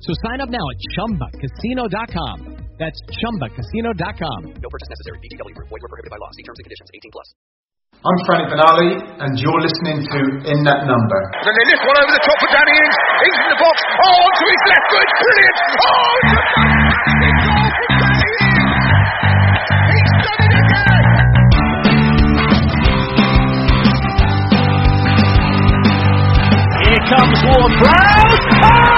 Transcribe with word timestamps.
So 0.00 0.14
sign 0.30 0.40
up 0.40 0.48
now 0.48 0.62
at 0.62 0.78
ChumbaCasino.com. 0.94 2.36
That's 2.78 2.98
ChumbaCasino.com. 3.18 4.40
No 4.62 4.68
purchase 4.70 4.90
necessary. 4.94 5.18
VGW 5.26 5.54
Group. 5.58 5.68
Void 5.74 5.82
were 5.82 5.90
prohibited 5.90 6.14
by 6.14 6.18
law. 6.22 6.30
See 6.38 6.46
terms 6.46 6.58
and 6.62 6.66
conditions. 6.70 6.88
18 6.94 7.10
plus. 7.10 7.28
I'm 7.98 8.18
Frank 8.30 8.46
Benali, 8.46 8.94
and 9.26 9.34
you're 9.42 9.58
listening 9.58 9.98
to 10.06 10.18
In 10.54 10.62
That 10.62 10.86
Number. 10.86 11.20
Then 11.42 11.50
they 11.50 11.66
lift 11.74 11.82
one 11.82 11.98
over 11.98 12.12
the 12.14 12.22
top 12.22 12.38
for 12.38 12.46
Danny 12.54 12.78
Ings. 12.78 12.96
Ings 13.26 13.38
in 13.42 13.48
the 13.50 13.58
box. 13.58 13.74
Oh, 13.82 14.22
onto 14.22 14.44
his 14.46 14.62
left 14.70 14.86
foot. 14.86 15.08
Brilliant. 15.18 15.56
Oh, 15.82 16.14
it's 16.22 16.30
a 16.30 16.46
fantastic 16.54 17.42
goal 17.42 17.70
from 17.74 17.90
Danny 17.98 18.30
Ings. 18.38 18.86
He's 19.98 20.14
done 20.22 20.40
it 20.46 20.54
again. 20.62 22.08
Here 26.86 27.02
comes 27.10 27.38
Ward 27.50 27.72
Prowse. 27.82 28.46
Oh, 28.62 28.97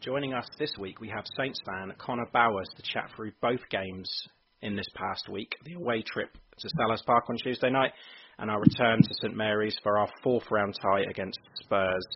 Joining 0.00 0.32
us 0.32 0.46
this 0.58 0.72
week, 0.78 0.98
we 0.98 1.10
have 1.10 1.24
Saints 1.36 1.60
fan 1.66 1.92
Connor 1.98 2.24
Bowers 2.32 2.70
to 2.74 2.82
chat 2.82 3.10
through 3.14 3.32
both 3.42 3.60
games 3.68 4.10
in 4.62 4.74
this 4.74 4.86
past 4.94 5.28
week 5.28 5.54
the 5.66 5.74
away 5.74 6.00
trip 6.00 6.30
to 6.58 6.68
Selhurst 6.68 7.04
Park 7.04 7.24
on 7.28 7.36
Tuesday 7.36 7.68
night, 7.68 7.92
and 8.38 8.50
our 8.50 8.62
return 8.62 9.02
to 9.02 9.14
St 9.20 9.36
Mary's 9.36 9.76
for 9.82 9.98
our 9.98 10.08
fourth 10.22 10.50
round 10.50 10.74
tie 10.80 11.02
against 11.02 11.38
Spurs. 11.62 12.06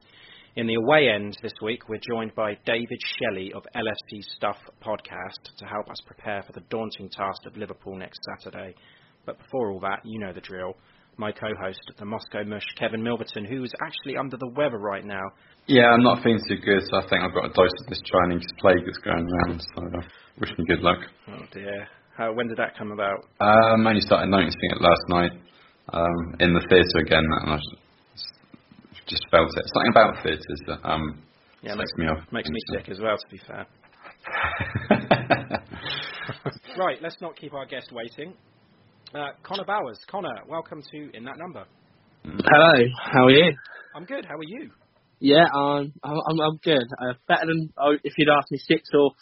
In 0.56 0.66
the 0.66 0.76
away 0.76 1.10
end 1.10 1.36
this 1.42 1.52
week, 1.60 1.86
we're 1.86 2.00
joined 2.10 2.34
by 2.34 2.56
David 2.64 3.02
Shelley 3.18 3.52
of 3.52 3.66
LFC 3.76 4.22
Stuff 4.34 4.56
podcast 4.82 5.52
to 5.58 5.66
help 5.66 5.90
us 5.90 6.00
prepare 6.06 6.42
for 6.42 6.52
the 6.52 6.64
daunting 6.70 7.10
task 7.10 7.44
of 7.44 7.58
Liverpool 7.58 7.98
next 7.98 8.20
Saturday. 8.38 8.74
But 9.26 9.36
before 9.36 9.70
all 9.70 9.80
that, 9.80 10.00
you 10.04 10.20
know 10.20 10.32
the 10.32 10.40
drill. 10.40 10.74
My 11.16 11.32
co-host, 11.32 11.80
at 11.88 11.96
the 11.96 12.04
Moscow 12.04 12.44
Mush, 12.44 12.64
Kevin 12.78 13.02
Milverton, 13.02 13.46
who 13.48 13.62
is 13.62 13.72
actually 13.80 14.16
under 14.16 14.36
the 14.36 14.48
weather 14.56 14.78
right 14.78 15.04
now. 15.04 15.22
Yeah, 15.66 15.86
I'm 15.86 16.02
not 16.02 16.22
feeling 16.22 16.40
too 16.48 16.56
good, 16.56 16.82
so 16.90 16.98
I 16.98 17.02
think 17.08 17.22
I've 17.22 17.32
got 17.32 17.46
a 17.46 17.52
dose 17.52 17.70
of 17.82 17.88
this 17.88 18.02
Chinese 18.04 18.44
plague 18.58 18.84
that's 18.84 18.98
going 18.98 19.26
around. 19.26 19.62
So 19.74 19.82
uh, 19.82 20.02
wish 20.40 20.50
me 20.58 20.64
good 20.66 20.80
luck. 20.80 20.98
Oh 21.28 21.42
dear. 21.52 21.86
How, 22.16 22.32
when 22.32 22.48
did 22.48 22.58
that 22.58 22.76
come 22.76 22.92
about? 22.92 23.24
Um, 23.40 23.86
I 23.86 23.90
only 23.90 24.00
started 24.00 24.30
noticing 24.30 24.70
it 24.70 24.80
last 24.80 25.02
night 25.08 25.32
um, 25.92 26.34
in 26.40 26.54
the 26.54 26.60
theatre 26.68 26.98
again, 27.00 27.24
and 27.42 27.50
I 27.50 27.56
just, 27.56 28.32
just 29.08 29.26
felt 29.30 29.48
it. 29.56 29.64
Something 29.72 29.90
about 29.90 30.22
theatres 30.22 30.60
that 30.68 30.80
um, 30.84 31.22
Yeah, 31.62 31.74
makes 31.74 31.92
me 31.96 32.06
off. 32.06 32.18
Makes 32.32 32.50
me 32.50 32.60
sick 32.72 32.88
as 32.88 33.00
well, 33.00 33.16
to 33.16 33.28
be 33.30 33.40
fair. 33.46 33.66
Right, 36.76 36.98
let's 37.02 37.16
not 37.20 37.36
keep 37.36 37.54
our 37.54 37.66
guest 37.66 37.92
waiting. 37.92 38.34
Uh, 39.14 39.28
Connor 39.44 39.64
Bowers. 39.64 39.98
Connor, 40.10 40.34
welcome 40.48 40.82
to 40.90 41.16
In 41.16 41.22
That 41.24 41.38
Number. 41.38 41.64
Hello, 42.24 42.84
how 43.12 43.26
are 43.26 43.30
you? 43.30 43.54
I'm 43.94 44.04
good. 44.04 44.24
How 44.24 44.34
are 44.34 44.42
you? 44.42 44.70
Yeah, 45.20 45.44
um, 45.54 45.92
I'm, 46.02 46.18
I'm, 46.28 46.40
I'm 46.40 46.56
good. 46.64 46.82
Uh, 47.00 47.12
better 47.28 47.46
than 47.46 47.72
oh, 47.78 47.92
if 48.02 48.12
you'd 48.18 48.28
asked 48.28 48.50
me 48.50 48.58
six 48.58 48.88
or 48.92 49.12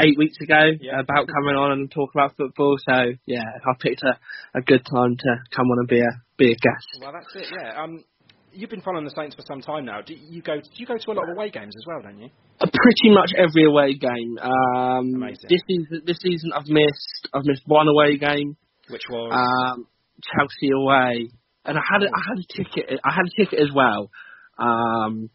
eight 0.00 0.16
weeks 0.16 0.36
ago 0.40 0.70
Yeah. 0.80 1.00
about 1.00 1.26
coming 1.28 1.54
on 1.56 1.72
and 1.72 1.90
talk 1.90 2.10
about 2.14 2.34
football. 2.36 2.76
So 2.88 3.12
yeah, 3.26 3.42
I 3.44 3.72
picked 3.78 4.02
a, 4.02 4.18
a 4.58 4.62
good 4.62 4.86
time 4.90 5.16
to 5.18 5.30
come 5.54 5.66
on 5.66 5.78
and 5.80 5.88
be 5.88 6.00
a 6.00 6.10
be 6.38 6.52
a 6.52 6.54
guest. 6.56 6.86
Well, 7.02 7.12
that's 7.12 7.28
it. 7.34 7.52
Yeah. 7.54 7.82
Um, 7.82 8.04
you've 8.52 8.70
been 8.70 8.80
following 8.80 9.04
the 9.04 9.12
Saints 9.14 9.36
for 9.36 9.42
some 9.46 9.60
time 9.60 9.84
now. 9.84 10.00
Do 10.00 10.14
you 10.14 10.40
go? 10.40 10.56
Do 10.56 10.70
you 10.76 10.86
go 10.86 10.96
to 10.96 11.10
a 11.10 11.12
lot 11.12 11.28
of 11.28 11.36
away 11.36 11.50
games 11.50 11.74
as 11.76 11.84
well? 11.86 12.00
Don't 12.02 12.18
you? 12.18 12.30
Uh, 12.58 12.66
pretty 12.72 13.10
much 13.14 13.32
every 13.36 13.64
away 13.64 13.94
game. 13.98 14.38
Um, 14.40 15.12
Amazing. 15.14 15.50
This 15.50 15.60
season, 15.68 16.02
this 16.06 16.18
season 16.22 16.52
I've 16.56 16.68
missed 16.68 17.28
I've 17.34 17.44
missed 17.44 17.62
one 17.66 17.88
away 17.88 18.16
game. 18.16 18.56
Which 18.92 19.08
was 19.08 19.32
Um, 19.32 19.86
Chelsea 20.22 20.70
away, 20.74 21.30
and 21.64 21.78
I 21.78 21.82
had 21.82 22.02
a, 22.02 22.06
I 22.06 22.22
had 22.28 22.38
a 22.38 22.46
ticket. 22.52 23.00
I 23.02 23.12
had 23.12 23.26
a 23.26 23.42
ticket 23.42 23.58
as 23.60 23.72
well. 23.74 24.10
Um, 24.58 25.30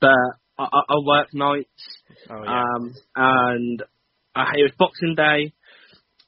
but 0.00 0.10
I, 0.58 0.64
I 0.64 0.94
work 1.04 1.28
nights. 1.32 1.68
oh 2.28 2.42
yeah. 2.42 2.62
Um, 2.62 2.94
and 3.14 3.82
I, 4.34 4.42
it 4.56 4.62
was 4.62 4.72
Boxing 4.78 5.14
Day. 5.16 5.52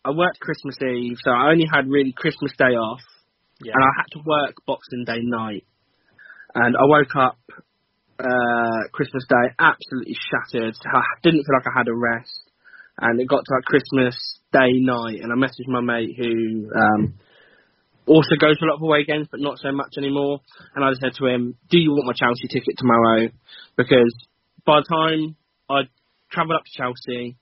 I 0.05 0.11
worked 0.13 0.41
Christmas 0.41 0.77
Eve, 0.81 1.19
so 1.23 1.31
I 1.31 1.51
only 1.51 1.67
had 1.71 1.89
really 1.89 2.15
Christmas 2.17 2.53
Day 2.57 2.73
off, 2.77 3.01
yeah. 3.63 3.73
and 3.75 3.85
I 3.85 3.91
had 3.99 4.07
to 4.13 4.21
work 4.25 4.55
Boxing 4.67 5.05
Day 5.05 5.21
night. 5.21 5.67
And 6.55 6.77
I 6.77 6.85
woke 6.85 7.15
up 7.17 7.39
uh, 8.19 8.89
Christmas 8.93 9.25
Day 9.29 9.55
absolutely 9.59 10.17
shattered. 10.17 10.75
I 10.85 11.03
didn't 11.23 11.45
feel 11.45 11.57
like 11.57 11.67
I 11.67 11.79
had 11.79 11.89
a 11.89 11.95
rest, 11.95 12.50
and 13.01 13.21
it 13.21 13.29
got 13.29 13.45
to 13.45 13.55
like 13.55 13.65
Christmas 13.65 14.17
Day 14.53 14.73
night, 14.81 15.21
and 15.23 15.33
I 15.33 15.37
messaged 15.37 15.69
my 15.69 15.81
mate 15.81 16.17
who 16.19 16.71
um, 16.75 17.15
also 18.07 18.35
goes 18.41 18.59
to 18.59 18.65
a 18.65 18.69
lot 18.69 18.77
of 18.77 18.83
away 18.83 19.05
games, 19.05 19.29
but 19.31 19.41
not 19.41 19.59
so 19.59 19.71
much 19.73 19.95
anymore. 19.97 20.41
And 20.75 20.85
I 20.85 20.91
just 20.91 21.01
said 21.01 21.15
to 21.19 21.27
him, 21.27 21.55
"Do 21.71 21.79
you 21.79 21.93
want 21.93 22.07
my 22.07 22.13
Chelsea 22.13 22.49
ticket 22.49 22.77
tomorrow?" 22.77 23.29
Because 23.77 24.13
by 24.67 24.81
the 24.81 24.89
time 24.91 25.37
I 25.69 25.89
travelled 26.33 26.57
up 26.57 26.65
to 26.65 26.77
Chelsea, 26.77 27.37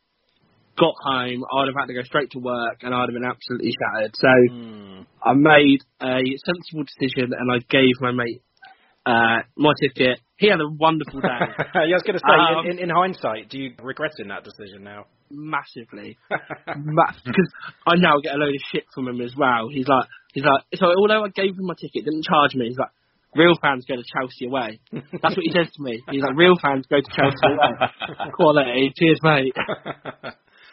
got 0.78 0.94
home, 1.02 1.44
I'd 1.50 1.68
have 1.68 1.76
had 1.78 1.86
to 1.86 1.94
go 1.94 2.02
straight 2.02 2.30
to 2.32 2.38
work, 2.38 2.82
and 2.82 2.94
I'd 2.94 3.08
have 3.08 3.16
been 3.16 3.24
absolutely 3.24 3.72
shattered. 3.72 4.14
So 4.14 4.28
Hmm. 4.52 5.02
I 5.22 5.32
made 5.34 5.80
a 6.00 6.20
sensible 6.44 6.84
decision, 6.84 7.32
and 7.32 7.50
I 7.50 7.58
gave 7.68 7.94
my 8.00 8.12
mate 8.12 8.42
uh, 9.06 9.42
my 9.56 9.72
ticket 9.80 10.20
he 10.38 10.48
had 10.48 10.60
a 10.60 10.68
wonderful 10.68 11.20
day. 11.20 11.28
yeah, 11.74 11.82
I 11.82 11.98
was 11.98 12.02
going 12.06 12.18
to 12.18 12.24
say, 12.24 12.38
Um, 12.58 12.66
in, 12.66 12.78
in, 12.78 12.84
in 12.84 12.90
hindsight, 12.90 13.50
do 13.50 13.58
you 13.58 13.74
regret 13.82 14.12
in 14.18 14.28
that 14.28 14.44
decision 14.44 14.84
now? 14.84 15.06
massively, 15.30 16.16
because 16.30 17.50
I 17.86 17.96
now 17.96 18.16
get 18.22 18.34
a 18.34 18.38
load 18.38 18.54
of 18.54 18.60
shit 18.72 18.84
from 18.94 19.08
him 19.08 19.20
as 19.20 19.34
well. 19.36 19.68
He's 19.70 19.86
like, 19.86 20.08
he's 20.32 20.44
like, 20.44 20.64
so 20.74 20.86
although 20.86 21.24
I 21.24 21.28
gave 21.28 21.50
him 21.50 21.66
my 21.66 21.74
ticket, 21.74 22.04
didn't 22.04 22.24
charge 22.24 22.54
me. 22.54 22.68
He's 22.68 22.78
like, 22.78 22.88
real 23.36 23.54
fans 23.60 23.84
go 23.86 23.96
to 23.96 24.02
Chelsea 24.14 24.46
away. 24.46 24.80
That's 24.92 25.36
what 25.36 25.44
he 25.44 25.52
says 25.52 25.68
to 25.74 25.82
me. 25.82 26.00
He's 26.10 26.22
like, 26.22 26.36
real 26.36 26.56
fans 26.62 26.86
go 26.88 26.96
to 26.96 27.10
Chelsea 27.14 27.44
away. 27.44 28.30
Quality, 28.32 28.92
cheers, 28.96 29.20
mate. 29.22 29.54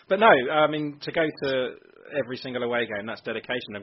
but 0.07 0.19
no, 0.19 0.27
I 0.51 0.67
mean, 0.67 0.99
to 1.01 1.11
go 1.11 1.25
to 1.43 1.75
every 2.23 2.37
single 2.37 2.63
away 2.63 2.85
game, 2.87 3.05
that's 3.05 3.21
dedication. 3.21 3.75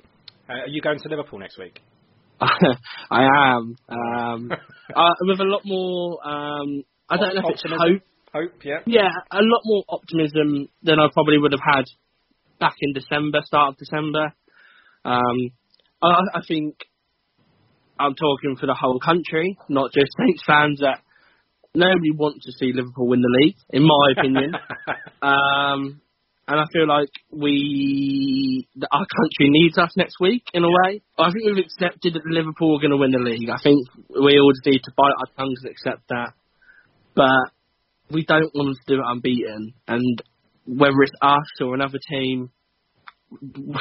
Uh, 0.49 0.53
are 0.53 0.69
you 0.69 0.81
going 0.81 0.99
to 0.99 1.09
Liverpool 1.09 1.39
next 1.39 1.59
week? 1.59 1.81
I 3.11 3.25
am. 3.25 3.77
Um, 3.89 4.51
uh, 4.97 5.15
with 5.21 5.41
a 5.41 5.45
lot 5.45 5.63
more. 5.65 6.27
Um, 6.27 6.83
I 7.09 7.17
don't 7.17 7.35
know 7.35 7.43
if 7.45 7.55
it's 7.55 7.63
Optimism? 7.65 7.79
hope. 7.79 8.03
Hope, 8.35 8.65
yeah. 8.65 8.79
Yeah, 8.87 9.11
a 9.31 9.43
lot 9.43 9.61
more 9.65 9.85
optimism 9.91 10.69
than 10.83 10.99
I 10.99 11.09
probably 11.13 11.37
would 11.37 11.53
have 11.53 11.61
had 11.63 11.85
back 12.59 12.75
in 12.81 12.95
December, 12.95 13.41
start 13.45 13.75
of 13.75 13.77
December. 13.77 14.33
Um, 15.05 15.51
I, 16.03 16.09
I 16.35 16.41
think 16.49 16.77
I'm 17.99 18.15
talking 18.15 18.57
for 18.59 18.67
the 18.67 18.75
whole 18.75 18.99
country, 18.99 19.59
not 19.69 19.93
just 19.93 20.13
Saints 20.19 20.43
fans. 20.47 20.81
That 20.81 21.01
nobody 21.75 22.11
wants 22.11 22.47
to 22.47 22.53
see 22.53 22.73
Liverpool 22.73 23.09
win 23.09 23.21
the 23.21 23.39
league, 23.43 23.57
in 23.71 23.83
my 23.83 24.13
opinion. 24.17 24.55
um, 25.23 26.01
and 26.53 26.61
I 26.61 26.65
feel 26.71 26.87
like 26.87 27.09
we, 27.31 28.69
our 28.93 29.07
country 29.07 29.49
needs 29.49 29.79
us 29.79 29.91
next 29.97 30.17
week 30.21 30.45
in 30.53 30.63
a 30.63 30.69
way. 30.69 31.01
I 31.19 31.33
think 31.33 31.47
we've 31.47 31.65
accepted 31.65 32.13
that 32.13 32.27
Liverpool 32.27 32.77
are 32.77 32.81
going 32.81 32.91
to 32.91 32.99
win 32.99 33.11
the 33.11 33.25
league. 33.25 33.49
I 33.49 33.57
think 33.63 33.89
we 34.11 34.39
all 34.39 34.53
just 34.53 34.67
need 34.67 34.83
to 34.85 34.93
bite 34.95 35.17
our 35.17 35.33
tongues 35.35 35.61
and 35.63 35.73
accept 35.73 36.09
that. 36.11 36.35
But 37.17 37.57
we 38.11 38.27
don't 38.27 38.55
want 38.55 38.77
to 38.77 38.95
do 38.95 39.01
it 39.01 39.07
unbeaten. 39.07 39.73
And 39.89 40.23
whether 40.67 41.01
it's 41.01 41.17
us 41.23 41.49
or 41.63 41.75
another 41.75 41.99
team, 42.11 42.51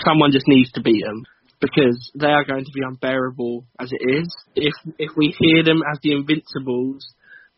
someone 0.05 0.31
just 0.31 0.47
needs 0.47 0.71
to 0.71 0.81
beat 0.81 1.03
them 1.03 1.23
because 1.59 2.09
they 2.15 2.31
are 2.31 2.45
going 2.45 2.63
to 2.63 2.71
be 2.73 2.87
unbearable 2.87 3.65
as 3.81 3.91
it 3.91 4.01
is. 4.01 4.33
If 4.55 4.73
if 4.97 5.11
we 5.17 5.35
hear 5.37 5.65
them 5.65 5.81
as 5.91 5.99
the 6.01 6.13
Invincibles 6.13 7.03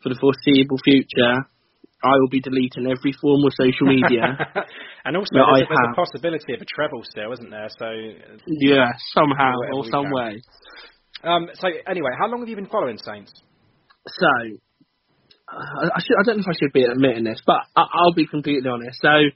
for 0.02 0.08
the 0.08 0.18
foreseeable 0.20 0.78
future, 0.84 1.46
I 2.04 2.14
will 2.20 2.28
be 2.28 2.40
deleting 2.40 2.86
every 2.86 3.12
form 3.20 3.42
of 3.44 3.52
social 3.56 3.88
media. 3.88 4.36
and 5.04 5.16
also, 5.16 5.32
that 5.32 5.48
I 5.48 5.64
there's, 5.64 5.68
there's 5.68 5.92
a 5.92 5.96
possibility 5.96 6.54
of 6.54 6.60
a 6.60 6.68
treble 6.68 7.02
still, 7.04 7.32
isn't 7.32 7.50
there? 7.50 7.68
So, 7.78 7.88
yeah, 8.46 8.92
somehow 9.14 9.54
or 9.72 9.84
some 9.90 10.10
way. 10.10 10.42
um, 11.24 11.48
so 11.54 11.68
anyway, 11.88 12.10
how 12.18 12.28
long 12.28 12.40
have 12.40 12.48
you 12.48 12.56
been 12.56 12.68
following 12.68 12.98
Saints? 12.98 13.32
So, 14.06 14.28
uh, 15.48 15.88
I, 15.96 16.00
should, 16.00 16.16
I 16.20 16.22
don't 16.26 16.36
know 16.36 16.44
if 16.44 16.52
I 16.52 16.58
should 16.60 16.72
be 16.72 16.84
admitting 16.84 17.24
this, 17.24 17.40
but 17.46 17.64
I, 17.74 17.86
I'll 17.88 18.14
be 18.14 18.26
completely 18.26 18.68
honest. 18.68 19.00
So, 19.00 19.32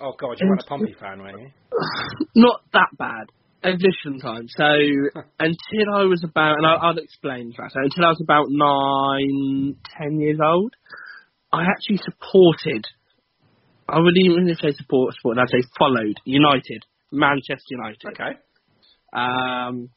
Oh 0.00 0.12
God, 0.18 0.36
you 0.40 0.48
weren't 0.48 0.60
a 0.60 0.66
Pompey 0.66 0.94
fan, 0.98 1.22
were 1.22 1.38
you? 1.38 1.50
not 2.36 2.60
that 2.72 2.88
bad. 2.98 3.26
Addition 3.62 4.20
time. 4.20 4.46
So 4.48 4.64
until 5.38 5.94
I 5.94 6.04
was 6.04 6.22
about, 6.24 6.58
and 6.58 6.66
I'll, 6.66 6.78
I'll 6.82 6.98
explain 6.98 7.54
that. 7.56 7.70
So 7.72 7.80
until 7.80 8.04
I 8.04 8.08
was 8.08 8.20
about 8.22 8.46
nine, 8.50 9.76
ten 9.98 10.20
years 10.20 10.38
old, 10.44 10.74
I 11.54 11.62
actually 11.70 11.98
supported. 11.98 12.84
I 13.88 13.98
wouldn't 13.98 14.18
even 14.18 14.48
say 14.60 14.72
support, 14.72 15.14
support. 15.14 15.38
I'd 15.38 15.50
say 15.50 15.62
followed 15.78 16.16
United, 16.24 16.84
Manchester 17.12 17.70
United. 17.70 18.00
Okay. 18.08 18.32
Um, 19.12 19.90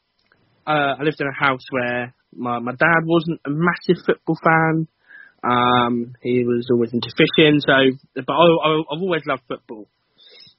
uh, 0.66 0.94
I 0.98 1.02
lived 1.02 1.20
in 1.20 1.26
a 1.26 1.32
house 1.32 1.64
where 1.70 2.14
my 2.32 2.58
my 2.60 2.72
dad 2.72 3.02
wasn't 3.04 3.40
a 3.46 3.50
massive 3.50 4.04
football 4.06 4.38
fan. 4.44 4.86
Um, 5.42 6.14
he 6.22 6.44
was 6.44 6.68
always 6.70 6.92
into 6.92 7.10
fishing, 7.16 7.60
so 7.60 7.72
but 8.14 8.32
I, 8.32 8.44
I, 8.44 8.70
I've 8.92 9.02
always 9.02 9.22
loved 9.26 9.42
football. 9.48 9.88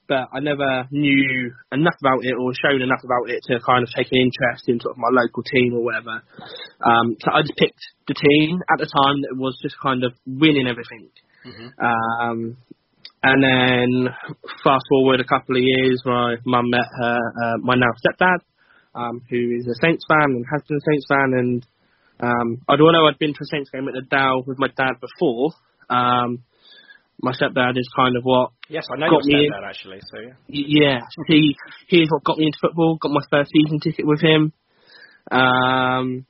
But 0.09 0.33
I 0.33 0.39
never 0.41 0.89
knew 0.89 1.53
enough 1.71 1.94
about 2.01 2.25
it 2.25 2.33
or 2.33 2.51
shown 2.57 2.81
enough 2.81 3.06
about 3.06 3.29
it 3.29 3.45
to 3.45 3.59
kind 3.61 3.83
of 3.85 3.89
take 3.95 4.09
an 4.11 4.17
interest 4.17 4.65
in 4.67 4.81
sort 4.81 4.97
of 4.97 4.97
my 4.97 5.13
local 5.13 5.44
team 5.44 5.75
or 5.77 5.85
whatever. 5.85 6.25
Um, 6.81 7.15
so 7.21 7.29
I 7.29 7.41
just 7.45 7.56
picked 7.56 7.79
the 8.09 8.17
team 8.17 8.57
at 8.73 8.79
the 8.81 8.89
time 8.89 9.21
that 9.21 9.38
was 9.38 9.53
just 9.61 9.77
kind 9.77 10.03
of 10.03 10.13
winning 10.25 10.65
everything. 10.67 11.13
Um, 11.77 12.57
and 13.21 13.44
then 13.44 14.09
fast 14.63 14.85
forward 14.89 15.19
a 15.19 15.29
couple 15.29 15.57
of 15.57 15.61
years, 15.63 16.01
my 16.06 16.35
mum 16.45 16.69
met 16.69 16.88
her, 17.01 17.19
uh, 17.44 17.57
my 17.61 17.75
now 17.75 17.94
stepdad, 18.01 18.39
um, 18.95 19.21
who 19.29 19.57
is 19.59 19.67
a 19.67 19.75
Saints 19.85 20.03
fan 20.09 20.33
and 20.33 20.45
has 20.51 20.63
been 20.67 20.77
a 20.77 20.88
Saints 20.89 21.06
fan. 21.07 21.29
And 21.38 21.67
um, 22.19 22.61
although 22.67 22.89
I 22.89 22.94
know 22.94 23.07
I'd 23.07 23.19
been 23.19 23.33
to 23.33 23.44
a 23.44 23.51
Saints 23.51 23.69
game 23.69 23.88
at 23.88 23.94
the 23.94 24.07
Dow 24.09 24.44
with 24.47 24.57
my 24.57 24.69
dad 24.75 24.94
before, 25.00 25.51
um, 25.89 26.44
my 27.21 27.31
stepdad 27.33 27.77
is 27.77 27.89
kind 27.95 28.16
of 28.16 28.24
what 28.24 28.51
Yes, 28.69 28.86
I 28.92 28.98
know 28.98 29.10
got 29.10 29.25
your 29.25 29.38
me 29.39 29.45
in. 29.45 29.51
stepdad 29.51 29.68
actually. 29.68 30.00
So 30.01 30.19
yeah. 30.21 30.33
Yeah, 30.48 31.00
he 31.27 31.56
he's 31.88 32.07
what 32.10 32.24
got 32.24 32.38
me 32.38 32.45
into 32.45 32.57
football. 32.62 32.98
Got 32.98 33.12
my 33.12 33.21
first 33.30 33.51
season 33.51 33.80
ticket 33.80 34.06
with 34.07 34.21
him. 34.21 34.54
Um, 35.31 36.25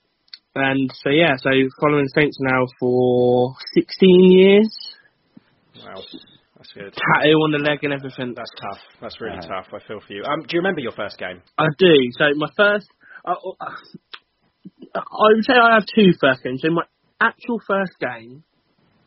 and 0.56 0.91
so 1.03 1.09
yeah, 1.09 1.36
so 1.38 1.50
following 1.80 2.07
Saints 2.15 2.38
now 2.41 2.65
for 2.80 3.56
16 3.75 4.31
years. 4.31 4.95
Wow, 5.77 6.01
that's 6.57 6.74
good. 6.74 6.94
Tattoo 6.94 7.38
on 7.39 7.51
the 7.51 7.59
leg 7.59 7.80
and 7.83 7.94
everything. 7.94 8.33
That's 8.36 8.51
tough. 8.59 8.80
That's 9.01 9.21
really 9.21 9.39
tough. 9.39 9.68
I 9.74 9.80
feel 9.88 10.01
for 10.06 10.13
you. 10.13 10.24
Um, 10.24 10.41
do 10.41 10.47
you 10.56 10.59
remember 10.59 10.81
your 10.81 10.91
first 10.91 11.18
game? 11.18 11.41
I 11.57 11.68
do. 11.77 11.94
So 12.18 12.25
my 12.36 12.50
first, 12.57 12.88
I, 13.25 13.33
I 14.95 15.27
would 15.36 15.45
say 15.45 15.53
I 15.53 15.75
have 15.75 15.86
two 15.95 16.12
first 16.19 16.44
games. 16.44 16.62
So 16.62 16.71
my 16.71 16.83
actual 17.21 17.62
first 17.65 17.94
game 18.00 18.44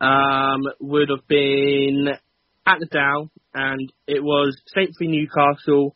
um, 0.02 0.64
would 0.80 1.08
have 1.08 1.26
been 1.28 2.08
at 2.66 2.78
the 2.80 2.86
Dow, 2.86 3.30
and 3.54 3.92
it 4.06 4.22
was 4.22 4.60
Saints 4.74 4.96
v 4.98 5.06
Newcastle, 5.06 5.94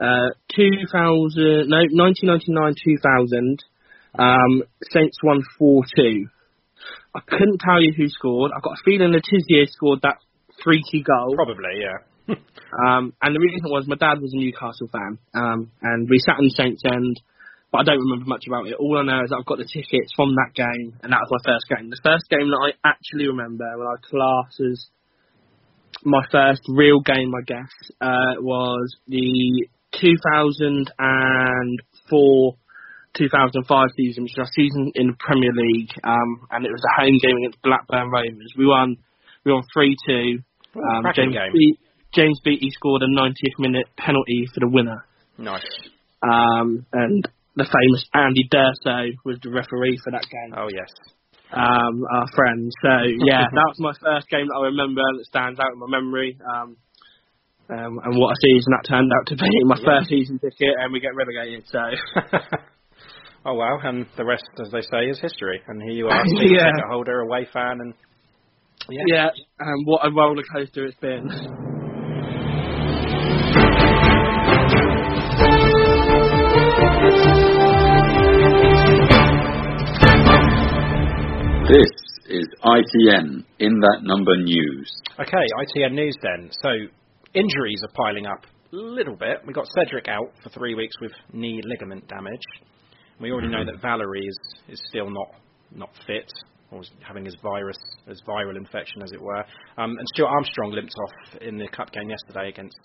uh, 0.00 0.30
2000, 0.54 1.68
no, 1.68 1.78
1999, 1.88 2.74
2000. 2.84 3.64
Um, 4.18 4.62
Saints 4.90 5.18
won 5.22 5.42
4-2. 5.60 6.28
I 7.14 7.20
couldn't 7.26 7.60
tell 7.60 7.80
you 7.80 7.92
who 7.96 8.08
scored. 8.08 8.50
I've 8.54 8.62
got 8.62 8.72
a 8.72 8.82
feeling 8.84 9.12
Le 9.12 9.20
Tissier 9.20 9.66
scored 9.68 10.00
that 10.02 10.16
freaky 10.62 11.02
goal. 11.02 11.34
Probably, 11.34 11.80
yeah. 11.80 12.34
Um, 12.76 13.14
and 13.22 13.34
the 13.34 13.40
reason 13.40 13.70
was 13.70 13.86
my 13.86 13.96
dad 13.96 14.20
was 14.20 14.34
a 14.34 14.36
Newcastle 14.36 14.88
fan, 14.92 15.18
um, 15.32 15.70
and 15.80 16.10
we 16.10 16.18
sat 16.18 16.38
in 16.40 16.46
the 16.46 16.50
Saints 16.50 16.82
End, 16.84 17.18
but 17.72 17.80
I 17.80 17.84
don't 17.84 18.00
remember 18.00 18.26
much 18.26 18.46
about 18.46 18.66
it. 18.66 18.74
All 18.78 18.98
I 18.98 19.02
know 19.02 19.24
is 19.24 19.32
I've 19.32 19.46
got 19.46 19.58
the 19.58 19.66
tickets 19.66 20.12
from 20.14 20.36
that 20.36 20.54
game, 20.54 20.94
and 21.02 21.12
that 21.12 21.20
was 21.20 21.30
my 21.30 21.40
first 21.52 21.68
game. 21.68 21.90
The 21.90 22.00
first 22.02 22.28
game 22.30 22.50
that 22.50 22.60
I 22.62 22.72
actually 22.86 23.26
remember, 23.26 23.76
when 23.76 23.86
I 23.86 23.96
class 24.08 24.60
as 24.60 24.86
my 26.04 26.24
first 26.30 26.62
real 26.68 27.00
game, 27.00 27.34
I 27.34 27.42
guess, 27.42 27.72
uh, 28.00 28.36
was 28.40 28.96
the 29.08 29.66
2004 30.00 32.56
2005 33.16 33.88
season, 33.96 34.24
which 34.24 34.34
was 34.36 34.46
our 34.46 34.52
season 34.54 34.92
in 34.94 35.06
the 35.08 35.16
Premier 35.18 35.52
League, 35.52 35.90
um, 36.04 36.46
and 36.50 36.66
it 36.66 36.70
was 36.70 36.84
a 36.84 36.90
home 37.00 37.18
game 37.22 37.38
against 37.38 37.62
Blackburn 37.62 38.10
Rovers. 38.10 38.52
We 38.56 38.66
won, 38.66 38.98
we 39.44 39.52
won 39.52 39.62
3 39.72 39.96
2. 40.06 40.38
Um, 40.76 41.04
James, 41.14 41.34
game. 41.34 41.52
Be- 41.52 41.78
James 42.14 42.40
Beattie 42.44 42.70
scored 42.70 43.02
a 43.02 43.08
90th 43.08 43.58
minute 43.58 43.88
penalty 43.96 44.46
for 44.52 44.60
the 44.60 44.68
winner. 44.68 45.04
Nice. 45.38 45.66
Um, 46.22 46.86
and 46.92 47.26
the 47.56 47.64
famous 47.64 48.04
Andy 48.12 48.44
D'Urso 48.50 49.16
was 49.24 49.38
the 49.42 49.50
referee 49.50 49.98
for 50.04 50.12
that 50.12 50.28
game, 50.28 50.52
Oh 50.56 50.68
yes. 50.68 50.92
um, 51.52 52.04
our 52.12 52.28
friend. 52.36 52.70
So, 52.84 52.92
yeah, 53.24 53.48
that 53.52 53.68
was 53.72 53.80
my 53.80 53.94
first 53.96 54.28
game 54.28 54.46
that 54.48 54.58
I 54.60 54.64
remember 54.68 55.00
that 55.00 55.24
stands 55.24 55.58
out 55.58 55.72
in 55.72 55.78
my 55.80 55.88
memory. 55.88 56.36
Um, 56.44 56.76
um, 57.68 57.98
and 58.04 58.14
what 58.20 58.30
a 58.30 58.38
season 58.44 58.70
that 58.78 58.86
turned 58.86 59.10
out 59.10 59.26
to 59.26 59.34
be. 59.34 59.48
My 59.66 59.74
Yeah. 59.80 59.98
first 59.98 60.08
season 60.08 60.38
ticket, 60.38 60.76
and 60.78 60.92
we 60.92 61.00
get 61.00 61.16
relegated. 61.16 61.64
So, 61.66 61.80
oh 63.44 63.54
wow, 63.54 63.80
and 63.82 64.06
the 64.16 64.24
rest, 64.24 64.44
as 64.62 64.70
they 64.70 64.82
say, 64.82 65.10
is 65.10 65.18
history. 65.18 65.60
And 65.66 65.82
here 65.82 65.90
you 65.92 66.06
are, 66.06 66.22
Yeah. 66.26 66.70
ticket 66.70 66.84
holder, 66.88 67.20
away 67.22 67.48
fan, 67.52 67.80
and 67.80 67.94
yeah. 68.88 69.02
yeah, 69.08 69.28
um, 69.60 69.82
what 69.84 70.06
a 70.06 70.12
roller 70.14 70.44
coaster 70.54 70.84
it's 70.84 70.94
been. 71.00 71.26
This 81.68 81.90
is 82.28 82.46
ITN 82.62 83.44
in 83.58 83.80
that 83.80 83.98
number 84.02 84.36
news. 84.36 84.88
Okay, 85.18 85.32
ITN 85.34 85.94
news 85.94 86.16
then. 86.22 86.48
So 86.62 86.68
injuries 87.34 87.82
are 87.82 87.90
piling 87.96 88.24
up 88.24 88.46
a 88.72 88.76
little 88.76 89.16
bit. 89.16 89.38
We 89.44 89.52
got 89.52 89.66
Cedric 89.76 90.06
out 90.06 90.30
for 90.44 90.50
three 90.50 90.76
weeks 90.76 90.94
with 91.00 91.10
knee 91.32 91.60
ligament 91.64 92.06
damage. 92.06 92.46
We 93.20 93.32
already 93.32 93.48
know 93.48 93.64
that 93.64 93.82
Valery 93.82 94.20
is, 94.20 94.38
is 94.68 94.82
still 94.88 95.10
not 95.10 95.26
not 95.74 95.90
fit 96.06 96.30
or 96.70 96.82
having 97.00 97.24
his 97.24 97.36
virus, 97.42 97.78
his 98.06 98.22
viral 98.28 98.56
infection, 98.56 99.02
as 99.02 99.10
it 99.10 99.20
were. 99.20 99.44
Um, 99.76 99.90
and 99.90 100.06
Stuart 100.14 100.28
Armstrong 100.28 100.70
limped 100.70 100.94
off 101.02 101.42
in 101.42 101.58
the 101.58 101.66
cup 101.66 101.90
game 101.90 102.08
yesterday 102.08 102.48
against 102.48 102.78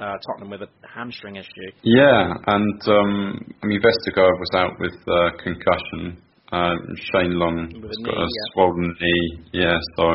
uh, 0.00 0.14
Tottenham 0.26 0.50
with 0.50 0.62
a 0.62 0.68
hamstring 0.92 1.36
issue. 1.36 1.70
Yeah, 1.84 2.34
and 2.48 2.88
um, 2.88 3.54
I 3.62 3.66
mean 3.66 3.80
Vestergaard 3.80 4.38
was 4.40 4.50
out 4.56 4.72
with 4.80 4.94
uh, 5.06 5.30
concussion. 5.42 6.22
Um, 6.52 6.78
Shane 7.10 7.38
Long 7.38 7.66
has 7.66 7.98
got 8.04 8.14
knee, 8.14 8.22
a 8.22 8.22
yeah. 8.22 8.46
swollen 8.54 8.94
knee. 9.00 9.38
Yeah, 9.52 9.78
so 9.96 10.14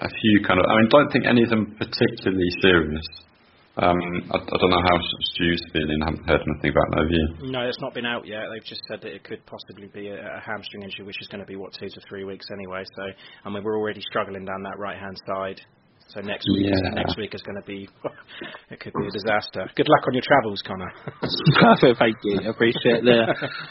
a 0.00 0.08
few 0.08 0.40
kind 0.46 0.58
of. 0.60 0.66
I 0.66 0.80
mean, 0.80 0.88
don't 0.88 1.10
think 1.12 1.26
any 1.26 1.42
of 1.42 1.50
them 1.50 1.76
particularly 1.78 2.48
serious. 2.62 3.04
Um, 3.76 3.98
I, 4.30 4.36
I 4.38 4.56
don't 4.60 4.70
know 4.70 4.84
how 4.86 4.98
Stu's 5.34 5.60
feeling. 5.72 5.98
I 6.00 6.06
haven't 6.06 6.28
heard 6.28 6.40
anything 6.46 6.70
about 6.70 6.88
that. 6.94 7.02
Have 7.02 7.10
you? 7.10 7.50
No, 7.50 7.66
it's 7.66 7.80
not 7.80 7.92
been 7.92 8.06
out 8.06 8.24
yet. 8.26 8.44
They've 8.52 8.64
just 8.64 8.82
said 8.88 9.00
that 9.02 9.12
it 9.12 9.24
could 9.24 9.44
possibly 9.46 9.88
be 9.92 10.08
a, 10.08 10.14
a 10.14 10.40
hamstring 10.40 10.82
injury, 10.82 11.04
which 11.04 11.20
is 11.20 11.26
going 11.26 11.40
to 11.40 11.46
be 11.46 11.56
what 11.56 11.74
two 11.74 11.88
to 11.88 12.00
three 12.08 12.24
weeks 12.24 12.46
anyway. 12.52 12.84
So, 12.96 13.02
I 13.44 13.50
mean, 13.50 13.64
we're 13.64 13.76
already 13.76 14.00
struggling 14.00 14.44
down 14.44 14.62
that 14.62 14.78
right 14.78 14.96
hand 14.96 15.20
side. 15.26 15.60
So 16.08 16.20
next 16.20 16.46
week, 16.52 16.66
Yeah. 16.70 16.90
next 16.94 17.16
week 17.16 17.34
is 17.34 17.42
going 17.42 17.56
to 17.60 17.66
be, 17.66 17.88
it 18.70 18.78
could 18.78 18.92
be 18.94 19.06
a 19.06 19.10
disaster. 19.10 19.66
Good 19.74 19.88
luck 19.88 20.06
on 20.06 20.14
your 20.14 20.22
travels, 20.22 20.62
Connor. 20.62 20.92
Perfect, 21.60 21.98
thank 21.98 22.16
you. 22.22 22.38
I 22.44 22.50
appreciate 22.50 23.02
the, 23.02 23.26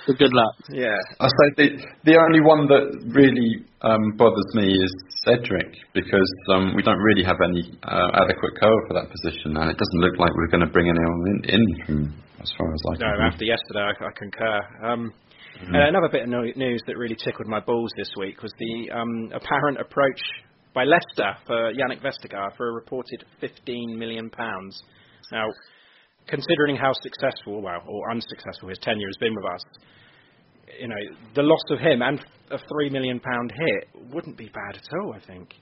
the 0.07 0.13
good 0.15 0.33
luck. 0.33 0.53
yeah. 0.69 0.97
I 1.21 1.27
say 1.27 1.47
the 1.55 1.67
the 2.03 2.15
only 2.19 2.41
one 2.41 2.67
that 2.67 2.83
really 3.15 3.63
um, 3.81 4.17
bothers 4.17 4.49
me 4.55 4.67
is 4.75 4.91
Cedric 5.23 5.71
because 5.93 6.31
um, 6.51 6.75
we 6.75 6.81
don't 6.83 6.99
really 6.99 7.23
have 7.23 7.39
any 7.39 7.63
uh, 7.83 8.09
adequate 8.19 8.59
cover 8.59 8.79
for 8.89 8.93
that 8.99 9.07
position, 9.07 9.55
and 9.55 9.71
it 9.71 9.77
doesn't 9.79 10.01
look 10.03 10.17
like 10.19 10.33
we're 10.35 10.51
going 10.51 10.65
to 10.67 10.73
bring 10.73 10.89
anyone 10.89 11.39
in, 11.47 11.61
in 11.61 11.63
from 11.85 12.13
as 12.41 12.51
far 12.57 12.67
as 12.73 12.81
I 12.91 13.07
No, 13.07 13.23
after 13.23 13.45
yesterday, 13.45 13.87
I, 13.87 13.93
I 14.03 14.11
concur. 14.17 14.59
Um, 14.83 15.13
Mm-hmm. 15.53 15.75
uh, 15.75 15.87
another 15.87 16.09
bit 16.09 16.23
of 16.23 16.29
no- 16.29 16.41
news 16.57 16.81
that 16.87 16.97
really 16.97 17.15
tickled 17.15 17.47
my 17.47 17.59
balls 17.59 17.91
this 17.95 18.09
week 18.17 18.41
was 18.41 18.51
the 18.57 18.89
um, 18.89 19.29
apparent 19.35 19.79
approach 19.79 20.19
by 20.73 20.83
Leicester 20.83 21.37
for 21.45 21.73
Yannick 21.73 22.01
Vestergaard 22.01 22.55
for 22.57 22.69
a 22.69 22.73
reported 22.73 23.23
15 23.39 23.97
million 23.97 24.29
pounds. 24.29 24.81
Now, 25.31 25.47
considering 26.27 26.75
how 26.75 26.93
successful, 26.93 27.61
well, 27.61 27.81
or 27.87 28.11
unsuccessful 28.11 28.69
his 28.69 28.79
tenure 28.79 29.07
has 29.07 29.17
been 29.19 29.35
with 29.35 29.45
us, 29.45 29.61
you 30.79 30.87
know, 30.87 30.95
the 31.35 31.43
loss 31.43 31.63
of 31.69 31.79
him 31.79 32.01
and 32.01 32.19
a 32.51 32.57
three 32.57 32.89
million 32.89 33.19
pound 33.19 33.51
hit 33.55 34.11
wouldn't 34.13 34.37
be 34.37 34.49
bad 34.49 34.75
at 34.75 34.99
all. 35.01 35.13
I 35.13 35.19
think. 35.25 35.53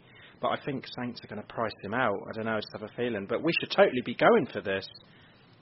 But 0.42 0.50
I 0.50 0.58
think 0.66 0.86
Saints 1.00 1.22
are 1.24 1.28
going 1.28 1.42
to 1.42 1.54
price 1.54 1.72
him 1.84 1.94
out. 1.94 2.18
I 2.28 2.36
don't 2.36 2.46
know. 2.46 2.54
I 2.54 2.58
just 2.58 2.74
have 2.74 2.82
a 2.82 2.96
feeling. 2.96 3.28
But 3.30 3.44
we 3.44 3.52
should 3.60 3.72
totally 3.72 4.02
be 4.04 4.16
going 4.16 4.48
for 4.52 4.62
this. 4.62 4.86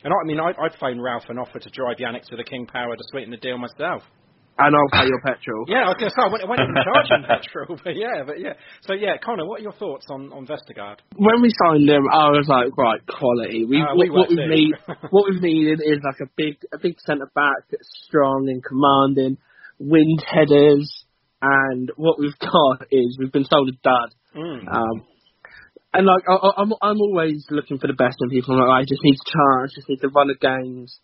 And 0.04 0.14
I 0.14 0.16
I 0.16 0.26
mean, 0.26 0.40
I'd, 0.40 0.56
I'd 0.56 0.80
phone 0.80 1.02
Ralph 1.02 1.24
and 1.28 1.38
offer 1.38 1.60
to 1.60 1.70
drive 1.72 1.98
Yannick 1.98 2.24
to 2.30 2.38
the 2.38 2.46
King 2.46 2.66
Power 2.66 2.96
to 2.96 3.04
sweeten 3.12 3.32
the 3.32 3.38
deal 3.38 3.58
myself. 3.58 4.04
And 4.60 4.76
I'll 4.76 4.92
pay 4.92 5.08
your 5.08 5.22
petrol. 5.24 5.64
Yeah, 5.72 5.88
I 5.88 5.96
was 5.96 5.98
going 6.04 6.12
to 6.12 6.16
say, 6.20 6.24
I 6.24 6.28
won't, 6.28 6.44
even 6.60 6.76
charge 6.84 7.08
him 7.08 7.24
petrol, 7.32 7.80
but 7.80 7.96
yeah, 7.96 8.28
but 8.28 8.44
yeah. 8.44 8.60
So 8.84 8.92
yeah, 8.92 9.16
Connor, 9.24 9.48
what 9.48 9.62
are 9.62 9.64
your 9.64 9.78
thoughts 9.80 10.08
on, 10.12 10.34
on 10.36 10.44
Vestergaard? 10.44 11.00
When 11.16 11.42
we 11.42 11.48
signed 11.64 11.88
him, 11.88 12.04
I 12.12 12.28
was 12.28 12.44
like, 12.52 12.76
right, 12.76 13.00
quality. 13.08 13.64
We, 13.64 13.80
Uh, 13.80 13.96
what, 13.96 14.04
we 14.04 14.10
what 14.12 14.28
we've 14.28 14.52
need, 14.52 14.76
what 15.16 15.32
we've 15.32 15.42
needed 15.42 15.80
is 15.80 16.04
like 16.04 16.20
a 16.20 16.30
big, 16.36 16.60
a 16.74 16.78
big 16.78 17.00
centre 17.08 17.32
back 17.34 17.72
that's 17.72 17.88
strong 18.04 18.52
and 18.52 18.60
commanding, 18.60 19.40
wind 19.80 20.20
headers, 20.28 20.92
and 21.42 21.92
what 21.96 22.20
we've 22.20 22.38
got 22.44 22.84
is 22.92 23.16
we've 23.18 23.32
been 23.32 23.48
sold 23.48 23.70
a 23.70 23.78
dud. 23.80 24.12
Mm. 24.36 24.68
Um, 24.68 25.08
and 25.94 26.06
like 26.06 26.24
I, 26.28 26.36
I'm, 26.58 26.74
I'm 26.82 27.02
always 27.02 27.46
looking 27.50 27.80
for 27.80 27.88
the 27.88 27.94
best 27.94 28.18
in 28.20 28.30
people. 28.30 28.54
I'm 28.54 28.68
like, 28.68 28.84
I 28.84 28.84
just 28.84 29.04
need 29.04 29.16
to 29.16 29.32
chance, 29.32 29.74
just 29.74 29.90
need 29.90 30.02
to 30.02 30.10
run 30.10 30.28
the 30.28 30.36
games. 30.36 31.00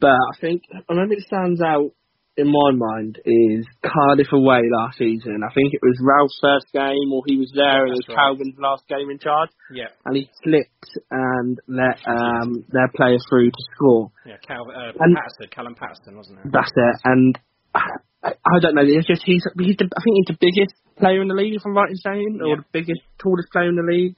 But 0.00 0.14
I 0.14 0.38
think 0.40 0.62
I 0.72 0.92
remember 0.92 1.14
it 1.14 1.26
stands 1.26 1.60
out 1.60 1.90
in 2.38 2.46
my 2.46 2.70
mind 2.72 3.18
is 3.26 3.66
Cardiff 3.82 4.30
away 4.32 4.62
last 4.72 4.96
season. 4.98 5.42
I 5.42 5.52
think 5.52 5.74
it 5.74 5.80
was 5.82 5.98
Ralph's 6.00 6.38
first 6.40 6.66
game, 6.72 7.12
or 7.12 7.22
he 7.26 7.36
was 7.36 7.50
there, 7.54 7.84
and 7.84 7.92
it 7.92 7.98
was 7.98 8.08
right. 8.08 8.16
Kelvin's 8.16 8.56
last 8.58 8.86
game 8.88 9.10
in 9.10 9.18
charge, 9.18 9.50
Yeah, 9.70 9.90
and 10.06 10.16
he 10.16 10.30
slipped 10.42 10.88
and 11.10 11.58
let 11.66 11.98
um, 12.06 12.64
their 12.70 12.88
player 12.96 13.18
through 13.28 13.50
to 13.50 13.62
score. 13.74 14.10
yeah. 14.24 14.36
Cal, 14.46 14.64
uh, 14.70 14.92
And- 14.98 15.16
Paterson, 15.16 15.48
Callum 15.50 15.74
Paterson, 15.74 16.16
wasn't 16.16 16.38
it? 16.40 16.52
That's 16.52 16.70
it. 16.74 16.96
And 17.04 17.38
I, 17.74 17.82
I 18.24 18.58
don't 18.62 18.74
know. 18.74 18.82
It's 18.86 19.06
just 19.06 19.22
he's 19.24 19.44
he's 19.58 19.76
the, 19.76 19.84
I 19.90 20.00
think 20.02 20.14
he's 20.22 20.32
the 20.32 20.38
biggest 20.40 20.74
player 20.96 21.20
in 21.20 21.28
the 21.28 21.34
league, 21.34 21.54
if 21.54 21.62
I'm 21.66 21.76
right 21.76 21.90
in 21.90 21.96
saying, 21.96 22.38
Yeah. 22.40 22.48
or 22.52 22.56
the 22.58 22.64
biggest, 22.72 23.02
tallest 23.20 23.48
player 23.52 23.68
in 23.68 23.76
the 23.76 23.82
league. 23.90 24.14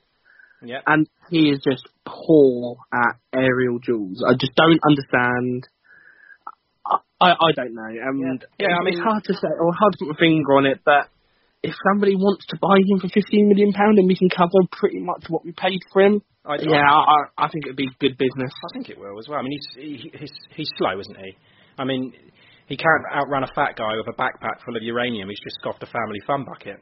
Yeah. 0.63 0.81
and 0.87 1.09
he 1.31 1.49
is 1.49 1.59
just 1.67 1.89
poor 2.05 2.77
at 2.93 3.17
aerial 3.35 3.79
duels. 3.79 4.23
I 4.29 4.35
just 4.39 4.53
don't 4.57 4.79
understand. 4.87 5.65
I, 7.21 7.33
I, 7.33 7.51
don't 7.55 7.75
know. 7.75 7.85
And 7.85 8.45
Yeah. 8.59 8.69
Yeah, 8.69 8.77
I 8.81 8.89
it's 8.89 9.01
hard 9.01 9.25
to 9.25 9.35
say 9.35 9.53
or 9.61 9.73
hard 9.73 9.93
to 9.93 9.99
put 10.01 10.09
my 10.09 10.19
finger 10.19 10.55
on 10.57 10.67
it, 10.67 10.81
but 10.85 11.09
if 11.63 11.75
somebody 11.93 12.17
wants 12.17 12.47
to 12.49 12.57
buy 12.57 12.81
him 12.81 13.01
for 13.01 13.09
fifteen 13.13 13.49
million 13.49 13.73
pound 13.73 13.99
and 13.99 14.09
we 14.09 14.17
can 14.17 14.31
cover 14.31 14.65
pretty 14.73 14.99
much 14.99 15.25
what 15.29 15.45
we 15.45 15.53
paid 15.53 15.79
for 15.93 16.03
him, 16.03 16.23
I, 16.45 16.57
yeah, 16.61 16.89
I, 16.89 16.97
I 16.97 17.45
I 17.45 17.49
think 17.49 17.67
it'd 17.67 17.77
be 17.77 17.89
good 18.01 18.17
business. 18.17 18.53
I 18.53 18.69
think 18.73 18.89
it 18.89 18.99
will 18.99 19.19
as 19.19 19.29
well. 19.29 19.39
I 19.39 19.43
mean, 19.43 19.53
he's 19.53 19.69
he, 19.77 20.11
he's 20.19 20.33
he's 20.57 20.71
slow, 20.79 20.99
isn't 20.99 21.19
he? 21.19 21.37
I 21.79 21.85
mean, 21.85 22.13
he 22.67 22.77
can't 22.77 23.05
outrun 23.13 23.45
a 23.45 23.53
fat 23.55 23.77
guy 23.77 23.97
with 23.97 24.09
a 24.09 24.17
backpack 24.17 24.65
full 24.65 24.77
of 24.77 24.83
uranium. 24.83 25.29
He's 25.29 25.41
just 25.45 25.57
scoffed 25.61 25.83
a 25.83 25.87
family 25.87 26.21
fun 26.27 26.45
bucket. 26.45 26.81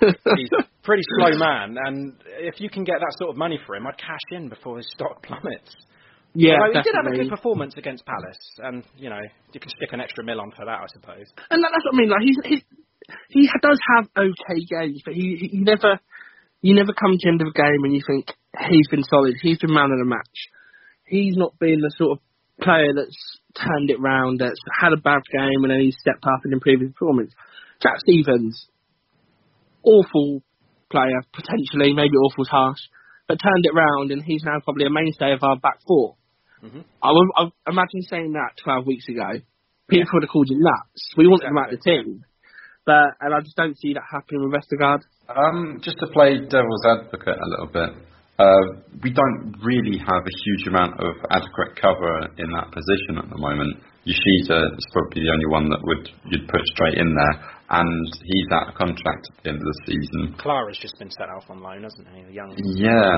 he's 0.36 0.50
a 0.58 0.64
pretty 0.84 1.02
slow 1.18 1.36
man, 1.38 1.76
and 1.84 2.14
if 2.38 2.60
you 2.60 2.70
can 2.70 2.84
get 2.84 3.00
that 3.00 3.14
sort 3.18 3.30
of 3.30 3.36
money 3.36 3.58
for 3.66 3.74
him, 3.74 3.86
I'd 3.86 3.98
cash 3.98 4.26
in 4.30 4.48
before 4.48 4.76
his 4.76 4.86
stock 4.94 5.22
plummets. 5.24 5.74
Yeah, 6.34 6.56
Although 6.56 6.80
he 6.80 6.82
did 6.82 6.94
have 6.96 7.12
a 7.12 7.16
good 7.16 7.28
performance 7.28 7.74
against 7.76 8.06
Palace, 8.06 8.40
and 8.58 8.84
you 8.96 9.10
know 9.10 9.20
you 9.52 9.60
can 9.60 9.68
stick 9.68 9.92
an 9.92 10.00
extra 10.00 10.24
mil 10.24 10.40
on 10.40 10.50
for 10.50 10.64
that, 10.64 10.80
I 10.80 10.86
suppose. 10.88 11.28
And 11.50 11.62
that, 11.62 11.70
that's 11.72 11.84
what 11.84 11.94
I 11.94 11.98
mean. 12.00 12.08
Like 12.08 12.24
he's, 12.24 12.38
he's 12.44 12.64
he 13.28 13.48
does 13.60 13.78
have 13.96 14.08
okay 14.16 14.64
games, 14.64 15.02
but 15.04 15.14
he 15.14 15.48
he 15.50 15.58
never 15.60 16.00
you 16.62 16.74
never 16.74 16.92
come 16.94 17.12
to 17.12 17.18
the 17.20 17.28
end 17.28 17.42
of 17.42 17.48
a 17.48 17.58
game 17.58 17.84
and 17.84 17.92
you 17.92 18.00
think 18.06 18.30
he's 18.70 18.88
been 18.88 19.04
solid. 19.04 19.34
He's 19.42 19.58
been 19.58 19.74
man 19.74 19.90
of 19.90 19.98
the 19.98 20.06
match. 20.06 20.38
He's 21.04 21.36
not 21.36 21.58
been 21.58 21.80
the 21.80 21.92
sort 21.98 22.16
of 22.16 22.18
player 22.62 22.94
that's 22.94 23.18
turned 23.58 23.90
it 23.90 24.00
round, 24.00 24.40
that's 24.40 24.60
had 24.80 24.92
a 24.92 25.00
bad 25.00 25.20
game 25.30 25.66
and 25.66 25.70
then 25.70 25.80
he's 25.80 25.98
stepped 25.98 26.24
up 26.24 26.40
and 26.44 26.52
improved 26.52 26.82
his 26.82 26.92
performance. 26.92 27.32
Jack 27.82 27.98
Stephens, 27.98 28.68
awful 29.82 30.42
player 30.90 31.20
potentially, 31.34 31.92
maybe 31.92 32.14
awful's 32.14 32.48
harsh, 32.48 32.80
but 33.26 33.42
turned 33.42 33.66
it 33.66 33.74
round 33.74 34.12
and 34.12 34.22
he's 34.22 34.44
now 34.44 34.62
probably 34.62 34.86
a 34.86 34.90
mainstay 34.90 35.32
of 35.32 35.42
our 35.42 35.58
back 35.58 35.82
4 35.86 36.14
Mhm. 36.62 36.84
I, 37.02 37.10
would, 37.10 37.28
I 37.36 37.70
imagine 37.70 38.02
saying 38.02 38.32
that 38.32 38.56
12 38.62 38.86
weeks 38.86 39.08
ago. 39.08 39.40
People 39.88 40.10
would 40.14 40.22
have 40.22 40.30
called 40.30 40.48
you 40.48 40.58
nuts. 40.60 41.02
We 41.16 41.26
wanted 41.26 41.48
him 41.48 41.58
out 41.58 41.72
of 41.72 41.78
the 41.78 41.84
team. 41.84 42.24
But, 42.86 43.18
and 43.20 43.34
I 43.34 43.40
just 43.40 43.56
don't 43.56 43.78
see 43.78 43.94
that 43.94 44.02
happening 44.10 44.42
with 44.42 44.54
Vestergaard. 44.54 45.02
Um, 45.28 45.80
just 45.82 45.98
to 45.98 46.06
play 46.08 46.38
devil's 46.38 46.84
advocate 46.86 47.38
a 47.38 47.48
little 47.50 47.70
bit, 47.70 47.90
uh, 48.38 48.82
we 49.02 49.12
don't 49.12 49.54
really 49.62 49.98
have 49.98 50.22
a 50.22 50.34
huge 50.44 50.66
amount 50.66 50.98
of 50.98 51.14
adequate 51.30 51.76
cover 51.80 52.26
in 52.38 52.50
that 52.52 52.72
position 52.72 53.18
at 53.18 53.28
the 53.30 53.38
moment. 53.38 53.78
Yoshida 54.04 54.66
is 54.74 54.86
probably 54.92 55.22
the 55.22 55.30
only 55.30 55.46
one 55.46 55.68
that 55.70 55.78
would 55.82 56.08
you'd 56.26 56.48
put 56.48 56.60
straight 56.74 56.98
in 56.98 57.14
there, 57.14 57.34
and 57.70 58.10
he's 58.24 58.50
out 58.50 58.68
of 58.68 58.74
contract 58.74 59.28
at 59.30 59.44
the 59.44 59.50
end 59.50 59.58
of 59.58 59.64
the 59.64 59.78
season. 59.86 60.34
Clara's 60.38 60.78
just 60.80 60.98
been 60.98 61.10
set 61.10 61.28
off 61.30 61.44
on 61.50 61.60
loan, 61.62 61.84
hasn't 61.84 62.08
he? 62.08 62.24
The 62.24 62.32
young. 62.32 62.50
Yeah, 62.74 63.14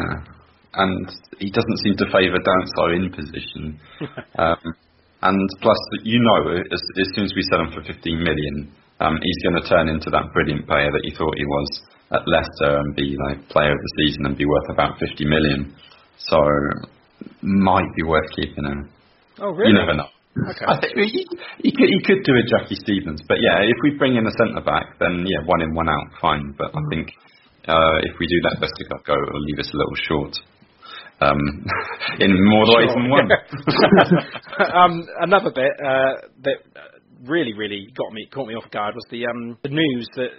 and 0.77 1.11
he 1.39 1.51
doesn't 1.51 1.79
seem 1.85 1.97
to 1.99 2.07
favour 2.13 2.39
Danso 2.39 2.95
in 2.95 3.11
position. 3.11 3.81
um, 4.39 4.75
and 5.23 5.49
plus, 5.63 5.79
you 6.03 6.21
know, 6.21 6.59
as, 6.59 6.83
as 7.01 7.09
soon 7.15 7.25
as 7.25 7.33
we 7.35 7.43
sell 7.51 7.61
him 7.61 7.73
for 7.73 7.83
15 7.83 7.97
million, 8.23 8.73
um, 9.01 9.19
he's 9.23 9.41
going 9.43 9.61
to 9.61 9.69
turn 9.69 9.89
into 9.89 10.11
that 10.11 10.33
brilliant 10.33 10.67
player 10.67 10.91
that 10.93 11.03
you 11.03 11.17
thought 11.17 11.35
he 11.37 11.47
was 11.47 11.83
at 12.13 12.29
Leicester 12.29 12.79
and 12.79 12.95
be 12.95 13.17
like 13.29 13.49
player 13.49 13.73
of 13.73 13.79
the 13.79 13.93
season 14.05 14.27
and 14.27 14.37
be 14.37 14.45
worth 14.45 14.69
about 14.71 14.99
50 14.99 15.25
million. 15.25 15.75
So, 16.19 16.39
might 17.43 17.89
be 17.97 18.03
worth 18.03 18.29
keeping 18.37 18.65
him. 18.65 18.91
Oh 19.41 19.51
really? 19.51 19.73
You 19.73 19.79
never 19.79 19.95
know. 19.95 20.09
Okay. 20.35 20.67
I 20.67 20.81
think 20.81 20.95
he, 20.99 21.27
he 21.63 21.71
could 21.71 21.89
he 21.89 22.01
could 22.03 22.25
do 22.27 22.35
a 22.35 22.43
Jackie 22.43 22.75
Stephens, 22.75 23.23
but 23.29 23.39
yeah, 23.39 23.63
if 23.63 23.79
we 23.83 23.95
bring 23.97 24.17
in 24.17 24.27
a 24.27 24.35
centre 24.35 24.63
back, 24.67 24.99
then 24.99 25.23
yeah, 25.27 25.47
one 25.47 25.63
in, 25.63 25.75
one 25.75 25.89
out, 25.89 26.11
fine. 26.21 26.55
But 26.59 26.75
I 26.75 26.83
think 26.91 27.11
uh, 27.69 28.03
if 28.03 28.19
we 28.19 28.27
do 28.27 28.43
let 28.43 28.59
Vestergaard 28.59 29.07
go, 29.07 29.15
it'll 29.15 29.47
leave 29.47 29.59
us 29.61 29.71
a 29.73 29.77
little 29.77 29.95
short. 29.95 30.35
Um, 31.21 31.39
in 32.19 32.31
more 32.49 32.67
ways 32.77 32.91
than 32.95 33.09
one. 33.09 33.31
um, 34.75 35.07
another 35.21 35.51
bit 35.55 35.73
uh, 35.79 36.29
that 36.43 36.57
uh, 36.77 36.99
really, 37.25 37.55
really 37.55 37.89
got 37.97 38.13
me 38.13 38.27
caught 38.33 38.49
me 38.49 38.55
off 38.55 38.71
guard 38.71 38.95
was 38.95 39.05
the 39.11 39.27
um, 39.27 39.57
the 39.63 39.69
news 39.71 40.09
that 40.17 40.31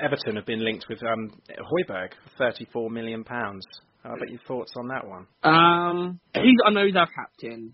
Everton 0.00 0.36
have 0.36 0.46
been 0.46 0.64
linked 0.64 0.86
with 0.88 0.98
um, 1.02 1.30
Højbjerg 1.50 2.10
34 2.38 2.90
million 2.90 3.24
pounds. 3.24 3.64
How 4.02 4.14
about 4.14 4.28
your 4.28 4.40
thoughts 4.46 4.72
on 4.76 4.88
that 4.88 5.06
one? 5.06 5.26
Um, 5.42 6.20
he's, 6.34 6.58
I 6.66 6.70
know 6.70 6.84
he's 6.84 6.96
our 6.96 7.08
captain. 7.08 7.72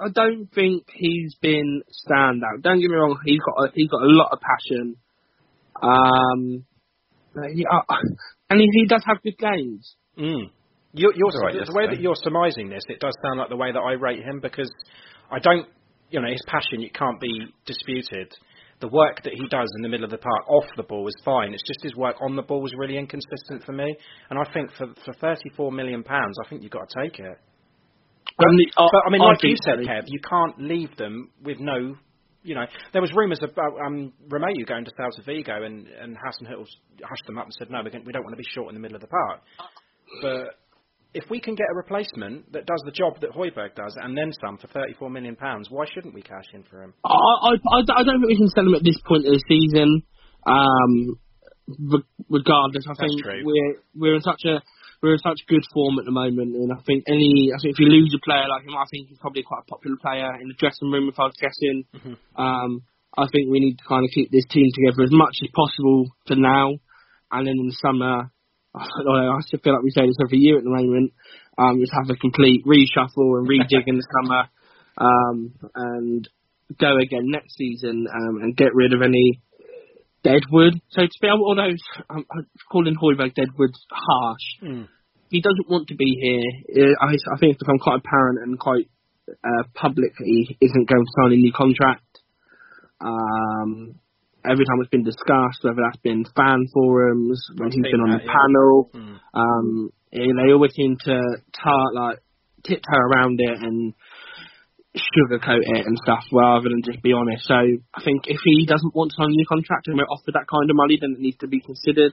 I 0.00 0.08
don't 0.12 0.48
think 0.54 0.84
he's 0.92 1.34
been 1.40 1.82
standout. 2.08 2.62
Don't 2.62 2.80
get 2.80 2.90
me 2.90 2.96
wrong, 2.96 3.18
he's 3.24 3.38
got 3.38 3.64
a, 3.64 3.72
he's 3.74 3.88
got 3.88 4.02
a 4.02 4.06
lot 4.06 4.30
of 4.32 4.40
passion. 4.40 4.96
Um, 5.80 6.64
but 7.34 7.50
he, 7.54 7.64
uh, 7.64 7.82
and 8.48 8.60
he, 8.60 8.68
he 8.72 8.86
does 8.86 9.04
have 9.06 9.22
good 9.22 9.38
games. 9.38 9.94
Mm. 10.18 10.50
You're, 10.92 11.14
you're, 11.14 11.30
right, 11.42 11.54
the 11.54 11.72
way 11.74 11.86
that 11.86 12.00
you're 12.00 12.16
surmising 12.16 12.68
this, 12.68 12.82
it 12.88 12.98
does 12.98 13.14
sound 13.22 13.38
like 13.38 13.48
the 13.48 13.56
way 13.56 13.70
that 13.70 13.78
I 13.78 13.92
rate 13.92 14.24
him 14.24 14.40
because 14.40 14.70
I 15.30 15.38
don't, 15.38 15.68
you 16.10 16.20
know, 16.20 16.28
his 16.28 16.42
passion 16.48 16.82
it 16.82 16.94
can't 16.94 17.20
be 17.20 17.46
disputed. 17.64 18.32
The 18.80 18.88
work 18.88 19.22
that 19.22 19.32
he 19.34 19.46
does 19.48 19.68
in 19.76 19.82
the 19.82 19.88
middle 19.88 20.04
of 20.04 20.10
the 20.10 20.18
park 20.18 20.48
off 20.48 20.64
the 20.76 20.82
ball 20.82 21.06
is 21.06 21.14
fine. 21.24 21.54
It's 21.54 21.62
just 21.62 21.82
his 21.82 21.94
work 21.94 22.16
on 22.22 22.34
the 22.34 22.42
ball 22.42 22.62
was 22.62 22.72
really 22.76 22.96
inconsistent 22.96 23.62
for 23.64 23.72
me. 23.72 23.94
And 24.30 24.38
I 24.38 24.50
think 24.52 24.72
for 24.72 24.88
for 25.04 25.12
34 25.20 25.70
million 25.70 26.02
pounds, 26.02 26.36
I 26.44 26.48
think 26.48 26.62
you've 26.62 26.72
got 26.72 26.88
to 26.88 27.02
take 27.02 27.18
it. 27.20 27.38
But, 28.38 28.48
And 28.48 28.58
the- 28.58 28.72
but 28.76 29.02
I 29.06 29.10
mean, 29.10 29.20
like 29.20 29.42
you 29.42 29.56
said. 29.64 29.78
Kev, 29.80 30.04
you 30.06 30.20
can't 30.28 30.58
leave 30.58 30.96
them 30.96 31.30
with 31.42 31.60
no 31.60 31.96
you 32.42 32.54
know, 32.54 32.64
there 32.94 33.02
was 33.02 33.12
rumours 33.14 33.40
about 33.42 33.76
um, 33.84 34.14
Romeu 34.28 34.66
going 34.66 34.84
to 34.86 34.90
Celta 34.92 35.24
Vigo, 35.26 35.62
and 35.62 35.86
and 35.88 36.16
Hassan 36.24 36.46
hushed 36.48 37.26
them 37.26 37.36
up 37.36 37.44
and 37.44 37.52
said, 37.58 37.70
no, 37.70 37.82
we, 37.84 37.90
we 38.04 38.12
don't 38.12 38.24
want 38.24 38.32
to 38.32 38.38
be 38.42 38.48
short 38.54 38.68
in 38.70 38.74
the 38.74 38.80
middle 38.80 38.94
of 38.96 39.02
the 39.02 39.08
park. 39.08 39.40
But 40.22 40.56
if 41.14 41.24
we 41.30 41.40
can 41.40 41.54
get 41.54 41.66
a 41.70 41.74
replacement 41.74 42.52
that 42.52 42.66
does 42.66 42.82
the 42.84 42.92
job 42.92 43.20
that 43.20 43.30
Højbjerg 43.30 43.74
does, 43.74 43.96
and 44.00 44.16
then 44.16 44.30
some 44.40 44.58
for 44.58 44.68
34 44.68 45.10
million 45.10 45.36
pounds, 45.36 45.68
why 45.70 45.84
shouldn't 45.92 46.14
we 46.14 46.22
cash 46.22 46.46
in 46.52 46.62
for 46.64 46.82
him? 46.82 46.94
I, 47.04 47.10
I, 47.10 47.52
I 47.96 48.02
don't 48.04 48.20
think 48.20 48.28
we 48.28 48.36
can 48.36 48.48
sell 48.48 48.64
him 48.66 48.74
at 48.74 48.84
this 48.84 48.98
point 49.06 49.26
of 49.26 49.32
the 49.32 49.42
season. 49.48 50.02
Um, 50.46 51.18
regardless, 52.28 52.86
I 52.86 52.94
That's 52.96 53.00
think 53.00 53.22
true. 53.22 53.42
we're 53.44 53.74
we're 53.94 54.14
in 54.16 54.22
such 54.22 54.42
a 54.46 54.62
we're 55.02 55.14
in 55.14 55.18
such 55.18 55.40
good 55.48 55.64
form 55.72 55.98
at 55.98 56.04
the 56.04 56.10
moment, 56.12 56.54
and 56.54 56.72
I 56.72 56.80
think 56.86 57.04
any 57.08 57.50
I 57.54 57.58
think 57.60 57.74
if 57.74 57.80
you 57.80 57.86
lose 57.88 58.14
a 58.14 58.22
player 58.24 58.46
like 58.48 58.64
him, 58.64 58.76
I 58.76 58.84
think 58.90 59.08
he's 59.08 59.18
probably 59.18 59.42
quite 59.42 59.62
a 59.66 59.70
popular 59.70 59.96
player 60.00 60.30
in 60.40 60.48
the 60.48 60.54
dressing 60.58 60.90
room. 60.90 61.08
If 61.08 61.18
I 61.18 61.24
was 61.24 61.38
guessing, 61.40 61.84
Mhm. 61.94 62.16
um, 62.36 62.82
I 63.18 63.26
think 63.32 63.50
we 63.50 63.60
need 63.60 63.76
to 63.78 63.84
kind 63.88 64.04
of 64.04 64.10
keep 64.14 64.30
this 64.30 64.46
team 64.50 64.68
together 64.74 65.02
as 65.02 65.12
much 65.12 65.36
as 65.42 65.50
possible 65.52 66.06
for 66.26 66.36
now, 66.36 66.78
and 67.32 67.46
then 67.46 67.54
in 67.58 67.66
the 67.66 67.78
summer, 67.82 68.30
I 68.74 68.86
don't 69.04 69.06
know, 69.06 69.32
I 69.36 69.40
still 69.40 69.60
feel 69.62 69.74
like 69.74 69.82
we 69.82 69.90
say 69.90 70.06
this 70.06 70.16
every 70.24 70.38
year 70.38 70.58
at 70.58 70.64
the 70.64 70.70
moment. 70.70 71.12
Um, 71.58 71.80
just 71.80 71.92
have 71.92 72.08
a 72.08 72.18
complete 72.18 72.64
reshuffle 72.64 73.38
and 73.38 73.48
rejig 73.48 73.84
in 73.86 73.96
the 73.96 74.06
summer, 74.14 74.48
um, 74.96 75.52
and 75.74 76.28
go 76.78 76.96
again 76.96 77.26
next 77.26 77.56
season 77.56 78.06
um, 78.06 78.42
and 78.42 78.56
get 78.56 78.74
rid 78.74 78.92
of 78.94 79.02
any 79.02 79.42
deadwood, 80.22 80.74
so 80.90 81.02
to 81.02 81.08
speak. 81.10 81.30
Although 81.30 81.74
I'm, 82.08 82.24
calling 82.70 82.94
Højbjerg 82.94 83.34
deadwood 83.34 83.74
harsh, 83.90 84.46
Mm. 84.62 84.88
he 85.30 85.40
doesn't 85.40 85.68
want 85.68 85.88
to 85.88 85.96
be 85.96 86.18
here. 86.20 86.94
I, 87.00 87.06
I 87.06 87.38
think 87.38 87.52
it's 87.54 87.62
become 87.62 87.78
quite 87.78 87.98
apparent 88.04 88.38
and 88.42 88.58
quite 88.58 88.88
uh, 89.28 89.64
public 89.74 90.12
that 90.18 90.26
he 90.26 90.56
isn't 90.60 90.88
going 90.88 91.04
to 91.04 91.12
sign 91.22 91.32
a 91.32 91.36
new 91.36 91.52
contract. 91.52 92.04
Um, 93.00 93.94
every 94.44 94.64
time 94.64 94.80
it's 94.80 94.90
been 94.90 95.04
discussed, 95.04 95.62
whether 95.62 95.82
that's 95.84 96.02
been 96.02 96.24
fan 96.36 96.66
forums, 96.72 97.40
when 97.56 97.68
I've 97.68 97.74
he's 97.74 97.82
been 97.82 98.00
on 98.00 98.10
that, 98.10 98.22
the 98.22 98.26
yeah. 98.26 98.38
panel, 98.38 98.90
Mm. 98.94 99.16
um, 99.34 99.90
eh, 100.12 100.32
they 100.32 100.52
always 100.52 100.74
seem 100.74 100.96
to 101.04 101.14
tar 101.52 101.84
like 101.94 102.18
tiptoe 102.64 103.04
around 103.12 103.40
it 103.40 103.58
and 103.62 103.94
sugarcoat 104.96 105.62
it 105.62 105.86
and 105.86 105.96
stuff 106.02 106.24
rather 106.32 106.68
than 106.68 106.82
just 106.84 107.02
be 107.02 107.12
honest. 107.12 107.46
So 107.46 107.54
I 107.54 108.00
think 108.02 108.26
if 108.26 108.40
he 108.44 108.66
doesn't 108.66 108.94
want 108.94 109.12
to 109.12 109.16
sign 109.16 109.30
a 109.30 109.36
new 109.36 109.46
contract 109.46 109.86
and 109.86 109.96
we're 109.96 110.10
offered 110.10 110.34
that 110.34 110.50
kind 110.50 110.68
of 110.68 110.76
money, 110.76 110.98
then 111.00 111.14
it 111.14 111.20
needs 111.20 111.38
to 111.38 111.46
be 111.48 111.60
considered. 111.60 112.12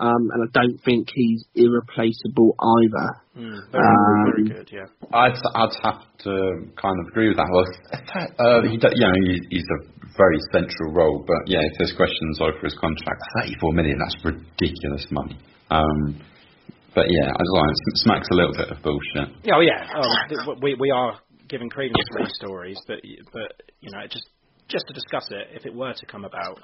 Um, 0.00 0.32
and 0.32 0.48
I 0.48 0.48
don't 0.56 0.78
think 0.82 1.08
he's 1.12 1.44
irreplaceable 1.54 2.56
either. 2.56 3.08
Mm. 3.36 3.60
Very, 3.70 3.84
Um, 3.84 4.24
very 4.32 4.44
good, 4.48 4.68
yeah. 4.72 4.88
I'd 5.12 5.36
I'd 5.54 5.76
have 5.84 6.00
to 6.24 6.32
kind 6.80 6.96
of 7.00 7.04
agree 7.12 7.28
with 7.28 7.36
that. 7.36 7.48
Well, 7.52 7.68
uh, 8.40 8.62
he, 8.64 8.80
you 8.80 9.04
know, 9.04 9.14
he, 9.28 9.40
he's 9.50 9.68
a 9.76 10.00
very 10.16 10.40
central 10.52 10.92
role, 10.92 11.22
but 11.26 11.46
yeah, 11.52 11.60
if 11.60 11.72
there's 11.78 11.92
questions 11.92 12.40
over 12.40 12.58
his 12.64 12.74
contract, 12.80 13.20
34 13.44 13.72
million, 13.74 13.98
that's 14.00 14.16
ridiculous 14.24 15.06
money. 15.10 15.36
Um, 15.70 16.16
but 16.94 17.06
yeah, 17.06 17.28
I 17.28 17.36
don't 17.44 17.54
know, 17.60 17.70
it 17.70 17.96
smacks 18.00 18.28
a 18.32 18.34
little 18.34 18.56
bit 18.56 18.70
of 18.72 18.82
bullshit. 18.82 19.28
Yeah, 19.44 19.54
oh, 19.56 19.60
yeah. 19.60 19.84
Oh, 19.94 20.14
th- 20.28 20.58
we 20.62 20.74
we 20.80 20.90
are 20.90 21.20
giving 21.48 21.68
credence 21.68 21.98
to 21.98 22.24
these 22.24 22.34
stories, 22.40 22.80
but 22.86 22.98
but 23.32 23.52
you 23.80 23.90
know, 23.92 24.00
it 24.00 24.10
just 24.10 24.26
just 24.70 24.86
to 24.86 24.94
discuss 24.94 25.26
it, 25.30 25.48
if 25.52 25.66
it 25.66 25.74
were 25.74 25.92
to 25.92 26.06
come 26.06 26.24
about, 26.24 26.58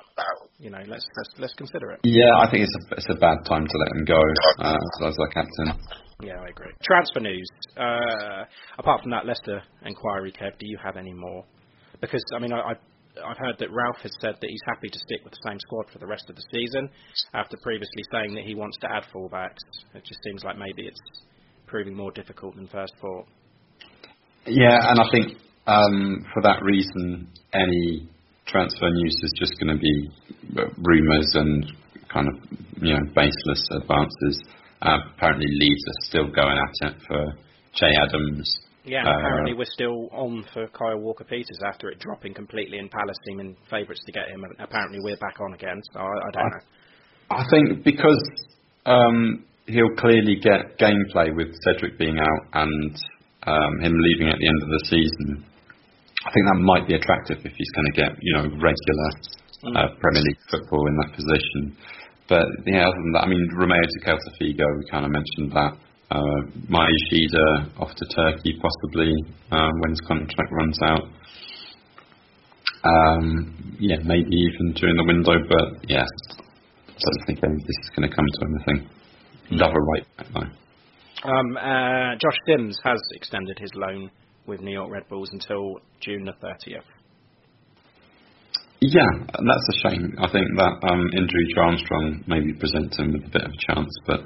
you 0.58 0.70
know, 0.70 0.78
let's 0.86 1.06
let's 1.16 1.30
let's 1.38 1.54
consider 1.54 1.90
it. 1.90 2.00
Yeah, 2.04 2.30
I 2.38 2.50
think 2.50 2.62
it's 2.62 2.76
a 2.76 2.94
it's 2.96 3.10
a 3.10 3.18
bad 3.18 3.38
time 3.44 3.66
to 3.66 3.78
let 3.78 3.96
him 3.96 4.04
go 4.04 4.20
uh, 4.60 5.06
as 5.06 5.16
our 5.18 5.28
captain. 5.28 5.74
Yeah, 6.22 6.40
I 6.40 6.48
agree. 6.48 6.72
Transfer 6.82 7.20
news. 7.20 7.48
Uh, 7.76 8.44
apart 8.78 9.02
from 9.02 9.10
that 9.10 9.26
Leicester 9.26 9.60
inquiry, 9.84 10.32
Kev, 10.32 10.56
do 10.58 10.66
you 10.66 10.78
have 10.82 10.96
any 10.96 11.12
more? 11.12 11.44
Because 12.00 12.24
I 12.34 12.38
mean, 12.38 12.52
I, 12.52 12.60
I 12.60 12.74
I've 13.24 13.38
heard 13.38 13.56
that 13.58 13.70
Ralph 13.70 13.98
has 14.02 14.12
said 14.20 14.36
that 14.40 14.48
he's 14.48 14.62
happy 14.66 14.88
to 14.88 14.98
stick 14.98 15.24
with 15.24 15.32
the 15.32 15.48
same 15.48 15.58
squad 15.60 15.86
for 15.92 15.98
the 15.98 16.06
rest 16.06 16.28
of 16.28 16.36
the 16.36 16.44
season, 16.52 16.88
after 17.34 17.56
previously 17.62 18.04
saying 18.12 18.34
that 18.34 18.44
he 18.44 18.54
wants 18.54 18.78
to 18.78 18.90
add 18.90 19.04
fullbacks. 19.14 19.60
It 19.94 20.04
just 20.04 20.20
seems 20.24 20.44
like 20.44 20.56
maybe 20.58 20.86
it's 20.86 21.00
proving 21.66 21.94
more 21.94 22.12
difficult 22.12 22.56
than 22.56 22.68
first 22.68 22.92
thought. 23.00 23.26
Yeah, 24.46 24.78
and 24.90 25.00
I 25.00 25.04
think 25.10 25.38
um, 25.66 26.24
for 26.32 26.42
that 26.42 26.62
reason, 26.62 27.28
any 27.52 28.08
transfer 28.46 28.88
news 28.90 29.18
is 29.22 29.32
just 29.38 29.52
going 29.60 29.76
to 29.76 29.80
be 29.80 30.10
uh, 30.58 30.66
rumours 30.78 31.30
and 31.34 31.66
kind 32.12 32.28
of 32.28 32.34
you 32.82 32.94
know 32.94 33.02
baseless 33.14 33.68
advances. 33.72 34.42
Uh, 34.82 34.98
apparently, 35.16 35.46
Leeds 35.58 35.84
are 35.88 36.00
still 36.02 36.26
going 36.30 36.56
at 36.56 36.90
it 36.90 36.96
for 37.08 37.32
Che 37.74 37.86
Adams. 38.00 38.60
Yeah, 38.84 39.00
and 39.00 39.08
Uh, 39.08 39.18
apparently 39.18 39.54
we're 39.54 39.64
still 39.72 40.08
on 40.12 40.44
for 40.54 40.68
Kyle 40.68 40.98
Walker 40.98 41.24
Peters 41.24 41.58
after 41.66 41.90
it 41.90 41.98
dropping 41.98 42.34
completely 42.34 42.78
in 42.78 42.88
Palace 42.88 43.16
seeming 43.26 43.56
favourites 43.68 44.02
to 44.06 44.12
get 44.12 44.28
him. 44.28 44.44
And 44.44 44.54
apparently 44.60 44.98
we're 45.02 45.16
back 45.16 45.40
on 45.40 45.54
again, 45.54 45.80
so 45.92 46.00
I, 46.00 46.04
I 46.04 46.30
don't 46.32 46.50
know. 46.50 46.64
I 47.30 47.44
think 47.50 47.84
because 47.84 48.30
um, 48.84 49.44
he'll 49.66 49.96
clearly 49.98 50.36
get 50.40 50.78
gameplay 50.78 51.34
with 51.34 51.48
Cedric 51.64 51.98
being 51.98 52.18
out 52.20 52.42
and 52.52 52.96
um, 53.46 53.80
him 53.80 53.94
leaving 53.98 54.28
at 54.28 54.38
the 54.38 54.46
end 54.46 54.62
of 54.62 54.68
the 54.68 54.82
season. 54.86 55.44
I 56.26 56.30
think 56.34 56.44
that 56.50 56.58
might 56.58 56.86
be 56.90 56.94
attractive 56.98 57.38
if 57.38 57.54
he's 57.54 57.70
going 57.70 57.86
to 57.86 57.96
get 57.96 58.10
you 58.20 58.32
know 58.34 58.44
regular 58.58 59.10
uh, 59.78 59.94
Premier 60.02 60.22
League 60.22 60.42
football 60.50 60.86
in 60.90 60.96
that 60.98 61.14
position. 61.14 61.78
But 62.28 62.46
yeah, 62.66 62.90
other 62.90 62.98
than 62.98 63.12
that, 63.14 63.24
I 63.24 63.28
mean, 63.30 63.46
Romeu 63.54 63.78
to 63.78 63.98
Celta 64.02 64.30
Vigo, 64.38 64.66
we 64.78 64.90
kind 64.90 65.06
of 65.06 65.12
mentioned 65.12 65.52
that. 65.54 65.78
Uh, 66.10 66.38
Maya 66.68 66.86
Yoshida 66.86 67.70
off 67.78 67.90
to 67.94 68.06
Turkey 68.14 68.58
possibly 68.62 69.10
um, 69.50 69.72
when 69.80 69.90
his 69.90 70.00
contract 70.06 70.50
runs 70.52 70.78
out. 70.82 71.02
Um, 72.84 73.76
yeah, 73.80 73.96
maybe 74.04 74.30
even 74.30 74.72
during 74.74 74.96
the 74.96 75.04
window, 75.04 75.34
but 75.48 75.90
yeah, 75.90 76.04
I 76.04 76.98
don't 76.98 77.26
think 77.26 77.38
any 77.42 77.54
of 77.54 77.66
this 77.66 77.78
is 77.82 77.90
going 77.96 78.08
to 78.08 78.14
come 78.14 78.26
to 78.26 78.46
anything. 78.46 78.90
Love 79.50 79.72
a 79.74 79.80
right 79.80 80.06
back 80.16 80.26
though. 80.34 81.30
Um, 81.30 81.56
uh, 81.56 82.14
Josh 82.18 82.38
Sims 82.46 82.78
has 82.84 83.00
extended 83.14 83.58
his 83.58 83.70
loan 83.74 84.10
with 84.46 84.60
New 84.60 84.72
York 84.72 84.90
Red 84.90 85.08
Bulls 85.08 85.30
until 85.32 85.80
June 86.00 86.24
the 86.24 86.32
30th. 86.32 86.82
Yeah, 88.80 89.08
that's 89.32 89.68
a 89.72 89.88
shame. 89.88 90.14
I 90.18 90.30
think 90.30 90.46
that 90.58 90.74
um, 90.90 91.08
injury 91.16 91.46
to 91.54 91.60
Armstrong 91.60 92.24
maybe 92.26 92.52
presents 92.52 92.98
him 92.98 93.12
with 93.12 93.24
a 93.24 93.30
bit 93.30 93.42
of 93.42 93.50
a 93.50 93.74
chance, 93.74 93.90
but 94.06 94.20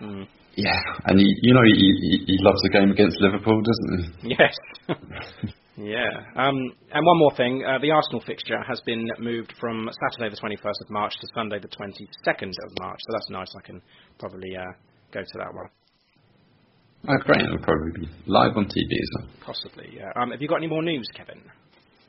Mm. 0.00 0.28
yeah, 0.54 0.78
and 1.06 1.18
he, 1.18 1.26
you 1.42 1.52
know 1.52 1.62
he, 1.64 1.72
he, 1.74 2.24
he 2.26 2.38
loves 2.40 2.62
the 2.62 2.68
game 2.70 2.90
against 2.92 3.20
Liverpool, 3.20 3.60
doesn't 3.60 4.14
he? 4.22 4.36
Yes. 4.38 4.54
yeah. 5.76 6.22
Um, 6.36 6.54
and 6.92 7.04
one 7.04 7.18
more 7.18 7.34
thing, 7.36 7.64
uh, 7.66 7.78
the 7.82 7.90
Arsenal 7.90 8.22
fixture 8.24 8.62
has 8.62 8.80
been 8.86 9.08
moved 9.18 9.54
from 9.58 9.90
Saturday 10.08 10.32
the 10.34 10.40
21st 10.40 10.80
of 10.84 10.90
March 10.90 11.14
to 11.20 11.26
Sunday 11.34 11.58
the 11.58 11.66
22nd 11.68 12.50
of 12.50 12.70
March, 12.80 13.00
so 13.08 13.12
that's 13.12 13.28
nice. 13.30 13.48
I 13.58 13.66
can 13.66 13.82
probably 14.20 14.54
uh, 14.56 14.72
go 15.12 15.20
to 15.20 15.38
that 15.38 15.52
one. 15.52 15.66
Oh, 17.06 17.16
great! 17.24 17.42
It'll 17.42 17.62
probably 17.62 17.92
be 17.94 18.08
live 18.26 18.56
on 18.56 18.66
TV 18.66 18.90
as 18.90 19.10
well. 19.14 19.28
Possibly, 19.46 19.88
yeah. 19.94 20.10
Um, 20.16 20.30
have 20.32 20.42
you 20.42 20.48
got 20.48 20.56
any 20.56 20.66
more 20.66 20.82
news, 20.82 21.06
Kevin? 21.14 21.40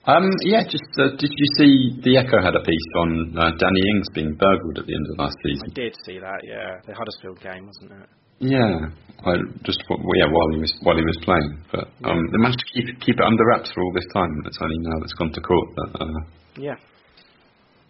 Um, 0.08 0.26
yeah, 0.42 0.64
just 0.64 0.90
uh, 0.98 1.14
did 1.20 1.30
you 1.30 1.48
see 1.60 2.02
the 2.02 2.18
Echo 2.18 2.42
had 2.42 2.56
a 2.56 2.64
piece 2.64 2.90
on 2.98 3.38
uh, 3.38 3.52
Danny 3.60 3.84
Ings 3.94 4.08
being 4.16 4.34
burgled 4.34 4.80
at 4.80 4.88
the 4.88 4.96
end 4.96 5.06
of 5.14 5.20
last 5.20 5.38
season? 5.46 5.70
I 5.70 5.74
did 5.76 5.94
see 6.06 6.18
that, 6.18 6.42
yeah. 6.42 6.82
The 6.88 6.96
Huddersfield 6.96 7.38
game, 7.44 7.68
wasn't 7.68 7.92
it? 8.02 8.10
Yeah, 8.40 8.90
I 9.28 9.36
just 9.68 9.84
well, 9.90 10.00
yeah 10.16 10.32
while 10.32 10.50
he 10.56 10.60
was 10.64 10.74
while 10.82 10.96
he 10.96 11.04
was 11.04 11.20
playing, 11.28 11.60
but 11.76 11.92
um, 12.08 12.24
they 12.32 12.40
managed 12.40 12.64
to 12.64 12.70
keep 12.74 12.88
it, 12.88 12.96
keep 13.04 13.16
it 13.20 13.26
under 13.28 13.46
wraps 13.52 13.70
for 13.76 13.84
all 13.84 13.92
this 13.94 14.08
time. 14.16 14.32
It's 14.48 14.58
only 14.64 14.80
now 14.80 14.98
that's 15.04 15.14
gone 15.14 15.34
to 15.34 15.42
court 15.42 15.68
that 15.76 16.02
uh, 16.02 16.20
Yeah. 16.56 16.76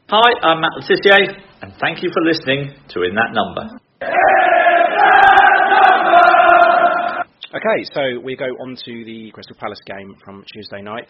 Hi, 0.09 0.29
I'm 0.41 0.59
Matt 0.59 0.73
Le 0.73 0.81
Tissier, 0.81 1.37
and 1.61 1.71
thank 1.79 2.01
you 2.01 2.09
for 2.09 2.25
listening 2.25 2.73
to 2.89 3.03
In 3.03 3.13
That 3.13 3.31
Number. 3.31 3.77
Okay, 7.51 7.83
so 7.95 8.19
we 8.23 8.35
go 8.35 8.45
on 8.45 8.77
to 8.85 9.05
the 9.05 9.31
Crystal 9.31 9.55
Palace 9.59 9.81
game 9.87 10.13
from 10.23 10.43
Tuesday 10.53 10.83
night. 10.83 11.09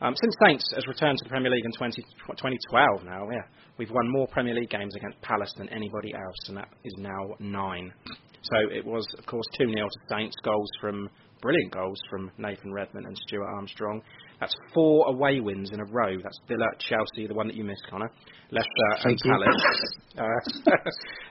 Um, 0.00 0.14
since 0.14 0.36
Saints 0.46 0.64
has 0.76 0.86
returned 0.86 1.18
to 1.18 1.24
the 1.24 1.30
Premier 1.30 1.50
League 1.50 1.64
in 1.64 1.72
20, 1.72 2.00
2012 2.28 3.02
now, 3.02 3.26
yeah, 3.28 3.42
we've 3.76 3.90
won 3.90 4.08
more 4.08 4.28
Premier 4.28 4.54
League 4.54 4.70
games 4.70 4.94
against 4.94 5.20
Palace 5.20 5.52
than 5.58 5.68
anybody 5.70 6.14
else, 6.14 6.36
and 6.46 6.56
that 6.58 6.68
is 6.84 6.94
now 6.96 7.34
nine. 7.40 7.92
So 8.06 8.70
it 8.70 8.86
was, 8.86 9.04
of 9.18 9.26
course, 9.26 9.44
2 9.58 9.66
0 9.66 9.88
to 9.88 10.00
Saints, 10.08 10.36
goals 10.44 10.70
from 10.80 11.10
brilliant 11.42 11.72
goals 11.72 11.98
from 12.08 12.30
Nathan 12.38 12.72
Redmond 12.72 13.06
and 13.06 13.18
Stuart 13.26 13.48
Armstrong. 13.48 14.00
That's 14.38 14.54
four 14.72 15.08
away 15.08 15.40
wins 15.40 15.72
in 15.72 15.80
a 15.80 15.84
row. 15.86 16.16
That's 16.22 16.38
Villa, 16.46 16.66
Chelsea, 16.78 17.26
the 17.26 17.34
one 17.34 17.48
that 17.48 17.56
you 17.56 17.64
missed, 17.64 17.82
Connor, 17.90 18.12
Leicester, 18.52 19.08
and 19.08 19.18
you. 19.24 19.30
Palace. 19.32 19.48
Uh, 20.18 20.72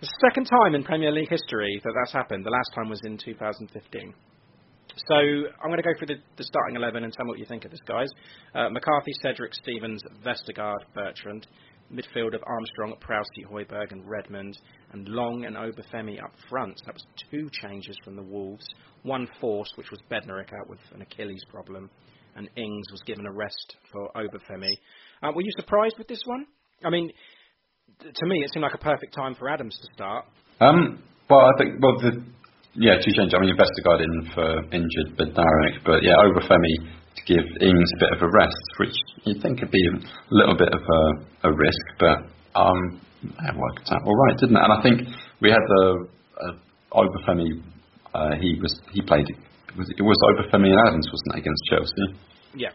second 0.21 0.45
time 0.45 0.73
in 0.73 0.83
Premier 0.83 1.11
League 1.11 1.29
history 1.29 1.79
that 1.83 1.93
that's 1.93 2.13
happened. 2.13 2.45
The 2.45 2.49
last 2.49 2.71
time 2.73 2.89
was 2.89 2.99
in 3.03 3.17
2015. 3.17 4.13
So 5.07 5.15
I'm 5.15 5.69
going 5.69 5.77
to 5.77 5.83
go 5.83 5.93
through 5.97 6.07
the, 6.07 6.21
the 6.37 6.43
starting 6.43 6.75
11 6.75 7.03
and 7.03 7.13
tell 7.13 7.25
me 7.25 7.29
what 7.29 7.39
you 7.39 7.45
think 7.45 7.65
of 7.65 7.71
this, 7.71 7.79
guys. 7.87 8.09
Uh, 8.53 8.69
McCarthy, 8.69 9.11
Cedric, 9.21 9.53
Stephens, 9.53 10.01
Vestergaard, 10.25 10.79
Bertrand. 10.93 11.47
Midfield 11.91 12.35
of 12.35 12.43
Armstrong, 12.45 12.93
Prowsey, 13.01 13.49
Højbjerg 13.51 13.91
and 13.91 14.07
Redmond. 14.07 14.57
And 14.91 15.07
Long 15.07 15.45
and 15.45 15.55
Obafemi 15.55 16.23
up 16.23 16.31
front. 16.49 16.79
That 16.85 16.93
was 16.93 17.05
two 17.31 17.49
changes 17.61 17.97
from 18.03 18.15
the 18.15 18.21
Wolves. 18.21 18.65
One 19.03 19.27
forced, 19.41 19.75
which 19.77 19.89
was 19.89 19.99
Bednarek 20.11 20.53
out 20.53 20.69
with 20.69 20.79
an 20.93 21.01
Achilles 21.01 21.43
problem. 21.49 21.89
and 22.35 22.47
Ings 22.55 22.85
was 22.91 23.01
given 23.05 23.25
a 23.25 23.31
rest 23.31 23.75
for 23.91 24.09
Obafemi. 24.15 24.71
Uh, 25.23 25.31
were 25.33 25.41
you 25.41 25.51
surprised 25.57 25.95
with 25.97 26.07
this 26.07 26.21
one? 26.25 26.45
I 26.85 26.89
mean, 26.89 27.11
th- 28.01 28.13
to 28.13 28.25
me, 28.27 28.43
it 28.43 28.51
seemed 28.53 28.63
like 28.63 28.75
a 28.75 28.77
perfect 28.77 29.13
time 29.15 29.35
for 29.35 29.49
Adams 29.49 29.77
to 29.81 29.93
start. 29.93 30.25
Um, 30.61 31.01
well, 31.29 31.41
I 31.41 31.51
think 31.57 31.81
well 31.81 31.97
the 31.99 32.23
yeah 32.75 32.95
two 33.01 33.13
changes. 33.15 33.33
I 33.35 33.41
mean, 33.41 33.55
Vestergaard 33.55 34.01
in 34.01 34.31
for 34.33 34.49
injured 34.73 35.17
Bednarek, 35.17 35.83
but 35.85 36.03
yeah, 36.03 36.17
Obafemi 36.21 36.89
to 37.15 37.21
give 37.25 37.45
Ings 37.61 37.89
a 37.95 37.99
bit 37.99 38.11
of 38.13 38.21
a 38.21 38.29
rest, 38.29 38.67
which 38.77 38.95
you'd 39.25 39.41
think 39.41 39.59
could 39.59 39.71
be 39.71 39.83
a 39.87 39.97
little 40.31 40.55
bit 40.55 40.69
of 40.69 40.81
a, 40.81 41.49
a 41.49 41.51
risk, 41.51 41.85
but 41.99 42.17
um, 42.55 43.01
it 43.23 43.55
worked 43.55 43.89
out 43.91 44.01
all 44.05 44.15
right, 44.27 44.37
didn't 44.39 44.55
it? 44.55 44.63
And 44.63 44.73
I 44.73 44.81
think 44.81 44.97
we 45.41 45.49
had 45.49 45.63
the 45.67 46.07
uh, 46.41 46.53
Obafemi. 46.93 47.61
Uh, 48.13 48.35
he 48.39 48.57
was 48.61 48.73
he 48.91 49.01
played. 49.01 49.25
It 49.29 49.77
was, 49.77 49.87
it 49.97 50.01
was 50.01 50.17
Obafemi 50.33 50.69
and 50.69 50.87
Adams, 50.87 51.07
wasn't 51.11 51.35
it, 51.35 51.39
against 51.39 51.63
Chelsea? 51.69 52.19
Yeah. 52.55 52.73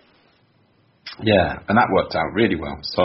Yeah, 1.22 1.58
and 1.68 1.76
that 1.78 1.88
worked 1.92 2.14
out 2.14 2.32
really 2.34 2.56
well. 2.56 2.78
So 2.82 3.04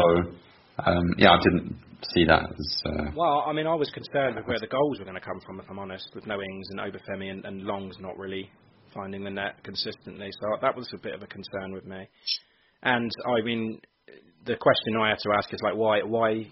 um, 0.85 1.03
yeah, 1.17 1.31
I 1.31 1.37
didn't 1.37 1.75
see 2.13 2.25
that 2.25 2.43
as. 2.51 2.81
Uh, 2.85 3.11
Well, 3.15 3.43
I 3.47 3.53
mean, 3.53 3.67
I 3.67 3.75
was 3.75 3.89
concerned 3.89 4.35
with 4.35 4.45
where 4.45 4.59
the 4.59 4.67
goals 4.67 4.99
were 4.99 5.05
going 5.05 5.19
to 5.19 5.25
come 5.25 5.39
from, 5.45 5.59
if 5.59 5.65
I'm 5.69 5.79
honest, 5.79 6.09
with 6.15 6.25
no 6.25 6.41
Ings 6.41 6.67
and 6.71 6.79
Obafemi 6.79 7.31
and, 7.31 7.45
and 7.45 7.63
Long's 7.63 7.97
not 7.99 8.17
really 8.17 8.49
finding 8.93 9.23
the 9.23 9.29
net 9.29 9.63
consistently. 9.63 10.29
So 10.41 10.57
that 10.61 10.75
was 10.75 10.89
a 10.93 10.97
bit 10.97 11.13
of 11.13 11.21
a 11.21 11.27
concern 11.27 11.73
with 11.73 11.85
me. 11.85 12.07
And 12.83 13.11
I 13.27 13.43
mean, 13.43 13.79
the 14.45 14.55
question 14.55 14.95
I 14.99 15.09
had 15.09 15.19
to 15.19 15.31
ask 15.37 15.53
is 15.53 15.59
like, 15.63 15.75
why, 15.75 16.01
why 16.01 16.47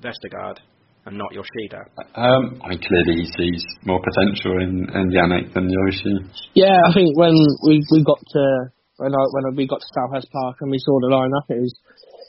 Vestergaard 0.00 0.58
and 1.06 1.18
not 1.18 1.32
Yoshida? 1.32 1.84
Um, 2.14 2.60
I 2.64 2.68
mean, 2.68 2.80
clearly 2.80 3.20
he 3.20 3.26
sees 3.36 3.64
more 3.84 4.00
potential 4.00 4.62
in, 4.62 4.88
in 4.94 5.10
Yannick 5.10 5.52
than 5.52 5.68
Yoshi. 5.68 6.30
Yeah, 6.54 6.78
I 6.88 6.92
think 6.94 7.16
when 7.18 7.34
we 7.66 7.84
we 7.92 8.04
got 8.04 8.18
to 8.18 8.70
when 8.96 9.12
I 9.12 9.22
when 9.32 9.56
we 9.56 9.66
got 9.66 9.80
to 9.80 9.86
Selhurst 9.98 10.30
Park 10.30 10.56
and 10.60 10.70
we 10.70 10.78
saw 10.78 10.98
the 11.00 11.08
lineup, 11.08 11.56
it 11.56 11.60
was 11.60 11.74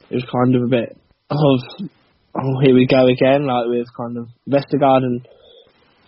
it 0.09 0.15
was 0.15 0.25
kind 0.31 0.55
of 0.55 0.63
a 0.63 0.67
bit 0.67 0.97
of 1.29 1.89
oh 2.35 2.59
here 2.61 2.75
we 2.75 2.87
go 2.87 3.07
again, 3.07 3.47
like 3.47 3.67
with 3.67 3.87
kind 3.95 4.17
of 4.17 4.27
Vestergaard 4.47 5.03
and 5.03 5.27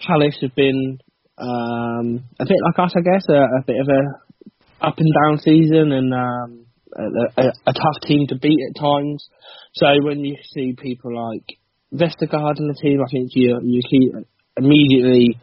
Palace 0.06 0.38
have 0.42 0.56
been 0.56 1.00
um, 1.38 2.24
a 2.40 2.46
bit 2.46 2.58
like 2.64 2.80
us, 2.80 2.94
I 2.96 3.02
guess, 3.02 3.26
a, 3.30 3.34
a 3.34 3.64
bit 3.66 3.78
of 3.80 3.88
a 3.88 4.86
up 4.86 4.96
and 4.98 5.14
down 5.14 5.40
season 5.40 5.92
and 5.92 6.14
um, 6.14 6.66
a, 6.96 7.42
a, 7.42 7.48
a 7.68 7.74
tough 7.74 8.02
team 8.04 8.28
to 8.28 8.36
beat 8.36 8.60
at 8.70 8.80
times. 8.80 9.28
So 9.74 9.88
when 10.04 10.20
you 10.20 10.36
see 10.54 10.76
people 10.78 11.16
like 11.16 11.58
Vestergaard 11.94 12.60
in 12.60 12.68
the 12.68 12.78
team, 12.82 13.00
I 13.02 13.10
think 13.10 13.32
you 13.34 13.60
you 13.64 13.82
keep 13.90 14.14
immediately 14.58 15.40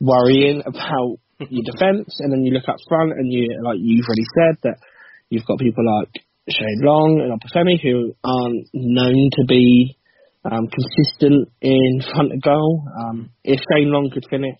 worrying 0.00 0.62
about 0.66 1.18
your 1.48 1.64
defence, 1.72 2.16
and 2.18 2.32
then 2.32 2.42
you 2.42 2.52
look 2.52 2.68
up 2.68 2.76
front, 2.88 3.12
and 3.12 3.32
you 3.32 3.60
like 3.62 3.78
you've 3.80 4.06
already 4.06 4.26
said 4.34 4.56
that 4.64 4.76
you've 5.30 5.46
got 5.46 5.58
people 5.58 5.84
like 5.84 6.10
Shane 6.50 6.80
Long 6.82 7.20
and 7.22 7.32
Obafemi 7.32 7.80
who 7.80 8.14
aren't 8.24 8.68
known 8.74 9.30
to 9.38 9.44
be 9.46 9.96
um, 10.50 10.66
consistent 10.68 11.48
in 11.60 12.00
front 12.14 12.32
of 12.32 12.40
goal. 12.42 12.84
Um, 13.04 13.30
if 13.44 13.60
Shane 13.72 13.90
Long 13.92 14.10
could 14.12 14.24
finish 14.30 14.58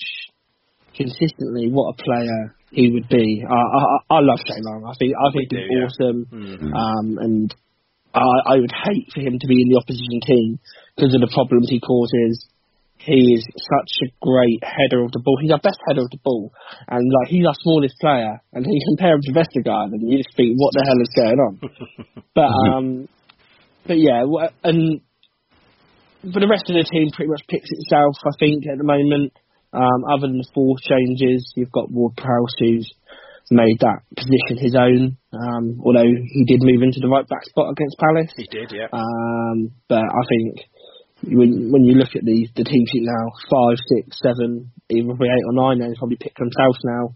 consistently, 0.96 1.68
what 1.70 1.94
a 1.94 2.02
player 2.02 2.54
he 2.70 2.90
would 2.90 3.08
be. 3.08 3.44
I, 3.48 3.54
I, 3.54 4.16
I 4.16 4.20
love 4.20 4.38
Shane 4.46 4.64
Long. 4.64 4.84
I 4.86 4.94
think 4.98 5.12
I 5.14 5.28
think 5.32 5.50
We 5.52 5.58
he's 5.58 5.68
do, 5.68 5.74
yeah. 5.74 5.86
awesome, 5.86 6.20
Mm. 6.32 6.72
um, 6.74 7.18
and 7.18 7.54
I, 8.14 8.54
I 8.54 8.56
would 8.58 8.70
hate 8.72 9.08
for 9.12 9.20
him 9.20 9.38
to 9.38 9.46
be 9.48 9.60
in 9.62 9.68
the 9.70 9.78
opposition 9.82 10.20
team 10.22 10.58
because 10.96 11.14
of 11.14 11.20
the 11.20 11.30
problems 11.34 11.68
he 11.68 11.80
causes. 11.80 12.46
He 12.96 13.34
is 13.34 13.44
such 13.58 13.92
a 14.06 14.12
great 14.22 14.62
header 14.64 15.02
of 15.04 15.12
the 15.12 15.18
ball. 15.20 15.36
He's 15.42 15.50
our 15.50 15.58
best 15.60 15.76
header 15.86 16.00
of 16.02 16.10
the 16.10 16.22
ball, 16.24 16.52
and 16.88 17.02
like 17.20 17.28
he's 17.28 17.44
our 17.44 17.52
smallest 17.60 17.96
player. 18.00 18.40
And 18.54 18.64
you 18.64 18.80
compare 18.96 19.14
him 19.14 19.20
to 19.22 19.32
Vestergaard, 19.34 19.92
and 19.92 20.00
you 20.10 20.16
just 20.18 20.34
think, 20.36 20.54
what 20.56 20.72
the 20.72 20.84
hell 20.86 21.02
is 21.02 21.12
going 21.14 21.38
on? 21.42 21.60
but 22.34 22.50
um, 22.72 23.08
but 23.86 23.98
yeah, 23.98 24.24
and 24.62 25.00
but 26.32 26.40
the 26.40 26.48
rest 26.48 26.68
of 26.68 26.74
the 26.74 26.88
team 26.88 27.10
pretty 27.12 27.30
much 27.30 27.42
picks 27.48 27.68
itself. 27.70 28.16
I 28.24 28.32
think 28.38 28.64
at 28.66 28.78
the 28.78 28.84
moment, 28.84 29.32
um, 29.72 30.04
other 30.08 30.28
than 30.28 30.38
the 30.38 30.50
four 30.54 30.76
changes, 30.80 31.52
you've 31.56 31.72
got 31.72 31.90
Ward 31.90 32.16
Prowse 32.16 32.54
who's 32.58 32.88
made 33.50 33.76
that 33.80 34.00
position 34.16 34.56
his 34.56 34.74
own. 34.74 35.18
Um, 35.34 35.80
although 35.84 36.08
he 36.08 36.44
did 36.44 36.62
move 36.62 36.80
into 36.80 37.00
the 37.00 37.10
right 37.10 37.26
back 37.28 37.44
spot 37.44 37.72
against 37.72 37.98
Palace. 37.98 38.32
He 38.36 38.48
did, 38.48 38.72
yeah. 38.72 38.88
Um, 38.92 39.74
but 39.88 40.04
I 40.04 40.22
think 40.28 40.64
when 41.22 41.72
when 41.72 41.84
you 41.84 41.94
look 41.94 42.16
at 42.16 42.24
the 42.24 42.48
the 42.56 42.64
team 42.64 42.84
sheet 42.88 43.04
now, 43.04 43.24
five, 43.50 43.76
six, 43.92 44.16
seven, 44.22 44.72
even 44.88 45.12
probably 45.12 45.28
eight 45.28 45.48
or 45.48 45.54
nine, 45.54 45.80
then 45.80 45.94
probably 45.98 46.16
pick 46.16 46.36
themselves 46.36 46.78
now. 46.84 47.14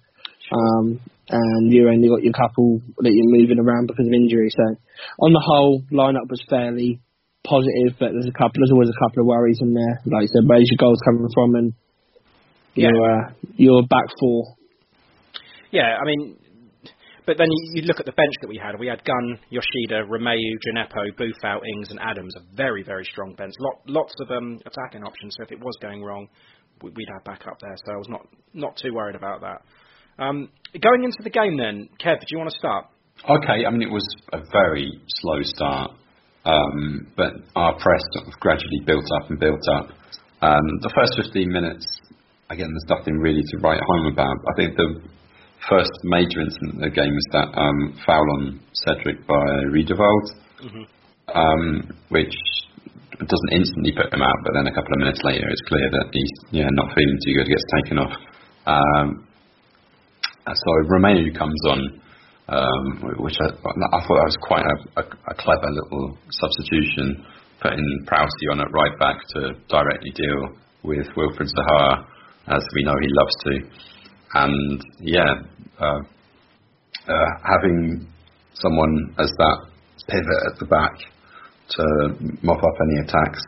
Um, 0.53 1.01
and 1.31 1.73
you 1.73 1.89
only 1.89 2.09
got 2.09 2.25
your 2.25 2.33
couple 2.33 2.81
that 2.99 3.13
you're 3.13 3.39
moving 3.39 3.59
around 3.59 3.87
because 3.87 4.07
of 4.07 4.13
injury. 4.13 4.49
So 4.51 4.77
on 5.21 5.33
the 5.33 5.45
whole, 5.45 5.83
lineup 5.93 6.29
was 6.31 6.43
fairly 6.49 7.01
positive, 7.49 7.97
but 7.99 8.13
there's 8.13 8.29
a 8.29 8.37
couple. 8.37 8.61
There's 8.61 8.73
always 8.73 8.93
a 8.93 9.01
couple 9.01 9.25
of 9.25 9.27
worries 9.27 9.59
in 9.61 9.73
there. 9.73 9.95
Like 10.07 10.29
you 10.29 10.33
said, 10.37 10.45
where's 10.47 10.69
your 10.69 10.79
goals 10.79 11.01
coming 11.05 11.27
from, 11.35 11.55
and 11.57 11.69
Yeah. 12.75 12.91
your 12.93 12.97
uh, 13.11 13.25
your 13.57 13.83
back 13.89 14.07
four. 14.21 14.55
Yeah, 15.71 15.97
I 16.01 16.05
mean, 16.05 16.37
but 17.27 17.37
then 17.37 17.49
you, 17.51 17.81
you 17.81 17.83
look 17.83 18.01
at 18.01 18.07
the 18.07 18.13
bench 18.13 18.33
that 18.41 18.49
we 18.49 18.57
had. 18.63 18.79
We 18.79 18.87
had 18.87 19.05
Gunn, 19.05 19.39
Yoshida, 19.51 20.05
Romeu, 20.09 20.39
Djenepo, 20.65 21.13
Boufal, 21.19 21.61
Ings, 21.77 21.91
and 21.91 22.01
Adams. 22.01 22.35
A 22.37 22.57
very, 22.57 22.83
very 22.83 23.05
strong 23.05 23.35
bench. 23.37 23.53
Lot, 23.61 23.77
lots 23.87 24.15
of 24.21 24.31
um, 24.31 24.59
attacking 24.65 25.05
options. 25.05 25.35
So 25.37 25.43
if 25.45 25.53
it 25.53 25.61
was 25.61 25.77
going 25.83 26.03
wrong, 26.03 26.29
we- 26.83 26.91
we'd 26.97 27.09
have 27.13 27.25
backup 27.25 27.59
there. 27.61 27.77
So 27.85 27.93
I 27.93 27.97
was 27.97 28.09
not 28.09 28.27
not 28.55 28.77
too 28.77 28.95
worried 28.95 29.17
about 29.17 29.41
that. 29.43 29.61
Um, 30.19 30.49
going 30.81 31.05
into 31.05 31.23
the 31.23 31.31
game 31.31 31.57
then, 31.57 31.89
Kev, 32.01 32.19
do 32.21 32.27
you 32.31 32.39
want 32.39 32.51
to 32.51 32.57
start? 32.59 32.87
Okay, 33.29 33.67
I 33.67 33.71
mean 33.71 33.83
it 33.83 33.91
was 33.91 34.07
a 34.33 34.39
very 34.53 34.91
slow 35.21 35.43
start, 35.43 35.91
um, 36.45 37.07
but 37.17 37.35
our 37.57 37.75
press 37.79 38.03
sort 38.13 38.29
of 38.29 38.35
gradually 38.41 38.81
built 38.87 39.07
up 39.21 39.31
and 39.31 39.39
built 39.39 39.63
up. 39.75 39.89
Um, 40.41 40.67
the 40.83 40.93
first 40.95 41.15
15 41.17 41.49
minutes, 41.51 41.85
again, 42.51 42.71
there's 42.71 42.99
nothing 42.99 43.19
really 43.19 43.43
to 43.43 43.57
write 43.59 43.81
home 43.87 44.07
about. 44.07 44.37
I 44.47 44.55
think 44.57 44.77
the 44.77 45.03
first 45.69 45.91
major 46.05 46.41
incident 46.41 46.79
of 46.79 46.81
the 46.81 46.95
game 46.95 47.11
was 47.11 47.29
that 47.33 47.49
um, 47.59 47.99
foul 48.07 48.27
on 48.39 48.61
Cedric 48.73 49.27
by 49.27 49.45
Riedewald, 49.73 50.31
um, 51.35 51.91
which 52.09 52.35
doesn't 53.19 53.53
instantly 53.53 53.93
put 53.93 54.15
him 54.15 54.23
out, 54.23 54.39
but 54.45 54.55
then 54.55 54.67
a 54.67 54.75
couple 54.75 54.95
of 54.95 55.01
minutes 55.01 55.21
later, 55.25 55.49
it's 55.51 55.67
clear 55.67 55.91
that 55.91 56.07
he's 56.13 56.35
yeah 56.51 56.71
not 56.71 56.95
feeling 56.95 57.19
too 57.27 57.35
good, 57.35 57.51
gets 57.51 57.67
taken 57.83 57.99
off. 57.99 58.15
Um, 58.67 59.27
so 60.47 60.71
Romeu 60.87 61.37
comes 61.37 61.61
on, 61.69 62.01
um, 62.49 63.21
which 63.21 63.37
I, 63.41 63.47
I 63.47 64.01
thought 64.01 64.17
that 64.17 64.33
was 64.33 64.39
quite 64.41 64.65
a, 64.65 65.01
a, 65.01 65.05
a 65.05 65.35
clever 65.37 65.71
little 65.71 66.17
substitution, 66.31 67.25
putting 67.61 68.07
Prowsey 68.07 68.47
on 68.53 68.61
at 68.61 68.73
right 68.73 68.99
back 68.99 69.17
to 69.35 69.53
directly 69.69 70.11
deal 70.15 70.57
with 70.83 71.07
Wilfried 71.17 71.49
Zaha, 71.53 72.05
as 72.49 72.65
we 72.75 72.85
know 72.85 72.95
he 73.01 73.09
loves 73.13 73.35
to. 73.45 73.55
And 74.35 74.85
yeah, 75.01 75.35
uh, 75.81 76.01
uh, 77.09 77.31
having 77.45 78.09
someone 78.55 79.15
as 79.19 79.31
that 79.39 79.59
pivot 80.09 80.41
at 80.47 80.59
the 80.59 80.67
back 80.67 80.95
to 81.69 81.85
mop 82.43 82.59
up 82.59 82.77
any 82.89 83.01
attacks. 83.05 83.43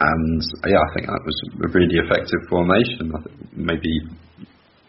And 0.00 0.42
yeah, 0.64 0.80
I 0.80 0.88
think 0.94 1.06
that 1.06 1.20
was 1.24 1.38
a 1.60 1.68
really 1.76 1.96
effective 2.00 2.40
formation. 2.48 3.12
Maybe 3.52 3.92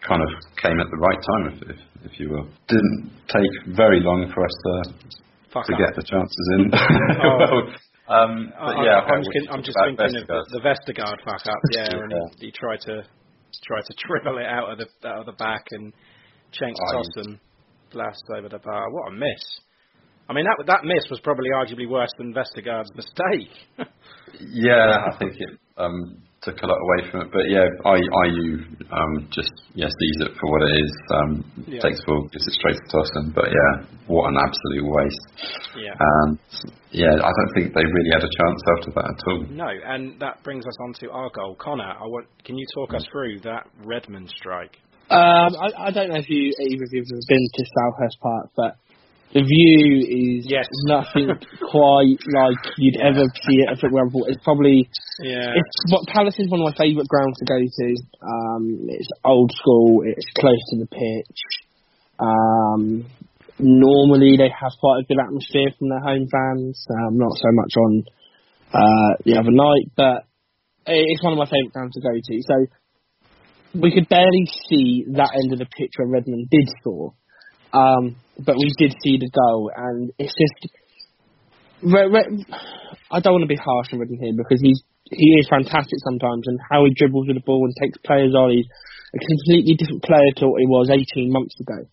kind 0.06 0.22
of 0.22 0.28
came 0.60 0.78
at 0.80 0.86
the 0.90 0.98
right 0.98 1.20
time, 1.30 1.42
if, 1.54 1.70
if, 1.70 2.12
if 2.12 2.20
you 2.20 2.30
will. 2.30 2.46
Didn't 2.68 3.10
take 3.28 3.76
very 3.76 4.00
long 4.00 4.30
for 4.34 4.44
us 4.44 4.56
to 4.66 4.74
Fuck 5.52 5.66
to 5.66 5.74
up. 5.74 5.78
get 5.78 5.94
the 5.96 6.02
chances 6.02 6.46
in. 6.58 6.70
Oh. 7.22 7.38
Well, 7.38 8.18
um, 8.18 8.52
but 8.58 8.76
I- 8.76 8.84
yeah, 8.84 8.98
I'm, 9.00 9.20
okay, 9.20 9.38
just- 9.38 9.50
I'm 9.52 9.62
just 9.62 9.78
thinking 9.78 10.22
about 10.24 10.42
of 10.42 10.50
the, 10.50 10.60
Vestergaard 10.60 11.18
fuck 11.24 11.46
up. 11.46 11.58
Yeah, 11.70 11.86
and 11.90 12.12
he, 12.40 12.50
tried 12.50 12.80
to 12.82 13.04
tried 13.64 13.84
to 13.86 13.94
dribble 14.06 14.38
it 14.38 14.46
out 14.46 14.70
of 14.72 14.78
the 14.78 15.08
out 15.08 15.20
of 15.20 15.26
the 15.26 15.32
back 15.38 15.66
and 15.70 15.92
Cenk 16.60 16.74
Oh, 16.74 16.96
Tosun 17.02 17.38
blast 17.92 18.22
over 18.36 18.48
the 18.48 18.58
bar. 18.58 18.90
What 18.90 19.12
a 19.12 19.14
miss! 19.14 19.44
I 20.28 20.32
mean, 20.34 20.44
that 20.46 20.66
that 20.66 20.84
miss 20.84 21.04
was 21.10 21.20
probably 21.20 21.50
arguably 21.54 21.88
worse 21.88 22.10
than 22.18 22.34
Vestergaard's 22.34 22.90
mistake. 22.96 23.54
Yeah, 24.40 25.06
I 25.12 25.16
think 25.18 25.32
it 25.38 25.58
um, 25.76 26.22
took 26.42 26.60
a 26.62 26.66
lot 26.66 26.78
away 26.78 27.10
from 27.10 27.22
it. 27.22 27.28
But 27.32 27.46
yeah, 27.48 27.66
I, 27.86 27.96
IU 28.26 28.66
um, 28.90 29.28
just 29.30 29.50
yeah 29.74 29.86
sees 29.86 30.18
it 30.26 30.32
for 30.38 30.50
what 30.50 30.62
it 30.68 30.74
is. 30.74 30.92
Um, 31.14 31.30
Yeah. 31.66 31.80
Takes 31.80 32.00
the 32.00 32.06
ball, 32.06 32.28
gives 32.32 32.46
it 32.46 32.54
straight 32.54 32.76
to 32.76 32.86
Tosun. 32.90 33.34
But 33.34 33.48
yeah, 33.48 33.86
what 34.06 34.28
an 34.28 34.36
absolute 34.36 34.86
waste. 34.90 35.24
yeah. 35.78 35.94
And 35.98 36.38
yeah, 36.90 37.14
I 37.14 37.30
don't 37.30 37.52
think 37.54 37.74
they 37.74 37.86
really 37.86 38.12
had 38.12 38.24
a 38.26 38.32
chance 38.36 38.60
after 38.76 38.90
that 38.98 39.06
at 39.06 39.20
all. 39.30 39.46
No, 39.48 39.70
and 39.70 40.20
that 40.20 40.42
brings 40.42 40.66
us 40.66 40.76
on 40.82 40.92
to 41.00 41.10
our 41.10 41.30
goal. 41.30 41.54
Connor, 41.54 41.94
I 41.98 42.04
want, 42.04 42.26
can 42.44 42.58
you 42.58 42.66
talk 42.74 42.92
us 42.94 43.06
through 43.10 43.40
that 43.40 43.68
Redmond 43.84 44.28
strike? 44.36 44.76
Um, 45.10 45.54
I, 45.56 45.88
I 45.88 45.90
don't 45.90 46.08
know 46.10 46.18
if 46.18 46.28
you 46.28 46.52
either 46.58 46.84
of 46.84 46.92
you 46.92 47.00
have 47.02 47.28
been 47.28 47.48
to 47.54 47.64
Selhurst 47.76 48.18
Park, 48.20 48.50
but 48.56 48.76
the 49.32 49.40
view 49.40 50.40
is 50.40 50.46
Yes. 50.48 50.68
nothing 50.84 51.28
quite 51.70 52.20
like 52.20 52.62
you'd 52.76 53.00
ever 53.00 53.24
see 53.48 53.64
it 53.64 53.68
at 53.72 53.78
a 53.78 53.80
football. 53.80 54.24
It's 54.28 54.42
probably 54.44 54.88
Yeah. 55.20 55.56
it's 55.56 55.92
what 55.92 56.06
Palace 56.08 56.38
is 56.38 56.50
one 56.50 56.60
of 56.60 56.68
my 56.68 56.76
favourite 56.76 57.08
grounds 57.08 57.36
to 57.40 57.46
go 57.48 57.58
to. 57.58 57.88
Um, 58.20 58.64
it's 58.88 59.08
old 59.24 59.50
school. 59.52 60.02
It's 60.04 60.26
close 60.36 60.62
to 60.70 60.76
the 60.78 60.86
pitch. 60.86 61.38
Um, 62.20 63.06
normally 63.58 64.36
they 64.36 64.50
have 64.52 64.72
quite 64.80 65.00
a 65.00 65.06
good 65.08 65.18
atmosphere 65.18 65.70
from 65.78 65.88
their 65.88 66.00
home 66.00 66.28
fans. 66.28 66.86
Um, 66.90 67.18
not 67.18 67.32
so 67.36 67.48
much 67.52 67.72
on 67.76 68.04
uh, 68.72 69.12
the 69.24 69.38
other 69.38 69.50
night, 69.50 69.88
but 69.96 70.24
it's 70.86 71.22
one 71.22 71.32
of 71.32 71.38
my 71.38 71.46
favourite 71.46 71.72
grounds 71.72 71.94
to 71.94 72.00
go 72.00 72.12
to. 72.12 72.42
So 72.42 72.56
we 73.80 73.92
could 73.92 74.08
barely 74.08 74.44
see 74.68 75.04
that 75.16 75.30
end 75.34 75.52
of 75.52 75.58
the 75.58 75.66
pitch 75.66 75.92
where 75.96 76.08
Redmond 76.08 76.48
did 76.50 76.68
score, 76.80 77.14
um, 77.72 78.16
but 78.38 78.56
we 78.56 78.72
did 78.78 78.94
see 79.02 79.18
the 79.18 79.30
goal, 79.30 79.70
and 79.74 80.12
it's 80.18 80.34
just. 80.34 80.72
Re- 81.82 82.08
Re- 82.08 82.46
I 83.10 83.20
don't 83.20 83.34
want 83.34 83.42
to 83.42 83.50
be 83.50 83.58
harsh 83.58 83.92
on 83.92 83.98
Redmond 83.98 84.22
here 84.22 84.32
because 84.36 84.62
he's 84.62 84.80
he 85.10 85.36
is 85.36 85.48
fantastic 85.48 85.98
sometimes, 86.04 86.46
and 86.46 86.58
how 86.70 86.84
he 86.84 86.94
dribbles 86.96 87.26
with 87.28 87.36
the 87.36 87.44
ball 87.44 87.64
and 87.64 87.74
takes 87.76 87.98
players 88.04 88.34
on. 88.34 88.52
He's 88.52 88.68
a 89.12 89.20
completely 89.20 89.76
different 89.76 90.02
player 90.02 90.32
to 90.40 90.48
what 90.48 90.60
he 90.60 90.68
was 90.68 90.88
18 90.88 91.28
months 91.28 91.56
ago. 91.60 91.84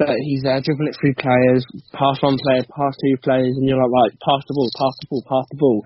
But 0.00 0.16
he's 0.24 0.40
there 0.40 0.64
dribbling 0.64 0.88
it 0.88 0.96
through 0.96 1.20
players, 1.20 1.60
pass 1.92 2.16
one 2.24 2.40
player, 2.40 2.64
pass 2.64 2.96
two 3.04 3.20
players, 3.20 3.52
and 3.60 3.68
you're 3.68 3.76
like, 3.76 3.92
right, 3.92 4.12
pass 4.24 4.40
the 4.48 4.56
ball, 4.56 4.72
pass 4.72 4.96
the 5.04 5.08
ball, 5.12 5.24
pass 5.28 5.46
the 5.52 5.60
ball. 5.60 5.84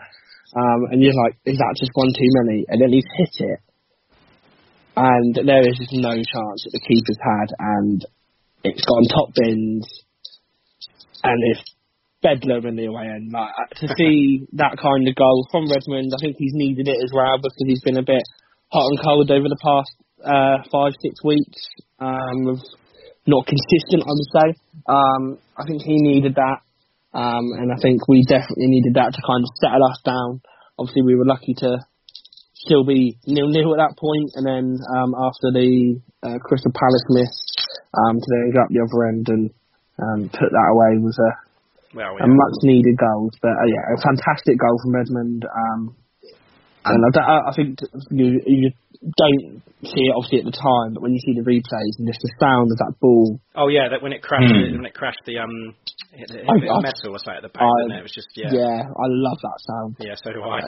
Um, 0.55 0.81
and 0.95 1.03
you're 1.03 1.19
like, 1.19 1.35
is 1.43 1.59
that 1.59 1.75
just 1.75 1.91
one 1.99 2.15
too 2.15 2.31
many? 2.47 2.63
And 2.71 2.79
then 2.79 2.95
he's 2.95 3.11
hit 3.19 3.35
it. 3.51 3.61
And 4.95 5.35
there 5.35 5.67
is 5.67 5.75
just 5.75 5.91
no 5.91 6.15
chance 6.15 6.59
that 6.63 6.71
the 6.71 6.87
keeper's 6.87 7.19
had, 7.19 7.51
and 7.59 8.07
it's 8.65 8.85
gone 8.85 9.05
top 9.13 9.29
bins, 9.37 9.87
and 11.23 11.39
it's 11.53 11.65
bedlam 12.23 12.67
in 12.67 12.77
the 12.77 12.87
away 12.87 13.05
end. 13.05 13.31
Like, 13.33 13.53
uh, 13.53 13.69
to 13.81 13.95
see 13.97 14.49
that 14.55 14.81
kind 14.81 15.07
of 15.07 15.15
goal 15.15 15.47
from 15.53 15.69
Redmond, 15.69 16.13
I 16.17 16.21
think 16.25 16.37
he's 16.39 16.57
needed 16.57 16.89
it 16.89 16.99
as 17.05 17.13
well 17.13 17.37
because 17.37 17.69
he's 17.69 17.85
been 17.85 18.01
a 18.01 18.03
bit 18.03 18.25
hot 18.73 18.89
and 18.89 18.99
cold 19.05 19.31
over 19.31 19.47
the 19.47 19.61
past 19.61 19.93
uh, 20.25 20.65
five, 20.73 20.97
six 21.05 21.23
weeks. 21.23 21.61
Um, 22.01 22.59
not 23.27 23.47
consistent, 23.47 24.03
I 24.05 24.13
would 24.13 24.33
say. 24.33 24.49
Um, 24.89 25.23
I 25.57 25.65
think 25.65 25.83
he 25.83 25.97
needed 25.97 26.35
that, 26.37 26.59
um, 27.17 27.53
and 27.57 27.73
I 27.73 27.77
think 27.81 28.09
we 28.09 28.25
definitely 28.25 28.69
needed 28.69 28.95
that 28.95 29.13
to 29.15 29.21
kind 29.25 29.45
of 29.45 29.51
settle 29.61 29.85
us 29.85 30.01
down. 30.05 30.41
Obviously, 30.79 31.03
we 31.03 31.15
were 31.15 31.25
lucky 31.25 31.55
to 31.65 31.79
still 32.53 32.85
be 32.85 33.17
nil 33.27 33.49
nil 33.49 33.73
at 33.77 33.81
that 33.81 33.97
point, 33.97 34.29
and 34.35 34.45
then 34.45 34.77
um, 34.97 35.15
after 35.17 35.53
the 35.53 36.01
uh, 36.23 36.37
Crystal 36.45 36.73
Palace 36.73 37.07
miss, 37.09 37.33
um, 37.95 38.19
to 38.19 38.29
then 38.29 38.53
go 38.53 38.63
up 38.63 38.71
the 38.71 38.83
other 38.83 39.09
end 39.09 39.27
and 39.29 39.51
um, 39.99 40.29
put 40.31 40.51
that 40.51 40.69
away 40.75 40.99
was 40.99 41.19
a, 41.19 41.31
well, 41.95 42.19
yeah. 42.19 42.27
a 42.27 42.29
much 42.29 42.57
needed 42.63 42.99
goal. 42.99 43.31
But 43.41 43.55
uh, 43.55 43.69
yeah, 43.71 43.95
a 43.95 44.01
fantastic 44.03 44.59
goal 44.59 44.77
from 44.83 44.95
Redmond. 44.95 45.47
Um, 45.47 45.97
and 46.85 47.17
I, 47.17 47.49
I 47.49 47.53
think 47.55 47.79
you, 48.11 48.43
you 48.45 48.71
don't 49.17 49.63
see 49.85 50.09
it 50.09 50.15
obviously 50.17 50.41
at 50.41 50.49
the 50.49 50.57
time, 50.57 50.95
but 50.95 51.03
when 51.03 51.13
you 51.13 51.21
see 51.21 51.37
the 51.37 51.45
replays 51.45 51.97
and 51.99 52.09
just 52.09 52.21
the 52.21 52.33
sound 52.41 52.73
of 52.73 52.79
that 52.79 52.95
ball. 53.01 53.41
Oh 53.55 53.69
yeah, 53.69 53.89
that 53.91 54.03
when 54.03 54.13
it 54.13 54.23
crashed, 54.23 54.53
mm. 54.53 54.77
when 54.77 54.87
it 54.87 54.95
crashed 54.95 55.21
the 55.27 55.39
um, 55.39 55.75
hit, 56.13 56.31
hit, 56.31 56.45
hit 56.45 56.49
I, 56.49 56.81
metal 56.81 57.13
or 57.13 57.21
something 57.21 57.41
at 57.41 57.43
the 57.43 57.53
back, 57.53 57.63
I, 57.63 57.95
it? 57.95 58.01
it 58.01 58.03
was 58.03 58.13
just 58.13 58.29
yeah. 58.35 58.53
Yeah, 58.53 58.89
I 58.89 59.07
love 59.09 59.39
that 59.43 59.59
sound. 59.61 59.97
Yeah, 60.01 60.17
so 60.17 60.33
do 60.33 60.43
I. 60.43 60.59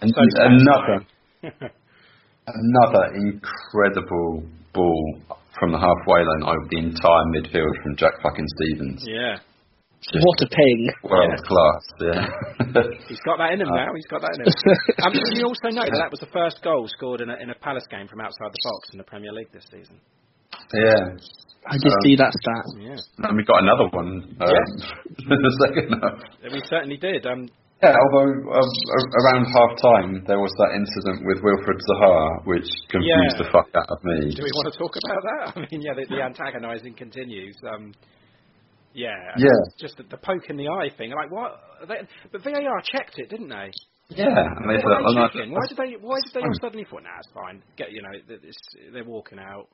and 0.00 0.10
so 0.16 0.20
another, 0.36 0.96
another 2.46 3.04
incredible 3.16 4.44
ball 4.72 5.20
from 5.60 5.72
the 5.72 5.80
halfway 5.80 6.22
line 6.22 6.44
over 6.46 6.66
the 6.70 6.78
entire 6.78 7.26
midfield 7.34 7.74
from 7.82 7.96
Jack 7.96 8.14
fucking 8.22 8.46
Stephens. 8.56 9.02
Yeah. 9.06 9.38
Just 9.98 10.22
what 10.22 10.38
a 10.40 10.48
ping! 10.48 10.80
World 11.02 11.34
yeah. 11.34 11.42
class, 11.42 11.82
yeah. 12.06 12.82
He's 13.10 13.18
got 13.26 13.42
that 13.42 13.50
in 13.50 13.60
him 13.60 13.66
uh, 13.66 13.82
now. 13.82 13.90
He's 13.98 14.06
got 14.06 14.22
that 14.22 14.30
in 14.38 14.46
him. 14.46 14.54
um, 15.02 15.12
you 15.34 15.42
also 15.42 15.74
know 15.74 15.82
that 15.82 15.98
that 15.98 16.10
was 16.14 16.20
the 16.22 16.30
first 16.30 16.62
goal 16.62 16.86
scored 16.86 17.20
in 17.20 17.30
a, 17.30 17.36
in 17.42 17.50
a 17.50 17.58
Palace 17.58 17.86
game 17.90 18.06
from 18.06 18.20
outside 18.20 18.54
the 18.54 18.62
box 18.62 18.94
in 18.94 18.98
the 18.98 19.04
Premier 19.04 19.32
League 19.32 19.50
this 19.50 19.66
season. 19.66 19.98
Yeah. 20.72 21.18
I 21.66 21.74
just 21.82 21.98
um, 21.98 22.04
see 22.06 22.14
that 22.14 22.30
stat. 22.30 22.64
Yeah. 22.78 23.26
And 23.26 23.36
we 23.36 23.42
got 23.42 23.62
another 23.62 23.90
one 23.90 24.38
um, 24.38 24.46
yeah. 24.46 25.34
in 25.34 25.42
the 25.42 25.54
second 25.66 25.98
half. 25.98 26.22
We 26.46 26.62
certainly 26.70 26.96
did. 26.96 27.26
Um, 27.26 27.50
yeah, 27.82 27.94
although 27.94 28.32
um, 28.58 28.70
around 29.22 29.44
half 29.54 29.72
time 29.78 30.24
there 30.26 30.40
was 30.40 30.50
that 30.58 30.74
incident 30.74 31.22
with 31.22 31.38
Wilfried 31.42 31.78
Zaha, 31.86 32.44
which 32.44 32.66
confused 32.90 33.38
yeah. 33.38 33.42
the 33.42 33.48
fuck 33.52 33.68
out 33.74 33.86
of 33.88 34.02
me. 34.02 34.34
Do 34.34 34.42
we 34.42 34.50
want 34.54 34.72
to 34.72 34.78
talk 34.78 34.94
about 34.98 35.22
that? 35.22 35.42
I 35.56 35.60
mean, 35.70 35.82
yeah, 35.82 35.94
the, 35.94 36.06
the 36.10 36.22
antagonising 36.22 36.94
continues. 36.94 37.56
Um, 37.62 37.94
yeah. 38.94 39.14
Yeah. 39.36 39.60
Just 39.78 39.96
the, 39.96 40.02
the, 40.04 40.16
poke 40.16 40.50
in 40.50 40.56
the 40.56 40.68
eye 40.68 40.90
thing. 40.96 41.12
Like 41.12 41.30
what? 41.30 41.60
They, 41.86 42.02
but 42.32 42.42
VAR 42.42 42.82
checked 42.82 43.18
it, 43.18 43.30
didn't 43.30 43.48
they? 43.48 43.70
Yeah. 44.10 44.26
And 44.26 44.68
they 44.68 44.80
said, 44.82 44.88
why 44.88 45.28
did 45.68 45.76
they? 45.76 45.96
Why 45.96 46.18
did 46.24 46.34
they 46.34 46.42
all 46.42 46.58
suddenly 46.60 46.86
thought, 46.88 47.02
nah, 47.02 47.18
it's 47.18 47.28
fine. 47.32 47.62
Get 47.76 47.92
you 47.92 48.02
know, 48.02 48.36
they're 48.92 49.04
walking 49.04 49.38
out. 49.38 49.68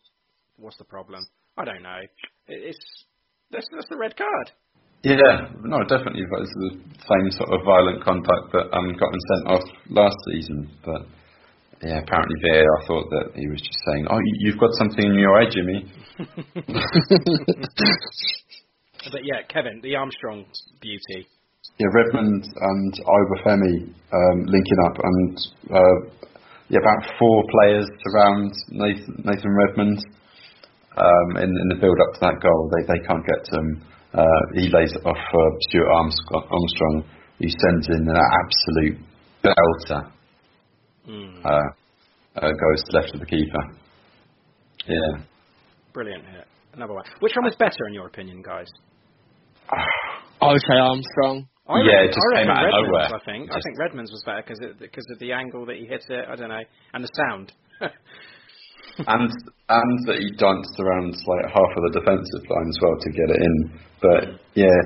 What's 0.57 0.77
the 0.77 0.85
problem? 0.85 1.25
I 1.57 1.65
don't 1.65 1.83
know. 1.83 2.01
It's 2.49 3.05
that's, 3.51 3.67
that's 3.73 3.89
the 3.89 3.97
red 3.97 4.17
card. 4.17 4.51
Yeah, 5.05 5.53
no, 5.61 5.85
definitely. 5.85 6.25
It's 6.25 6.57
the 6.57 6.81
same 6.81 7.29
sort 7.37 7.53
of 7.53 7.61
violent 7.65 8.03
contact 8.03 8.49
that 8.57 8.73
um, 8.73 8.89
got 8.97 9.13
him 9.13 9.21
sent 9.29 9.45
off 9.53 9.65
last 9.91 10.17
season. 10.33 10.71
But 10.83 11.05
yeah, 11.85 12.01
apparently 12.01 12.37
VAR 12.41 12.79
thought 12.89 13.11
that 13.11 13.37
he 13.37 13.47
was 13.49 13.61
just 13.61 13.77
saying, 13.93 14.07
"Oh, 14.09 14.19
you've 14.41 14.59
got 14.59 14.73
something 14.81 15.05
in 15.05 15.19
your 15.21 15.37
eye, 15.37 15.51
Jimmy." 15.53 15.93
But 19.13 19.21
yeah, 19.23 19.43
Kevin, 19.53 19.81
the 19.83 19.97
Armstrong 19.97 20.47
beauty. 20.81 21.29
Yeah, 21.79 21.89
Redmond 21.93 22.49
and 22.57 22.95
Obafemi 23.05 23.93
um, 23.93 24.47
linking 24.47 24.79
up, 24.87 24.97
and 25.03 25.39
uh, 25.71 25.97
yeah, 26.71 26.79
about 26.81 27.05
four 27.19 27.45
players 27.51 27.87
around 28.15 28.55
Nathan, 28.71 29.23
Nathan 29.25 29.53
Redmond 29.53 29.99
um, 30.97 31.37
in, 31.37 31.51
in 31.51 31.69
the 31.69 31.75
build 31.81 31.99
up 32.01 32.15
to 32.15 32.21
that 32.21 32.41
goal. 32.41 32.71
They 32.73 32.87
they 32.95 33.01
can't 33.07 33.27
get 33.27 33.45
to 33.45 33.59
him. 33.59 33.83
Uh, 34.15 34.41
he 34.55 34.71
lays 34.71 34.93
it 34.95 35.05
off 35.05 35.19
for 35.33 35.51
Stuart 35.69 35.91
Armstrong, 35.91 37.05
who 37.39 37.49
sends 37.49 37.89
in 37.89 38.09
an 38.09 38.17
absolute 38.17 38.99
belter. 39.43 40.11
Mm. 41.09 41.45
Uh, 41.45 41.51
uh, 42.37 42.49
goes 42.49 42.83
left 42.93 43.13
of 43.15 43.21
the 43.21 43.27
keeper. 43.27 43.63
Yeah. 44.87 45.25
Brilliant 45.93 46.25
hit. 46.27 46.47
Another 46.75 46.95
one. 46.95 47.05
Which 47.21 47.33
one 47.35 47.45
was 47.45 47.57
better 47.59 47.87
in 47.89 47.95
your 47.95 48.07
opinion, 48.07 48.43
guys? 48.43 48.69
I 50.41 50.53
would 50.53 50.63
say 50.63 50.75
Armstrong. 50.75 51.49
I 51.67 51.81
yeah, 51.81 51.93
reckon, 51.93 52.05
it 52.05 52.15
just 52.15 52.27
I 52.35 52.43
came 52.43 52.51
out 52.51 52.65
Redmond's, 52.65 52.77
of 52.77 52.85
nowhere. 52.85 53.15
I 53.15 53.25
think. 53.25 53.47
Just 53.47 53.57
I 53.57 53.61
think 53.65 53.79
Redmond's 53.79 54.13
was 54.13 54.23
better 54.27 54.43
because 54.47 54.61
because 54.79 55.07
of 55.13 55.19
the 55.19 55.33
angle 55.33 55.65
that 55.67 55.77
he 55.77 55.87
hit 55.87 56.05
it. 56.09 56.27
I 56.29 56.37
don't 56.37 56.51
know, 56.51 56.63
and 56.93 57.03
the 57.03 57.09
sound. 57.17 57.53
and 58.99 59.31
and 59.69 59.93
that 60.07 60.19
he 60.19 60.31
danced 60.37 60.77
around 60.79 61.17
like 61.27 61.47
half 61.49 61.73
of 61.77 61.83
the 61.89 61.99
defensive 62.01 62.45
line 62.51 62.69
as 62.69 62.79
well 62.83 62.97
to 63.01 63.11
get 63.11 63.29
it 63.31 63.41
in. 63.43 63.57
But 64.01 64.23
yeah, 64.55 64.79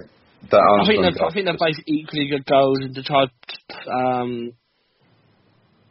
that 0.51 0.63
I 0.63 0.87
think 0.87 1.03
they're, 1.03 1.27
I 1.27 1.33
think 1.33 1.45
they're 1.47 1.59
both 1.59 1.81
equally 1.87 2.29
good 2.29 2.47
goals, 2.47 2.79
and 2.83 2.95
to 2.95 3.03
try 3.03 3.27
um, 3.91 4.53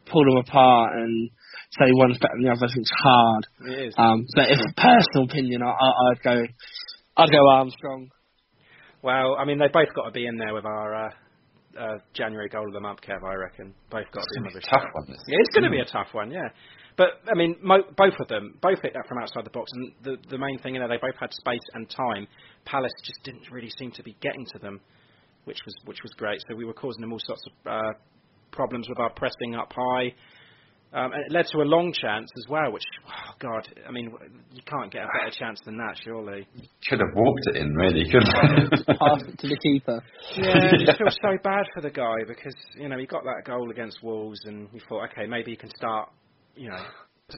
pull 0.09 0.23
them 0.23 0.37
apart 0.37 0.95
and 0.95 1.29
say 1.77 1.85
one's 1.91 2.17
better 2.17 2.33
than 2.35 2.43
the 2.43 2.51
other, 2.51 2.65
I 2.65 2.69
think 2.73 2.87
it's 2.87 3.01
hard. 3.03 3.43
It 3.67 3.87
is. 3.87 3.93
Um, 3.97 4.25
but 4.35 4.49
if 4.49 4.59
personal 4.75 5.25
opinion, 5.25 5.61
I, 5.63 5.71
I, 5.71 5.89
I'd 6.11 6.23
go, 6.23 6.43
I'd 7.17 7.31
go 7.31 7.49
Armstrong. 7.49 8.09
Well, 9.01 9.35
I 9.37 9.45
mean, 9.45 9.59
they 9.59 9.67
both 9.67 9.93
got 9.93 10.05
to 10.05 10.11
be 10.11 10.25
in 10.25 10.37
there 10.37 10.53
with 10.53 10.65
our 10.65 10.95
uh, 10.95 11.09
uh, 11.79 11.97
January 12.13 12.49
goal 12.49 12.67
of 12.67 12.73
the 12.73 12.79
month, 12.79 12.99
Kev. 13.01 13.23
I 13.23 13.35
reckon 13.35 13.73
both 13.91 14.09
got 14.11 14.21
to 14.21 14.41
be 14.41 14.47
another 14.47 14.61
tough 14.61 14.87
one. 14.93 15.05
Yeah, 15.07 15.37
it's 15.39 15.53
going 15.53 15.65
to 15.65 15.69
be 15.69 15.79
a 15.79 15.85
tough 15.85 16.07
one, 16.13 16.31
yeah. 16.31 16.49
But 16.97 17.21
I 17.29 17.35
mean, 17.35 17.55
mo- 17.61 17.85
both 17.95 18.15
of 18.19 18.27
them 18.27 18.57
both 18.61 18.81
hit 18.81 18.93
that 18.93 19.07
from 19.07 19.19
outside 19.19 19.45
the 19.45 19.51
box, 19.51 19.71
and 19.73 19.91
the 20.03 20.17
the 20.29 20.37
main 20.37 20.57
thing, 20.59 20.73
you 20.73 20.81
know, 20.81 20.87
they 20.87 20.97
both 20.97 21.15
had 21.19 21.31
space 21.31 21.65
and 21.73 21.89
time. 21.89 22.27
Palace 22.65 22.91
just 23.03 23.23
didn't 23.23 23.49
really 23.51 23.71
seem 23.77 23.91
to 23.91 24.03
be 24.03 24.15
getting 24.19 24.45
to 24.53 24.59
them, 24.59 24.81
which 25.45 25.59
was 25.65 25.75
which 25.85 25.99
was 26.03 26.11
great. 26.17 26.41
So 26.49 26.55
we 26.55 26.65
were 26.65 26.73
causing 26.73 27.01
them 27.01 27.13
all 27.13 27.21
sorts 27.21 27.43
of 27.45 27.71
uh, 27.71 27.93
problems 28.51 28.89
with 28.89 28.99
our 28.99 29.11
pressing 29.11 29.55
up 29.55 29.71
high. 29.75 30.13
Um, 30.93 31.11
and 31.11 31.21
it 31.25 31.31
led 31.33 31.45
to 31.51 31.57
a 31.57 31.67
long 31.67 31.91
chance 31.91 32.29
as 32.37 32.49
well, 32.49 32.71
which, 32.71 32.83
oh 33.05 33.33
God, 33.39 33.67
I 33.85 33.91
mean, 33.91 34.09
you 34.53 34.61
can't 34.65 34.89
get 34.89 35.03
a 35.03 35.07
better 35.19 35.35
chance 35.37 35.59
than 35.65 35.75
that, 35.77 35.97
surely. 36.01 36.47
You 36.55 36.63
Could 36.89 36.99
have 36.99 37.13
walked 37.13 37.41
it 37.47 37.57
in, 37.57 37.75
really, 37.75 38.09
couldn't 38.09 38.87
Pass 38.87 39.21
it 39.27 39.37
to 39.37 39.47
the 39.49 39.57
keeper. 39.57 40.01
Yeah, 40.37 40.71
I 40.71 40.85
just 40.85 40.97
feel 40.97 41.11
so 41.11 41.37
bad 41.43 41.65
for 41.75 41.81
the 41.81 41.89
guy 41.89 42.15
because, 42.25 42.55
you 42.79 42.87
know, 42.87 42.97
he 42.97 43.05
got 43.05 43.23
that 43.25 43.43
goal 43.45 43.69
against 43.69 44.01
Wolves 44.01 44.39
and 44.45 44.69
you 44.71 44.79
thought, 44.87 45.09
okay, 45.11 45.27
maybe 45.27 45.51
he 45.51 45.57
can 45.57 45.69
start, 45.75 46.09
you 46.57 46.69
know, 46.69 46.83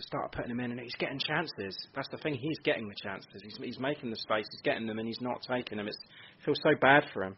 start 0.02 0.32
putting 0.32 0.52
him 0.52 0.60
in 0.60 0.72
and 0.72 0.80
he's 0.80 0.96
getting 1.00 1.20
chances. 1.20 1.76
That's 1.96 2.10
the 2.10 2.18
thing, 2.18 2.36
he's 2.36 2.60
getting 2.64 2.88
the 2.88 2.96
chances. 3.02 3.42
He's, 3.44 3.58
he's 3.58 3.80
making 3.80 4.10
the 4.12 4.18
space, 4.18 4.46
he's 4.52 4.62
getting 4.62 4.88
them 4.88 5.00
and 5.00 5.08
he's 5.08 5.22
not 5.22 5.42
taking 5.48 5.78
them. 5.78 5.88
It's, 5.88 5.98
it 5.98 6.46
feels 6.46 6.60
so 6.64 6.72
bad 6.80 7.04
for 7.14 7.24
him. 7.24 7.36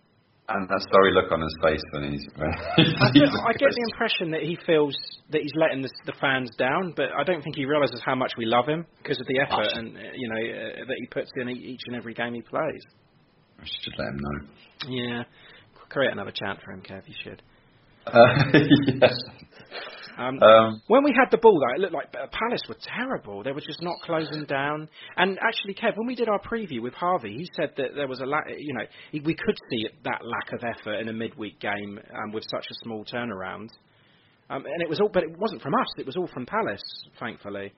And 0.49 0.67
that 0.67 0.85
sorry 0.91 1.13
look 1.13 1.31
on 1.31 1.39
his 1.39 1.55
face 1.63 1.81
when 1.91 2.11
he's. 2.11 2.27
I, 2.37 3.47
I 3.47 3.53
get 3.53 3.71
the 3.71 3.85
impression 3.93 4.31
that 4.31 4.41
he 4.41 4.57
feels 4.65 4.97
that 5.29 5.41
he's 5.41 5.53
letting 5.55 5.81
the, 5.81 5.89
the, 6.05 6.13
fans 6.19 6.51
down, 6.57 6.93
but 6.97 7.07
I 7.17 7.23
don't 7.23 7.41
think 7.41 7.55
he 7.55 7.63
realizes 7.63 8.01
how 8.03 8.15
much 8.15 8.33
we 8.37 8.45
love 8.45 8.67
him 8.67 8.85
because 9.01 9.19
of 9.21 9.27
the 9.27 9.39
effort 9.39 9.69
and 9.75 9.95
uh, 9.95 9.99
you 10.13 10.27
know 10.27 10.35
uh, 10.35 10.85
that 10.87 10.97
he 10.97 11.05
puts 11.07 11.31
in 11.37 11.47
each 11.47 11.81
and 11.87 11.95
every 11.95 12.13
game 12.13 12.33
he 12.33 12.41
plays. 12.41 12.83
I 13.59 13.63
should 13.63 13.93
let 13.97 14.07
him 14.09 14.17
know. 14.19 14.47
Yeah, 14.89 15.23
create 15.87 16.11
another 16.11 16.33
chant 16.33 16.59
for 16.65 16.71
him, 16.71 16.81
Kev. 16.81 17.03
You 17.05 17.15
should. 17.23 17.41
Uh, 18.07 18.11
yes. 19.01 19.15
Um, 20.17 20.41
Um, 20.41 20.81
when 20.87 21.03
we 21.03 21.13
had 21.17 21.31
the 21.31 21.37
ball, 21.37 21.59
though, 21.59 21.75
it 21.75 21.79
looked 21.79 21.93
like 21.93 22.11
Palace 22.11 22.61
were 22.67 22.77
terrible. 22.81 23.43
They 23.43 23.51
were 23.51 23.61
just 23.61 23.81
not 23.81 23.95
closing 24.03 24.45
down. 24.45 24.89
And 25.17 25.37
actually, 25.39 25.73
Kev, 25.73 25.97
when 25.97 26.07
we 26.07 26.15
did 26.15 26.29
our 26.29 26.39
preview 26.39 26.81
with 26.81 26.93
Harvey, 26.93 27.37
he 27.37 27.47
said 27.55 27.71
that 27.77 27.95
there 27.95 28.07
was 28.07 28.19
a 28.19 28.25
lack. 28.25 28.45
You 28.49 28.73
know, 28.73 28.85
we 29.23 29.33
could 29.33 29.57
see 29.69 29.87
that 30.03 30.21
lack 30.23 30.53
of 30.53 30.63
effort 30.63 30.99
in 30.99 31.07
a 31.09 31.13
midweek 31.13 31.59
game 31.59 31.99
um, 32.13 32.31
with 32.31 32.43
such 32.49 32.65
a 32.69 32.75
small 32.83 33.05
turnaround. 33.05 33.69
Um, 34.49 34.65
and 34.65 34.81
it 34.81 34.89
was 34.89 34.99
all, 34.99 35.09
but 35.09 35.23
it 35.23 35.37
wasn't 35.37 35.61
from 35.61 35.73
us. 35.73 35.87
It 35.97 36.05
was 36.05 36.17
all 36.17 36.27
from 36.27 36.45
Palace, 36.45 36.83
thankfully. 37.19 37.71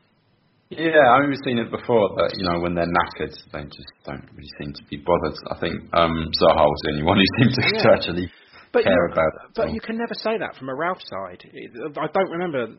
Yeah, 0.70 1.06
I 1.06 1.22
mean, 1.22 1.30
we've 1.30 1.46
seen 1.46 1.60
it 1.60 1.70
before 1.70 2.10
that, 2.18 2.34
you 2.34 2.50
know, 2.50 2.60
when 2.60 2.74
they're 2.74 2.90
knackered, 2.90 3.36
they 3.54 3.62
just 3.62 3.94
don't 4.06 4.26
really 4.34 4.50
seem 4.60 4.74
to 4.74 4.84
be 4.90 4.98
bothered. 4.98 5.38
I 5.52 5.60
think 5.60 5.76
um, 5.94 6.32
Zaha 6.42 6.66
was 6.66 6.82
the 6.84 6.92
only 6.98 7.04
one 7.04 7.18
who 7.18 7.30
seemed 7.38 7.54
to, 7.54 7.62
to 7.84 7.90
actually 7.94 8.32
But 8.74 8.84
care 8.84 9.08
you, 9.08 9.14
about. 9.14 9.32
But 9.56 9.72
you 9.72 9.80
can 9.80 9.98
never 9.98 10.14
say 10.16 10.38
that 10.38 10.56
from 10.58 10.70
a 10.70 10.76
Ralph 10.76 11.00
side. 11.06 11.46
I 11.46 12.08
don't 12.14 12.32
remember 12.32 12.76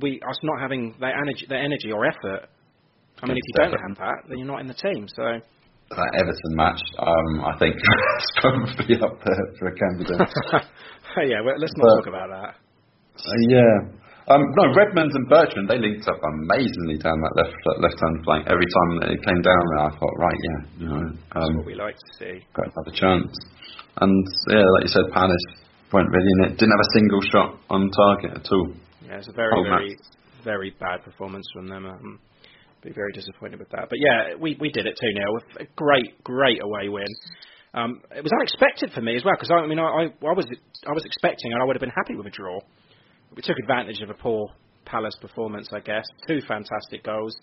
we 0.00 0.20
us 0.28 0.38
not 0.42 0.60
having 0.60 0.94
their 0.98 1.14
energy, 1.14 1.46
their 1.48 1.62
energy 1.62 1.92
or 1.92 2.06
effort. 2.06 2.48
I 3.22 3.26
mean, 3.26 3.36
if 3.36 3.42
you 3.46 3.54
don't 3.54 3.72
have 3.72 3.96
that, 3.98 4.28
then 4.28 4.38
you're 4.38 4.46
not 4.46 4.60
in 4.60 4.66
the 4.66 4.74
team. 4.74 5.06
So 5.14 5.22
that 5.90 6.10
Everton 6.18 6.56
match, 6.56 6.80
um, 6.98 7.44
I 7.44 7.58
think, 7.58 7.76
is 8.18 8.32
probably 8.40 8.96
up 9.00 9.20
there 9.24 9.44
for 9.58 9.68
a 9.68 9.74
candidate. 9.76 10.18
yeah, 11.28 11.40
well, 11.44 11.54
let's 11.58 11.72
not 11.76 11.84
But- 11.84 11.96
talk 11.96 12.06
about 12.08 12.28
that. 12.30 12.54
Uh, 13.16 13.32
yeah. 13.48 13.78
Um, 14.26 14.40
no, 14.56 14.72
Redmond 14.72 15.12
and 15.12 15.28
Bertrand, 15.28 15.68
they 15.68 15.76
linked 15.76 16.08
up 16.08 16.16
amazingly 16.16 16.96
down 16.96 17.20
that 17.20 17.36
left 17.36 17.52
left 17.76 18.00
hand 18.00 18.24
flank. 18.24 18.48
Every 18.48 18.64
time 18.64 19.12
it 19.12 19.20
came 19.20 19.40
down 19.44 19.62
there, 19.76 19.84
I 19.84 19.90
thought, 19.92 20.16
right, 20.16 20.40
yeah, 20.40 20.60
you 20.80 20.88
know, 20.88 21.04
That's 21.28 21.44
um, 21.44 21.56
what 21.60 21.66
we 21.66 21.74
like 21.74 21.96
to 21.96 22.10
see. 22.16 22.40
got 22.56 22.72
another 22.72 22.96
chance. 22.96 23.36
And 24.00 24.24
yeah, 24.48 24.64
like 24.80 24.88
you 24.88 24.92
said, 24.96 25.12
Palace 25.12 25.46
weren't 25.92 26.08
really 26.08 26.32
in 26.40 26.44
it. 26.48 26.56
Didn't 26.56 26.72
have 26.72 26.86
a 26.88 26.94
single 26.96 27.20
shot 27.28 27.60
on 27.68 27.90
target 27.92 28.32
at 28.40 28.48
all. 28.50 28.72
Yeah, 29.04 29.20
it's 29.20 29.28
a 29.28 29.36
very, 29.36 29.52
very, 29.62 29.96
very 30.42 30.70
bad 30.80 31.04
performance 31.04 31.44
from 31.52 31.68
them. 31.68 31.84
Um, 31.84 32.18
be 32.82 32.92
very 32.92 33.12
disappointed 33.12 33.58
with 33.58 33.70
that. 33.70 33.88
But 33.88 33.98
yeah, 33.98 34.36
we 34.40 34.56
we 34.60 34.70
did 34.70 34.86
it 34.86 34.96
2 35.00 35.06
0 35.12 35.40
A 35.60 35.64
great, 35.76 36.22
great 36.22 36.62
away 36.62 36.88
win. 36.88 37.08
Um, 37.72 38.00
it 38.14 38.22
was 38.22 38.30
unexpected 38.32 38.92
for 38.94 39.00
me 39.00 39.16
as 39.16 39.24
well 39.24 39.34
because 39.34 39.50
I, 39.50 39.64
I 39.64 39.66
mean 39.66 39.78
I, 39.78 39.88
I 39.88 40.02
I 40.04 40.32
was 40.32 40.46
I 40.86 40.92
was 40.92 41.04
expecting 41.04 41.52
and 41.52 41.60
I 41.60 41.64
would 41.64 41.76
have 41.76 41.80
been 41.80 41.96
happy 41.96 42.14
with 42.14 42.26
a 42.26 42.30
draw. 42.30 42.60
We 43.34 43.42
took 43.42 43.56
advantage 43.58 44.00
of 44.00 44.10
a 44.10 44.14
poor 44.14 44.48
Palace 44.84 45.16
performance, 45.20 45.68
I 45.72 45.80
guess. 45.80 46.04
Two 46.28 46.40
fantastic 46.46 47.02
goals, 47.04 47.34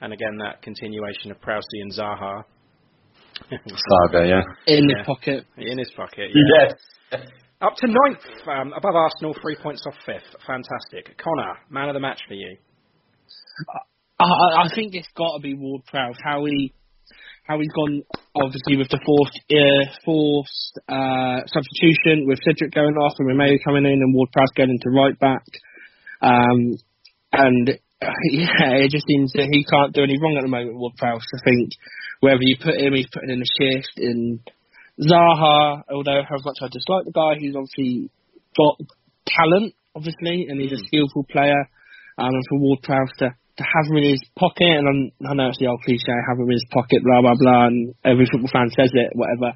and 0.00 0.12
again 0.12 0.36
that 0.38 0.60
continuation 0.62 1.30
of 1.30 1.40
Prowsey 1.40 1.80
and 1.80 1.90
Zaha. 1.92 2.42
Saga, 3.50 4.28
yeah. 4.28 4.42
In 4.66 4.88
Yeah. 4.88 4.98
the 4.98 5.04
pocket. 5.04 5.44
In 5.56 5.78
his 5.78 5.90
pocket, 5.96 6.30
yeah. 6.34 6.68
Yes. 7.12 7.20
Up 7.62 7.74
to 7.76 7.86
ninth, 7.86 8.20
um, 8.46 8.72
above 8.76 8.94
Arsenal, 8.94 9.34
three 9.40 9.56
points 9.56 9.82
off 9.86 9.94
fifth. 10.04 10.36
Fantastic. 10.46 11.16
Connor, 11.18 11.54
man 11.70 11.88
of 11.88 11.94
the 11.94 12.00
match 12.00 12.20
for 12.28 12.34
you. 12.34 12.56
I, 14.20 14.24
I- 14.24 14.62
I 14.64 14.68
think 14.74 14.94
it's 14.94 15.08
got 15.16 15.36
to 15.36 15.42
be 15.42 15.54
Ward 15.54 15.82
Prowse. 15.86 16.16
How 16.22 16.44
he, 16.44 16.72
how 17.44 17.60
he's 17.60 17.72
gone, 17.72 18.02
obviously 18.34 18.76
with 18.76 18.88
the 18.88 19.00
forced, 19.04 19.40
uh, 19.52 19.84
forced 20.04 20.74
uh, 20.88 21.44
substitution 21.44 22.24
with 22.26 22.40
Cedric 22.40 22.72
going 22.72 22.96
off 22.96 23.14
and 23.18 23.28
Romeu 23.28 23.60
coming 23.64 23.84
in 23.84 24.00
and 24.00 24.14
Ward 24.14 24.30
Prowse 24.32 24.52
going 24.56 24.70
into 24.70 24.88
right 24.88 25.18
back. 25.18 25.44
Um, 26.20 26.80
and 27.32 27.68
uh, 28.00 28.08
yeah, 28.32 28.80
it 28.80 28.90
just 28.90 29.06
seems 29.06 29.32
that 29.34 29.48
he 29.52 29.64
can't 29.64 29.92
do 29.92 30.02
any 30.02 30.16
wrong 30.20 30.36
at 30.40 30.42
the 30.42 30.48
moment. 30.48 30.76
Ward 30.76 30.96
Prowse. 30.96 31.24
I 31.36 31.44
think 31.44 31.70
wherever 32.20 32.40
you 32.42 32.56
put 32.56 32.80
him, 32.80 32.94
he's 32.94 33.12
putting 33.12 33.30
in 33.30 33.44
a 33.44 33.50
shift. 33.60 33.92
And 33.98 34.40
Zaha, 35.00 35.84
although 35.92 36.24
how 36.24 36.40
much 36.40 36.64
I 36.64 36.68
dislike 36.72 37.04
the 37.04 37.12
guy, 37.12 37.36
he's 37.38 37.56
obviously 37.56 38.08
got 38.56 38.80
talent, 39.28 39.74
obviously, 39.94 40.48
and 40.48 40.60
he's 40.60 40.72
a 40.72 40.84
skillful 40.88 41.28
player. 41.28 41.68
Um, 42.16 42.32
and 42.32 42.44
for 42.48 42.58
Ward 42.58 42.80
Prowse 42.82 43.12
to, 43.18 43.36
to 43.58 43.62
have 43.62 43.86
him 43.86 44.02
in 44.02 44.10
his 44.18 44.24
pocket, 44.34 44.66
and 44.66 44.86
I'm, 44.88 45.00
I 45.30 45.34
know 45.34 45.48
it's 45.48 45.58
the 45.62 45.70
old 45.70 45.82
cliche, 45.86 46.10
have 46.10 46.38
him 46.38 46.50
in 46.50 46.58
his 46.58 46.66
pocket, 46.74 47.02
blah 47.06 47.22
blah 47.22 47.38
blah, 47.38 47.66
and 47.70 47.94
every 48.04 48.26
football 48.26 48.50
fan 48.50 48.70
says 48.74 48.90
it, 48.92 49.14
whatever. 49.14 49.54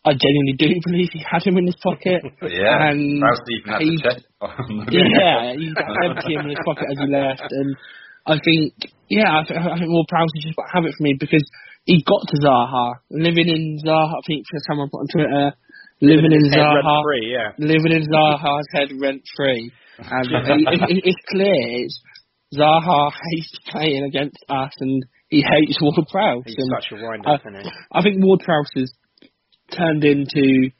I 0.00 0.16
genuinely 0.16 0.56
do 0.56 0.72
believe 0.88 1.12
he 1.12 1.20
had 1.20 1.44
him 1.44 1.60
in 1.60 1.66
his 1.68 1.76
pocket. 1.76 2.24
Yeah. 2.48 2.88
and 2.88 3.20
had 3.68 3.84
he- 3.84 4.00
yeah, 4.96 5.52
he 5.52 5.68
empty 6.08 6.32
him 6.32 6.48
in 6.48 6.56
his 6.56 6.64
pocket 6.64 6.88
as 6.88 6.96
he 6.96 7.06
left, 7.12 7.44
and 7.52 7.76
I 8.26 8.40
think, 8.40 8.72
yeah, 9.08 9.28
I, 9.28 9.44
th- 9.44 9.60
I 9.60 9.76
think 9.76 9.92
Ward 9.92 10.08
Prowse 10.08 10.32
just 10.40 10.56
have 10.72 10.84
it 10.84 10.94
for 10.96 11.04
me 11.04 11.16
because 11.20 11.44
he 11.84 12.04
got 12.04 12.24
to 12.28 12.36
Zaha, 12.40 13.04
living 13.10 13.48
in 13.48 13.80
Zaha. 13.84 14.16
I 14.16 14.24
think 14.26 14.44
for 14.48 14.60
someone 14.68 14.88
put 14.88 15.04
on 15.04 15.08
Twitter, 15.12 15.52
living 16.00 16.32
in 16.32 16.44
Zaha, 16.48 16.80
rent-free, 16.80 17.28
yeah. 17.32 17.52
living 17.58 17.92
in 17.92 18.04
Zaha's 18.08 18.68
head 18.72 18.88
rent 19.00 19.22
free. 19.36 19.72
And 20.00 20.26
it, 20.32 20.80
it, 20.88 21.02
it's 21.04 21.24
clear 21.28 21.84
it's 21.84 22.00
Zaha 22.54 23.12
hates 23.30 23.58
playing 23.68 24.04
against 24.04 24.38
us, 24.48 24.72
and 24.80 25.04
he 25.28 25.42
hates 25.42 25.78
Ward 25.80 25.94
Prowse. 26.10 26.42
He's 26.44 26.56
and 26.58 26.70
such 26.74 26.92
a 26.92 27.02
wind 27.02 27.24
I, 27.26 27.34
up, 27.34 27.40
isn't 27.46 27.62
he? 27.62 27.70
I 27.92 28.02
think 28.02 28.16
Ward 28.18 28.40
Prowse 28.40 28.70
has 28.76 28.92
turned 29.70 30.04
into. 30.04 30.70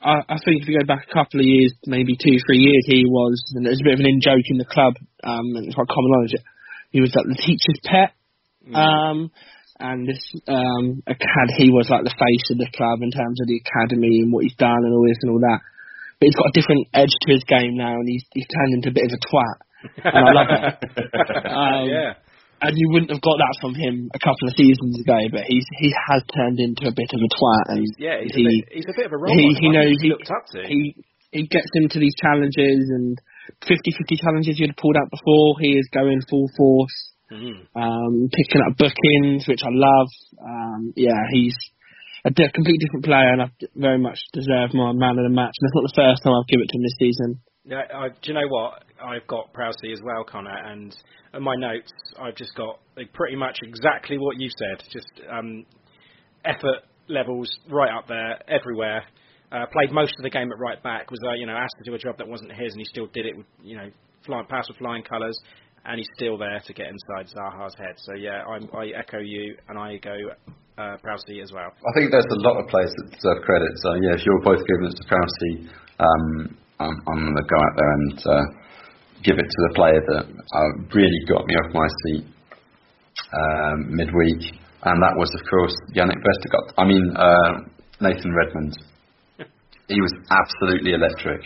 I, 0.00 0.20
I 0.28 0.36
think 0.44 0.62
if 0.62 0.68
you 0.68 0.78
go 0.80 0.86
back 0.86 1.06
a 1.08 1.12
couple 1.12 1.40
of 1.40 1.46
years, 1.46 1.72
maybe 1.86 2.16
two, 2.16 2.36
three 2.46 2.60
years, 2.60 2.84
he 2.86 3.04
was, 3.04 3.40
and 3.54 3.64
there's 3.64 3.80
a 3.80 3.84
bit 3.84 3.94
of 3.94 4.00
an 4.00 4.08
in 4.08 4.20
joke 4.20 4.44
in 4.48 4.58
the 4.58 4.68
club, 4.68 4.94
um, 5.24 5.56
and 5.56 5.66
it's 5.66 5.74
quite 5.74 5.88
common 5.88 6.10
knowledge. 6.12 6.36
He 6.90 7.00
was 7.00 7.12
like 7.14 7.28
the 7.28 7.40
teacher's 7.40 7.80
pet, 7.84 8.12
um, 8.72 9.30
and 9.80 10.08
this 10.08 10.22
um, 10.48 11.02
acad, 11.04 11.48
he 11.58 11.68
was 11.68 11.88
like 11.90 12.04
the 12.04 12.16
face 12.16 12.46
of 12.48 12.56
the 12.56 12.70
club 12.72 13.02
in 13.02 13.10
terms 13.10 13.40
of 13.42 13.48
the 13.48 13.60
academy 13.60 14.24
and 14.24 14.32
what 14.32 14.44
he's 14.44 14.56
done 14.56 14.80
and 14.80 14.92
all 14.94 15.04
this 15.04 15.20
and 15.20 15.32
all 15.32 15.42
that. 15.42 15.60
But 16.16 16.26
he's 16.30 16.38
got 16.38 16.48
a 16.48 16.56
different 16.56 16.88
edge 16.94 17.12
to 17.12 17.28
his 17.32 17.44
game 17.44 17.76
now, 17.76 18.00
and 18.00 18.08
he's 18.08 18.24
he's 18.32 18.48
turned 18.48 18.72
into 18.72 18.88
a 18.88 18.96
bit 18.96 19.04
of 19.04 19.12
a 19.12 19.20
twat, 19.28 19.58
and 20.04 20.24
I 20.28 20.32
love 20.32 20.50
it. 20.50 20.64
Um, 21.54 21.86
yeah. 21.88 22.14
and 22.62 22.72
you 22.76 22.88
wouldn't 22.90 23.10
have 23.12 23.20
got 23.22 23.38
that 23.38 23.54
from 23.60 23.74
him 23.74 24.10
a 24.14 24.18
couple 24.18 24.48
of 24.48 24.54
seasons 24.56 24.98
ago, 25.00 25.18
but 25.30 25.44
he's 25.46 25.64
he 25.78 25.92
has 26.08 26.22
turned 26.34 26.58
into 26.58 26.88
a 26.88 26.94
bit 26.94 27.10
of 27.14 27.20
a 27.20 27.30
twat, 27.30 27.64
and 27.76 27.84
Yeah, 27.98 28.18
he's, 28.22 28.34
he 28.34 28.42
a 28.42 28.48
bit, 28.48 28.64
he's 28.72 28.88
a 28.90 28.96
bit 28.96 29.06
of 29.06 29.12
a 29.12 29.18
role 29.18 29.32
he, 29.34 29.54
he 29.60 29.68
knows 29.70 29.96
he, 30.00 30.08
looked 30.08 30.30
up 30.30 30.44
to. 30.52 30.66
he 30.66 30.96
he 31.30 31.46
gets 31.46 31.68
into 31.74 31.98
these 31.98 32.14
challenges 32.20 32.86
and 32.94 33.18
50-50 33.66 34.16
challenges 34.22 34.58
you'd 34.58 34.70
have 34.70 34.78
pulled 34.80 34.96
out 34.96 35.10
before. 35.10 35.56
He 35.60 35.74
is 35.76 35.88
going 35.92 36.20
full 36.30 36.48
force, 36.56 36.96
Mm. 37.32 37.66
um, 37.74 38.28
picking 38.30 38.60
up 38.62 38.76
bookings, 38.76 39.48
which 39.48 39.62
I 39.64 39.72
love. 39.72 40.08
Um, 40.38 40.92
yeah, 40.94 41.18
he's 41.32 41.56
a 42.24 42.30
completely 42.30 42.78
different 42.84 43.04
player, 43.04 43.32
and 43.32 43.42
I 43.42 43.50
very 43.74 43.98
much 43.98 44.20
deserve 44.32 44.72
my 44.74 44.92
man 44.92 45.18
of 45.18 45.24
the 45.24 45.34
match. 45.34 45.52
And 45.58 45.64
it's 45.66 45.74
not 45.74 45.88
the 45.88 45.96
first 45.98 46.22
time 46.22 46.34
I've 46.36 46.46
given 46.46 46.64
it 46.64 46.70
to 46.72 46.76
him 46.78 46.84
this 46.84 46.96
season. 47.00 47.40
Yeah, 47.66 47.82
I, 47.94 48.08
do 48.08 48.14
you 48.24 48.34
know 48.34 48.48
what? 48.48 48.84
I've 49.02 49.26
got 49.26 49.52
Prowsey 49.54 49.92
as 49.92 50.00
well, 50.04 50.22
Connor, 50.24 50.56
and 50.66 50.94
in 51.32 51.42
my 51.42 51.54
notes, 51.56 51.90
I've 52.20 52.36
just 52.36 52.54
got 52.56 52.78
pretty 53.14 53.36
much 53.36 53.58
exactly 53.62 54.18
what 54.18 54.38
you 54.38 54.50
said. 54.58 54.86
Just 54.92 55.08
um, 55.30 55.64
effort 56.44 56.84
levels 57.08 57.48
right 57.70 57.90
up 57.90 58.06
there, 58.06 58.38
everywhere. 58.48 59.02
Uh, 59.50 59.64
played 59.72 59.92
most 59.92 60.12
of 60.18 60.22
the 60.22 60.30
game 60.30 60.50
at 60.52 60.58
right 60.58 60.82
back. 60.82 61.10
Was 61.10 61.20
uh, 61.26 61.32
you 61.34 61.46
know 61.46 61.54
asked 61.54 61.76
to 61.82 61.90
do 61.90 61.94
a 61.94 61.98
job 61.98 62.18
that 62.18 62.28
wasn't 62.28 62.52
his, 62.52 62.72
and 62.72 62.80
he 62.80 62.84
still 62.84 63.06
did 63.14 63.24
it. 63.24 63.36
With, 63.36 63.46
you 63.62 63.76
know, 63.76 63.88
flying 64.26 64.46
pass 64.46 64.68
with 64.68 64.76
flying 64.76 65.02
colours, 65.02 65.38
and 65.86 65.98
he's 65.98 66.08
still 66.16 66.36
there 66.36 66.60
to 66.66 66.72
get 66.72 66.88
inside 66.88 67.32
Zaha's 67.32 67.74
head. 67.78 67.94
So 67.96 68.14
yeah, 68.14 68.44
I'm, 68.44 68.68
I 68.76 68.88
echo 68.98 69.18
you, 69.18 69.56
and 69.68 69.78
I 69.78 69.96
go 69.98 70.16
uh, 70.76 70.96
Prowsey 71.00 71.42
as 71.42 71.52
well. 71.52 71.72
I 71.72 71.92
think 71.98 72.10
there's 72.10 72.26
a 72.30 72.40
lot 72.40 72.60
of 72.60 72.68
players 72.68 72.92
that 72.92 73.10
deserve 73.10 73.42
credit. 73.42 73.72
So 73.76 73.94
yeah, 73.94 74.20
if 74.20 74.26
you're 74.26 74.42
both 74.42 74.60
giving 74.66 74.84
it 74.84 74.96
to 74.96 75.04
Prowsey, 75.08 75.68
um, 76.00 76.58
I'm, 76.84 76.96
I'm 77.08 77.20
going 77.24 77.36
to 77.36 77.48
go 77.48 77.58
out 77.58 77.74
there 77.76 77.92
and 77.92 78.16
uh, 78.28 78.46
give 79.24 79.38
it 79.40 79.48
to 79.48 79.60
the 79.68 79.72
player 79.74 80.00
that 80.04 80.24
uh, 80.28 80.70
really 80.92 81.20
got 81.28 81.46
me 81.48 81.54
off 81.56 81.72
my 81.72 81.88
seat 82.04 82.24
um, 83.32 83.96
midweek, 83.96 84.42
and 84.84 84.96
that 85.02 85.14
was 85.16 85.30
of 85.34 85.42
course 85.48 85.74
Yannick 85.96 86.20
Vestergaard. 86.20 86.68
I 86.76 86.84
mean 86.84 87.04
uh, 87.16 87.52
Nathan 88.00 88.34
Redmond. 88.34 88.76
He 89.86 90.00
was 90.00 90.14
absolutely 90.32 90.94
electric. 90.94 91.42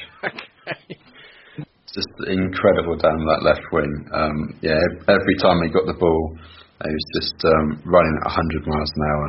Just 1.93 2.15
incredible 2.29 2.95
down 2.95 3.19
that 3.27 3.43
left 3.43 3.67
wing. 3.73 4.07
Um, 4.15 4.55
yeah, 4.63 4.79
every 5.09 5.35
time 5.43 5.59
he 5.67 5.75
got 5.75 5.87
the 5.91 5.99
ball, 5.99 6.39
he 6.85 6.93
was 6.95 7.07
just 7.19 7.35
um, 7.43 7.83
running 7.85 8.15
at 8.23 8.31
100 8.31 8.67
miles 8.69 8.93
an 8.95 9.03
hour, 9.11 9.27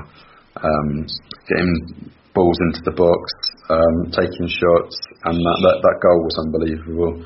um, 0.62 0.89
getting 1.50 2.12
balls 2.40 2.60
into 2.71 2.81
the 2.87 2.96
box, 2.96 3.23
um, 3.67 3.98
taking 4.15 4.48
shots, 4.48 4.96
and 5.27 5.35
that, 5.35 5.60
that, 5.67 5.77
that 5.83 5.98
goal 6.00 6.23
was 6.23 6.37
unbelievable. 6.40 7.19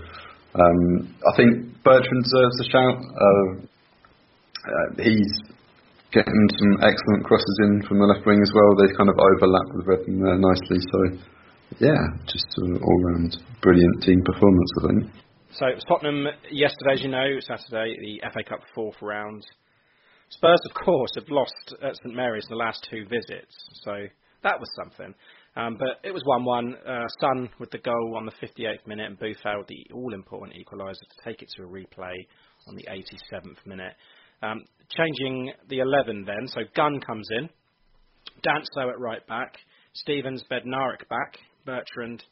Um, 0.57 1.13
I 1.21 1.31
think 1.37 1.69
Bertrand 1.85 2.23
deserves 2.25 2.57
a 2.57 2.67
shout. 2.73 2.97
Uh, 2.97 3.49
uh, 4.65 4.87
he's 5.05 5.33
getting 6.09 6.45
some 6.57 6.73
excellent 6.81 7.25
crosses 7.29 7.57
in 7.69 7.85
from 7.85 8.01
the 8.01 8.09
left 8.09 8.25
wing 8.25 8.41
as 8.41 8.53
well. 8.53 8.73
They 8.73 8.89
kind 8.97 9.09
of 9.09 9.17
overlap 9.21 9.67
with 9.77 9.85
Redmond 9.85 10.25
there 10.25 10.41
nicely. 10.41 10.81
So, 10.81 10.97
yeah, 11.77 12.01
just 12.25 12.49
an 12.57 12.81
all-round 12.81 13.37
brilliant 13.61 14.01
team 14.01 14.21
performance, 14.25 14.71
I 14.77 14.81
think. 14.89 15.01
So 15.53 15.65
it 15.69 15.77
was 15.77 15.85
Tottenham 15.85 16.25
yesterday, 16.49 16.93
as 16.97 17.01
you 17.01 17.09
know, 17.09 17.37
Saturday, 17.41 17.97
the 18.01 18.25
FA 18.33 18.41
Cup 18.41 18.61
fourth 18.73 18.97
round. 19.01 19.45
Spurs, 20.29 20.61
of 20.65 20.73
course, 20.73 21.11
have 21.13 21.29
lost 21.29 21.75
at 21.81 21.95
St 21.97 22.15
Mary's 22.15 22.45
in 22.49 22.57
the 22.57 22.63
last 22.63 22.87
two 22.89 23.05
visits, 23.05 23.53
so 23.85 24.07
that 24.43 24.59
was 24.59 24.69
something. 24.75 25.13
Um, 25.55 25.77
but 25.77 25.99
it 26.03 26.11
was 26.11 26.23
1-1. 26.23 26.73
Uh, 26.87 27.07
Son 27.19 27.49
with 27.59 27.71
the 27.71 27.77
goal 27.77 28.15
on 28.17 28.25
the 28.25 28.31
58th 28.31 28.87
minute, 28.87 29.07
and 29.07 29.19
Boufal 29.19 29.67
the 29.67 29.85
all-important 29.93 30.57
equaliser 30.57 30.93
to 30.93 31.23
take 31.23 31.41
it 31.41 31.49
to 31.55 31.63
a 31.63 31.67
replay 31.67 32.15
on 32.67 32.75
the 32.75 32.87
87th 32.89 33.65
minute. 33.65 33.93
Um, 34.41 34.65
changing 34.89 35.53
the 35.69 35.79
11 35.79 36.25
then, 36.25 36.47
so 36.47 36.61
Gunn 36.75 36.99
comes 36.99 37.27
in, 37.31 37.49
Danso 38.45 38.89
at 38.89 38.99
right 38.99 39.25
back, 39.27 39.55
Stephens, 39.93 40.43
Bednarek 40.51 41.07
back, 41.09 41.37
Bertrand, 41.65 42.23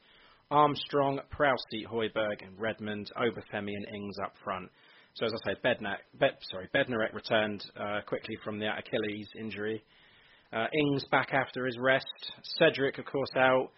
Armstrong, 0.49 1.19
Prowse, 1.29 1.85
Højbjerg, 1.89 2.45
and 2.45 2.59
Redmond, 2.59 3.11
Obafemi 3.15 3.71
and 3.75 3.85
Ings 3.95 4.15
up 4.23 4.33
front. 4.43 4.69
So 5.13 5.25
as 5.25 5.33
I 5.33 5.51
say, 5.51 5.59
Bednar, 5.63 5.97
Bed, 6.19 6.37
sorry, 6.51 6.69
Bednarek 6.73 7.13
returned 7.13 7.63
uh, 7.79 8.01
quickly 8.05 8.37
from 8.43 8.59
the 8.59 8.67
Achilles 8.67 9.27
injury. 9.39 9.83
Uh, 10.53 10.65
Ings 10.73 11.05
back 11.11 11.29
after 11.33 11.65
his 11.65 11.77
rest. 11.79 12.05
Cedric, 12.59 12.97
of 12.97 13.05
course, 13.05 13.29
out. 13.37 13.69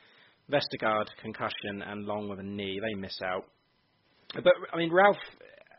Vestergaard 0.52 1.06
concussion 1.22 1.82
and 1.86 2.06
Long 2.06 2.28
with 2.30 2.40
a 2.40 2.44
knee. 2.44 2.80
They 2.82 3.00
miss 3.00 3.18
out. 3.24 3.46
But 4.34 4.54
I 4.74 4.78
mean, 4.78 4.92
Ralph 4.92 5.18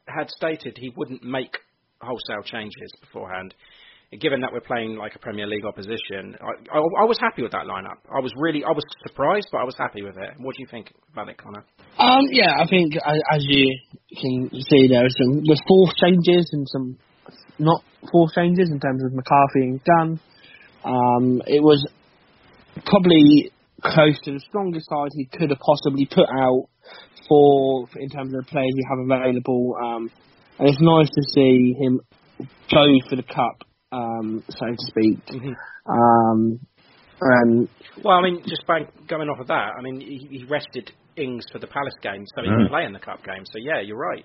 had 0.06 0.30
stated 0.30 0.76
he 0.78 0.92
wouldn't 0.96 1.22
make 1.22 1.58
wholesale 2.00 2.42
changes 2.44 2.92
beforehand. 3.00 3.54
Given 4.20 4.40
that 4.42 4.52
we're 4.52 4.60
playing 4.60 4.96
like 4.96 5.16
a 5.16 5.18
Premier 5.18 5.46
League 5.46 5.64
opposition, 5.64 6.36
I, 6.40 6.76
I, 6.76 6.78
I 6.78 7.04
was 7.04 7.18
happy 7.18 7.42
with 7.42 7.50
that 7.50 7.66
lineup. 7.66 7.98
I 8.14 8.20
was 8.20 8.32
really, 8.36 8.62
I 8.62 8.70
was 8.70 8.84
surprised, 9.04 9.48
but 9.50 9.58
I 9.58 9.64
was 9.64 9.74
happy 9.76 10.02
with 10.02 10.16
it. 10.16 10.30
What 10.38 10.54
do 10.54 10.62
you 10.62 10.68
think 10.70 10.92
about 11.12 11.28
it, 11.28 11.36
Connor? 11.36 11.64
Um, 11.98 12.28
yeah, 12.30 12.54
I 12.56 12.66
think 12.68 12.94
as 13.32 13.44
you 13.48 13.76
can 14.20 14.50
see, 14.52 14.86
there 14.88 15.04
are 15.04 15.10
some 15.18 15.42
there's 15.44 15.60
four 15.66 15.88
changes 16.00 16.48
and 16.52 16.66
some 16.70 16.96
not 17.58 17.82
four 18.12 18.28
changes 18.30 18.70
in 18.70 18.78
terms 18.78 19.02
of 19.04 19.14
McCarthy 19.14 19.62
and 19.62 19.80
Gunn. 19.84 20.20
Um, 20.84 21.42
it 21.46 21.62
was 21.62 21.86
probably 22.86 23.50
close 23.82 24.18
to 24.24 24.32
the 24.32 24.40
strongest 24.40 24.88
side 24.88 25.08
he 25.12 25.26
could 25.26 25.50
have 25.50 25.58
possibly 25.60 26.06
put 26.06 26.28
out 26.28 26.68
for 27.28 27.88
in 27.96 28.08
terms 28.08 28.34
of 28.34 28.44
the 28.44 28.50
players 28.50 28.72
you 28.74 28.84
have 28.88 29.20
available. 29.20 29.76
Um, 29.82 30.10
and 30.58 30.68
it's 30.68 30.80
nice 30.80 31.08
to 31.08 31.22
see 31.34 31.74
him 31.80 32.00
go 32.70 32.84
for 33.08 33.16
the 33.16 33.22
cup, 33.22 33.64
um, 33.92 34.42
so 34.48 34.66
to 34.66 34.76
speak. 34.88 35.18
Um, 35.86 36.60
and 37.20 37.68
Well, 38.02 38.16
I 38.18 38.22
mean, 38.22 38.42
just 38.46 38.66
by 38.66 38.80
going 39.08 39.28
off 39.28 39.40
of 39.40 39.48
that, 39.48 39.72
I 39.78 39.82
mean, 39.82 40.00
he, 40.00 40.38
he 40.38 40.44
rested 40.44 40.92
Ings 41.16 41.44
for 41.52 41.58
the 41.58 41.66
Palace 41.66 41.94
game, 42.02 42.24
so 42.34 42.42
he 42.42 42.48
Mm. 42.50 42.56
can 42.58 42.68
play 42.68 42.84
in 42.84 42.92
the 42.92 42.98
cup 42.98 43.24
game. 43.24 43.44
So 43.46 43.58
yeah, 43.58 43.80
you're 43.80 43.98
right. 43.98 44.24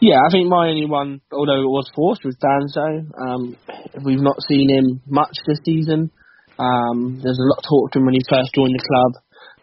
Yeah, 0.00 0.16
I 0.26 0.30
think 0.32 0.48
my 0.48 0.68
only 0.68 0.86
one, 0.86 1.20
although 1.30 1.60
it 1.60 1.68
was 1.68 1.90
forced, 1.94 2.24
was 2.24 2.36
Danso. 2.40 3.04
Um, 3.20 3.56
we've 4.02 4.20
not 4.20 4.36
seen 4.48 4.70
him 4.70 5.02
much 5.06 5.36
this 5.46 5.58
season. 5.64 6.10
Um, 6.58 7.20
there's 7.22 7.38
a 7.38 7.48
lot 7.48 7.58
of 7.58 7.64
talk 7.68 7.92
to 7.92 7.98
him 7.98 8.06
when 8.06 8.14
he 8.14 8.20
first 8.28 8.54
joined 8.54 8.72
the 8.72 8.88
club. 8.88 9.12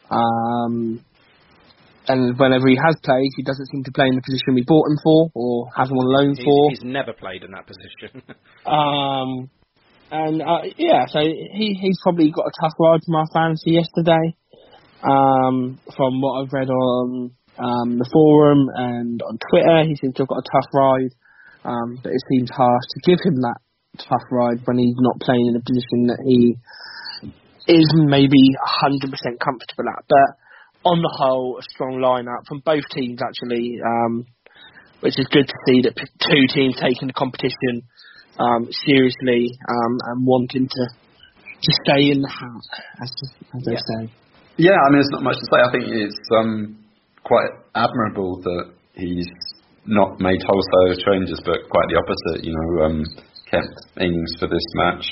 Um, 0.09 1.05
and 2.07 2.37
whenever 2.37 2.67
he 2.69 2.77
has 2.77 2.95
played, 3.03 3.29
he 3.35 3.43
doesn't 3.43 3.67
seem 3.67 3.83
to 3.83 3.91
play 3.91 4.07
in 4.07 4.15
the 4.15 4.21
position 4.21 4.53
we 4.53 4.63
bought 4.65 4.87
him 4.87 4.97
for 5.03 5.29
or 5.33 5.69
have 5.75 5.89
him 5.89 5.97
on 5.97 6.07
loan 6.07 6.35
He's, 6.35 6.45
for. 6.45 6.69
he's 6.69 6.83
never 6.83 7.13
played 7.13 7.43
in 7.43 7.51
that 7.51 7.65
position. 7.67 8.21
Um, 8.67 9.49
and 10.11 10.41
uh, 10.41 10.63
yeah, 10.75 11.05
so 11.07 11.19
he 11.19 11.77
he's 11.79 11.97
probably 12.03 12.31
got 12.31 12.47
a 12.47 12.51
tough 12.61 12.73
ride 12.79 12.99
from 13.05 13.15
our 13.15 13.27
fantasy 13.33 13.71
yesterday. 13.71 14.35
Um, 15.03 15.79
from 15.95 16.19
what 16.19 16.41
I've 16.41 16.51
read 16.51 16.69
on 16.69 17.31
um, 17.57 17.97
the 17.97 18.09
forum 18.11 18.69
and 18.73 19.21
on 19.21 19.37
Twitter, 19.49 19.83
he 19.83 19.95
seems 19.97 20.15
to 20.15 20.23
have 20.23 20.29
got 20.29 20.45
a 20.45 20.49
tough 20.49 20.69
ride. 20.73 21.13
Um, 21.65 21.99
but 22.01 22.13
it 22.13 22.21
seems 22.31 22.49
harsh 22.49 22.85
to 22.95 23.11
give 23.11 23.19
him 23.25 23.41
that 23.41 23.59
tough 23.97 24.23
ride 24.31 24.61
when 24.65 24.77
he's 24.77 24.95
not 24.99 25.19
playing 25.19 25.47
in 25.47 25.55
a 25.57 25.63
position 25.65 26.07
that 26.07 26.21
he 26.23 26.55
is 27.67 27.87
maybe 27.95 28.55
100% 28.55 29.11
comfortable 29.43 29.89
at. 29.89 30.05
But 30.07 30.29
on 30.85 31.01
the 31.01 31.11
whole, 31.11 31.59
a 31.59 31.63
strong 31.63 31.99
lineup 31.99 32.47
from 32.47 32.61
both 32.63 32.87
teams 32.93 33.19
actually, 33.19 33.79
um, 33.83 34.25
which 35.01 35.19
is 35.19 35.27
good 35.27 35.47
to 35.47 35.57
see 35.67 35.81
that 35.81 35.97
two 35.97 36.43
teams 36.53 36.79
taking 36.79 37.07
the 37.07 37.17
competition 37.17 37.83
um, 38.39 38.69
seriously 38.85 39.51
um, 39.67 39.93
and 40.07 40.25
wanting 40.25 40.69
to 40.69 40.83
to 41.57 41.71
stay 41.83 42.13
in 42.13 42.21
the 42.21 42.29
house, 42.29 42.69
as, 43.01 43.09
as 43.57 43.63
they 43.65 43.73
say. 43.73 44.13
Yeah, 44.57 44.77
I 44.77 44.91
mean, 44.91 45.01
it's 45.01 45.09
not 45.09 45.23
much 45.23 45.37
to 45.37 45.47
say. 45.49 45.57
I 45.57 45.71
think 45.71 45.85
it's 45.89 46.21
um, 46.29 46.77
quite 47.27 47.51
admirable 47.75 48.39
that 48.41 48.71
he's 48.95 49.27
not 49.85 50.19
made 50.19 50.39
wholesale 50.47 50.95
changes, 51.03 51.39
but 51.43 51.59
quite 51.67 51.87
the 51.91 51.99
opposite. 51.99 52.47
You 52.47 52.55
know, 52.55 52.85
um, 52.87 53.03
kept 53.51 53.75
Ings 53.99 54.31
for 54.39 54.47
this 54.47 54.67
match, 54.75 55.05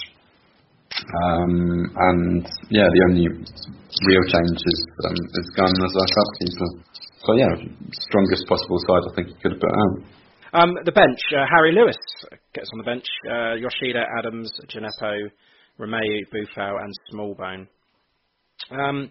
um, 1.27 1.91
and 1.95 2.43
yeah, 2.71 2.87
the 2.87 3.01
only 3.11 3.27
real 3.27 4.25
change 4.31 4.59
is 4.63 4.79
um, 5.03 5.15
is 5.15 5.47
Gunn 5.55 5.75
as 5.75 5.93
our. 5.95 6.09
So 7.25 7.33
yeah, 7.35 7.51
strongest 8.07 8.47
possible 8.47 8.79
side 8.87 9.03
I 9.11 9.15
think 9.15 9.27
he 9.29 9.35
could 9.41 9.51
have 9.53 9.61
put 9.61 9.75
out. 9.75 9.95
Um, 10.55 10.71
the 10.85 10.91
bench, 10.91 11.19
uh, 11.35 11.43
Harry 11.51 11.73
Lewis 11.73 11.97
gets 12.53 12.69
on 12.71 12.77
the 12.77 12.85
bench. 12.85 13.05
Uh, 13.27 13.55
Yoshida, 13.55 14.05
Adams, 14.19 14.51
Djenepo, 14.71 15.29
Romeu, 15.79 16.21
Boufal, 16.31 16.79
and 16.81 16.93
Smallbone. 17.11 17.67
Um, 18.71 19.09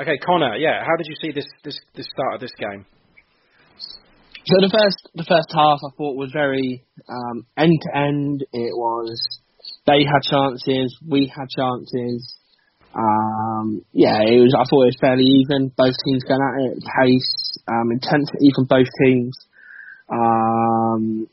okay, 0.00 0.18
Connor. 0.24 0.56
Yeah, 0.56 0.80
how 0.80 0.96
did 0.96 1.06
you 1.06 1.16
see 1.20 1.32
this 1.32 1.46
this 1.64 1.78
this 1.94 2.06
start 2.10 2.34
of 2.34 2.40
this 2.40 2.52
game? 2.58 2.86
So 4.44 4.56
the 4.60 4.70
first 4.72 5.08
the 5.14 5.24
first 5.28 5.48
half 5.52 5.80
I 5.84 5.90
thought 5.96 6.16
was 6.16 6.30
very 6.32 6.84
um, 7.08 7.46
end 7.56 7.78
to 7.82 7.98
end. 7.98 8.44
It 8.52 8.72
was 8.74 9.40
they 9.86 10.04
had 10.04 10.22
chances, 10.22 10.96
we 11.06 11.32
had 11.34 11.48
chances. 11.48 12.36
Um, 12.94 13.84
yeah, 13.92 14.22
it 14.24 14.40
was. 14.40 14.54
I 14.56 14.64
thought 14.64 14.88
it 14.88 14.96
was 14.96 15.00
fairly 15.00 15.24
even. 15.24 15.70
Both 15.76 15.94
teams 16.04 16.24
going 16.24 16.40
at 16.40 16.72
it, 16.72 16.84
pace, 16.84 17.58
um, 17.68 17.92
intensity 17.92 18.50
from 18.54 18.64
both 18.64 18.88
teams. 19.04 19.36
Um, 20.08 21.28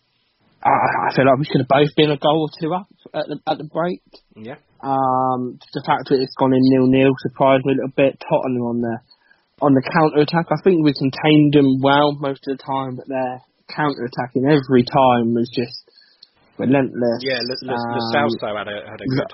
I, 0.63 0.69
I 1.09 1.15
feel 1.15 1.25
like 1.25 1.39
we 1.39 1.45
could 1.45 1.61
have 1.61 1.71
both 1.71 1.95
been 1.95 2.11
a 2.11 2.17
goal 2.17 2.49
or 2.49 2.51
two 2.59 2.73
up 2.73 2.87
at 3.13 3.27
the 3.27 3.39
at 3.47 3.57
the 3.57 3.63
break. 3.63 4.01
Yeah. 4.35 4.55
Um, 4.85 5.57
the 5.73 5.81
fact 5.81 6.13
that 6.13 6.21
it's 6.21 6.37
gone 6.37 6.53
in 6.53 6.61
nil 6.61 6.85
nil 6.85 7.09
surprised 7.25 7.65
me 7.65 7.73
a 7.73 7.81
little 7.81 7.97
bit. 7.97 8.21
Tottenham 8.21 8.69
on 8.69 8.79
the 8.85 8.95
on 9.65 9.73
the 9.73 9.81
counter 9.81 10.21
attack, 10.21 10.53
I 10.53 10.61
think 10.61 10.85
we 10.85 10.93
contained 10.93 11.57
them 11.57 11.81
well 11.81 12.13
most 12.21 12.45
of 12.45 12.53
the 12.53 12.61
time, 12.61 12.93
but 12.99 13.09
their 13.09 13.41
counter 13.73 14.05
attacking 14.05 14.45
every 14.45 14.85
time 14.85 15.33
was 15.33 15.49
just 15.49 15.89
relentless. 16.61 17.25
Yeah, 17.25 17.41
Lo 17.41 17.73
Um, 17.73 18.29
had 18.61 18.69
a 18.69 18.77
had 18.85 19.01
a 19.01 19.07
good. 19.09 19.25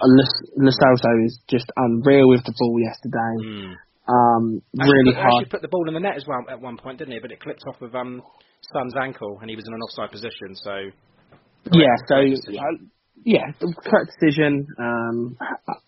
Lo 0.56 0.72
Celso 0.72 1.12
is 1.26 1.36
just 1.52 1.68
unreal 1.76 2.30
with 2.32 2.48
the 2.48 2.56
ball 2.56 2.80
yesterday. 2.80 3.34
Mm. 3.44 3.76
Um, 4.08 4.44
really 4.72 5.12
put, 5.12 5.20
hard. 5.20 5.34
actually 5.36 5.52
put 5.52 5.62
the 5.62 5.72
ball 5.72 5.88
in 5.88 5.94
the 5.94 6.00
net 6.00 6.16
as 6.16 6.26
well 6.28 6.42
at 6.50 6.60
one 6.60 6.78
point, 6.78 7.00
didn't 7.00 7.14
he? 7.14 7.20
But 7.20 7.32
it 7.32 7.40
clipped 7.40 7.64
off 7.68 7.82
of 7.82 7.96
um 7.96 8.24
Son's 8.72 8.96
ankle, 8.96 9.40
and 9.42 9.50
he 9.50 9.56
was 9.56 9.66
in 9.68 9.74
an 9.74 9.82
offside 9.82 10.12
position. 10.12 10.56
So 10.56 10.76
Yeah, 11.76 11.96
so 12.08 12.24
yeah, 13.24 13.54
correct 13.60 14.12
decision. 14.18 14.66
Um, 14.80 15.38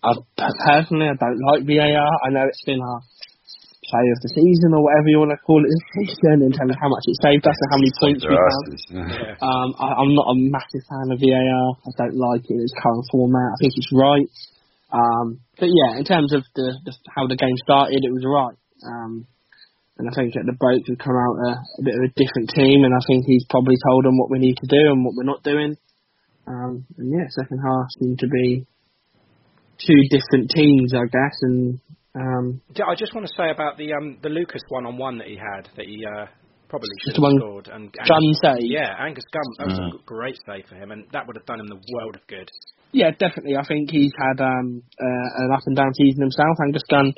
I, 0.04 0.14
I, 0.38 0.50
personally, 0.66 1.10
I 1.10 1.18
don't 1.18 1.42
like 1.54 1.66
VAR. 1.66 2.12
I 2.26 2.30
know 2.30 2.46
it's 2.46 2.64
been 2.66 2.82
our 2.82 3.02
play 3.90 4.06
of 4.10 4.20
the 4.26 4.32
season 4.34 4.74
or 4.74 4.82
whatever 4.82 5.08
you 5.10 5.20
want 5.22 5.34
to 5.36 5.42
call 5.46 5.62
it 5.62 5.70
this 5.70 5.86
season 6.14 6.42
in 6.46 6.52
terms 6.54 6.72
of 6.74 6.80
how 6.82 6.90
much 6.90 7.06
it 7.06 7.18
saved 7.22 7.46
us 7.46 7.58
and 7.58 7.70
how 7.70 7.80
many 7.82 7.94
points 8.02 8.22
we 8.26 8.34
have. 8.34 8.54
Um, 9.44 9.70
I, 9.78 9.88
I'm 10.02 10.14
not 10.18 10.28
a 10.34 10.38
massive 10.38 10.84
fan 10.90 11.08
of 11.14 11.18
VAR. 11.22 11.68
I 11.86 11.92
don't 11.98 12.18
like 12.18 12.46
it 12.48 12.54
in 12.58 12.62
its 12.64 12.74
current 12.78 13.06
format. 13.12 13.50
I 13.54 13.58
think 13.62 13.74
it's 13.78 13.94
right. 13.94 14.30
Um, 14.94 15.42
but 15.58 15.70
yeah, 15.74 15.98
in 15.98 16.06
terms 16.06 16.34
of 16.34 16.46
the, 16.54 16.78
the 16.86 16.94
how 17.10 17.26
the 17.26 17.38
game 17.38 17.58
started, 17.66 18.06
it 18.06 18.14
was 18.14 18.26
right. 18.26 18.58
Um, 18.86 19.26
and 19.98 20.10
I 20.10 20.14
think 20.14 20.34
at 20.38 20.46
the 20.46 20.58
break 20.58 20.86
we 20.90 20.98
come 20.98 21.18
out 21.18 21.38
a, 21.38 21.52
a 21.58 21.84
bit 21.86 21.98
of 21.98 22.04
a 22.06 22.14
different 22.18 22.50
team, 22.54 22.86
and 22.86 22.94
I 22.94 23.02
think 23.06 23.26
he's 23.26 23.46
probably 23.50 23.78
told 23.90 24.06
them 24.06 24.18
what 24.18 24.30
we 24.30 24.42
need 24.42 24.58
to 24.58 24.70
do 24.70 24.90
and 24.90 25.06
what 25.06 25.14
we're 25.14 25.30
not 25.30 25.46
doing. 25.46 25.78
Um, 26.48 26.86
and 26.98 27.12
yeah, 27.12 27.26
second 27.30 27.60
half 27.64 27.88
seemed 28.00 28.20
to 28.20 28.28
be 28.28 28.66
two 29.80 30.02
different 30.12 30.50
teams, 30.52 30.94
I 30.94 31.06
guess, 31.12 31.36
and 31.42 31.80
um, 32.16 32.62
I 32.88 32.96
just 32.96 33.16
want 33.16 33.26
to 33.28 33.34
say 33.36 33.50
about 33.50 33.78
the 33.78 33.94
um 33.94 34.18
the 34.22 34.30
Lucas 34.30 34.62
one 34.70 34.86
on 34.86 34.98
one 34.98 35.18
that 35.18 35.28
he 35.28 35.36
had 35.36 35.66
that 35.78 35.86
he 35.88 36.04
uh, 36.06 36.28
probably 36.70 36.90
should 37.06 37.16
have 37.16 37.24
one 37.24 37.38
scored 37.40 37.68
and 37.74 37.92
Gunn 37.92 38.06
Angus- 38.06 38.40
save? 38.44 38.70
Yeah, 38.70 38.94
Angus 39.00 39.26
Gunn. 39.34 39.50
That 39.58 39.68
was 39.68 39.80
a 39.80 39.82
Mm. 39.82 39.92
g- 39.94 40.04
great 40.06 40.38
save 40.46 40.66
for 40.68 40.76
him, 40.76 40.92
and 40.92 41.06
that 41.12 41.26
would 41.26 41.36
have 41.38 41.46
done 41.46 41.60
him 41.60 41.68
the 41.68 41.82
world 41.94 42.16
of 42.16 42.26
good. 42.28 42.50
Yeah, 42.92 43.10
definitely. 43.18 43.58
I 43.58 43.64
think 43.66 43.90
he's 43.90 44.14
had 44.20 44.40
um, 44.46 44.84
uh, 45.02 45.28
an 45.42 45.50
up 45.56 45.64
and 45.66 45.76
down 45.76 45.92
season 45.96 46.22
himself. 46.22 46.54
Angus 46.64 46.84
Gunn 46.90 47.14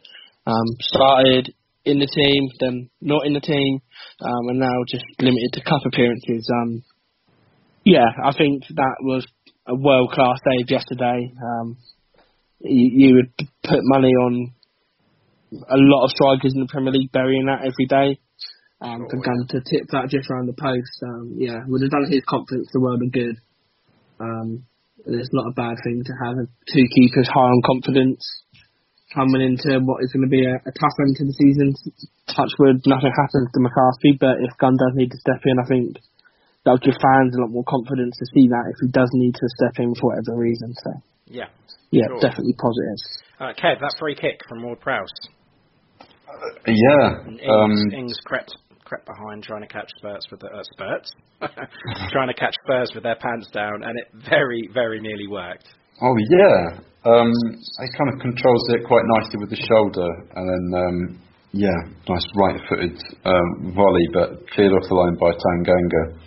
um, 0.47 0.67
started 0.79 1.53
in 1.83 1.99
the 1.99 2.07
team, 2.07 2.49
then 2.61 2.89
not 3.01 3.25
in 3.27 3.33
the 3.33 3.41
team, 3.43 3.79
um, 4.21 4.43
and 4.49 4.59
now 4.59 4.77
just 4.87 5.03
limited 5.19 5.51
to 5.53 5.61
cup 5.67 5.81
appearances. 5.85 6.47
Um, 6.61 6.81
yeah, 7.85 8.09
I 8.23 8.33
think 8.35 8.63
that 8.75 8.97
was 9.01 9.25
a 9.67 9.75
world 9.75 10.11
class 10.11 10.39
save 10.43 10.69
yesterday. 10.69 11.31
Um, 11.37 11.77
you, 12.61 12.89
you 12.93 13.15
would 13.15 13.47
put 13.63 13.79
money 13.83 14.11
on 14.11 14.53
a 15.53 15.77
lot 15.77 16.05
of 16.05 16.11
strikers 16.11 16.53
in 16.53 16.61
the 16.61 16.67
Premier 16.67 16.91
League 16.91 17.11
burying 17.11 17.45
that 17.45 17.61
every 17.61 17.85
day. 17.85 18.19
Um, 18.81 19.07
for 19.09 19.17
Gunn 19.23 19.47
to 19.49 19.61
tip 19.63 19.87
that 19.91 20.09
just 20.09 20.29
around 20.29 20.47
the 20.47 20.53
post, 20.53 20.91
um, 21.07 21.35
yeah, 21.37 21.63
would 21.65 21.81
have 21.81 21.91
done 21.91 22.11
his 22.11 22.25
confidence 22.27 22.67
the 22.73 22.81
world 22.81 23.01
of 23.01 23.11
good. 23.11 23.37
Um, 24.19 24.65
it's 25.05 25.29
not 25.31 25.47
a 25.47 25.55
bad 25.55 25.77
thing 25.83 26.03
to 26.03 26.13
have 26.25 26.35
two 26.73 26.85
keepers 26.93 27.29
high 27.29 27.39
on 27.39 27.61
confidence. 27.65 28.19
coming 29.13 29.41
into 29.41 29.79
what 29.85 30.03
is 30.03 30.11
going 30.11 30.27
to 30.27 30.29
be 30.29 30.43
a, 30.43 30.55
a 30.59 30.73
tough 30.75 30.97
end 30.99 31.15
to 31.15 31.23
the 31.23 31.37
season. 31.39 31.71
Touchwood, 32.27 32.83
nothing 32.85 33.13
happens 33.15 33.47
to 33.53 33.63
McCarthy, 33.63 34.17
but 34.19 34.43
if 34.43 34.51
Gunn 34.59 34.75
does 34.75 34.93
need 34.93 35.11
to 35.11 35.23
step 35.23 35.39
in, 35.45 35.55
I 35.55 35.65
think 35.65 35.97
that'll 36.65 36.81
give 36.81 36.97
fans 36.99 37.31
a 37.37 37.41
lot 37.45 37.51
more 37.53 37.63
confidence 37.69 38.17
to 38.17 38.25
see 38.33 38.49
that 38.49 38.65
if 38.73 38.77
he 38.81 38.89
does 38.91 39.09
need 39.13 39.33
to 39.37 39.45
step 39.61 39.77
in 39.79 39.93
for 39.95 40.09
whatever 40.11 40.35
reason. 40.41 40.73
So 40.83 40.91
Yeah. 41.29 41.47
yeah, 41.91 42.07
Sure. 42.09 42.19
definitely 42.19 42.57
positive. 42.59 42.99
Uh, 43.39 43.53
Kev, 43.53 43.79
that 43.79 43.93
free 43.99 44.15
kick 44.15 44.41
from 44.49 44.63
Ward 44.63 44.79
Prowse. 44.81 45.13
Yeah. 46.67 47.21
And 47.25 47.39
Ings, 47.39 47.49
Um, 47.49 47.93
Ings 47.93 48.17
crept 48.25 48.55
crept 48.85 49.05
behind 49.07 49.41
trying 49.43 49.61
to 49.61 49.67
catch 49.67 49.89
Spurs 49.97 50.27
with 50.29 50.39
the 50.41 50.47
uh, 50.53 50.61
Spurs, 50.73 51.09
trying 52.11 52.27
to 52.27 52.35
catch 52.37 52.53
Spurs 52.63 52.91
with 52.93 53.01
their 53.03 53.15
pants 53.15 53.49
down, 53.51 53.81
and 53.83 53.97
it 53.97 54.07
very 54.29 54.69
very 54.73 54.99
nearly 55.01 55.27
worked. 55.27 55.65
oh 56.01 56.15
yeah. 56.29 56.79
Um, 57.05 57.29
he 57.31 57.87
kind 57.97 58.09
of 58.13 58.19
controls 58.19 58.63
it 58.73 58.81
quite 58.85 59.03
nicely 59.17 59.37
with 59.39 59.49
the 59.49 59.55
shoulder, 59.69 60.09
and 60.35 60.45
then 60.49 60.81
um, 60.81 61.19
yeah, 61.51 61.77
nice 62.09 62.25
right-footed 62.35 62.97
um, 63.25 63.73
volley, 63.73 64.07
but 64.13 64.49
cleared 64.53 64.73
off 64.73 64.87
the 64.89 64.95
line 64.95 65.15
by 65.15 65.31
Tanganga. 65.33 66.17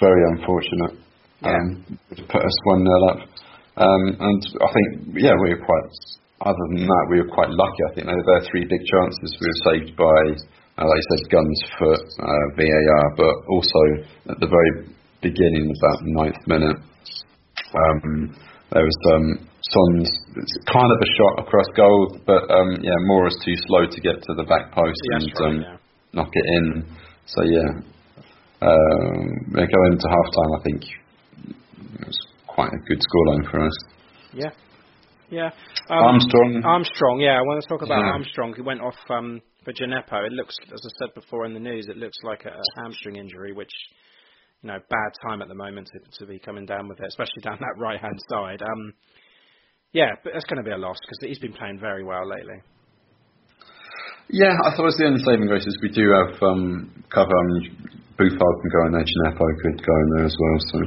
Very 0.00 0.22
unfortunate. 0.36 0.94
Um, 1.42 1.98
put 2.28 2.42
us 2.44 2.56
one 2.64 2.84
0 2.84 3.10
up. 3.12 3.20
Um, 3.76 4.02
and 4.20 4.40
I 4.60 4.68
think 4.72 5.16
yeah, 5.20 5.36
we 5.42 5.52
were 5.54 5.64
quite. 5.64 5.88
Other 6.40 6.64
than 6.68 6.84
that, 6.84 7.06
we 7.08 7.16
were 7.20 7.32
quite 7.32 7.48
lucky. 7.48 7.80
I 7.88 7.94
think 7.94 8.06
there 8.08 8.16
were 8.20 8.44
three 8.52 8.64
big 8.68 8.84
chances 8.84 9.32
we 9.40 9.48
were 9.48 9.62
saved 9.72 9.96
by, 9.96 10.20
uh, 10.76 10.84
like 10.84 11.00
you 11.00 11.08
said, 11.16 11.32
Gunn's 11.32 11.62
foot, 11.80 12.04
uh, 12.20 12.44
VAR, 12.60 13.04
but 13.16 13.34
also 13.48 13.80
at 14.28 14.36
the 14.40 14.48
very 14.48 14.92
beginning, 15.24 15.72
about 15.72 15.96
the 16.04 16.12
ninth 16.12 16.42
minute, 16.46 16.76
um, 17.72 18.36
there 18.68 18.84
was 18.84 18.98
um, 19.16 19.48
Son's 19.64 20.10
kind 20.68 20.90
of 20.92 20.98
a 21.00 21.10
shot 21.16 21.34
across 21.48 21.66
goal, 21.76 22.20
but 22.26 22.44
um, 22.52 22.84
yeah, 22.84 23.00
Moura's 23.08 23.36
too 23.44 23.56
slow 23.66 23.86
to 23.88 24.00
get 24.04 24.20
to 24.20 24.32
the 24.36 24.44
back 24.44 24.72
post 24.72 25.00
Yeah, 25.08 25.16
and 25.16 25.32
right, 25.40 25.46
um, 25.48 25.56
yeah. 25.64 25.76
knock 26.12 26.30
it 26.32 26.44
in. 26.60 26.84
So 27.26 27.42
yeah, 27.48 27.70
um, 28.62 29.52
going 29.52 29.92
into 29.92 30.08
half 30.08 30.28
time, 30.32 30.52
I 30.58 30.62
think 30.64 30.82
it 32.00 32.06
was 32.06 32.26
quite 32.46 32.72
a 32.72 32.78
good 32.88 33.00
scoreline 33.00 33.50
for 33.50 33.60
us. 33.66 33.76
Yeah. 34.32 34.50
Yeah. 35.30 35.50
Armstrong. 35.88 36.62
Armstrong, 36.64 37.20
yeah. 37.20 37.38
I 37.38 37.42
want 37.42 37.62
to 37.62 37.68
talk 37.68 37.82
about 37.82 37.98
Yeah. 38.00 38.12
Armstrong, 38.12 38.54
He 38.54 38.62
went 38.62 38.80
off 38.80 38.96
um, 39.10 39.40
for 39.64 39.72
Djenepo. 39.72 40.26
It 40.26 40.32
looks, 40.32 40.56
as 40.72 40.80
I 40.84 40.90
said 41.04 41.14
before 41.14 41.44
in 41.46 41.54
the 41.54 41.60
news, 41.60 41.86
it 41.88 41.96
looks 41.96 42.16
like 42.22 42.44
a, 42.44 42.50
a 42.50 42.82
hamstring 42.82 43.16
injury, 43.16 43.52
which, 43.52 43.72
you 44.62 44.68
know, 44.68 44.78
bad 44.88 45.12
time 45.28 45.42
at 45.42 45.48
the 45.48 45.54
moment 45.54 45.88
to, 45.92 46.18
to 46.20 46.26
be 46.30 46.38
coming 46.38 46.64
down 46.66 46.88
with 46.88 47.00
it, 47.00 47.06
especially 47.08 47.40
down 47.42 47.58
that 47.60 47.80
right 47.80 48.00
hand 48.00 48.18
side. 48.30 48.62
Um, 48.62 48.94
yeah, 49.92 50.10
but 50.22 50.32
that's 50.32 50.44
going 50.44 50.62
to 50.62 50.68
be 50.68 50.74
a 50.74 50.78
loss 50.78 50.96
because 51.02 51.18
he's 51.28 51.38
been 51.38 51.52
playing 51.54 51.78
very 51.80 52.04
well 52.04 52.28
lately. 52.28 52.60
Yeah, 54.28 54.52
I 54.64 54.70
suppose 54.74 54.96
the 54.98 55.06
only 55.06 55.22
saving 55.24 55.46
grace 55.46 55.66
is 55.66 55.78
we 55.80 55.88
do 55.88 56.10
have 56.10 56.42
um, 56.42 57.04
cover. 57.14 57.30
I 57.30 57.42
mean, 57.46 57.95
Boufal 58.18 58.60
can 58.60 58.70
go 58.72 58.86
in 58.86 58.92
there, 58.92 59.04
Djenepo 59.04 59.46
could 59.62 59.86
go 59.86 59.94
in 59.94 60.10
there 60.16 60.24
as 60.24 60.36
well. 60.40 60.58
So, 60.58 60.78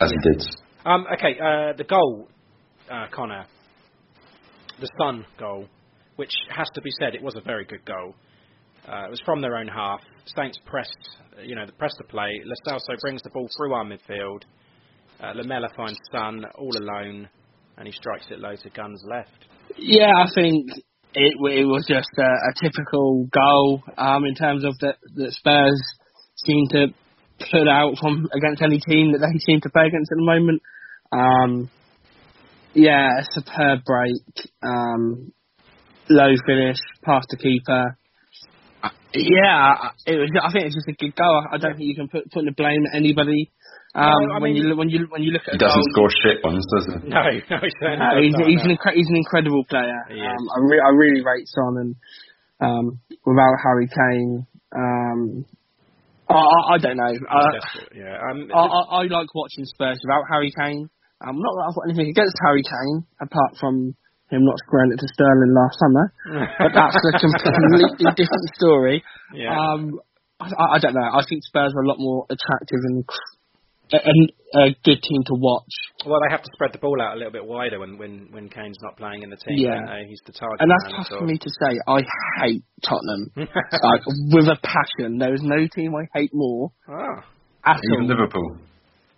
as 0.00 0.10
he 0.10 0.30
did. 0.30 0.44
Um, 0.84 1.06
okay, 1.12 1.38
uh, 1.38 1.72
the 1.76 1.84
goal, 1.84 2.28
uh, 2.90 3.06
Connor, 3.10 3.46
the 4.80 4.88
Son 4.98 5.24
goal, 5.38 5.66
which 6.16 6.32
has 6.54 6.68
to 6.74 6.82
be 6.82 6.90
said, 7.00 7.14
it 7.14 7.22
was 7.22 7.34
a 7.36 7.40
very 7.40 7.64
good 7.64 7.84
goal. 7.84 8.14
Uh, 8.86 9.06
it 9.06 9.10
was 9.10 9.20
from 9.24 9.40
their 9.40 9.56
own 9.56 9.68
half. 9.68 10.00
Saints 10.36 10.58
pressed, 10.66 10.90
uh, 11.38 11.42
you 11.42 11.54
know, 11.54 11.64
pressed 11.78 11.96
the 11.98 12.04
play. 12.04 12.40
Lo 12.44 12.54
Celso 12.66 13.00
brings 13.00 13.22
the 13.22 13.30
ball 13.30 13.48
through 13.56 13.72
our 13.74 13.84
midfield. 13.84 14.42
Uh, 15.22 15.32
Lamela 15.34 15.68
finds 15.76 15.98
Son 16.10 16.44
all 16.56 16.76
alone, 16.76 17.28
and 17.78 17.86
he 17.86 17.92
strikes 17.92 18.26
it 18.30 18.40
low 18.40 18.56
to 18.56 18.70
Gunn's 18.70 19.02
left. 19.08 19.46
Yeah, 19.78 20.10
I 20.16 20.26
think 20.34 20.68
it 21.14 21.34
it 21.38 21.64
was 21.64 21.86
just 21.88 22.08
a, 22.18 22.22
a 22.22 22.52
typical 22.60 23.28
goal 23.32 23.82
um, 23.96 24.24
in 24.24 24.34
terms 24.34 24.64
of 24.64 24.76
that 24.80 24.96
the 25.14 25.30
Spurs 25.30 25.80
seem 26.44 26.66
to 26.72 26.88
put 27.50 27.68
out 27.68 27.94
from 28.00 28.28
against 28.34 28.62
any 28.62 28.78
team 28.80 29.12
that 29.12 29.18
they 29.18 29.38
seem 29.40 29.60
to 29.62 29.70
play 29.70 29.86
against 29.86 30.10
at 30.12 30.16
the 30.18 30.24
moment. 30.24 30.62
Um, 31.12 31.70
yeah, 32.74 33.20
a 33.20 33.24
superb 33.32 33.84
break, 33.84 34.22
um, 34.62 35.32
low 36.08 36.32
finish, 36.46 36.78
past 37.04 37.26
the 37.30 37.36
keeper. 37.36 37.96
Uh, 38.82 38.88
Yeah, 39.14 39.90
it 40.06 40.16
was. 40.16 40.30
I 40.42 40.50
think 40.52 40.66
it's 40.66 40.74
just 40.74 40.88
a 40.88 40.92
good 40.96 41.14
goal. 41.14 41.44
I 41.52 41.58
don't 41.58 41.76
think 41.76 41.84
you 41.86 41.94
can 41.94 42.08
put 42.08 42.30
put 42.32 42.44
the 42.44 42.52
blame 42.56 42.86
at 42.90 42.96
anybody. 42.96 43.50
Um, 43.94 44.08
No, 44.08 44.32
when 44.40 44.54
mean- 44.54 44.56
you 44.56 44.62
look- 44.70 44.78
when 44.78 44.88
you 44.88 45.06
when 45.10 45.22
you 45.22 45.32
look 45.32 45.42
at 45.46 45.52
He 45.52 45.56
a 45.56 45.58
doesn't 45.60 45.92
goal, 45.92 46.08
score 46.08 46.10
shit 46.24 46.42
ones, 46.42 46.64
does 46.72 46.86
he? 46.86 47.08
No, 47.10 47.20
no, 47.22 47.28
he 47.28 47.42
no, 47.52 47.60
does 47.60 48.24
he's, 48.24 48.32
not, 48.32 48.48
he's, 48.48 48.64
no. 48.64 48.70
an 48.70 48.76
incre- 48.78 48.94
he's 48.96 49.10
an 49.10 49.16
incredible 49.16 49.64
player. 49.68 50.00
Um, 50.10 50.48
I, 50.48 50.58
re- 50.64 50.80
I 50.80 50.90
really 50.96 51.20
rate 51.22 51.46
Son, 51.46 51.76
and 51.76 51.96
um, 52.60 53.00
without 53.26 53.52
Harry 53.62 53.86
Kane, 53.92 54.46
um, 54.74 55.44
I, 56.36 56.74
I, 56.74 56.78
don't 56.78 56.96
know. 56.96 57.12
Desperate, 57.12 57.92
yeah. 57.96 58.16
Um, 58.18 58.48
I, 58.54 58.62
I, 58.64 58.80
I 58.98 59.02
like 59.06 59.34
watching 59.34 59.64
Spurs 59.64 60.00
without 60.02 60.24
Harry 60.30 60.52
Kane. 60.56 60.88
Um, 61.20 61.38
not 61.38 61.52
that 61.54 61.64
I've 61.68 61.76
got 61.76 61.86
anything 61.88 62.10
against 62.10 62.34
Harry 62.44 62.62
Kane, 62.62 63.06
apart 63.20 63.56
from 63.60 63.94
him 64.30 64.44
not 64.44 64.58
squaring 64.66 64.92
it 64.92 64.98
to 64.98 65.08
Sterling 65.12 65.52
last 65.54 65.76
summer, 65.78 66.04
but 66.58 66.72
that's 66.74 66.96
a 66.96 67.12
completely 67.20 68.10
different 68.16 68.48
story. 68.56 69.04
yeah. 69.34 69.52
Um, 69.52 70.00
I, 70.40 70.76
I 70.76 70.78
don't 70.78 70.94
know. 70.94 71.06
I 71.06 71.22
think 71.28 71.44
Spurs 71.44 71.72
are 71.76 71.84
a 71.84 71.88
lot 71.88 71.98
more 72.00 72.26
attractive 72.26 72.80
and 72.82 73.04
and 73.92 74.32
a 74.54 74.70
good 74.84 75.02
team 75.02 75.22
to 75.26 75.34
watch. 75.34 75.72
Well, 76.06 76.20
they 76.26 76.32
have 76.32 76.42
to 76.42 76.50
spread 76.54 76.72
the 76.72 76.78
ball 76.78 77.00
out 77.00 77.14
a 77.14 77.16
little 77.18 77.32
bit 77.32 77.44
wider 77.44 77.78
when 77.80 77.98
when, 77.98 78.28
when 78.30 78.48
Kane's 78.48 78.78
not 78.82 78.96
playing 78.96 79.22
in 79.22 79.30
the 79.30 79.36
team. 79.36 79.56
Yeah. 79.58 79.76
don't 79.76 79.86
they? 79.86 80.06
he's 80.08 80.20
the 80.26 80.32
target. 80.32 80.60
And 80.60 80.70
that's 80.70 80.94
tough 80.96 81.18
for 81.18 81.24
me 81.26 81.38
to 81.38 81.50
say. 81.62 81.78
I 81.86 82.00
hate 82.42 82.62
Tottenham 82.84 83.30
like 83.36 84.02
with 84.32 84.48
a 84.48 84.58
passion. 84.62 85.18
There 85.18 85.34
is 85.34 85.42
no 85.42 85.66
team 85.74 85.94
I 85.94 86.06
hate 86.18 86.30
more 86.32 86.70
Ah. 86.88 87.24
at 87.64 87.80
Even 87.92 88.02
all. 88.04 88.08
Liverpool. 88.08 88.56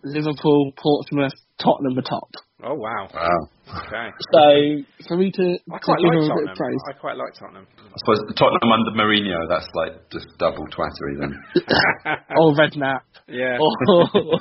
Liverpool, 0.05 0.73
Portsmouth, 0.77 1.33
Tottenham, 1.59 1.95
the 1.95 2.03
top. 2.03 2.29
Oh 2.65 2.75
wow. 2.75 3.09
Wow. 3.13 3.49
Okay. 3.87 4.09
So 4.33 5.07
for 5.09 5.17
me 5.19 5.31
to, 5.31 5.59
I 5.71 5.79
to 5.79 5.85
quite 5.85 5.99
give 6.01 6.15
like 6.15 6.17
a 6.17 6.35
bit 6.35 6.49
Tottenham. 6.57 6.75
of 6.75 6.89
I 6.89 6.93
quite 6.99 7.17
like 7.17 7.35
Tottenham. 7.39 7.67
I 7.79 7.97
suppose 7.99 8.19
Tottenham 8.37 8.73
under 8.73 8.91
Mourinho, 8.93 9.49
that's 9.49 9.69
like 9.75 10.09
just 10.11 10.27
double 10.39 10.65
twattery 10.69 11.21
then. 11.21 11.33
or 12.39 12.55
Redknapp, 12.55 13.01
Yeah. 13.29 13.59
or 13.61 14.41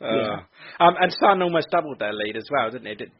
Uh, 0.00 0.36
um, 0.80 0.94
and 1.00 1.12
Son 1.20 1.42
almost 1.42 1.68
doubled 1.70 1.98
their 1.98 2.12
lead 2.12 2.36
as 2.36 2.44
well, 2.50 2.70
didn't 2.70 2.86
he? 2.86 2.94
Did, 2.94 3.12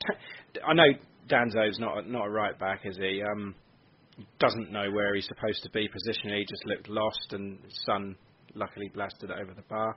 I 0.67 0.73
know 0.75 0.89
Danso's 1.29 1.79
not 1.79 1.99
a, 2.05 2.11
not 2.11 2.27
a 2.27 2.31
right 2.31 2.59
back, 2.59 2.81
is 2.85 2.97
he? 2.97 3.23
Um, 3.23 3.55
doesn't 4.41 4.73
know 4.73 4.91
where 4.91 5.15
he's 5.15 5.27
supposed 5.27 5.63
to 5.63 5.71
be 5.71 5.89
positionally. 5.89 6.39
He 6.39 6.45
just 6.45 6.67
looked 6.67 6.89
lost, 6.89 7.33
and 7.33 7.59
Son 7.87 8.17
luckily 8.55 8.91
blasted 8.95 9.31
it 9.31 9.37
over 9.41 9.53
the 9.55 9.63
bar. 9.69 9.97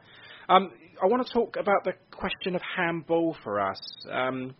Um, 0.49 0.71
I 1.01 1.05
want 1.07 1.25
to 1.25 1.33
talk 1.33 1.55
about 1.59 1.83
the 1.83 1.93
question 2.11 2.55
of 2.55 2.61
handball 2.77 3.35
for 3.43 3.59
us. 3.59 3.79
Um, 4.11 4.55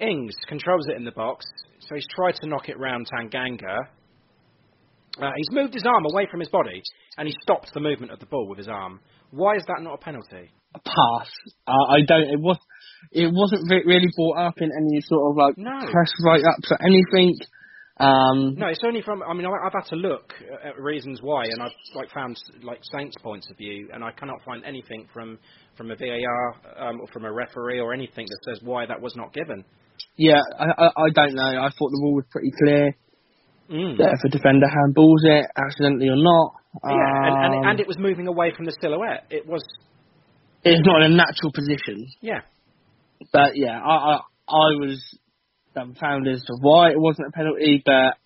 Ings 0.00 0.34
controls 0.48 0.86
it 0.88 0.96
in 0.96 1.04
the 1.04 1.12
box, 1.12 1.44
so 1.80 1.94
he's 1.94 2.06
tried 2.14 2.34
to 2.36 2.48
knock 2.48 2.68
it 2.68 2.78
round 2.78 3.06
Tanganga. 3.12 3.78
Uh, 5.20 5.30
he's 5.36 5.48
moved 5.52 5.74
his 5.74 5.84
arm 5.86 6.04
away 6.12 6.26
from 6.30 6.40
his 6.40 6.48
body, 6.48 6.82
and 7.16 7.28
he 7.28 7.34
stopped 7.42 7.70
the 7.72 7.80
movement 7.80 8.10
of 8.12 8.18
the 8.18 8.26
ball 8.26 8.48
with 8.48 8.58
his 8.58 8.68
arm. 8.68 8.98
Why 9.30 9.54
is 9.56 9.62
that 9.68 9.82
not 9.82 9.94
a 9.94 9.98
penalty? 9.98 10.50
a 10.74 10.78
pass. 10.80 11.30
Uh, 11.68 11.86
I 11.92 12.00
don't. 12.06 12.26
It 12.28 12.40
was. 12.40 12.58
It 13.12 13.30
wasn't 13.32 13.70
re- 13.70 13.84
really 13.86 14.08
brought 14.16 14.38
up 14.48 14.54
in 14.58 14.70
any 14.74 15.00
sort 15.02 15.30
of 15.30 15.36
like 15.36 15.54
No. 15.56 15.78
press 15.92 16.10
write 16.26 16.42
ups 16.42 16.68
or 16.72 16.78
anything. 16.82 17.36
Um, 18.00 18.54
No, 18.56 18.66
it's 18.66 18.82
only 18.84 19.02
from. 19.02 19.22
I 19.22 19.32
mean, 19.34 19.46
I- 19.46 19.66
I've 19.66 19.72
had 19.72 19.86
to 19.90 19.96
look 19.96 20.32
at 20.64 20.76
reasons 20.80 21.20
why, 21.22 21.44
and 21.44 21.62
I've 21.62 21.70
like 21.94 22.10
found 22.10 22.36
like 22.62 22.80
Saints' 22.82 23.16
points 23.22 23.48
of 23.50 23.56
view, 23.56 23.88
and 23.92 24.02
I 24.02 24.10
cannot 24.12 24.42
find 24.44 24.64
anything 24.64 25.06
from 25.12 25.38
from 25.76 25.90
a 25.92 25.96
VAR 25.96 26.54
um, 26.76 27.00
or 27.00 27.06
from 27.12 27.24
a 27.24 27.32
referee 27.32 27.78
or 27.80 27.94
anything 27.94 28.26
that 28.26 28.38
says 28.44 28.60
why 28.64 28.84
that 28.86 29.00
was 29.00 29.14
not 29.14 29.32
given. 29.32 29.64
yeah, 30.16 30.40
I, 30.58 30.64
I, 30.76 30.86
I 30.86 31.10
don't 31.14 31.34
know. 31.34 31.42
I 31.62 31.68
thought 31.70 31.90
the 31.90 32.00
rule 32.02 32.14
was 32.16 32.24
pretty 32.30 32.50
clear. 32.62 32.96
Mm. 33.70 33.96
that 33.96 34.12
if 34.12 34.20
a 34.26 34.28
defender 34.28 34.66
handballs 34.66 35.24
it, 35.24 35.46
accidentally 35.56 36.08
or 36.08 36.16
not, 36.16 36.52
Yeah, 36.84 36.90
and, 36.92 37.36
and, 37.46 37.54
um, 37.64 37.70
and 37.70 37.80
it 37.80 37.86
was 37.86 37.96
moving 37.96 38.26
away 38.26 38.52
from 38.54 38.66
the 38.66 38.76
silhouette. 38.78 39.24
It 39.30 39.46
was, 39.46 39.62
it's 40.64 40.82
not 40.84 41.00
in 41.00 41.12
a 41.12 41.16
natural 41.16 41.50
position. 41.50 42.06
yeah, 42.20 42.40
But 43.32 43.52
yeah, 43.56 43.80
I 43.80 43.94
I, 43.94 44.14
I 44.50 44.68
was 44.84 45.00
dumbfounded 45.74 46.34
as 46.34 46.44
to 46.46 46.54
why 46.60 46.90
it 46.90 47.00
wasn't 47.00 47.28
a 47.28 47.36
penalty, 47.36 47.82
but 47.84 48.16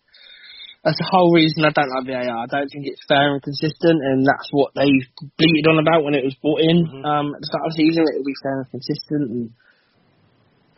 that's 0.84 0.98
the 0.98 1.10
whole 1.10 1.34
reason 1.34 1.66
I 1.66 1.74
don't 1.74 1.90
like 1.90 2.06
VAR. 2.06 2.44
I 2.44 2.46
don't 2.46 2.70
think 2.70 2.86
it's 2.86 3.02
fair 3.08 3.34
and 3.34 3.42
consistent, 3.42 3.98
and 3.98 4.22
that's 4.22 4.48
what 4.52 4.72
they 4.78 4.88
bleated 5.36 5.66
on 5.66 5.82
about 5.82 6.04
when 6.04 6.14
it 6.14 6.24
was 6.24 6.36
brought 6.38 6.62
in 6.62 6.86
Mhm. 6.86 7.04
um, 7.04 7.34
at 7.34 7.40
the 7.40 7.48
start 7.50 7.66
of 7.66 7.72
the 7.74 7.82
season. 7.82 8.06
It'll 8.06 8.24
be 8.24 8.42
fair 8.42 8.62
and 8.62 8.70
consistent, 8.70 9.24
and 9.30 9.44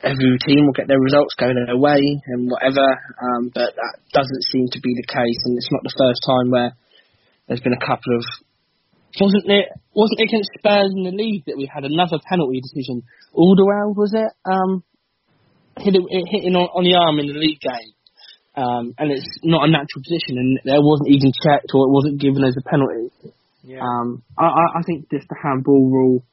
every 0.02 0.38
team 0.46 0.64
will 0.64 0.78
get 0.78 0.88
their 0.88 0.98
results 0.98 1.34
going 1.36 1.60
their 1.60 1.76
way 1.76 2.00
and 2.00 2.50
whatever. 2.50 2.86
Um, 3.20 3.52
but 3.52 3.76
that 3.76 3.94
doesn't 4.12 4.44
seem 4.50 4.66
to 4.72 4.80
be 4.80 4.94
the 4.96 5.06
case, 5.06 5.40
and 5.44 5.58
it's 5.58 5.70
not 5.70 5.84
the 5.84 5.92
first 5.98 6.24
time 6.24 6.50
where 6.50 6.72
there's 7.46 7.60
been 7.60 7.76
a 7.76 7.86
couple 7.86 8.16
of 8.16 8.24
wasn't 9.20 9.50
it 9.50 9.68
wasn't 9.92 10.20
it 10.20 10.28
against 10.30 10.50
Spurs 10.58 10.94
in 10.94 11.02
the 11.02 11.10
league 11.10 11.44
that 11.46 11.58
we 11.58 11.66
had 11.66 11.84
another 11.84 12.18
penalty 12.30 12.60
decision? 12.62 13.02
Alderweireld 13.34 13.96
was 13.96 14.14
it? 14.14 14.30
Um, 14.46 14.84
hit 15.80 15.94
it, 15.96 16.04
it 16.08 16.24
hitting 16.30 16.54
on, 16.54 16.68
on 16.76 16.84
the 16.84 16.94
arm 16.94 17.18
in 17.18 17.26
the 17.26 17.38
league 17.38 17.60
game, 17.60 17.92
um, 18.56 18.94
and 18.98 19.10
it's 19.10 19.26
not 19.42 19.66
a 19.66 19.70
natural 19.70 20.02
position, 20.04 20.38
and 20.38 20.60
there 20.64 20.80
wasn't 20.80 21.10
even 21.10 21.32
checked 21.32 21.72
or 21.74 21.88
it 21.88 21.92
wasn't 21.92 22.20
given 22.20 22.44
as 22.44 22.56
a 22.56 22.64
penalty. 22.64 23.10
Yeah. 23.62 23.84
Um, 23.84 24.22
I, 24.38 24.48
I 24.48 24.64
I 24.78 24.82
think 24.86 25.10
just 25.10 25.28
the 25.28 25.36
handball 25.36 25.90
rule, 25.90 26.24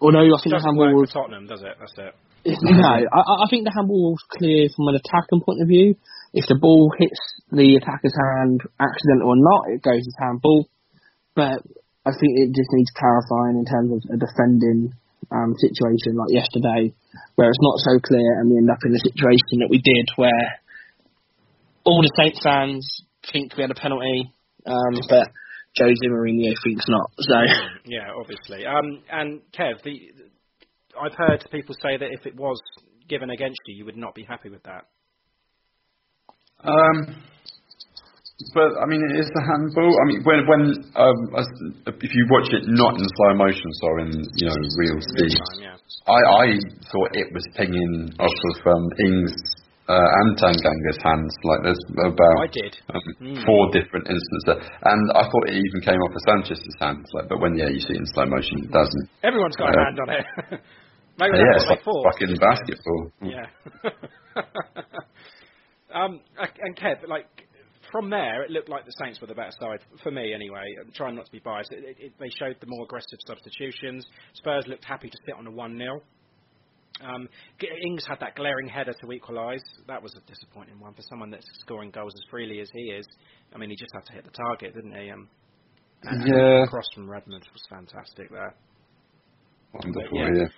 although 0.00 0.24
I 0.24 0.38
think 0.40 0.52
the 0.52 0.60
handball 0.60 0.92
rule 0.92 1.06
Tottenham, 1.06 1.46
does 1.46 1.62
it? 1.62 1.76
That's 1.80 1.96
it. 1.96 2.14
No, 2.46 2.88
I, 2.88 3.44
I 3.44 3.46
think 3.50 3.64
the 3.64 3.74
handball 3.74 4.14
rule's 4.14 4.24
clear 4.30 4.68
from 4.72 4.88
an 4.88 4.96
attacking 4.96 5.42
point 5.44 5.60
of 5.60 5.68
view. 5.68 5.96
If 6.32 6.46
the 6.46 6.56
ball 6.60 6.92
hits 6.96 7.20
the 7.50 7.76
attacker's 7.76 8.14
hand, 8.14 8.60
accidental 8.78 9.32
or 9.32 9.36
not, 9.36 9.72
it 9.72 9.82
goes 9.82 10.04
as 10.04 10.16
handball. 10.20 10.68
But 11.34 11.60
I 12.06 12.12
think 12.16 12.40
it 12.40 12.54
just 12.56 12.72
needs 12.72 12.92
clarifying 12.94 13.60
in 13.60 13.66
terms 13.68 13.92
of 13.92 14.00
a 14.12 14.16
defending 14.16 14.92
um, 15.28 15.54
situation 15.60 16.16
like 16.16 16.32
yesterday, 16.32 16.94
where 17.36 17.48
it's 17.48 17.62
not 17.62 17.78
so 17.78 17.98
clear 18.00 18.40
and 18.40 18.50
we 18.50 18.58
end 18.58 18.70
up 18.70 18.82
in 18.84 18.92
the 18.92 18.98
situation 18.98 19.60
that 19.60 19.70
we 19.70 19.78
did, 19.78 20.08
where 20.16 20.60
all 21.84 22.02
the 22.02 22.12
Saints 22.16 22.40
fans 22.42 23.02
think 23.32 23.56
we 23.56 23.62
had 23.62 23.70
a 23.70 23.74
penalty, 23.74 24.32
um, 24.66 25.00
but 25.08 25.28
Jose 25.78 26.06
Mourinho 26.06 26.54
thinks 26.64 26.84
not. 26.88 27.10
So 27.20 27.34
Yeah, 27.84 28.10
obviously. 28.18 28.66
Um, 28.66 29.02
and 29.10 29.40
Kev, 29.56 29.82
the, 29.82 30.12
I've 31.00 31.14
heard 31.14 31.46
people 31.50 31.74
say 31.80 31.96
that 31.96 32.08
if 32.10 32.26
it 32.26 32.36
was 32.36 32.60
given 33.08 33.30
against 33.30 33.60
you, 33.66 33.76
you 33.76 33.84
would 33.84 33.96
not 33.96 34.14
be 34.14 34.24
happy 34.24 34.50
with 34.50 34.62
that. 34.64 34.84
Um, 36.62 37.22
but 38.54 38.70
I 38.78 38.86
mean, 38.86 39.02
it 39.02 39.18
is 39.18 39.26
the 39.34 39.42
handball. 39.42 39.90
I 39.90 40.04
mean, 40.06 40.22
when 40.22 40.46
when 40.46 40.62
um, 40.94 41.18
if 41.90 42.10
you 42.14 42.22
watch 42.30 42.46
it 42.54 42.70
not 42.70 42.94
in 42.94 43.02
slow 43.02 43.34
motion, 43.34 43.66
so 43.82 43.88
in 44.06 44.10
you 44.38 44.46
know 44.46 44.54
real 44.78 44.98
speed, 45.02 45.34
time, 45.34 45.58
yeah. 45.58 45.74
I 46.06 46.18
I 46.22 46.46
thought 46.94 47.10
it 47.18 47.34
was 47.34 47.42
pinging 47.58 48.14
off 48.22 48.38
of 48.54 48.56
um, 48.70 48.86
Ings 49.02 49.34
uh, 49.90 49.98
and 50.22 50.38
Tanganga's 50.38 51.02
hands. 51.02 51.34
Like 51.42 51.66
there's 51.66 51.82
about 51.98 52.38
I 52.38 52.46
did. 52.54 52.78
um, 52.94 53.02
Mm. 53.18 53.42
four 53.42 53.74
different 53.74 54.06
instances, 54.06 54.62
and 54.86 55.02
I 55.18 55.26
thought 55.26 55.50
it 55.50 55.58
even 55.58 55.82
came 55.82 55.98
off 55.98 56.14
of 56.14 56.22
Sanchez's 56.30 56.78
hands. 56.78 57.10
Like, 57.18 57.26
but 57.28 57.42
when 57.42 57.58
yeah, 57.58 57.66
you 57.66 57.82
see 57.82 57.98
it 57.98 58.02
in 58.02 58.06
slow 58.14 58.30
motion, 58.30 58.62
it 58.62 58.70
doesn't. 58.70 59.06
Everyone's 59.26 59.58
got 59.58 59.74
a 59.74 59.74
Uh, 59.74 59.82
hand 59.82 59.98
on 59.98 60.08
it. 60.14 60.22
Maybe 61.18 61.34
yeah, 61.34 61.58
it's 61.58 61.66
like 61.66 61.82
thought. 61.82 62.06
fucking 62.14 62.38
basketball. 62.38 63.10
Yeah. 63.18 63.50
um, 65.92 66.20
and 66.62 66.76
Kev, 66.78 67.02
like 67.08 67.26
from 67.92 68.10
there, 68.10 68.42
it 68.42 68.50
looked 68.50 68.68
like 68.68 68.84
the 68.84 68.92
Saints 69.02 69.20
were 69.20 69.26
the 69.26 69.34
better 69.34 69.52
side 69.60 69.80
for 70.02 70.10
me, 70.10 70.32
anyway. 70.34 70.64
I'm 70.84 70.92
trying 70.92 71.14
not 71.16 71.26
to 71.26 71.32
be 71.32 71.40
biased. 71.40 71.72
It, 71.72 71.96
it, 71.98 72.12
they 72.18 72.30
showed 72.38 72.56
the 72.60 72.66
more 72.66 72.84
aggressive 72.84 73.18
substitutions. 73.26 74.06
Spurs 74.34 74.64
looked 74.66 74.84
happy 74.84 75.08
to 75.08 75.18
sit 75.26 75.34
on 75.34 75.46
a 75.46 75.50
one 75.50 75.76
0 75.78 76.00
um, 77.04 77.28
Ings 77.84 78.04
had 78.08 78.18
that 78.20 78.34
glaring 78.34 78.68
header 78.68 78.92
to 78.92 79.12
equalise. 79.12 79.62
That 79.86 80.02
was 80.02 80.14
a 80.16 80.20
disappointing 80.30 80.80
one 80.80 80.94
for 80.94 81.02
someone 81.02 81.30
that's 81.30 81.46
scoring 81.60 81.90
goals 81.90 82.12
as 82.14 82.22
freely 82.30 82.60
as 82.60 82.68
he 82.72 82.90
is. 82.90 83.06
I 83.54 83.58
mean, 83.58 83.70
he 83.70 83.76
just 83.76 83.92
had 83.94 84.04
to 84.06 84.12
hit 84.12 84.24
the 84.24 84.30
target, 84.30 84.74
didn't 84.74 84.92
he? 84.92 85.10
Um, 85.10 85.28
and 86.04 86.26
Yeah. 86.26 86.62
the 86.62 86.66
cross 86.70 86.86
from 86.94 87.08
Redmond 87.10 87.46
was 87.52 87.62
fantastic 87.70 88.30
there. 88.30 88.54
Wonderful, 89.74 90.18
yeah. 90.18 90.28
yeah. 90.34 90.48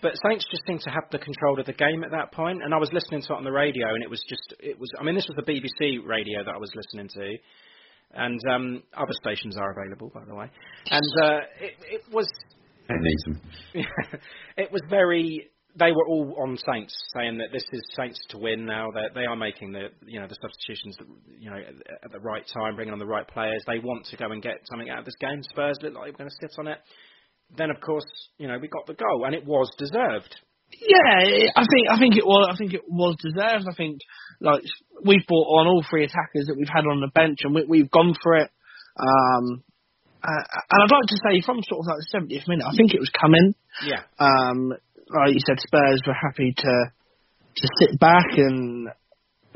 But 0.00 0.12
Saints 0.28 0.46
just 0.50 0.62
seemed 0.66 0.80
to 0.82 0.90
have 0.90 1.04
the 1.10 1.18
control 1.18 1.58
of 1.58 1.66
the 1.66 1.72
game 1.72 2.04
at 2.04 2.10
that 2.12 2.32
point, 2.32 2.62
and 2.62 2.72
I 2.72 2.78
was 2.78 2.90
listening 2.92 3.22
to 3.22 3.32
it 3.32 3.36
on 3.36 3.44
the 3.44 3.52
radio, 3.52 3.88
and 3.94 4.02
it 4.02 4.10
was 4.10 4.22
just, 4.28 4.54
it 4.60 4.78
was. 4.78 4.88
I 4.98 5.02
mean, 5.02 5.14
this 5.14 5.26
was 5.26 5.36
the 5.36 5.50
BBC 5.50 6.06
radio 6.06 6.44
that 6.44 6.54
I 6.54 6.58
was 6.58 6.70
listening 6.74 7.08
to, 7.08 7.36
and 8.14 8.40
um, 8.48 8.82
other 8.96 9.12
stations 9.22 9.56
are 9.56 9.72
available, 9.72 10.10
by 10.14 10.24
the 10.24 10.34
way, 10.34 10.50
and 10.90 11.22
uh, 11.22 11.38
it, 11.60 11.74
it 11.90 12.02
was, 12.12 12.28
It 12.88 13.00
needs 13.00 13.22
them. 13.24 13.40
it 14.56 14.72
was 14.72 14.82
very. 14.88 15.50
They 15.78 15.92
were 15.92 16.08
all 16.08 16.34
on 16.42 16.56
Saints, 16.56 16.92
saying 17.14 17.38
that 17.38 17.52
this 17.52 17.62
is 17.70 17.82
Saints 17.94 18.18
to 18.30 18.38
win 18.38 18.66
now. 18.66 18.90
That 18.90 19.14
they 19.14 19.26
are 19.26 19.36
making 19.36 19.72
the, 19.72 19.88
you 20.06 20.18
know, 20.18 20.26
the 20.26 20.36
substitutions, 20.40 20.96
you 21.38 21.50
know, 21.50 21.58
at 22.02 22.10
the 22.10 22.18
right 22.18 22.42
time, 22.52 22.74
bringing 22.74 22.92
on 22.92 22.98
the 22.98 23.06
right 23.06 23.28
players. 23.28 23.62
They 23.66 23.78
want 23.78 24.06
to 24.06 24.16
go 24.16 24.32
and 24.32 24.42
get 24.42 24.56
something 24.70 24.90
out 24.90 25.00
of 25.00 25.04
this 25.04 25.14
game. 25.20 25.40
Spurs 25.42 25.78
look 25.82 25.94
like 25.94 26.04
they're 26.04 26.26
going 26.26 26.30
to 26.30 26.36
sit 26.40 26.58
on 26.58 26.66
it. 26.66 26.78
Then, 27.56 27.70
of 27.70 27.80
course, 27.80 28.06
you 28.38 28.46
know, 28.46 28.58
we 28.60 28.68
got 28.68 28.86
the 28.86 28.94
goal, 28.94 29.24
and 29.24 29.34
it 29.34 29.44
was 29.44 29.70
deserved. 29.78 30.36
Yeah, 30.70 31.48
I 31.56 31.64
think 31.64 31.88
I 31.90 31.98
think 31.98 32.16
it 32.16 32.26
was 32.26 32.50
I 32.52 32.56
think 32.56 32.74
it 32.74 32.84
was 32.86 33.16
deserved. 33.22 33.64
I 33.68 33.74
think 33.74 34.00
like 34.40 34.62
we've 35.02 35.26
brought 35.26 35.60
on 35.60 35.66
all 35.66 35.84
three 35.88 36.04
attackers 36.04 36.46
that 36.46 36.56
we've 36.56 36.68
had 36.72 36.84
on 36.84 37.00
the 37.00 37.10
bench, 37.14 37.38
and 37.42 37.54
we, 37.54 37.64
we've 37.64 37.90
gone 37.90 38.14
for 38.22 38.36
it. 38.36 38.50
Um, 38.98 39.64
uh, 40.22 40.44
and 40.70 40.82
I'd 40.82 40.92
like 40.92 41.08
to 41.08 41.20
say 41.24 41.40
from 41.40 41.62
sort 41.62 41.80
of 41.80 41.86
like 41.86 42.02
the 42.02 42.18
70th 42.18 42.48
minute, 42.48 42.66
I 42.66 42.76
think 42.76 42.92
it 42.92 43.00
was 43.00 43.10
coming. 43.10 43.54
Yeah. 43.86 44.02
Um, 44.18 44.74
like 45.08 45.32
you 45.32 45.40
said, 45.46 45.60
Spurs 45.60 46.02
were 46.06 46.14
happy 46.14 46.52
to 46.56 46.92
to 47.56 47.68
sit 47.80 47.98
back 47.98 48.36
and 48.36 48.88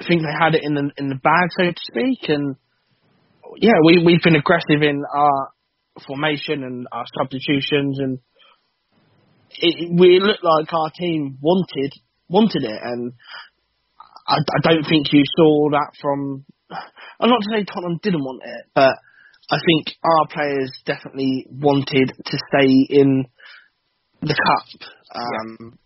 think 0.09 0.23
they 0.23 0.39
had 0.39 0.55
it 0.55 0.63
in 0.65 0.75
the 0.75 0.91
in 0.97 1.09
the 1.09 1.21
bag, 1.23 1.51
so 1.57 1.65
to 1.65 1.75
speak. 1.77 2.29
And 2.29 2.57
yeah, 3.59 3.79
we 3.85 4.03
we've 4.03 4.23
been 4.23 4.37
aggressive 4.37 4.83
in 4.83 5.03
our 5.15 5.51
formation 6.07 6.65
and 6.65 6.87
our 6.93 7.05
substitutions, 7.19 7.99
and 7.99 8.19
it, 9.59 9.91
we 9.93 10.21
looked 10.21 10.45
like 10.45 10.73
our 10.73 10.91
team 10.99 11.39
wanted 11.41 11.93
wanted 12.29 12.65
it. 12.65 12.81
And 12.83 13.13
I, 14.27 14.37
I 14.37 14.61
don't 14.63 14.85
think 14.85 15.13
you 15.13 15.23
saw 15.37 15.71
that 15.71 15.93
from. 16.01 16.45
I'm 17.21 17.29
not 17.29 17.43
to 17.43 17.51
say 17.53 17.65
Tottenham 17.65 18.01
didn't 18.03 18.23
want 18.23 18.43
it, 18.45 18.67
but 18.75 18.95
I 19.51 19.59
think 19.59 19.97
our 20.03 20.27
players 20.29 20.73
definitely 20.87 21.47
wanted 21.51 22.13
to 22.25 22.39
stay 22.49 22.87
in 22.89 23.27
the 24.23 24.35
cup. 24.35 24.89
Um, 25.15 25.79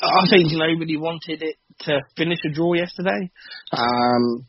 I 0.00 0.26
think 0.30 0.52
nobody 0.52 0.96
wanted 0.96 1.42
it 1.42 1.56
to 1.80 2.00
finish 2.16 2.38
a 2.46 2.52
draw 2.54 2.74
yesterday. 2.74 3.30
Um, 3.72 4.46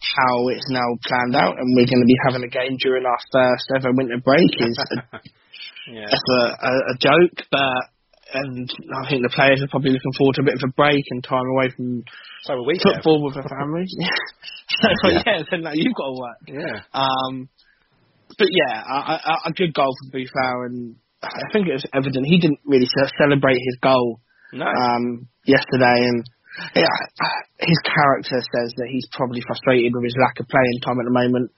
how 0.00 0.48
it's 0.48 0.68
now 0.70 0.86
planned 1.04 1.36
out, 1.36 1.58
and 1.58 1.66
we're 1.76 1.86
going 1.88 2.02
to 2.02 2.08
be 2.08 2.18
having 2.26 2.44
a 2.44 2.50
game 2.52 2.76
during 2.80 3.04
our 3.06 3.18
first 3.32 3.64
ever 3.76 3.92
winter 3.92 4.18
break 4.24 4.48
is 4.60 4.78
a, 5.12 5.20
Yeah. 5.92 6.08
a, 6.10 6.38
a, 6.66 6.72
a 6.92 6.94
joke, 7.00 7.46
but 7.50 7.82
and 8.34 8.68
I 8.90 9.08
think 9.08 9.22
the 9.22 9.30
players 9.32 9.62
are 9.62 9.68
probably 9.70 9.92
looking 9.92 10.12
forward 10.18 10.34
to 10.34 10.42
a 10.42 10.44
bit 10.50 10.58
of 10.58 10.68
a 10.68 10.72
break 10.74 11.04
and 11.10 11.22
time 11.22 11.46
away 11.46 11.70
from 11.70 12.02
So 12.42 12.60
we. 12.66 12.74
Football 12.82 13.22
with 13.24 13.34
their 13.34 13.46
families. 13.46 13.88
so 15.02 15.08
yeah, 15.08 15.42
so 15.48 15.56
now 15.56 15.70
you've 15.72 15.94
got 15.94 16.10
to 16.10 16.18
work. 16.18 16.40
Yeah. 16.50 16.82
Um, 16.92 17.48
but 18.36 18.48
yeah, 18.50 18.82
a, 18.82 18.98
a, 19.22 19.34
a 19.46 19.52
good 19.54 19.72
goal 19.72 19.94
from 19.94 20.10
Boufal, 20.10 20.66
and 20.66 20.96
I 21.22 21.46
think 21.52 21.68
it 21.68 21.78
was 21.78 21.86
evident 21.94 22.26
he 22.26 22.40
didn't 22.40 22.60
really 22.66 22.88
celebrate 23.16 23.62
his 23.62 23.78
goal 23.80 24.20
No. 24.52 24.66
um, 24.66 25.28
yesterday, 25.46 26.02
and 26.10 26.24
yeah, 26.74 26.96
his 27.60 27.78
character 27.84 28.40
says 28.40 28.72
that 28.76 28.88
he's 28.90 29.08
probably 29.12 29.42
frustrated 29.46 29.92
with 29.94 30.04
his 30.04 30.16
lack 30.20 30.40
of 30.40 30.48
playing 30.48 30.80
time 30.82 31.00
at 31.00 31.06
the 31.06 31.12
moment. 31.12 31.50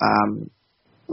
Um, 0.00 0.50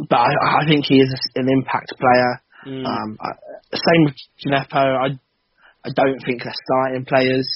but 0.09 0.19
I, 0.19 0.61
I 0.61 0.65
think 0.67 0.85
he 0.85 0.99
is 0.99 1.13
an 1.35 1.47
impact 1.49 1.93
player. 1.97 2.41
Mm. 2.65 2.85
Um, 2.85 3.17
I, 3.19 3.29
same 3.73 4.05
with 4.05 4.15
Djenepo. 4.41 4.81
I 4.81 5.19
I 5.85 5.89
don't 5.95 6.19
think 6.23 6.43
they're 6.43 6.63
starting 6.63 7.05
players. 7.05 7.47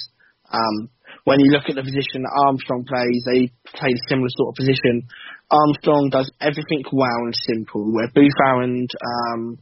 Um, 0.52 0.90
when 1.24 1.40
you 1.40 1.52
look 1.52 1.68
at 1.70 1.76
the 1.76 1.84
position 1.84 2.24
that 2.24 2.36
Armstrong 2.48 2.84
plays, 2.88 3.24
they 3.26 3.52
play 3.72 3.92
a 3.92 4.08
similar 4.08 4.32
sort 4.32 4.52
of 4.52 4.56
position. 4.56 5.08
Armstrong 5.52 6.10
does 6.12 6.32
everything 6.42 6.84
well 6.92 7.24
and 7.24 7.36
simple, 7.36 7.88
where 7.92 8.12
Boufal 8.12 8.64
and 8.64 8.90
um, 9.00 9.60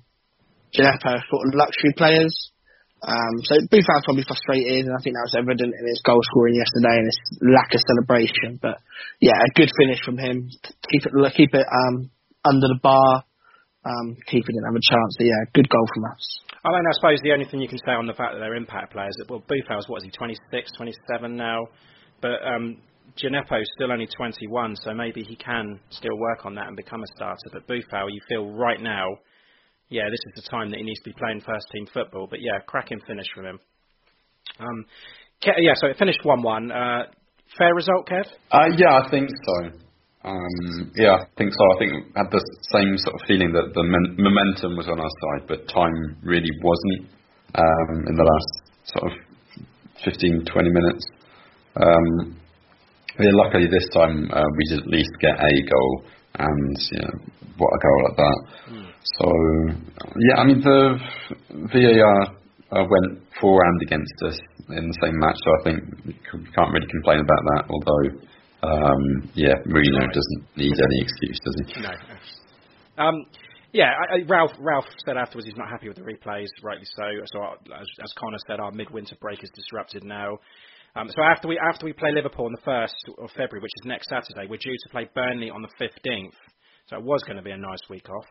Djenepo 0.74 1.22
are 1.22 1.26
sort 1.30 1.48
of 1.48 1.54
luxury 1.54 1.94
players. 1.96 2.34
Um, 3.06 3.36
so 3.46 3.54
Boufal's 3.70 4.06
probably 4.10 4.26
frustrated, 4.26 4.90
and 4.90 4.96
I 4.98 5.02
think 5.06 5.14
that 5.14 5.30
was 5.30 5.38
evident 5.38 5.78
in 5.78 5.84
his 5.86 6.02
goal 6.02 6.18
scoring 6.34 6.58
yesterday 6.58 6.98
and 6.98 7.06
his 7.06 7.20
lack 7.46 7.70
of 7.70 7.82
celebration. 7.86 8.58
But 8.58 8.82
yeah, 9.22 9.38
a 9.38 9.50
good 9.54 9.70
finish 9.78 10.02
from 10.02 10.18
him. 10.18 10.50
Keep 10.90 11.06
it 11.06 11.14
keep 11.38 11.54
it 11.54 11.68
um, 11.70 12.10
under 12.42 12.66
the 12.66 12.82
bar. 12.82 13.24
Um, 13.86 14.18
keep 14.26 14.50
it 14.50 14.56
and 14.58 14.66
have 14.66 14.74
a 14.74 14.82
chance. 14.82 15.12
So 15.22 15.24
yeah, 15.24 15.46
good 15.54 15.70
goal 15.70 15.86
from 15.94 16.10
us. 16.10 16.24
I 16.66 16.74
mean, 16.74 16.82
I 16.82 16.94
suppose 16.98 17.22
the 17.22 17.34
only 17.34 17.46
thing 17.46 17.62
you 17.62 17.70
can 17.70 17.78
say 17.86 17.94
on 17.94 18.10
the 18.10 18.18
fact 18.18 18.34
that 18.34 18.40
they're 18.40 18.58
impact 18.58 18.94
players, 18.94 19.14
that 19.22 19.30
well, 19.30 19.46
Boufal's 19.46 19.88
what 19.88 20.02
is 20.02 20.10
he, 20.10 20.12
26, 20.12 20.72
27 20.74 21.38
now, 21.38 21.62
but 22.22 22.42
um, 22.42 22.82
Djenepo's 23.14 23.70
still 23.78 23.92
only 23.92 24.08
21, 24.08 24.76
so 24.78 24.96
maybe 24.96 25.22
he 25.22 25.36
can 25.36 25.80
still 25.92 26.18
work 26.18 26.46
on 26.46 26.56
that 26.56 26.66
and 26.66 26.76
become 26.76 27.04
a 27.04 27.08
starter. 27.16 27.54
But 27.54 27.68
Boufal, 27.68 28.10
you 28.10 28.20
feel 28.28 28.50
right 28.50 28.82
now, 28.82 29.06
yeah, 29.90 30.10
this 30.10 30.20
is 30.28 30.44
the 30.44 30.50
time 30.50 30.72
that 30.72 30.78
he 30.78 30.84
needs 30.84 31.00
to 31.00 31.10
be 31.10 31.16
playing 31.18 31.42
first 31.42 31.66
team 31.74 31.88
football. 31.94 32.28
But 32.30 32.42
yeah, 32.42 32.60
cracking 32.66 33.00
finish 33.08 33.28
from 33.34 33.46
him. 33.46 33.60
Um, 34.60 34.86
Ke- 35.42 35.60
yeah, 35.60 35.74
so 35.76 35.88
it 35.88 35.98
finished 35.98 36.22
1-1. 36.24 36.72
Uh, 36.72 37.06
fair 37.58 37.74
result, 37.76 38.08
Kev? 38.08 38.26
Uh, 38.52 38.70
yeah, 38.78 39.02
I 39.04 39.10
think 39.12 39.30
so. 39.30 39.80
Um, 40.24 40.92
yeah, 40.96 41.22
I 41.22 41.28
think 41.38 41.54
so. 41.54 41.64
I 41.76 41.78
think 41.78 41.92
I 42.16 42.26
had 42.26 42.32
the 42.32 42.42
same 42.74 42.98
sort 42.98 43.16
of 43.16 43.22
feeling 43.28 43.54
that 43.54 43.74
the 43.76 43.84
men- 43.84 44.18
momentum 44.18 44.76
was 44.76 44.88
on 44.90 45.00
our 45.00 45.14
side, 45.22 45.48
but 45.48 45.68
time 45.70 46.18
really 46.24 46.50
wasn't 46.64 47.10
um, 47.54 48.08
in 48.10 48.16
the 48.16 48.26
last 48.26 48.52
sort 48.86 49.12
of 49.12 49.18
15, 50.04 50.46
20 50.46 50.70
minutes. 50.70 51.06
Um, 51.78 52.40
yeah, 53.20 53.32
luckily 53.34 53.68
this 53.68 53.88
time 53.94 54.30
uh, 54.34 54.50
we 54.58 54.64
did 54.70 54.80
at 54.82 54.88
least 54.88 55.12
get 55.22 55.38
a 55.38 55.54
goal, 55.70 56.04
and 56.40 56.78
you 56.92 57.00
know, 57.00 57.14
what 57.58 57.70
a 57.70 57.80
goal 57.80 58.02
at 58.10 58.18
that. 58.18 58.40
So 59.20 59.28
yeah, 60.18 60.42
I 60.42 60.44
mean 60.46 60.62
the 60.62 61.00
VAR 61.72 62.22
uh, 62.72 62.86
went 62.90 63.22
for 63.40 63.64
and 63.64 63.82
against 63.82 64.14
us 64.26 64.40
in 64.70 64.88
the 64.88 64.98
same 65.04 65.20
match, 65.20 65.38
so 65.38 65.50
I 65.60 65.64
think 65.64 65.78
we 66.06 66.14
can't 66.56 66.74
really 66.74 66.90
complain 66.90 67.20
about 67.22 67.44
that. 67.54 67.64
Although, 67.70 68.08
um, 68.66 69.30
yeah, 69.36 69.54
Mourinho 69.70 70.10
doesn't 70.10 70.44
need 70.58 70.74
any 70.74 71.02
excuse, 71.02 71.40
does 71.46 71.56
he? 71.62 71.82
No. 71.82 71.94
Um, 72.98 73.26
yeah, 73.74 73.92
I, 73.94 74.16
I, 74.16 74.18
Ralph. 74.28 74.52
Ralph 74.58 74.86
said 75.06 75.18
afterwards 75.18 75.46
he's 75.46 75.58
not 75.58 75.70
happy 75.70 75.88
with 75.88 75.98
the 75.98 76.04
replays, 76.04 76.48
rightly 76.64 76.88
so. 76.96 77.06
So 77.34 77.44
uh, 77.44 77.80
as, 77.80 77.88
as 78.04 78.14
Connor 78.18 78.40
said, 78.48 78.60
our 78.60 78.72
midwinter 78.72 79.18
break 79.22 79.44
is 79.44 79.52
disrupted 79.54 80.04
now. 80.04 80.40
Um, 80.96 81.10
so 81.10 81.22
after 81.22 81.48
we 81.48 81.60
after 81.60 81.86
we 81.86 81.94
play 81.94 82.12
Liverpool 82.12 82.46
on 82.46 82.54
the 82.54 82.66
first 82.66 82.96
of 83.20 83.30
February, 83.32 83.62
which 83.62 83.76
is 83.82 83.86
next 83.86 84.10
Saturday, 84.10 84.48
we're 84.50 84.58
due 84.58 84.78
to 84.82 84.90
play 84.90 85.10
Burnley 85.14 85.52
on 85.52 85.62
the 85.62 85.70
fifteenth. 85.78 86.34
So 86.88 86.98
it 86.98 87.04
was 87.04 87.22
going 87.24 87.38
to 87.38 87.44
be 87.44 87.52
a 87.52 87.58
nice 87.58 87.82
week 87.90 88.08
off, 88.10 88.26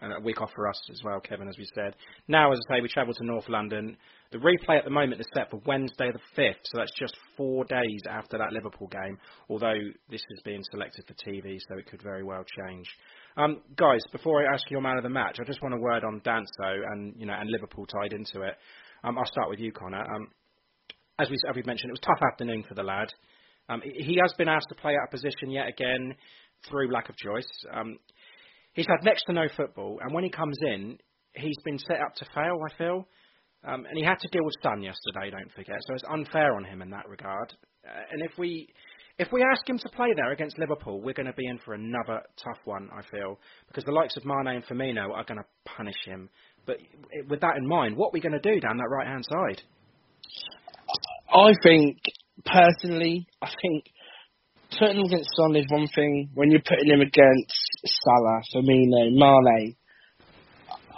and 0.00 0.12
a 0.12 0.20
week 0.20 0.40
off 0.40 0.50
for 0.54 0.68
us 0.68 0.80
as 0.90 1.00
well, 1.04 1.20
Kevin, 1.20 1.48
as 1.48 1.56
we 1.58 1.66
said. 1.74 1.94
Now, 2.26 2.52
as 2.52 2.58
I 2.68 2.76
say, 2.76 2.80
we 2.80 2.88
travel 2.88 3.14
to 3.14 3.24
North 3.24 3.48
London. 3.48 3.96
The 4.32 4.38
replay 4.38 4.78
at 4.78 4.84
the 4.84 4.90
moment 4.90 5.20
is 5.20 5.26
set 5.34 5.50
for 5.50 5.60
Wednesday 5.66 6.10
the 6.12 6.20
fifth, 6.36 6.60
so 6.64 6.78
that's 6.78 6.92
just 6.98 7.16
four 7.36 7.64
days 7.64 8.02
after 8.08 8.38
that 8.38 8.52
Liverpool 8.52 8.88
game. 8.88 9.18
Although 9.48 9.78
this 10.10 10.20
is 10.30 10.40
being 10.44 10.62
selected 10.70 11.04
for 11.06 11.14
TV, 11.14 11.58
so 11.68 11.78
it 11.78 11.86
could 11.86 12.02
very 12.02 12.24
well 12.24 12.44
change. 12.66 12.86
Um, 13.36 13.62
guys, 13.76 14.00
before 14.12 14.42
I 14.42 14.52
ask 14.52 14.70
your 14.70 14.80
man 14.80 14.96
of 14.96 15.02
the 15.02 15.08
match, 15.08 15.38
I 15.40 15.44
just 15.44 15.62
want 15.62 15.74
a 15.74 15.78
word 15.78 16.04
on 16.04 16.20
Danso 16.20 16.82
and 16.92 17.14
you 17.18 17.26
know 17.26 17.34
and 17.34 17.50
Liverpool 17.50 17.86
tied 17.86 18.12
into 18.12 18.42
it. 18.42 18.54
Um, 19.04 19.16
I'll 19.18 19.26
start 19.26 19.48
with 19.48 19.60
you, 19.60 19.72
Connor. 19.72 20.02
Um, 20.02 20.28
as 21.18 21.30
we 21.30 21.36
as 21.48 21.54
we 21.56 21.62
mentioned, 21.62 21.90
it 21.90 21.92
was 21.92 22.00
a 22.02 22.06
tough 22.06 22.32
afternoon 22.32 22.64
for 22.68 22.74
the 22.74 22.82
lad. 22.82 23.08
Um, 23.68 23.80
he 23.82 24.02
he 24.02 24.18
has 24.20 24.32
been 24.36 24.48
asked 24.48 24.68
to 24.70 24.74
play 24.74 24.92
out 24.92 25.04
of 25.04 25.10
position 25.10 25.50
yet 25.50 25.68
again 25.68 26.14
through 26.68 26.92
lack 26.92 27.08
of 27.08 27.16
choice. 27.16 27.48
Um, 27.72 27.98
he's 28.78 28.86
had 28.86 29.04
next 29.04 29.24
to 29.24 29.32
no 29.32 29.46
football, 29.56 29.98
and 30.00 30.14
when 30.14 30.24
he 30.24 30.30
comes 30.30 30.56
in, 30.62 30.98
he's 31.34 31.58
been 31.64 31.78
set 31.78 32.00
up 32.00 32.14
to 32.16 32.24
fail. 32.34 32.58
I 32.64 32.76
feel, 32.78 33.08
um, 33.66 33.84
and 33.84 33.98
he 33.98 34.04
had 34.04 34.18
to 34.20 34.28
deal 34.28 34.44
with 34.44 34.54
Son 34.62 34.80
yesterday. 34.82 35.30
Don't 35.30 35.52
forget, 35.52 35.76
so 35.86 35.94
it's 35.94 36.04
unfair 36.10 36.54
on 36.54 36.64
him 36.64 36.80
in 36.80 36.90
that 36.90 37.08
regard. 37.08 37.52
Uh, 37.84 38.02
and 38.12 38.22
if 38.22 38.38
we 38.38 38.68
if 39.18 39.28
we 39.32 39.42
ask 39.42 39.68
him 39.68 39.78
to 39.78 39.88
play 39.90 40.08
there 40.14 40.30
against 40.30 40.58
Liverpool, 40.58 41.00
we're 41.00 41.14
going 41.14 41.26
to 41.26 41.32
be 41.32 41.46
in 41.46 41.58
for 41.58 41.74
another 41.74 42.22
tough 42.42 42.60
one. 42.64 42.88
I 42.96 43.02
feel 43.10 43.40
because 43.66 43.84
the 43.84 43.92
likes 43.92 44.16
of 44.16 44.24
Mane 44.24 44.46
and 44.46 44.64
Firmino 44.64 45.10
are 45.10 45.24
going 45.24 45.38
to 45.38 45.46
punish 45.64 45.98
him. 46.04 46.30
But 46.66 46.76
with 47.28 47.40
that 47.40 47.56
in 47.56 47.66
mind, 47.66 47.96
what 47.96 48.08
are 48.08 48.14
we 48.14 48.20
going 48.20 48.38
to 48.40 48.54
do 48.54 48.60
down 48.60 48.76
that 48.76 48.88
right 48.88 49.08
hand 49.08 49.24
side? 49.28 49.62
I 51.34 51.52
think 51.62 51.98
personally, 52.44 53.26
I 53.42 53.48
think 53.60 53.84
putting 54.78 55.04
against 55.04 55.30
Son 55.36 55.56
is 55.56 55.66
one 55.68 55.88
thing. 55.94 56.30
When 56.34 56.50
you're 56.50 56.60
putting 56.60 56.88
him 56.88 57.00
against 57.00 57.67
Salah, 57.84 58.40
Firmino, 58.54 59.12
Mane, 59.12 59.76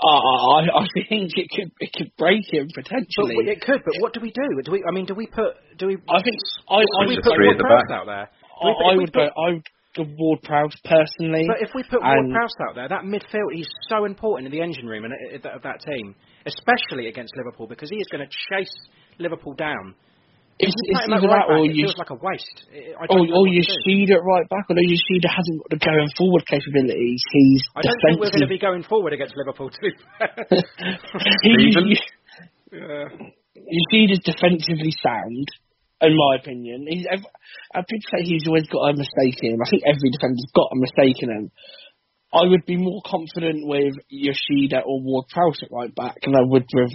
I, 0.00 0.64
I 0.80 0.86
think 0.94 1.36
it 1.36 1.48
could 1.52 1.70
it 1.78 1.92
could 1.92 2.10
break 2.16 2.44
him 2.50 2.68
potentially. 2.74 3.36
But 3.36 3.52
it 3.52 3.60
could. 3.60 3.82
But 3.84 3.94
what 4.00 4.14
do 4.14 4.20
we 4.20 4.30
do? 4.30 4.48
Do 4.64 4.72
we? 4.72 4.82
I 4.88 4.92
mean, 4.92 5.04
do 5.04 5.14
we 5.14 5.26
put? 5.26 5.54
Do 5.78 5.88
we? 5.88 5.96
I 6.08 6.22
think 6.22 6.36
I, 6.68 6.76
I 6.76 7.06
we 7.06 7.16
would 7.16 7.24
put 7.24 7.36
go- 7.36 7.44
Ward 7.44 7.58
Prowse 7.58 7.90
out 7.92 8.06
there? 8.06 8.28
Do 8.62 8.68
we 8.68 8.70
I, 8.70 8.74
put- 8.74 8.86
I 8.86 8.90
if 8.90 8.96
we 8.96 9.04
would 9.04 9.12
go. 9.12 9.20
I 9.20 9.50
would 9.52 9.66
go 9.96 10.04
Ward 10.16 10.42
Prowse 10.42 10.74
personally. 10.84 11.44
But 11.46 11.60
if 11.60 11.74
we 11.74 11.82
put 11.82 12.00
Ward 12.00 12.32
Prowse 12.32 12.56
out 12.68 12.74
there, 12.76 12.88
that 12.88 13.02
midfield, 13.04 13.52
he's 13.52 13.68
so 13.88 14.06
important 14.06 14.46
in 14.46 14.52
the 14.52 14.62
engine 14.64 14.86
room 14.86 15.04
and 15.04 15.12
uh, 15.12 15.48
of 15.54 15.62
that 15.62 15.80
team, 15.84 16.14
especially 16.46 17.08
against 17.08 17.36
Liverpool, 17.36 17.66
because 17.66 17.90
he 17.90 17.96
is 17.96 18.06
going 18.10 18.24
to 18.26 18.30
chase 18.48 18.72
Liverpool 19.18 19.52
down. 19.54 19.94
It's, 20.60 20.68
If 20.68 20.76
we 20.76 20.92
it's 20.92 21.00
play 21.00 21.04
him 21.08 21.12
at 21.16 21.18
either 21.24 21.28
right 21.32 21.46
that 21.48 21.52
or 21.52 21.58
back, 21.64 21.70
it 21.72 21.76
you 21.80 21.84
feels 21.88 21.96
like 22.00 22.12
a 22.12 22.18
waste. 22.20 22.58
I- 22.68 22.92
I 23.00 23.04
or, 23.08 23.16
don't 23.16 23.28
know 23.32 23.40
or 23.40 23.48
what 23.48 23.56
you 23.56 23.62
to 23.64 23.72
do. 23.72 24.12
At 24.12 24.22
right 24.28 24.46
back, 24.52 24.64
although 24.68 24.84
Yoshida 24.84 25.28
hasn't 25.32 25.56
got 25.64 25.70
the 25.72 25.80
going 25.80 26.10
forward 26.20 26.44
capabilities. 26.44 27.20
He's 27.32 27.62
I 27.72 27.80
don't 27.80 27.96
think 28.04 28.20
we're 28.20 28.28
going 28.28 28.44
to 28.44 28.50
defensive. 28.50 28.60
be 28.60 28.60
going 28.60 28.82
forward 28.84 29.12
against 29.16 29.34
Liverpool. 29.40 29.70
too. 29.72 29.90
be 29.90 29.96
fair. 30.20 30.36
He- 31.42 32.00
yeah. 32.72 33.08
Yoshida's 33.56 34.20
defensively 34.24 34.92
sound, 35.02 35.46
in 36.00 36.12
my 36.16 36.36
opinion. 36.38 36.86
He's, 36.88 37.06
ev- 37.10 37.26
uh, 37.74 37.82
say 37.88 38.22
he's 38.22 38.46
always 38.46 38.66
got 38.68 38.90
a 38.90 38.96
mistake 38.96 39.36
in 39.42 39.54
him. 39.54 39.60
I 39.64 39.68
think 39.68 39.82
every 39.86 40.10
defender's 40.12 40.50
got 40.54 40.70
a 40.72 40.78
mistake 40.78 41.18
in 41.22 41.30
him. 41.30 41.50
I 42.32 42.46
would 42.46 42.64
be 42.64 42.76
more 42.76 43.02
confident 43.04 43.66
with 43.66 43.94
Yoshida 44.08 44.80
or 44.86 45.02
Ward 45.02 45.26
Prowse 45.30 45.58
at 45.62 45.72
right 45.72 45.92
back 45.94 46.14
than 46.22 46.36
I 46.36 46.42
would 46.46 46.64
with 46.72 46.92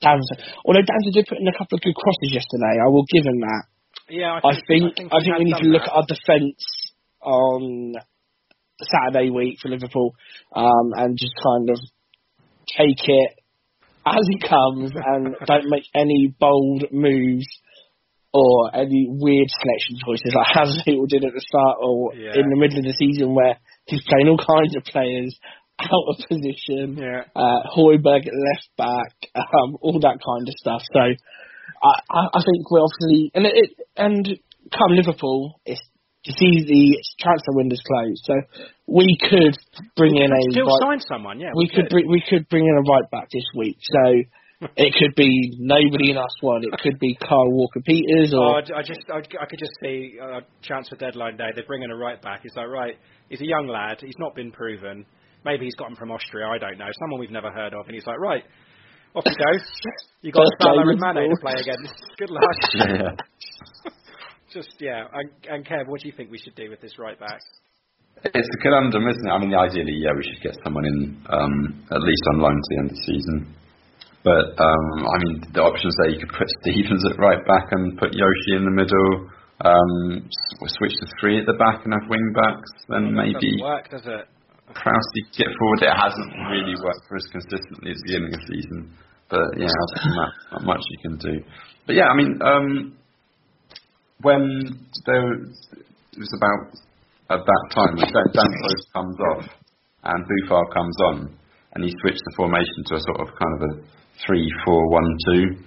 Danza. 0.00 0.34
Although 0.64 0.86
Danza 0.86 1.10
did 1.12 1.26
put 1.26 1.38
in 1.38 1.48
a 1.48 1.56
couple 1.56 1.76
of 1.76 1.82
good 1.82 1.94
crosses 1.94 2.30
yesterday, 2.32 2.78
I 2.78 2.88
will 2.88 3.04
give 3.10 3.24
him 3.26 3.40
that. 3.40 3.64
Yeah, 4.08 4.40
I 4.42 4.54
think 4.66 4.96
I 5.12 5.20
think, 5.20 5.24
he 5.24 5.32
we 5.38 5.44
need 5.50 5.60
to 5.60 5.68
look 5.68 5.82
that. 5.84 5.92
at 5.92 5.96
our 5.96 6.06
defence 6.08 6.62
on 7.20 7.94
Saturday 8.80 9.30
week 9.30 9.58
for 9.60 9.68
Liverpool 9.68 10.14
um, 10.54 10.92
and 10.96 11.18
just 11.18 11.34
kind 11.42 11.68
of 11.70 11.78
take 12.76 13.02
it 13.08 13.30
as 14.06 14.24
it 14.30 14.48
comes 14.48 14.92
and 14.94 15.34
don't 15.46 15.68
make 15.68 15.84
any 15.94 16.32
bold 16.40 16.84
moves 16.92 17.46
or 18.32 18.74
any 18.74 19.06
weird 19.08 19.48
selection 19.50 19.96
choices 20.04 20.32
like 20.36 20.46
Hazel 20.86 21.06
did 21.06 21.24
at 21.24 21.32
the 21.34 21.40
start 21.40 21.78
or 21.80 22.14
Yeah. 22.14 22.38
in 22.40 22.48
the 22.48 22.56
middle 22.56 22.78
of 22.78 22.84
the 22.84 22.92
season 22.92 23.34
where 23.34 23.58
he's 23.86 24.04
playing 24.08 24.28
all 24.28 24.38
kinds 24.38 24.76
of 24.76 24.84
players 24.84 25.36
out 25.80 26.06
of 26.08 26.16
position. 26.28 26.96
Yeah. 26.98 27.24
Uh, 27.34 27.62
Højbjerg 27.74 28.26
at 28.26 28.34
left 28.34 28.70
back, 28.76 29.12
um, 29.34 29.76
all 29.80 30.00
that 30.00 30.18
kind 30.18 30.44
of 30.48 30.54
stuff. 30.58 30.82
So 30.92 31.00
I, 31.00 31.92
I, 32.10 32.20
I 32.34 32.40
think 32.42 32.70
we're 32.70 32.82
obviously 32.82 33.30
and 33.34 33.46
it, 33.46 33.54
it 33.54 33.70
and 33.96 34.24
come 34.72 34.90
Liverpool, 34.90 35.60
it's 35.64 35.80
you 36.24 36.34
see 36.34 36.66
the 36.66 36.98
transfer 37.20 37.52
window's 37.54 37.80
closed, 37.86 38.20
so 38.24 38.34
we 38.86 39.16
could 39.20 39.56
bring 39.96 40.16
in 40.16 40.30
a 40.30 40.42
Still 40.50 40.66
right, 40.66 40.98
sign 40.98 41.00
someone, 41.08 41.40
yeah. 41.40 41.52
we 41.54 41.68
could 41.68 41.88
bring 41.88 42.10
we 42.10 42.22
could 42.28 42.48
bring 42.48 42.66
in 42.66 42.76
a 42.76 42.82
right 42.90 43.08
back 43.10 43.30
this 43.32 43.46
week. 43.56 43.78
So 43.80 44.22
it 44.76 44.94
could 44.98 45.14
be 45.14 45.54
nobody 45.58 46.10
in 46.10 46.18
us 46.18 46.34
one. 46.40 46.62
It 46.64 46.74
could 46.82 46.98
be 46.98 47.14
Carl 47.14 47.52
Walker 47.52 47.80
Peters 47.86 48.32
Oh, 48.34 48.38
or 48.38 48.56
I, 48.56 48.80
I 48.80 48.82
just, 48.82 49.00
I, 49.08 49.18
I 49.18 49.46
could 49.46 49.60
just 49.60 49.72
see 49.80 50.18
uh, 50.20 50.40
chance 50.62 50.88
for 50.88 50.96
deadline 50.96 51.36
day. 51.36 51.50
They 51.54 51.62
bring 51.62 51.82
in 51.82 51.92
a 51.92 51.96
right 51.96 52.20
back. 52.20 52.40
It's 52.42 52.56
like, 52.56 52.66
right, 52.66 52.98
he's 53.28 53.40
a 53.40 53.46
young 53.46 53.68
lad. 53.68 53.98
He's 54.00 54.18
not 54.18 54.34
been 54.34 54.50
proven. 54.50 55.06
Maybe 55.44 55.64
he's 55.64 55.74
got 55.74 55.88
him 55.90 55.96
from 55.96 56.10
Austria. 56.10 56.46
I 56.46 56.58
don't 56.58 56.78
know. 56.78 56.88
Someone 57.00 57.20
we've 57.20 57.30
never 57.30 57.50
heard 57.50 57.74
of. 57.74 57.86
And 57.86 57.94
he's 57.94 58.06
like, 58.06 58.18
right, 58.18 58.44
off 59.14 59.24
you 59.26 59.32
go. 59.36 59.52
You 60.20 60.32
got 60.32 60.46
Salah 60.60 60.82
and 60.82 60.98
Mane 60.98 61.30
to 61.30 61.36
play 61.40 61.54
against. 61.62 61.94
Good 62.18 62.30
luck. 62.30 62.42
Yeah. 62.74 63.90
just 64.52 64.74
yeah. 64.80 65.06
And, 65.12 65.30
and 65.48 65.64
Kev, 65.64 65.86
what 65.86 66.00
do 66.00 66.08
you 66.08 66.14
think 66.16 66.30
we 66.30 66.38
should 66.38 66.56
do 66.56 66.68
with 66.70 66.80
this 66.80 66.98
right 66.98 67.18
back? 67.20 67.38
It's 68.24 68.48
a 68.50 68.62
conundrum, 68.62 69.06
isn't 69.06 69.26
it? 69.26 69.30
I 69.30 69.38
mean, 69.38 69.54
ideally, 69.54 69.94
yeah, 69.94 70.10
we 70.10 70.24
should 70.26 70.42
get 70.42 70.58
someone 70.64 70.84
in 70.86 71.22
um, 71.30 71.86
at 71.92 72.02
least 72.02 72.22
on 72.34 72.40
loan 72.42 72.56
to 72.56 72.66
the 72.70 72.76
end 72.82 72.90
of 72.90 72.96
the 72.96 73.02
season. 73.06 73.54
But 74.24 74.58
um, 74.58 74.86
I 75.06 75.16
mean, 75.22 75.34
the 75.54 75.62
options 75.62 75.94
there 76.02 76.10
you 76.10 76.18
could 76.18 76.34
put 76.34 76.48
Stephens 76.66 77.04
at 77.06 77.18
right 77.22 77.38
back 77.46 77.70
and 77.70 77.96
put 77.96 78.10
Yoshi 78.12 78.58
in 78.58 78.64
the 78.66 78.74
middle. 78.74 79.30
Um, 79.62 80.26
s- 80.26 80.74
switch 80.78 80.92
to 80.98 81.06
three 81.20 81.38
at 81.38 81.46
the 81.46 81.54
back 81.54 81.84
and 81.84 81.94
have 81.94 82.10
wing 82.10 82.34
backs. 82.34 82.70
Then 82.88 83.14
maybe 83.14 83.62
work, 83.62 83.88
does 83.90 84.02
it? 84.04 84.26
Prowse 84.74 85.10
get 85.36 85.48
forward. 85.58 85.82
It 85.82 85.96
hasn't 85.96 86.32
really 86.50 86.76
worked 86.82 87.08
for 87.08 87.16
us 87.16 87.26
consistently 87.32 87.92
at 87.92 87.96
the 87.96 88.04
beginning 88.04 88.34
of 88.34 88.40
the 88.40 88.46
season. 88.52 88.78
But 89.30 89.46
yeah, 89.56 89.68
that, 89.68 90.32
not 90.52 90.64
much 90.64 90.82
you 90.88 90.98
can 91.02 91.16
do. 91.18 91.44
But 91.86 91.96
yeah, 91.96 92.08
I 92.08 92.16
mean, 92.16 92.38
um, 92.42 92.96
when 94.20 94.88
there 95.06 95.32
it 95.32 96.18
was 96.18 96.32
about 96.36 96.72
at 97.30 97.44
that 97.44 97.64
time 97.74 97.96
when 97.96 98.08
Dan 98.12 98.50
comes 98.94 99.16
off 99.32 99.44
and 100.04 100.24
Boufal 100.24 100.72
comes 100.72 100.96
on, 101.06 101.38
and 101.74 101.84
he 101.84 101.92
switched 102.00 102.22
the 102.24 102.34
formation 102.36 102.80
to 102.86 102.94
a 102.96 103.00
sort 103.00 103.20
of 103.20 103.28
kind 103.36 103.54
of 103.56 103.60
a 103.68 103.82
three-four-one-two. 104.26 105.64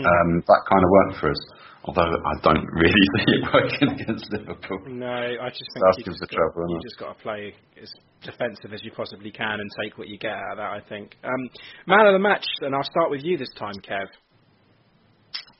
Um, 0.00 0.40
that 0.46 0.60
kind 0.70 0.82
of 0.82 0.90
worked 0.90 1.20
for 1.20 1.30
us. 1.30 1.42
Although 1.84 2.14
I 2.14 2.34
don't 2.42 2.66
really 2.72 3.04
see 3.18 3.26
it 3.26 3.44
working 3.52 3.88
against 3.90 4.30
Liverpool. 4.30 4.78
No, 4.86 5.06
I 5.06 5.50
just 5.50 5.66
think 5.74 6.06
you 6.06 6.12
just, 6.14 6.20
got, 6.20 6.30
trouble, 6.30 6.70
you 6.70 6.80
just 6.82 6.98
got 6.98 7.18
to 7.18 7.22
play 7.22 7.54
as 7.80 7.90
defensive 8.22 8.72
as 8.72 8.84
you 8.84 8.92
possibly 8.92 9.32
can 9.32 9.58
and 9.58 9.68
take 9.82 9.98
what 9.98 10.08
you 10.08 10.18
get 10.18 10.30
out 10.30 10.52
of 10.52 10.58
that. 10.58 10.70
I 10.70 10.80
think. 10.88 11.16
Um, 11.24 11.50
man 11.86 12.06
of 12.06 12.12
the 12.14 12.22
match, 12.22 12.46
and 12.60 12.74
I'll 12.74 12.86
start 12.86 13.10
with 13.10 13.22
you 13.24 13.36
this 13.36 13.50
time, 13.58 13.74
Kev. 13.82 14.06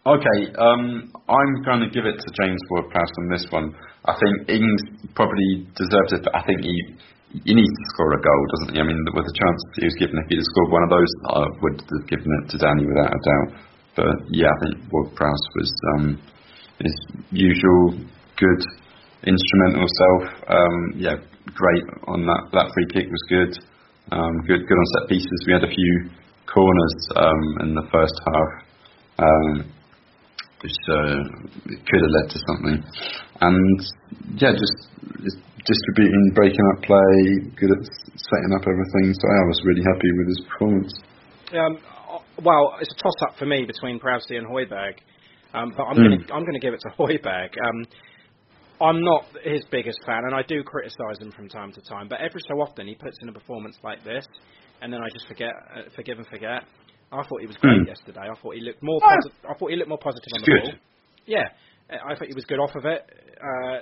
Okay, 0.03 0.51
um, 0.59 1.15
I'm 1.31 1.53
going 1.63 1.79
to 1.87 1.91
give 1.91 2.07
it 2.07 2.19
to 2.19 2.29
James 2.43 2.59
Ward-Prowse 2.71 3.15
on 3.23 3.29
this 3.31 3.47
one. 3.51 3.71
I 4.05 4.15
think 4.19 4.51
Ings 4.51 4.83
probably 5.15 5.67
deserves 5.79 6.11
it, 6.11 6.27
but 6.27 6.35
I 6.35 6.43
think 6.43 6.63
he 6.63 6.75
he 7.33 7.55
needs 7.57 7.73
to 7.73 7.87
score 7.97 8.13
a 8.13 8.21
goal, 8.21 8.43
doesn't 8.53 8.75
he? 8.77 8.81
I 8.81 8.85
mean, 8.85 8.99
with 9.15 9.25
the 9.25 9.37
chance 9.41 9.59
he 9.81 9.89
was 9.89 9.97
given, 9.97 10.21
if 10.21 10.29
he'd 10.29 10.37
have 10.37 10.51
scored 10.53 10.71
one 10.71 10.85
of 10.85 10.91
those, 10.93 11.13
I 11.33 11.45
would 11.65 11.79
have 11.81 12.05
given 12.11 12.29
it 12.29 12.45
to 12.53 12.57
Danny 12.61 12.85
without 12.85 13.09
a 13.09 13.21
doubt. 13.25 13.49
But 13.97 14.15
yeah, 14.31 14.49
I 14.49 14.59
think 14.65 14.93
Ward-Prowse 14.93 15.47
was 15.57 15.73
um, 15.95 16.23
his 16.79 16.95
usual 17.31 17.99
good 18.37 18.63
instrumental 19.25 19.87
self. 19.87 20.23
Um, 20.49 20.77
yeah, 20.97 21.17
great 21.55 21.85
on 22.09 22.27
that. 22.27 22.49
That 22.53 22.73
free 22.75 22.87
kick 22.93 23.11
was 23.11 23.25
good. 23.29 23.53
Um, 24.11 24.33
good, 24.47 24.67
good 24.67 24.79
on 24.79 24.87
set 24.99 25.09
pieces. 25.09 25.45
We 25.47 25.53
had 25.53 25.65
a 25.65 25.73
few 25.73 26.11
corners 26.47 26.97
um, 27.17 27.69
in 27.69 27.75
the 27.75 27.87
first 27.93 28.17
half. 28.27 28.51
Um, 29.19 29.73
which 30.63 30.79
uh, 30.95 31.19
could 31.67 32.03
have 32.07 32.15
led 32.23 32.31
to 32.31 32.39
something. 32.47 32.79
And 33.43 33.79
yeah, 34.39 34.55
just, 34.55 34.79
distributing, 35.67 36.33
breaking 36.35 36.67
up 36.75 36.83
play, 36.83 37.15
good 37.59 37.71
at 37.71 37.83
setting 38.15 38.53
up 38.55 38.63
everything. 38.67 39.15
So 39.15 39.25
I 39.27 39.43
was 39.47 39.59
really 39.65 39.83
happy 39.83 40.11
with 40.19 40.29
his 40.29 40.41
performance. 40.51 40.93
Um, 41.55 41.75
well, 42.45 42.77
it's 42.81 42.91
a 42.93 43.03
toss 43.03 43.15
up 43.29 43.39
for 43.39 43.47
me 43.47 43.65
between 43.65 43.99
Prowsey 44.01 44.37
and 44.39 44.47
Højbjerg, 44.47 44.95
um, 45.55 45.73
but 45.77 45.85
I'm 45.85 45.97
Hmm. 45.97 46.03
going 46.05 46.19
to 46.27 46.35
I'm 46.35 46.43
going 46.43 46.55
to 46.55 46.61
give 46.61 46.75
it 46.75 46.81
to 46.81 46.91
Højbjerg. 46.99 47.51
Um, 47.67 47.87
I'm 48.81 49.05
not 49.05 49.25
his 49.45 49.65
biggest 49.71 49.99
fan, 50.07 50.23
and 50.27 50.35
I 50.35 50.43
do 50.43 50.63
criticise 50.65 51.19
him 51.21 51.31
from 51.33 51.49
time 51.49 51.73
to 51.73 51.81
time. 51.83 52.09
But 52.09 52.21
every 52.21 52.41
so 52.49 52.61
often, 52.61 52.87
he 52.89 52.95
puts 52.97 53.17
in 53.23 53.29
a 53.29 53.33
performance 53.33 53.77
like 53.85 54.03
this, 54.05 54.27
and 54.81 54.93
then 54.93 55.01
I 55.01 55.09
just 55.13 55.29
forget, 55.29 55.53
uh, 55.77 55.83
forgive 55.95 56.19
and 56.19 56.27
forget. 56.27 56.65
I 57.13 57.23
thought 57.29 57.41
he 57.41 57.47
was 57.47 57.57
great 57.59 57.81
Hmm. 57.83 57.87
yesterday. 57.89 58.27
I 58.31 58.35
thought 58.41 58.55
he 58.55 58.61
looked 58.63 58.83
more. 58.83 59.01
Oh. 59.05 59.09
Posi- 59.09 59.51
I 59.51 59.55
thought 59.55 59.71
he 59.71 59.77
looked 59.77 59.89
more 59.91 59.99
positive 59.99 60.33
on 60.35 60.41
the 60.41 60.47
Good. 60.47 60.63
ball. 60.63 60.73
Yeah, 61.27 61.49
I 61.91 62.15
thought 62.17 62.27
he 62.29 62.35
was 62.35 62.47
good 62.47 62.59
off 62.59 62.75
of 62.75 62.85
it. 62.87 63.03
Uh, 63.41 63.81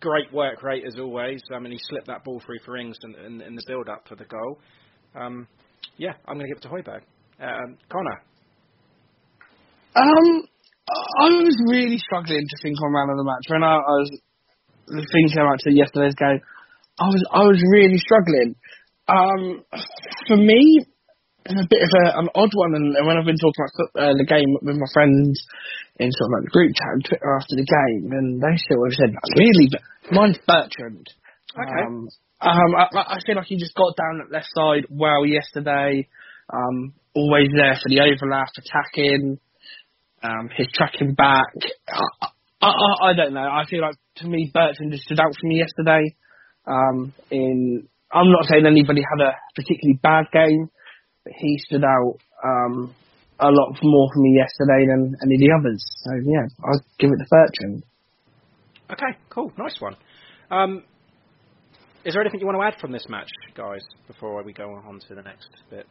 great 0.00 0.32
work 0.32 0.62
rate 0.62 0.84
as 0.86 0.98
always. 0.98 1.42
I 1.52 1.58
mean, 1.58 1.72
he 1.72 1.78
slipped 1.88 2.06
that 2.06 2.24
ball 2.24 2.40
through 2.40 2.60
for 2.64 2.76
Ings 2.76 2.96
in, 3.04 3.14
in, 3.26 3.40
in 3.42 3.54
the 3.54 3.62
build-up 3.66 4.06
for 4.08 4.14
the 4.16 4.24
goal. 4.24 4.60
Um, 5.14 5.46
yeah, 5.96 6.12
I'm 6.26 6.38
going 6.38 6.46
to 6.46 6.54
give 6.54 6.58
it 6.58 6.62
to 6.62 6.68
Højbjerg. 6.68 7.02
Um, 7.40 7.78
Connor. 7.90 8.18
Um, 9.94 10.42
I 11.22 11.28
was 11.42 11.56
really 11.70 11.98
struggling 11.98 12.42
to 12.42 12.56
think 12.62 12.76
on 12.82 12.92
man 12.92 13.10
of 13.10 13.18
the 13.18 13.24
match 13.24 13.46
when 13.48 13.62
I, 13.62 13.76
I 13.76 13.96
was 14.02 14.10
thinking 15.12 15.38
about 15.38 15.60
to 15.62 15.70
yesterday's 15.70 16.18
game. 16.18 16.40
I 16.98 17.06
was 17.06 17.22
I 17.30 17.42
was 17.46 17.60
really 17.70 17.98
struggling. 17.98 18.56
Um, 19.06 19.62
for 20.26 20.36
me, 20.36 20.82
it's 21.46 21.62
a 21.62 21.70
bit 21.70 21.82
of 21.86 21.92
a, 21.94 22.04
an 22.18 22.28
odd 22.34 22.52
one, 22.52 22.74
and, 22.74 22.92
when 23.06 23.16
I've 23.16 23.24
been 23.24 23.40
talking 23.40 23.62
about 23.62 23.88
uh, 23.96 24.14
the 24.18 24.26
game 24.26 24.50
with 24.60 24.76
my 24.76 24.90
friends 24.92 25.40
in 25.96 26.10
sort 26.10 26.28
of 26.28 26.32
like 26.36 26.44
the 26.50 26.56
group 26.56 26.72
chat 26.74 26.92
and 26.98 27.04
Twitter 27.04 27.30
after 27.38 27.54
the 27.54 27.68
game, 27.68 28.12
and 28.12 28.42
they 28.42 28.54
still 28.58 28.82
have 28.82 28.98
said 28.98 29.12
really, 29.38 29.68
but 29.70 29.82
mine's 30.10 30.38
Bertrand. 30.42 31.06
Okay. 31.54 31.82
Um, 31.86 32.08
um, 32.40 32.70
I, 32.74 32.84
I 32.92 33.02
I 33.14 33.18
feel 33.24 33.36
like 33.36 33.46
he 33.46 33.56
just 33.56 33.74
got 33.74 33.96
down 33.96 34.20
that 34.20 34.34
left 34.34 34.50
side 34.50 34.86
well 34.90 35.24
yesterday. 35.24 36.06
Um, 36.52 36.94
always 37.18 37.48
there 37.54 37.74
for 37.82 37.88
the 37.88 38.00
overlap, 38.00 38.48
attacking. 38.56 39.38
Um, 40.22 40.50
his 40.56 40.66
tracking 40.74 41.14
back. 41.14 41.46
I, 42.60 42.66
I, 42.66 43.10
I, 43.10 43.12
don't 43.14 43.34
know. 43.34 43.48
I 43.48 43.64
feel 43.70 43.82
like 43.82 43.94
to 44.16 44.26
me 44.26 44.50
Bertrand 44.52 44.90
just 44.90 45.04
stood 45.04 45.20
out 45.20 45.32
for 45.40 45.46
me 45.46 45.58
yesterday. 45.58 46.16
Um, 46.66 47.14
in 47.30 47.88
I'm 48.12 48.30
not 48.30 48.46
saying 48.50 48.66
anybody 48.66 49.02
had 49.02 49.24
a 49.26 49.36
particularly 49.54 49.98
bad 50.02 50.24
game, 50.32 50.68
but 51.24 51.34
he 51.36 51.58
stood 51.58 51.84
out 51.84 52.18
um, 52.44 52.94
a 53.38 53.50
lot 53.50 53.78
more 53.82 54.08
for 54.12 54.20
me 54.20 54.38
yesterday 54.38 54.86
than 54.88 55.14
any 55.22 55.34
of 55.34 55.40
the 55.40 55.52
others. 55.58 55.84
So 56.04 56.10
yeah, 56.24 56.46
I'll 56.64 56.84
give 56.98 57.10
it 57.10 57.18
to 57.18 57.26
Bertrand. 57.30 57.84
Okay, 58.90 59.18
cool, 59.30 59.52
nice 59.58 59.80
one. 59.80 59.96
Um, 60.50 60.82
is 62.04 62.14
there 62.14 62.22
anything 62.22 62.40
you 62.40 62.46
want 62.46 62.58
to 62.58 62.64
add 62.64 62.80
from 62.80 62.92
this 62.92 63.06
match, 63.08 63.28
guys, 63.54 63.82
before 64.06 64.42
we 64.42 64.52
go 64.52 64.72
on 64.72 65.00
to 65.08 65.14
the 65.14 65.22
next 65.22 65.48
bit? 65.68 65.86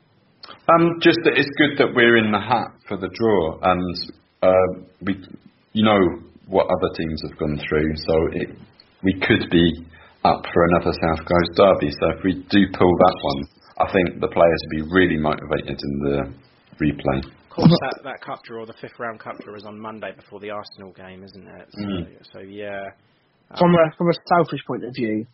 Um, 0.73 0.99
just 0.99 1.19
that 1.23 1.35
it's 1.35 1.49
good 1.57 1.77
that 1.79 1.95
we're 1.95 2.17
in 2.17 2.31
the 2.31 2.39
hat 2.39 2.71
for 2.87 2.97
the 2.97 3.07
draw, 3.07 3.59
and 3.63 3.95
uh, 4.43 4.67
we, 5.01 5.15
you 5.73 5.83
know, 5.83 5.99
what 6.47 6.67
other 6.67 6.91
teams 6.95 7.21
have 7.27 7.37
gone 7.39 7.59
through. 7.67 7.91
So 8.07 8.15
it, 8.33 8.49
we 9.03 9.13
could 9.19 9.49
be 9.49 9.65
up 10.23 10.43
for 10.53 10.61
another 10.75 10.91
South 10.91 11.23
Coast 11.23 11.51
derby. 11.55 11.91
So 11.99 12.05
if 12.17 12.23
we 12.23 12.33
do 12.51 12.61
pull 12.75 12.91
that 12.91 13.17
one, 13.21 13.39
I 13.79 13.91
think 13.91 14.19
the 14.19 14.27
players 14.27 14.59
will 14.67 14.85
be 14.85 14.91
really 14.91 15.17
motivated 15.17 15.79
in 15.79 15.93
the 16.03 16.17
replay. 16.83 17.23
Of 17.23 17.63
course, 17.63 17.79
that, 17.81 18.01
that 18.03 18.21
cup 18.21 18.43
draw, 18.43 18.65
the 18.65 18.75
fifth 18.79 18.99
round 18.99 19.19
cup 19.19 19.37
draw, 19.43 19.55
is 19.55 19.65
on 19.65 19.79
Monday 19.79 20.11
before 20.15 20.39
the 20.39 20.51
Arsenal 20.51 20.91
game, 20.93 21.23
isn't 21.23 21.47
it? 21.47 21.67
So, 21.71 21.81
Mm. 21.81 22.07
so 22.33 22.39
yeah. 22.39 22.91
From 23.57 23.73
a 23.73 23.95
from 23.97 24.09
a 24.09 24.13
selfish 24.27 24.59
point 24.67 24.83
of 24.83 24.91
view, 24.93 25.25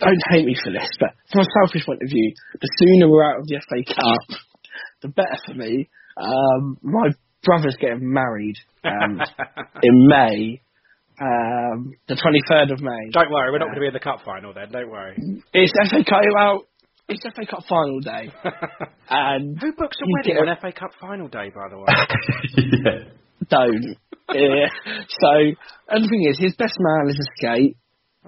don't 0.00 0.22
hate 0.30 0.46
me 0.46 0.56
for 0.56 0.72
this, 0.72 0.88
but 0.98 1.10
from 1.30 1.42
a 1.42 1.48
selfish 1.60 1.84
point 1.86 2.02
of 2.02 2.08
view, 2.08 2.32
the 2.60 2.68
sooner 2.78 3.08
we're 3.08 3.24
out 3.24 3.40
of 3.40 3.46
the 3.46 3.60
FA 3.68 3.84
Cup, 3.84 4.38
the 5.02 5.08
better 5.08 5.36
for 5.46 5.54
me. 5.54 5.88
Um, 6.16 6.78
my 6.82 7.10
brother's 7.44 7.76
getting 7.80 8.12
married 8.12 8.56
um, 8.84 9.20
in 9.82 10.06
May, 10.06 10.60
um, 11.20 11.92
the 12.08 12.14
23rd 12.14 12.72
of 12.72 12.80
May. 12.80 13.10
Don't 13.12 13.30
worry, 13.30 13.52
we're 13.52 13.58
not 13.58 13.66
going 13.66 13.76
to 13.76 13.80
be 13.80 13.86
in 13.86 13.92
the 13.92 14.00
cup 14.00 14.20
final 14.24 14.52
then. 14.54 14.70
Don't 14.72 14.90
worry. 14.90 15.16
It's 15.52 15.72
FA 15.90 16.04
Cup. 16.04 16.22
Well, 16.34 16.64
it's 17.08 17.22
FA 17.34 17.44
Cup 17.46 17.64
final 17.68 18.00
day, 18.00 18.32
and 19.10 19.58
Who 19.60 19.72
books 19.72 19.96
a 20.00 20.06
wedding 20.16 20.38
on 20.38 20.56
FA 20.60 20.72
Cup 20.72 20.90
final 21.00 21.28
day, 21.28 21.50
by 21.54 21.68
the 21.68 21.78
way? 21.78 21.86
yeah. 22.56 23.48
don't. 23.48 23.96
yeah. 24.32 24.68
So, 25.08 25.30
and 25.88 26.04
the 26.04 26.08
thing 26.08 26.26
is, 26.30 26.38
his 26.38 26.54
best 26.56 26.76
man 26.78 27.08
is 27.08 27.18
a 27.18 27.28
skate. 27.36 27.76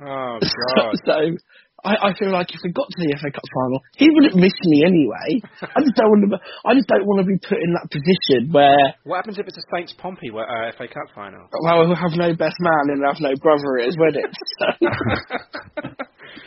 oh 0.01 0.39
God. 0.77 0.95
so 1.05 1.37
I, 1.85 2.11
I 2.11 2.15
feel 2.15 2.31
like 2.31 2.55
if 2.55 2.61
we 2.63 2.71
got 2.71 2.87
to 2.87 2.99
the 2.99 3.19
FA 3.19 3.31
Cup 3.33 3.43
final, 3.55 3.83
he 3.97 4.09
wouldn't 4.11 4.37
miss 4.37 4.55
me 4.71 4.85
anyway. 4.87 5.43
I 5.63 5.83
just 5.83 5.99
don't 5.99 6.11
want 6.15 6.31
to. 6.31 6.39
I 6.65 6.75
just 6.75 6.87
don't 6.87 7.07
want 7.07 7.27
to 7.27 7.27
be 7.27 7.39
put 7.43 7.59
in 7.59 7.75
that 7.75 7.91
position 7.91 8.53
where 8.55 8.79
What 9.03 9.17
happens 9.17 9.39
if 9.39 9.47
it's 9.49 9.59
a 9.59 9.67
Saints 9.75 9.93
Pompey 9.99 10.31
uh, 10.31 10.71
FA 10.79 10.87
Cup 10.87 11.11
final? 11.15 11.49
well 11.63 11.87
we'll 11.87 11.97
have 11.99 12.15
no 12.15 12.35
best 12.35 12.57
man 12.61 12.95
and 12.95 13.03
have 13.05 13.19
no 13.19 13.35
brother 13.43 13.79
at 13.83 13.87
his 13.87 13.99
wedding. 13.99 14.31
So. 14.59 14.67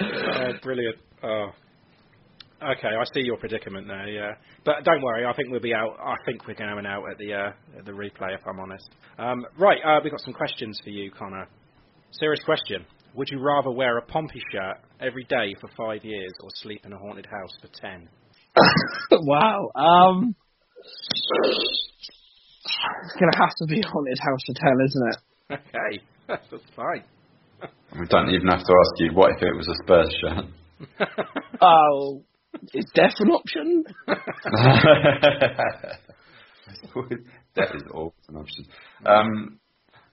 oh, 0.02 0.52
brilliant. 0.64 0.98
Oh. 1.24 1.48
Okay, 2.64 2.88
I 2.88 3.04
see 3.14 3.20
your 3.22 3.38
predicament 3.38 3.88
there. 3.88 4.08
Yeah, 4.08 4.32
but 4.64 4.84
don't 4.86 5.02
worry. 5.02 5.26
I 5.26 5.34
think 5.34 5.52
we'll 5.52 5.60
be 5.60 5.74
out. 5.74 5.98
I 6.00 6.16
think 6.26 6.48
we're 6.48 6.56
going 6.56 6.86
out 6.86 7.04
at 7.12 7.18
the 7.18 7.34
uh, 7.34 7.78
at 7.78 7.86
the 7.86 7.92
replay, 7.92 8.34
if 8.34 8.42
I'm 8.48 8.60
honest. 8.60 8.90
Um, 9.20 9.46
right, 9.60 9.80
uh, 9.86 10.00
we've 10.02 10.12
got 10.12 10.22
some 10.22 10.34
questions 10.34 10.80
for 10.84 10.90
you, 10.90 11.12
Connor. 11.12 11.48
Serious 12.12 12.42
question: 12.46 12.86
Would 13.16 13.30
you 13.32 13.40
rather 13.40 13.72
wear 13.72 13.98
a 13.98 14.02
Pompey 14.02 14.42
shirt 14.52 14.78
every 15.00 15.24
day 15.24 15.56
for 15.62 15.70
five 15.78 16.04
years, 16.04 16.34
or 16.42 16.50
sleep 16.56 16.86
in 16.86 16.92
a 16.92 16.98
haunted 16.98 17.26
house 17.26 17.52
for 17.62 17.70
ten? 17.80 18.10
wow. 19.12 19.72
Um, 19.74 20.36
it's 23.04 23.16
gonna 23.18 23.38
have 23.38 23.56
to 23.60 23.66
be 23.68 23.82
haunted 23.82 24.20
house 24.20 24.42
for 24.46 24.54
ten, 24.56 24.74
isn't 24.86 25.08
it? 25.08 25.18
Okay, 25.54 26.02
that's 26.28 26.70
fine. 26.76 27.04
We 27.98 28.06
don't 28.08 28.30
even 28.32 28.48
have 28.48 28.60
to 28.60 28.74
ask 28.84 29.00
you 29.00 29.14
what 29.14 29.32
if 29.32 29.42
it 29.42 29.56
was 29.56 29.68
a 29.70 29.76
Spurs 29.84 30.14
shirt. 30.22 30.46
Oh, 31.62 32.22
is 32.74 32.86
death 32.94 33.14
an 33.20 33.30
option? 33.30 33.86
that 37.56 37.76
is 37.76 37.84
always 37.94 38.12
an 38.28 38.36
option. 38.36 38.66
Um, 39.06 39.60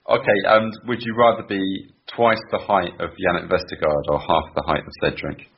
okay, 0.09 0.39
and 0.47 0.73
would 0.87 1.03
you 1.03 1.17
rather 1.17 1.43
be 1.43 1.91
twice 2.17 2.41
the 2.51 2.59
height 2.59 2.93
of 3.01 3.11
Yannick 3.11 3.49
Vestergaard 3.49 4.05
or 4.09 4.19
half 4.19 4.55
the 4.55 4.63
height 4.67 4.81
of 4.81 4.93
Cedric? 5.03 5.49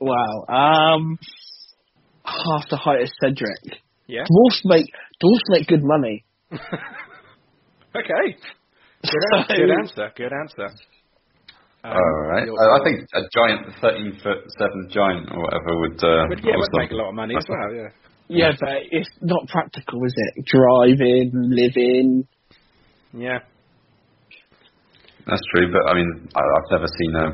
Wow. 0.00 0.44
Um, 0.48 1.18
half 2.24 2.68
the 2.70 2.76
height 2.76 3.02
of 3.02 3.08
Cedric. 3.22 3.80
Yeah. 4.06 4.24
Dwarfs 4.28 4.62
make 4.64 4.86
dwarfs 5.20 5.44
make 5.48 5.66
good 5.66 5.82
money. 5.82 6.24
Okay. 7.96 8.36
Good, 9.02 9.22
an- 9.32 9.46
good 9.48 9.70
answer. 9.70 10.12
Good 10.16 10.32
answer. 10.32 10.68
Um, 11.84 11.92
All 11.92 12.22
right. 12.28 12.46
I, 12.46 12.80
I 12.80 12.84
think 12.84 13.08
a 13.14 13.20
giant, 13.32 13.66
thirteen 13.80 14.18
foot 14.22 14.44
seven 14.58 14.88
giant 14.90 15.30
or 15.32 15.42
whatever 15.44 15.80
would. 15.80 16.02
Uh, 16.04 16.26
But 16.28 16.44
yeah, 16.44 16.56
would 16.56 16.68
make 16.74 16.90
a 16.90 16.94
lot 16.94 17.08
of 17.10 17.14
money 17.14 17.34
as 17.36 17.44
well. 17.48 17.72
Yeah. 17.74 17.88
Yeah, 18.28 18.52
but 18.60 18.82
it's 18.90 19.08
not 19.22 19.46
practical, 19.48 20.04
is 20.04 20.12
it? 20.14 20.44
Driving, 20.46 21.30
living. 21.32 22.26
Yeah. 23.14 23.38
That's 25.26 25.42
true, 25.54 25.72
but 25.72 25.90
I 25.90 25.94
mean, 25.94 26.28
I, 26.34 26.40
I've 26.40 26.70
never 26.70 26.86
seen 26.86 27.14
a 27.16 27.26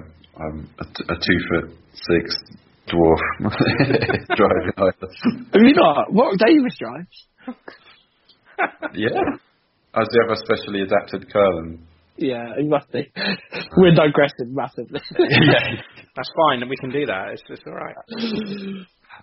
um, 0.42 0.70
a, 0.80 0.84
t- 0.84 1.04
a 1.08 1.14
two 1.14 1.38
foot 1.48 1.76
six 1.92 2.34
dwarf 2.88 3.20
driving 4.36 4.72
either. 4.78 5.08
Have 5.52 5.62
you 5.62 5.74
not? 5.74 6.12
Warwick 6.12 6.40
Davis 6.40 6.76
drives? 6.78 7.26
Yeah. 8.94 9.20
As 9.94 10.08
the 10.08 10.24
other 10.24 10.36
specially 10.40 10.82
adapted 10.82 11.30
curling. 11.32 11.86
Yeah, 12.16 12.54
it 12.56 12.66
must 12.68 12.90
be. 12.92 13.10
We're 13.76 13.94
digressing 13.94 14.54
massively. 14.54 15.00
yeah. 15.18 15.80
That's 16.16 16.30
fine. 16.36 16.66
We 16.68 16.76
can 16.76 16.90
do 16.90 17.06
that. 17.06 17.30
It's, 17.32 17.42
it's 17.48 17.62
all 17.66 17.74
right. 17.74 17.96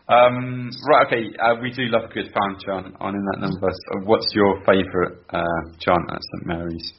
Um, 0.07 0.69
right, 0.89 1.07
okay. 1.07 1.23
Uh, 1.41 1.55
we 1.61 1.71
do 1.71 1.83
love 1.85 2.09
a 2.09 2.13
good 2.13 2.31
fan 2.33 2.57
chant 2.65 2.95
on 2.99 3.15
in 3.15 3.25
that 3.31 3.39
number. 3.41 3.69
So 3.69 4.05
what's 4.05 4.27
your 4.33 4.59
favourite 4.65 5.17
uh, 5.29 5.43
chant 5.79 6.05
at 6.11 6.19
St 6.21 6.45
Mary's? 6.45 6.93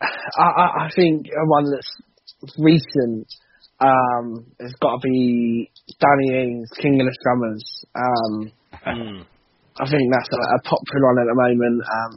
I, 0.00 0.86
I, 0.86 0.90
think 0.94 1.26
one 1.46 1.64
that's 1.70 2.54
recent 2.58 3.26
um, 3.80 4.46
has 4.60 4.72
got 4.80 5.00
to 5.00 5.08
be 5.08 5.70
Danny 6.00 6.42
Ings, 6.42 6.68
King 6.80 7.00
of 7.00 7.06
the 7.06 7.16
Strummers. 7.18 7.64
Um, 7.94 8.52
Mm. 8.84 9.24
I 9.80 9.86
think 9.88 10.02
that's 10.12 10.28
a, 10.30 10.36
a 10.36 10.60
popular 10.62 11.06
one 11.08 11.18
at 11.18 11.26
the 11.30 11.34
moment. 11.34 11.82
Um, 11.82 12.12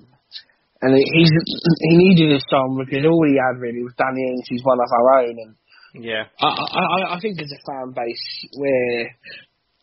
and 0.81 0.97
he- 0.97 1.11
he's 1.13 1.31
he 1.79 1.95
needed 1.97 2.35
a 2.35 2.41
song 2.49 2.75
because 2.83 3.05
all 3.05 3.23
he 3.25 3.37
had 3.39 3.61
really 3.61 3.83
was 3.83 3.93
Danny 3.97 4.21
Ings, 4.33 4.45
who's 4.49 4.61
one 4.65 4.77
of 4.81 4.89
our 4.91 5.21
own. 5.21 5.35
And 5.39 6.03
Yeah. 6.03 6.25
I, 6.41 6.45
I, 6.47 6.81
I- 6.81 7.15
I 7.15 7.19
think 7.21 7.39
as 7.41 7.49
a 7.53 7.61
fan 7.65 7.93
base, 7.95 8.25
we're 8.57 9.09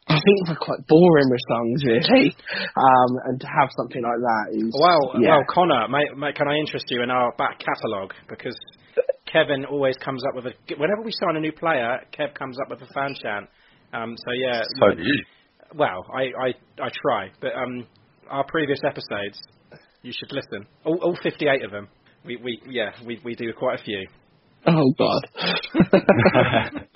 I 0.09 0.15
think 0.21 0.49
we're 0.49 0.57
quite 0.57 0.87
boring 0.87 1.31
with 1.31 1.41
songs 1.49 1.85
really. 1.85 2.37
Um, 2.77 3.11
and 3.27 3.41
to 3.41 3.47
have 3.47 3.71
something 3.77 4.03
like 4.03 4.21
that 4.21 4.45
is 4.59 4.71
Well, 4.79 5.21
yeah. 5.23 5.31
well, 5.37 5.45
Connor, 5.49 5.89
may, 5.89 6.05
may, 6.17 6.33
can 6.33 6.47
I 6.49 6.57
interest 6.57 6.87
you 6.91 7.03
in 7.03 7.11
our 7.11 7.33
back 7.39 7.59
catalogue? 7.59 8.13
Because 8.29 8.57
Kevin 9.31 9.65
always 9.65 9.97
comes 10.05 10.23
up 10.29 10.35
with 10.37 10.47
a. 10.47 10.53
Whenever 10.79 11.03
we 11.03 11.11
sign 11.13 11.37
a 11.37 11.41
new 11.41 11.53
player, 11.53 11.99
Kev 12.17 12.35
comes 12.35 12.57
up 12.61 12.71
with 12.71 12.83
a 12.83 12.93
fan 12.93 13.15
chant. 13.21 13.49
Um, 13.93 14.15
so 14.17 14.33
yeah, 14.33 14.63
So 14.79 14.95
do 14.95 15.03
you. 15.03 15.25
well, 15.75 16.05
I, 16.15 16.23
I 16.23 16.55
I 16.85 16.89
try, 17.03 17.31
but 17.41 17.53
um, 17.55 17.87
our 18.29 18.45
previous 18.47 18.79
episodes, 18.85 19.41
you 20.03 20.13
should 20.13 20.33
listen. 20.33 20.67
All, 20.85 20.99
all 21.03 21.17
58 21.23 21.65
of 21.65 21.71
them. 21.73 21.89
We 22.25 22.37
we 22.37 22.61
yeah 22.69 22.91
we 23.07 23.21
we 23.25 23.35
do 23.35 23.53
quite 23.57 23.81
a 23.81 23.83
few. 23.83 24.07
Oh 24.67 24.93
God. 24.99 25.23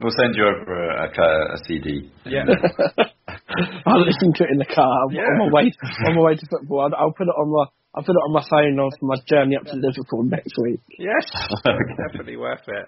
We'll 0.00 0.14
send 0.16 0.36
you 0.36 0.44
over 0.46 0.90
a, 0.90 1.10
a, 1.10 1.54
a 1.54 1.58
CD. 1.66 2.10
Yeah. 2.24 2.44
I'll 3.86 4.04
listen 4.06 4.32
to 4.34 4.44
it 4.44 4.50
in 4.52 4.58
the 4.58 4.70
car 4.72 4.86
on 4.86 5.12
Yeah. 5.12 5.26
my 5.36 5.50
way 5.50 5.72
on 6.06 6.14
my 6.14 6.22
way 6.22 6.34
to 6.36 6.46
football. 6.46 6.86
I'll, 6.86 6.94
I'll 6.94 7.12
put 7.12 7.26
it 7.26 7.34
on 7.34 7.50
my 7.50 7.66
I'll 7.94 8.04
put 8.04 8.14
it 8.14 8.22
on 8.22 8.32
my 8.32 8.44
phone 8.48 8.78
on 8.78 8.90
for 9.00 9.06
my 9.06 9.16
journey 9.26 9.56
up 9.56 9.64
to 9.64 9.74
Liverpool 9.74 10.22
next 10.22 10.54
week. 10.62 10.80
Yes, 10.98 11.26
definitely 11.64 12.36
worth 12.36 12.62
it. 12.68 12.86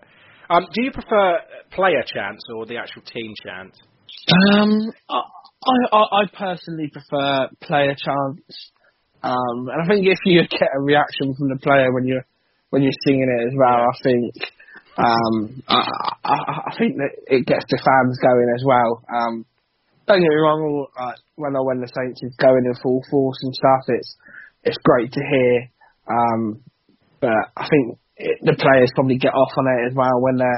Um, 0.51 0.67
do 0.73 0.83
you 0.83 0.93
prefer 0.93 1.41
player 1.73 2.05
chants 2.07 2.45
or 2.55 2.67
the 2.67 2.77
actual 2.77 3.03
team 3.03 3.35
chant? 3.43 3.75
Um, 4.53 4.93
I, 5.09 5.23
I, 5.93 5.99
I 5.99 6.23
personally 6.33 6.91
prefer 6.93 7.49
player 7.63 7.97
chants, 7.99 8.71
um, 9.23 9.67
and 9.67 9.83
I 9.83 9.87
think 9.89 10.07
if 10.07 10.19
you 10.27 10.43
get 10.47 10.69
a 10.77 10.81
reaction 10.81 11.35
from 11.35 11.49
the 11.49 11.59
player 11.61 11.93
when 11.93 12.07
you're 12.07 12.27
when 12.71 12.83
you're 12.83 13.01
singing 13.05 13.27
it 13.27 13.49
as 13.49 13.55
well, 13.57 13.83
I 13.83 13.97
think 14.03 14.35
um, 14.99 15.63
I, 15.69 16.71
I, 16.71 16.73
think 16.79 16.97
that 16.99 17.15
it 17.27 17.47
gets 17.47 17.65
the 17.71 17.79
fans 17.79 18.19
going 18.19 18.51
as 18.55 18.63
well. 18.67 19.03
Um, 19.07 19.47
don't 20.07 20.21
get 20.21 20.29
me 20.29 20.43
wrong, 20.43 20.87
uh, 20.99 21.13
when 21.37 21.55
I 21.55 21.61
when 21.61 21.81
the 21.81 21.91
Saints 21.95 22.23
is 22.23 22.35
going 22.37 22.67
in 22.67 22.75
full 22.83 23.03
force 23.11 23.39
and 23.43 23.55
stuff, 23.55 23.87
it's 23.89 24.17
it's 24.65 24.79
great 24.83 25.13
to 25.13 25.23
hear. 25.23 25.71
Um, 26.11 26.63
but 27.21 27.55
I 27.57 27.69
think 27.69 27.99
it, 28.17 28.39
the 28.43 28.59
players 28.59 28.91
probably 28.95 29.19
get 29.19 29.35
off 29.35 29.55
on 29.57 29.71
it 29.71 29.89
as 29.89 29.95
well 29.95 30.21
when 30.21 30.37
they 30.37 30.57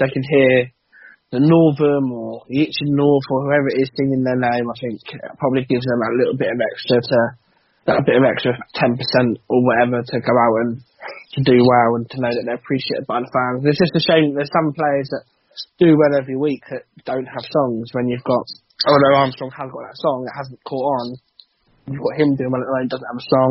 they 0.00 0.08
can 0.08 0.24
hear 0.24 0.72
the 1.30 1.40
Northam 1.42 2.12
or 2.12 2.46
the 2.48 2.64
Itchen 2.64 2.94
North 2.94 3.26
or 3.30 3.44
whoever 3.44 3.68
it 3.68 3.82
is 3.82 3.90
singing 3.98 4.24
their 4.24 4.38
name. 4.38 4.66
I 4.70 4.76
think 4.80 5.02
it 5.02 5.38
probably 5.38 5.66
gives 5.68 5.84
them 5.84 6.00
a 6.00 6.16
little 6.16 6.38
bit 6.38 6.48
of 6.48 6.58
extra 6.58 7.02
to 7.02 7.20
a 7.86 8.04
bit 8.04 8.16
of 8.16 8.24
extra 8.24 8.56
ten 8.74 8.96
percent 8.96 9.40
or 9.48 9.60
whatever 9.60 10.00
to 10.00 10.16
go 10.20 10.34
out 10.34 10.56
and 10.64 10.80
to 11.36 11.40
do 11.44 11.60
well 11.60 12.00
and 12.00 12.08
to 12.08 12.20
know 12.20 12.32
that 12.32 12.44
they're 12.46 12.60
appreciated 12.60 13.04
by 13.04 13.20
the 13.20 13.28
fans. 13.28 13.64
It's 13.68 13.80
just 13.80 13.98
a 13.98 14.04
shame 14.04 14.32
that 14.32 14.44
there's 14.44 14.56
some 14.56 14.72
players 14.72 15.08
that 15.12 15.28
do 15.78 15.92
well 15.94 16.16
every 16.16 16.36
week 16.36 16.64
that 16.70 16.88
don't 17.04 17.28
have 17.28 17.44
songs 17.44 17.92
when 17.92 18.08
you've 18.08 18.24
got 18.24 18.48
although 18.86 19.16
Armstrong 19.16 19.50
has 19.54 19.70
got 19.70 19.84
that 19.88 19.96
song, 19.96 20.26
it 20.26 20.36
hasn't 20.36 20.60
caught 20.64 20.84
on. 21.00 21.06
You've 21.88 22.02
got 22.02 22.20
him 22.20 22.36
doing 22.36 22.50
well 22.50 22.64
at 22.64 22.68
the 22.68 22.74
moment, 22.74 22.90
doesn't 22.90 23.12
have 23.12 23.22
a 23.22 23.30
song. 23.32 23.50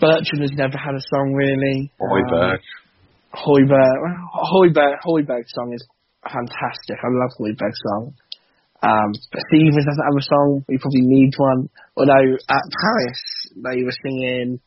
Bertrand 0.00 0.42
has 0.42 0.54
never 0.54 0.78
had 0.78 0.94
a 0.94 1.04
song 1.12 1.34
really. 1.34 1.90
Højbjerg. 1.98 2.60
Um, 2.60 2.70
Højbjerg, 3.32 3.96
well, 4.04 4.18
Højbjerg, 4.52 4.96
Højbjerg's 5.02 5.52
song 5.56 5.72
is 5.72 5.84
fantastic. 6.22 6.98
I 7.00 7.08
love 7.10 7.32
Højbjerg's 7.40 7.82
song. 7.88 8.14
Um, 8.82 9.12
but 9.30 9.40
Stephens 9.48 9.86
doesn't 9.86 10.06
have 10.10 10.18
a 10.18 10.22
song. 10.26 10.64
He 10.68 10.76
probably 10.78 11.02
needs 11.06 11.34
one. 11.38 11.68
Although 11.96 12.34
at 12.50 12.62
Paris 12.82 13.20
they 13.56 13.82
were 13.84 13.94
singing 14.02 14.58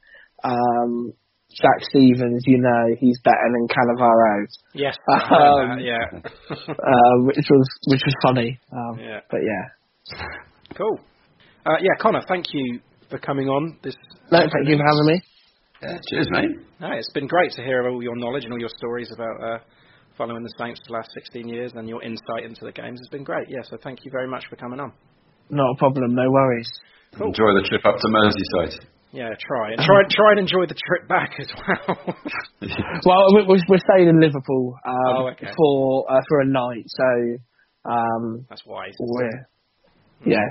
um, 0.44 1.12
Jack 1.52 1.84
Stephens. 1.90 2.44
You 2.48 2.60
know 2.60 2.96
he's 3.00 3.20
better 3.24 3.48
than 3.52 3.68
Cannavaro. 3.68 4.46
Yes, 4.74 4.96
Um, 5.10 5.20
that, 5.20 5.82
yeah. 5.84 6.20
uh, 6.52 7.16
which 7.28 7.48
was 7.50 7.68
which 7.88 8.02
was 8.06 8.16
funny. 8.24 8.60
Um, 8.72 9.00
Yeah. 9.00 9.20
But 9.30 9.42
yeah, 9.44 10.18
Cool. 10.78 11.00
Uh, 11.66 11.78
yeah, 11.82 11.96
Connor, 12.00 12.22
thank 12.28 12.46
you 12.54 12.80
for 13.10 13.18
coming 13.18 13.48
on. 13.50 13.78
This. 13.84 13.96
no, 14.32 14.40
thank 14.40 14.68
you 14.70 14.78
for 14.78 14.86
having 14.86 15.06
me. 15.08 15.22
Yeah, 15.82 15.98
cheers, 16.10 16.28
mate. 16.32 16.52
No, 16.80 16.92
it's 16.92 17.12
been 17.12 17.28
great 17.28 17.52
to 17.54 17.64
hear 17.64 17.88
all 17.90 18.02
your 18.02 18.16
knowledge 18.16 18.44
and 18.46 18.54
all 18.54 18.60
your 18.60 18.70
stories 18.78 19.12
about 19.14 19.44
uh, 19.44 19.60
following 20.18 20.44
the 20.44 20.54
Saints 20.58 20.80
for 20.82 20.88
the 20.88 20.94
last 21.00 21.10
16 21.14 21.48
years 21.48 21.72
and 21.76 21.88
your 21.90 22.02
insight 22.04 22.44
into 22.44 22.66
the 22.66 22.72
games. 22.72 23.00
It's 23.00 23.10
been 23.10 23.24
great. 23.24 23.48
Yeah, 23.50 23.62
so 23.64 23.78
thank 23.84 24.06
you 24.06 24.12
very 24.12 24.28
much 24.28 24.46
for 24.50 24.56
coming 24.56 24.80
on. 24.80 24.92
Not 25.50 25.72
a 25.74 25.78
problem. 25.78 26.16
No 26.16 26.30
worries. 26.30 26.70
Cool. 27.18 27.28
Enjoy 27.28 27.54
the 27.54 27.66
trip 27.68 27.86
up 27.86 27.96
to 28.00 28.08
Merseyside. 28.08 28.86
Yeah, 29.12 29.30
try 29.48 29.72
and 29.72 29.80
try 29.80 30.02
try 30.12 30.32
and 30.32 30.40
enjoy 30.40 30.66
the 30.68 30.76
trip 30.76 31.08
back 31.08 31.32
as 31.40 31.48
well. 31.56 32.16
Well, 33.06 33.28
we- 33.36 33.46
we're, 33.48 33.64
we're 33.70 33.86
staying 33.94 34.10
in 34.10 34.20
Liverpool 34.20 34.76
um, 34.86 35.16
Oh, 35.16 35.28
okay. 35.30 35.48
for 35.56 36.12
uh, 36.12 36.20
for 36.28 36.42
a 36.42 36.46
night, 36.46 36.84
so 36.88 37.38
um, 37.90 38.46
That's 38.50 38.66
wise. 38.66 38.94
we're 39.00 39.48
yeah. 40.26 40.44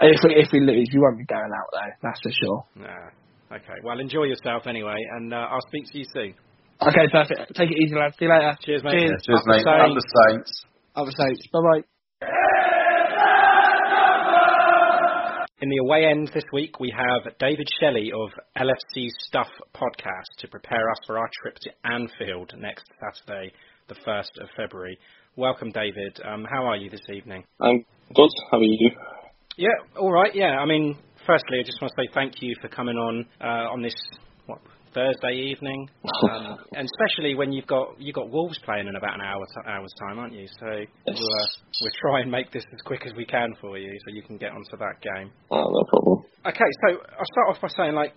If 0.00 0.18
we 0.24 0.34
if 0.34 0.48
we 0.52 0.60
lose, 0.60 0.88
we 0.92 0.98
won't 1.00 1.18
be 1.18 1.24
going 1.26 1.42
out 1.54 1.68
though. 1.72 1.92
That's 2.02 2.20
for 2.22 2.32
sure. 2.32 2.64
Nah. 2.76 3.56
Okay. 3.56 3.78
Well, 3.84 4.00
enjoy 4.00 4.24
yourself 4.24 4.66
anyway, 4.66 4.96
and 5.16 5.32
uh, 5.34 5.46
I'll 5.50 5.60
speak 5.68 5.84
to 5.92 5.98
you 5.98 6.04
soon. 6.12 6.34
Okay, 6.82 7.06
perfect. 7.12 7.54
Take 7.54 7.70
it 7.70 7.76
easy, 7.82 7.94
lads. 7.94 8.16
See 8.18 8.24
you 8.24 8.30
later. 8.32 8.56
Cheers, 8.64 8.82
mate. 8.84 8.92
Cheers. 8.92 9.22
Cheers, 9.26 9.38
Up 9.38 9.44
the 9.44 9.52
mate. 9.52 9.66
Up 9.66 9.86
Saints. 9.86 9.94
the 9.94 10.30
Saints. 10.30 10.64
Other 10.96 11.10
Saints. 11.12 11.46
Bye 11.52 11.60
bye. 11.60 11.82
In 15.62 15.68
the 15.68 15.76
away 15.84 16.06
end 16.06 16.30
this 16.32 16.44
week, 16.54 16.80
we 16.80 16.90
have 16.96 17.36
David 17.38 17.68
Shelley 17.80 18.10
of 18.14 18.30
LFC 18.56 19.08
Stuff 19.26 19.48
podcast 19.74 20.30
to 20.38 20.48
prepare 20.48 20.88
us 20.90 20.96
for 21.06 21.18
our 21.18 21.28
trip 21.42 21.56
to 21.60 21.70
Anfield 21.84 22.54
next 22.56 22.86
Saturday, 22.98 23.52
the 23.88 23.94
1st 23.96 24.40
of 24.42 24.48
February. 24.56 24.98
Welcome, 25.36 25.70
David. 25.72 26.18
Um, 26.24 26.46
how 26.50 26.64
are 26.64 26.76
you 26.76 26.88
this 26.88 27.04
evening? 27.14 27.44
I'm 27.60 27.84
good. 28.14 28.30
How 28.50 28.56
are 28.56 28.62
you? 28.62 28.90
Yeah, 29.58 29.68
all 29.98 30.10
right. 30.10 30.34
Yeah, 30.34 30.56
I 30.58 30.64
mean, 30.64 30.96
firstly, 31.26 31.58
I 31.60 31.62
just 31.62 31.80
want 31.82 31.92
to 31.94 32.02
say 32.02 32.08
thank 32.14 32.40
you 32.40 32.54
for 32.62 32.68
coming 32.68 32.96
on 32.96 33.26
uh, 33.42 33.68
on 33.70 33.82
this 33.82 33.94
what 34.46 34.60
Thursday 34.94 35.50
evening, 35.50 35.88
um, 36.30 36.58
and 36.72 36.88
especially 36.88 37.34
when 37.34 37.52
you've 37.52 37.66
got 37.66 37.94
you've 37.98 38.14
got 38.14 38.30
Wolves 38.30 38.58
playing 38.64 38.88
in 38.88 38.96
about 38.96 39.14
an 39.14 39.20
hour 39.20 39.44
hour's 39.66 39.92
time, 40.00 40.18
aren't 40.18 40.34
you? 40.34 40.46
So 40.58 40.66
we'll, 40.66 41.14
uh, 41.14 41.46
we'll 41.80 41.90
try 42.00 42.20
and 42.20 42.30
make 42.30 42.52
this 42.52 42.64
as 42.72 42.80
quick 42.84 43.06
as 43.06 43.12
we 43.14 43.24
can 43.24 43.54
for 43.60 43.78
you, 43.78 43.90
so 44.04 44.14
you 44.14 44.22
can 44.22 44.36
get 44.36 44.52
onto 44.52 44.76
that 44.78 45.00
game. 45.00 45.30
Oh, 45.50 45.64
no 45.64 45.84
problem. 45.88 46.24
Okay, 46.46 46.70
so 46.86 46.98
I'll 47.18 47.32
start 47.32 47.48
off 47.50 47.60
by 47.60 47.68
saying, 47.68 47.94
like, 47.94 48.14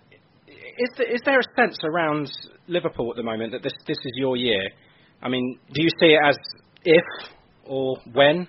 is 0.48 0.90
there, 0.96 1.14
is 1.14 1.20
there 1.24 1.38
a 1.38 1.44
sense 1.56 1.78
around 1.84 2.30
Liverpool 2.68 3.10
at 3.10 3.16
the 3.16 3.22
moment 3.22 3.52
that 3.52 3.62
this 3.62 3.74
this 3.86 3.98
is 3.98 4.12
your 4.16 4.36
year? 4.36 4.70
I 5.22 5.28
mean, 5.28 5.58
do 5.72 5.82
you 5.82 5.88
see 6.00 6.14
it 6.14 6.20
as 6.24 6.36
if 6.84 7.04
or 7.66 7.96
when, 8.12 8.48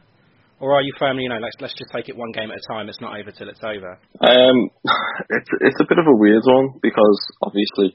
or 0.59 0.73
are 0.73 0.81
you 0.81 0.93
firmly, 0.97 1.23
you 1.23 1.29
know, 1.29 1.39
let's 1.39 1.55
let's 1.59 1.73
just 1.73 1.91
take 1.93 2.09
it 2.09 2.15
one 2.15 2.31
game 2.31 2.51
at 2.51 2.57
a 2.57 2.73
time. 2.73 2.89
It's 2.89 3.01
not 3.01 3.19
over 3.19 3.31
till 3.31 3.49
it's 3.49 3.63
over. 3.63 3.99
Um, 4.21 4.69
it's 5.29 5.49
it's 5.61 5.79
a 5.81 5.87
bit 5.87 5.99
of 5.99 6.05
a 6.07 6.15
weird 6.17 6.43
one 6.45 6.79
because 6.81 7.19
obviously 7.41 7.93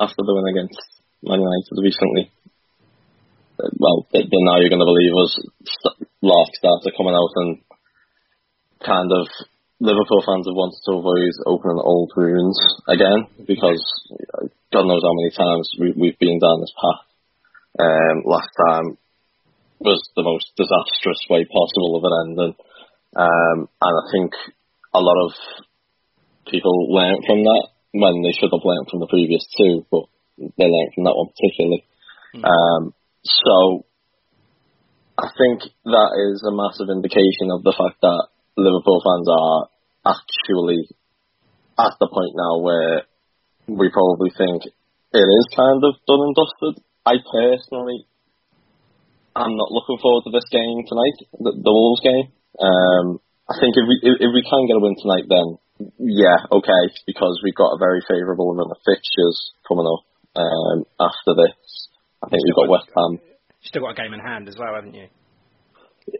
after 0.00 0.24
the 0.24 0.32
win 0.32 0.48
against 0.48 0.80
Man 1.22 1.44
United 1.44 1.76
recently, 1.76 2.32
uh, 3.60 3.68
well, 3.76 4.08
then 4.12 4.24
now 4.48 4.56
you're 4.56 4.72
going 4.72 4.80
to 4.80 4.88
believe 4.88 5.14
us. 5.20 5.32
Lark 6.24 6.50
started 6.56 6.96
coming 6.96 7.14
out 7.14 7.32
and 7.36 7.60
kind 8.80 9.12
of 9.12 9.28
Liverpool 9.80 10.24
fans 10.24 10.44
have 10.44 10.56
wanted 10.56 10.80
to 10.84 11.00
avoid 11.00 11.32
opening 11.48 11.80
old 11.80 12.12
wounds 12.16 12.60
again 12.88 13.28
because 13.48 13.80
uh, 14.36 14.48
God 14.72 14.84
knows 14.84 15.00
how 15.00 15.16
many 15.16 15.32
times 15.32 15.72
we, 15.80 15.92
we've 15.96 16.20
been 16.20 16.40
down 16.40 16.60
this 16.60 16.76
path. 16.76 17.04
Um, 17.80 18.16
last 18.28 18.52
time 18.68 18.98
was 19.80 20.00
the 20.16 20.22
most 20.22 20.52
disastrous 20.56 21.24
way 21.32 21.48
possible 21.48 21.96
of 21.96 22.04
it 22.04 22.14
ending. 22.28 22.54
Um, 23.16 23.58
and 23.80 23.94
I 23.96 24.04
think 24.12 24.32
a 24.92 25.00
lot 25.00 25.16
of 25.24 25.32
people 26.52 26.92
learnt 26.92 27.24
from 27.24 27.44
that 27.44 27.68
when 27.92 28.22
they 28.22 28.32
should 28.32 28.52
have 28.52 28.64
learnt 28.64 28.88
from 28.90 29.00
the 29.00 29.10
previous 29.10 29.44
two, 29.58 29.86
but 29.90 30.06
they 30.38 30.66
learnt 30.66 30.94
from 30.94 31.04
that 31.04 31.16
one 31.16 31.30
particularly. 31.34 31.84
Um, 32.34 32.94
so 33.24 33.84
I 35.18 35.28
think 35.36 35.66
that 35.84 36.10
is 36.30 36.40
a 36.46 36.54
massive 36.54 36.88
indication 36.88 37.50
of 37.50 37.66
the 37.66 37.74
fact 37.74 38.00
that 38.00 38.30
Liverpool 38.56 39.02
fans 39.02 39.28
are 39.28 39.60
actually 40.06 40.88
at 41.78 41.94
the 41.98 42.08
point 42.08 42.32
now 42.36 42.62
where 42.62 43.04
we 43.66 43.90
probably 43.90 44.30
think 44.30 44.64
it 45.12 45.26
is 45.26 45.46
kind 45.56 45.82
of 45.82 45.98
done 46.06 46.22
and 46.24 46.36
dusted. 46.36 46.84
I 47.04 47.18
personally 47.20 48.06
I'm 49.34 49.56
not 49.56 49.70
looking 49.70 49.98
forward 50.02 50.26
to 50.26 50.34
this 50.34 50.48
game 50.50 50.82
tonight, 50.84 51.16
the, 51.38 51.52
the 51.54 51.72
Wolves 51.72 52.02
game. 52.02 52.28
Um, 52.58 53.22
I 53.46 53.56
think 53.62 53.78
if 53.78 53.86
we 53.86 53.94
if, 54.02 54.14
if 54.18 54.30
we 54.34 54.42
can 54.42 54.66
get 54.66 54.78
a 54.78 54.82
win 54.82 54.98
tonight, 54.98 55.26
then 55.30 55.58
yeah, 55.98 56.38
okay, 56.52 56.82
because 57.06 57.40
we've 57.44 57.54
got 57.54 57.72
a 57.72 57.78
very 57.78 58.00
favourable 58.08 58.54
run 58.54 58.70
of 58.70 58.76
fixtures 58.84 59.52
coming 59.66 59.86
up 59.88 60.04
um, 60.36 60.84
after 61.00 61.32
this. 61.34 61.56
I 62.22 62.28
think 62.28 62.42
we've 62.44 62.54
got 62.56 62.68
West 62.68 62.88
Ham. 62.96 63.18
Still 63.64 63.82
got 63.82 63.96
a 63.96 64.02
game 64.02 64.12
in 64.12 64.20
hand 64.20 64.48
as 64.48 64.56
well, 64.56 64.74
haven't 64.74 64.94
you? 64.94 65.08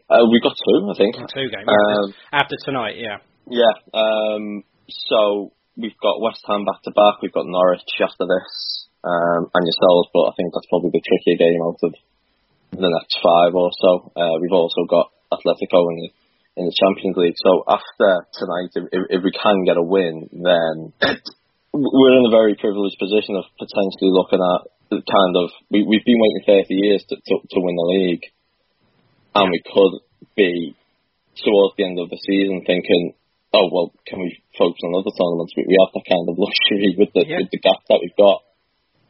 Uh, 0.09 0.25
we've 0.31 0.43
got 0.43 0.57
two, 0.57 0.79
I 0.89 0.95
think. 0.97 1.17
Two 1.33 1.49
games 1.49 1.69
Um, 1.69 2.15
after 2.33 2.57
tonight. 2.65 2.97
Yeah. 2.97 3.19
Yeah. 3.49 3.75
Um, 3.93 4.65
so 4.89 5.53
we've 5.77 5.97
got 6.01 6.21
West 6.21 6.45
Ham 6.49 6.65
back 6.65 6.83
to 6.85 6.93
back. 6.93 7.21
We've 7.23 7.33
got 7.33 7.47
Norwich 7.47 7.85
after 8.01 8.25
this, 8.29 8.49
um, 9.05 9.49
and 9.53 9.63
yourselves. 9.67 10.09
But 10.13 10.31
I 10.31 10.33
think 10.37 10.53
that's 10.55 10.69
probably 10.69 10.91
the 10.93 11.03
trickier 11.05 11.39
game 11.41 11.61
out 11.65 11.81
of 11.83 11.93
the 12.77 12.91
next 12.93 13.19
five 13.23 13.55
or 13.55 13.71
so. 13.77 14.13
Uh, 14.15 14.37
we've 14.41 14.55
also 14.55 14.85
got 14.89 15.11
Atletico 15.33 15.81
in 15.93 15.97
the 16.07 16.11
in 16.61 16.69
the 16.69 16.77
Champions 16.77 17.17
League. 17.17 17.41
So 17.41 17.65
after 17.65 18.29
tonight, 18.37 18.71
if, 18.77 18.85
if 18.93 19.03
if 19.17 19.21
we 19.25 19.33
can 19.33 19.65
get 19.65 19.81
a 19.81 19.83
win, 19.83 20.29
then 20.29 20.93
we're 21.73 22.17
in 22.21 22.29
a 22.29 22.37
very 22.37 22.53
privileged 22.61 23.01
position 23.01 23.41
of 23.41 23.49
potentially 23.57 24.13
looking 24.13 24.45
at 24.45 24.69
the 24.93 25.01
kind 25.01 25.35
of 25.41 25.49
we 25.73 25.81
we've 25.89 26.05
been 26.05 26.21
waiting 26.21 26.69
30 26.69 26.69
years 26.69 27.03
to 27.09 27.17
to, 27.17 27.35
to 27.41 27.59
win 27.65 27.77
the 27.81 27.89
league, 27.97 28.25
and 29.35 29.49
we 29.49 29.61
could 29.65 30.05
be 30.37 30.77
towards 31.41 31.81
the 31.81 31.89
end 31.89 31.97
of 31.97 32.13
the 32.13 32.21
season 32.29 32.61
thinking, 32.69 33.17
oh 33.57 33.67
well, 33.73 33.89
can 34.05 34.21
we 34.21 34.37
focus 34.61 34.85
on 34.85 35.01
other 35.01 35.15
tournaments? 35.17 35.57
We, 35.57 35.65
we 35.65 35.81
have 35.81 35.97
that 35.97 36.05
kind 36.05 36.27
of 36.29 36.37
luxury 36.37 36.93
with 37.01 37.11
the 37.17 37.25
Yeah. 37.25 37.41
with 37.41 37.51
the 37.51 37.63
gap 37.65 37.81
that 37.89 38.05
we've 38.05 38.21
got. 38.21 38.45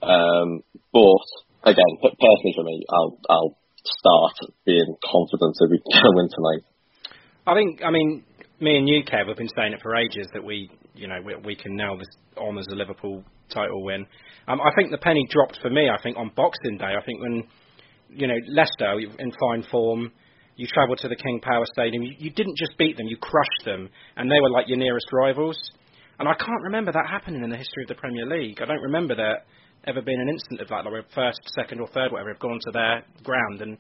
Um, 0.01 0.63
but 0.95 1.27
again, 1.67 1.93
personally 1.99 2.55
for 2.55 2.63
me, 2.63 2.87
I'll 2.87 3.19
I'll 3.27 3.55
start 3.83 4.37
being 4.65 4.95
confident 5.01 5.57
that 5.59 5.69
we 5.73 5.81
can 5.81 6.13
win 6.17 6.29
tonight. 6.31 6.65
I 7.47 7.55
think, 7.55 7.81
I 7.85 7.91
mean, 7.91 8.25
me 8.61 8.77
and 8.77 8.89
you, 8.89 9.03
Kev, 9.05 9.29
have 9.29 9.37
been 9.37 9.49
saying 9.57 9.73
it 9.73 9.81
for 9.83 9.97
ages 9.97 10.27
that 10.35 10.45
we, 10.45 10.71
you 10.95 11.09
know, 11.09 11.19
we, 11.25 11.35
we 11.45 11.57
can 11.57 11.75
nail 11.75 11.97
this 11.97 12.09
on 12.37 12.59
as 12.59 12.67
a 12.71 12.75
Liverpool 12.75 13.25
title 13.49 13.83
win. 13.83 14.07
Um, 14.49 14.61
I 14.61 14.71
think 14.77 14.91
the 14.91 14.99
penny 14.99 15.27
dropped 15.31 15.59
for 15.63 15.71
me. 15.71 15.89
I 15.89 16.01
think 16.03 16.17
on 16.17 16.31
Boxing 16.37 16.79
Day. 16.79 16.95
I 16.99 17.05
think 17.05 17.21
when, 17.21 17.45
you 18.11 18.27
know, 18.27 18.37
Leicester 18.49 18.99
in 19.19 19.33
fine 19.41 19.65
form, 19.71 20.13
you 20.57 20.67
travelled 20.67 20.99
to 20.99 21.09
the 21.09 21.17
King 21.17 21.41
Power 21.43 21.65
Stadium. 21.73 22.03
You, 22.03 22.15
you 22.19 22.31
didn't 22.31 22.57
just 22.59 22.77
beat 22.77 22.97
them, 22.97 23.07
you 23.07 23.17
crushed 23.17 23.65
them, 23.65 23.89
and 24.17 24.31
they 24.31 24.41
were 24.41 24.51
like 24.51 24.69
your 24.69 24.79
nearest 24.79 25.07
rivals. 25.13 25.59
And 26.19 26.29
I 26.29 26.35
can't 26.35 26.63
remember 26.65 26.93
that 26.93 27.07
happening 27.11 27.43
in 27.43 27.49
the 27.49 27.57
history 27.57 27.85
of 27.85 27.89
the 27.89 27.95
Premier 27.95 28.27
League. 28.27 28.61
I 28.61 28.67
don't 28.67 28.83
remember 28.83 29.15
there 29.17 29.43
ever 29.87 30.03
being 30.03 30.21
an 30.21 30.29
instant 30.29 30.61
of 30.61 30.69
that, 30.69 30.85
like 30.85 30.93
where 30.93 31.05
first, 31.15 31.41
second, 31.59 31.81
or 31.81 31.89
third, 31.89 32.13
whatever, 32.13 32.29
have 32.29 32.41
gone 32.41 32.59
to 32.61 32.71
their 32.73 33.03
ground 33.25 33.63
and 33.63 33.79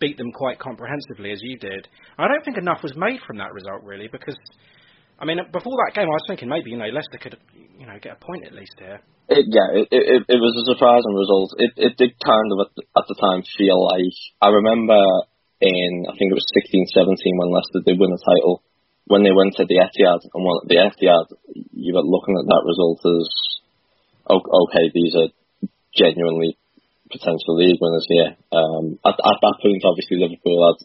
beat 0.00 0.18
them 0.18 0.32
quite 0.32 0.58
comprehensively 0.58 1.32
as 1.32 1.40
you 1.42 1.58
did. 1.58 1.88
I 2.18 2.28
don't 2.28 2.44
think 2.44 2.58
enough 2.58 2.82
was 2.82 2.96
made 2.96 3.20
from 3.26 3.38
that 3.38 3.52
result 3.52 3.82
really 3.82 4.08
because 4.08 4.36
I 5.18 5.24
mean 5.24 5.38
before 5.52 5.76
that 5.86 5.94
game 5.94 6.06
I 6.06 6.16
was 6.18 6.26
thinking 6.28 6.48
maybe 6.48 6.70
you 6.70 6.78
know 6.78 6.90
Leicester 6.90 7.18
could 7.20 7.36
you 7.78 7.86
know 7.86 7.98
get 8.00 8.18
a 8.18 8.24
point 8.24 8.44
at 8.46 8.54
least 8.54 8.74
here. 8.78 9.00
It, 9.28 9.46
yeah, 9.48 9.68
it, 9.80 9.88
it 9.90 10.22
it 10.28 10.40
was 10.40 10.52
a 10.52 10.68
surprising 10.68 11.14
result. 11.16 11.56
It 11.56 11.72
it 11.76 11.94
did 11.96 12.12
kind 12.20 12.48
of 12.52 12.68
at 12.68 12.70
the, 12.76 12.82
at 12.98 13.06
the 13.08 13.16
time 13.16 13.40
feel 13.56 13.78
like 13.80 14.18
I 14.42 14.48
remember 14.52 14.98
in 15.60 16.06
I 16.10 16.12
think 16.18 16.34
it 16.34 16.38
was 16.38 16.56
16, 16.64 16.92
17 16.92 17.40
when 17.40 17.54
Leicester 17.54 17.80
did 17.86 17.96
win 17.98 18.12
the 18.12 18.20
title 18.20 18.62
when 19.06 19.22
they 19.22 19.32
went 19.32 19.56
to 19.56 19.64
the 19.64 19.80
Etihad 19.80 20.20
and 20.24 20.42
won 20.44 20.64
the 20.68 20.80
Etihad. 20.80 21.28
You 21.72 21.94
were 21.94 22.04
looking 22.04 22.36
at 22.36 22.48
that 22.48 22.64
result 22.64 23.00
as 23.04 23.28
okay, 24.28 24.90
these 24.92 25.14
are 25.14 25.30
genuinely 25.94 26.56
potential 27.14 27.54
league 27.54 27.78
winners 27.78 28.06
here. 28.10 28.34
Um, 28.50 28.98
at, 29.06 29.14
at 29.14 29.38
that 29.38 29.56
point, 29.62 29.86
obviously 29.86 30.18
Liverpool 30.18 30.58
had 30.66 30.78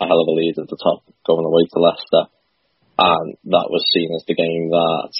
a 0.00 0.04
hell 0.04 0.20
of 0.20 0.28
a 0.28 0.36
lead 0.36 0.60
at 0.60 0.68
the 0.68 0.80
top 0.80 1.00
going 1.24 1.48
away 1.48 1.64
to 1.72 1.80
Leicester, 1.80 2.24
and 3.00 3.40
that 3.48 3.72
was 3.72 3.84
seen 3.92 4.12
as 4.12 4.24
the 4.28 4.36
game 4.36 4.68
that 4.68 5.12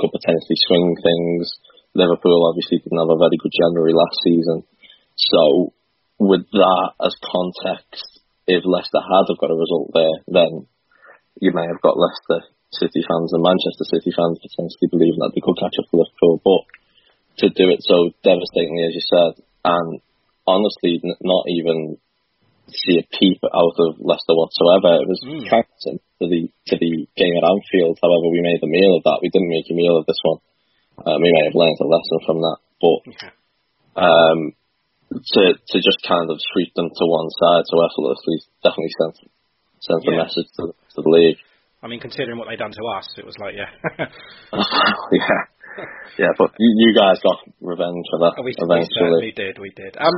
could 0.00 0.12
potentially 0.12 0.56
swing 0.64 0.96
things. 0.96 1.52
Liverpool 1.92 2.48
obviously 2.48 2.80
didn't 2.80 3.00
have 3.00 3.12
a 3.12 3.20
very 3.20 3.36
good 3.36 3.52
January 3.52 3.92
last 3.92 4.16
season, 4.24 4.64
so 5.16 5.72
with 6.20 6.44
that 6.52 6.88
as 7.00 7.16
context, 7.20 8.20
if 8.48 8.64
Leicester 8.64 9.00
had 9.00 9.28
have 9.28 9.40
got 9.40 9.52
a 9.52 9.56
result 9.56 9.88
there, 9.92 10.16
then 10.28 10.68
you 11.40 11.52
may 11.52 11.64
have 11.64 11.80
got 11.80 12.00
Leicester 12.00 12.44
City 12.76 13.02
fans 13.02 13.32
and 13.32 13.42
Manchester 13.42 13.88
City 13.88 14.12
fans 14.14 14.38
potentially 14.38 14.92
believing 14.92 15.20
that 15.24 15.32
they 15.34 15.42
could 15.42 15.58
catch 15.58 15.74
up 15.80 15.88
with 15.90 16.06
Liverpool, 16.06 16.38
but 16.44 16.62
to 17.42 17.48
do 17.48 17.72
it 17.72 17.80
so 17.82 18.12
devastatingly 18.22 18.84
as 18.84 18.94
you 18.94 19.04
said, 19.04 19.32
and 19.64 20.00
honestly 20.46 21.00
n- 21.02 21.20
not 21.22 21.44
even 21.48 21.98
see 22.70 22.98
a 23.02 23.06
peep 23.18 23.42
out 23.44 23.76
of 23.78 23.98
Leicester 23.98 24.34
whatsoever. 24.34 25.02
It 25.02 25.08
was 25.08 25.20
Mm. 25.26 25.48
to 25.50 26.26
the 26.28 26.48
to 26.70 26.74
the 26.78 27.06
game 27.16 27.34
at 27.36 27.48
Anfield. 27.48 27.98
However, 28.02 28.28
we 28.30 28.40
made 28.42 28.62
a 28.62 28.70
meal 28.70 28.96
of 28.96 29.02
that. 29.04 29.20
We 29.22 29.30
didn't 29.30 29.50
make 29.50 29.66
a 29.70 29.74
meal 29.74 29.96
of 29.98 30.06
this 30.06 30.20
one. 30.22 30.38
Uh, 31.00 31.16
we 31.18 31.32
may 31.32 31.44
have 31.48 31.54
learned 31.56 31.80
a 31.80 31.88
lesson 31.88 32.18
from 32.26 32.38
that, 32.44 32.58
but 32.80 32.98
um, 33.96 34.52
to 35.10 35.42
to 35.56 35.76
just 35.80 36.00
kind 36.06 36.30
of 36.30 36.38
sweep 36.52 36.72
them 36.74 36.88
to 36.90 37.04
one 37.06 37.30
side 37.30 37.64
so 37.66 37.82
effortlessly 37.82 38.36
definitely 38.62 38.94
sent 39.00 39.16
sent 39.80 40.06
a 40.06 40.12
message 40.12 40.46
to, 40.60 40.74
to 40.94 41.02
the 41.02 41.08
league. 41.08 41.38
I 41.82 41.88
mean 41.88 42.00
considering 42.00 42.38
what 42.38 42.48
they 42.48 42.56
done 42.56 42.72
to 42.72 42.84
us, 42.98 43.08
it 43.16 43.24
was 43.26 43.36
like 43.40 43.54
yeah. 43.56 43.72
yeah, 44.52 45.42
yeah, 46.18 46.32
but 46.38 46.50
you, 46.58 46.70
you 46.78 46.90
guys 46.94 47.18
got 47.22 47.40
revenge 47.60 48.04
for 48.10 48.18
that 48.26 48.38
we, 48.38 48.52
we 48.52 48.54
eventually. 48.58 48.90
certainly 48.98 49.32
did, 49.32 49.58
we 49.58 49.70
did. 49.76 49.96
Um, 49.96 50.14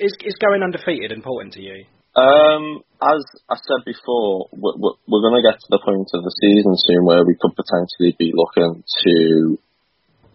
is 0.00 0.14
is 0.24 0.36
going 0.40 0.62
undefeated 0.62 1.12
important 1.12 1.54
to 1.54 1.62
you? 1.62 1.84
Um, 2.16 2.80
as 2.96 3.20
I 3.52 3.60
said 3.60 3.84
before, 3.84 4.48
we're, 4.56 4.76
we're, 4.80 4.96
we're 5.04 5.24
going 5.28 5.36
to 5.36 5.44
get 5.44 5.60
to 5.60 5.70
the 5.70 5.84
point 5.84 6.08
of 6.16 6.24
the 6.24 6.34
season 6.40 6.72
soon 6.88 7.04
where 7.04 7.28
we 7.28 7.36
could 7.36 7.52
potentially 7.52 8.16
be 8.16 8.32
looking 8.32 8.80
to 8.80 9.14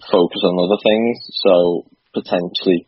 focus 0.06 0.42
on 0.46 0.62
other 0.62 0.78
things. 0.78 1.18
So 1.42 1.90
potentially, 2.14 2.86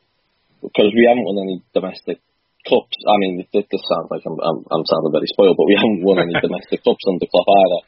because 0.62 0.94
we 0.94 1.10
haven't 1.10 1.26
won 1.26 1.42
any 1.42 1.58
domestic 1.74 2.22
cups. 2.70 2.98
I 3.10 3.16
mean, 3.20 3.44
this, 3.52 3.66
this 3.68 3.84
sounds 3.92 4.08
like 4.14 4.24
I'm, 4.24 4.40
I'm 4.40 4.60
I'm 4.72 4.86
sounding 4.88 5.12
very 5.12 5.28
spoiled, 5.28 5.60
but 5.60 5.68
we 5.68 5.76
haven't 5.76 6.04
won 6.04 6.24
any 6.24 6.36
domestic 6.46 6.84
cups 6.84 7.04
under 7.08 7.28
Klopp 7.28 7.50
either. 7.50 7.82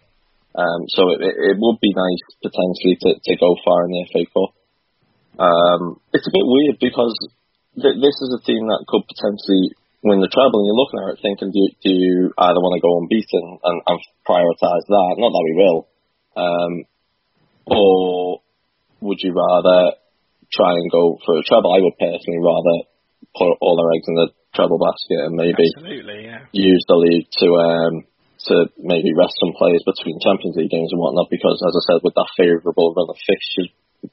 Um, 0.56 0.88
so 0.88 1.12
it, 1.12 1.20
it 1.20 1.56
would 1.60 1.80
be 1.84 1.92
nice 1.92 2.24
potentially 2.40 2.96
to, 3.04 3.12
to 3.20 3.34
go 3.36 3.60
far 3.68 3.84
in 3.86 3.92
the 3.92 4.08
FA 4.08 4.24
Cup. 4.32 4.52
Um, 5.36 6.00
it's 6.16 6.28
a 6.28 6.32
bit 6.32 6.48
weird 6.48 6.80
because 6.80 7.16
th- 7.76 8.00
this 8.00 8.16
is 8.24 8.32
a 8.32 8.46
team 8.48 8.72
that 8.72 8.88
could 8.88 9.04
potentially 9.04 9.76
win 10.00 10.24
the 10.24 10.32
treble, 10.32 10.64
and 10.64 10.68
you're 10.72 10.80
looking 10.80 11.02
at 11.04 11.14
it 11.18 11.20
thinking, 11.20 11.52
do 11.52 11.60
you, 11.60 11.72
do 11.84 11.92
you 11.92 12.16
either 12.40 12.64
want 12.64 12.80
to 12.80 12.86
go 12.86 13.04
unbeaten 13.04 13.60
and, 13.68 13.78
and 13.84 14.00
prioritise 14.24 14.86
that? 14.88 15.20
Not 15.20 15.36
that 15.36 15.44
we 15.44 15.56
will, 15.60 15.80
um, 16.40 16.74
or 17.68 18.40
would 19.02 19.20
you 19.20 19.36
rather 19.36 20.00
try 20.54 20.72
and 20.72 20.88
go 20.92 21.20
for 21.26 21.36
a 21.36 21.44
treble? 21.44 21.76
I 21.76 21.84
would 21.84 22.00
personally 22.00 22.40
rather 22.40 22.88
put 23.36 23.60
all 23.60 23.76
our 23.76 23.92
eggs 23.92 24.08
in 24.08 24.16
the 24.16 24.30
treble 24.56 24.80
basket 24.80 25.20
and 25.28 25.36
maybe 25.36 25.68
Absolutely, 25.76 26.32
yeah. 26.32 26.48
use 26.54 26.86
the 26.88 26.96
league 26.96 27.28
to 27.44 27.48
um 27.60 27.94
to 28.48 28.70
maybe 28.78 29.14
rest 29.18 29.34
some 29.42 29.58
players 29.58 29.82
between 29.86 30.22
Champions 30.22 30.56
League 30.56 30.74
games 30.74 30.92
and 30.94 31.02
whatnot 31.02 31.30
because 31.30 31.58
as 31.66 31.74
I 31.74 31.84
said 31.86 32.06
with 32.06 32.16
that 32.16 32.30
favourable 32.38 32.94
run 32.94 33.10
of 33.10 33.18
fixtures 33.18 33.72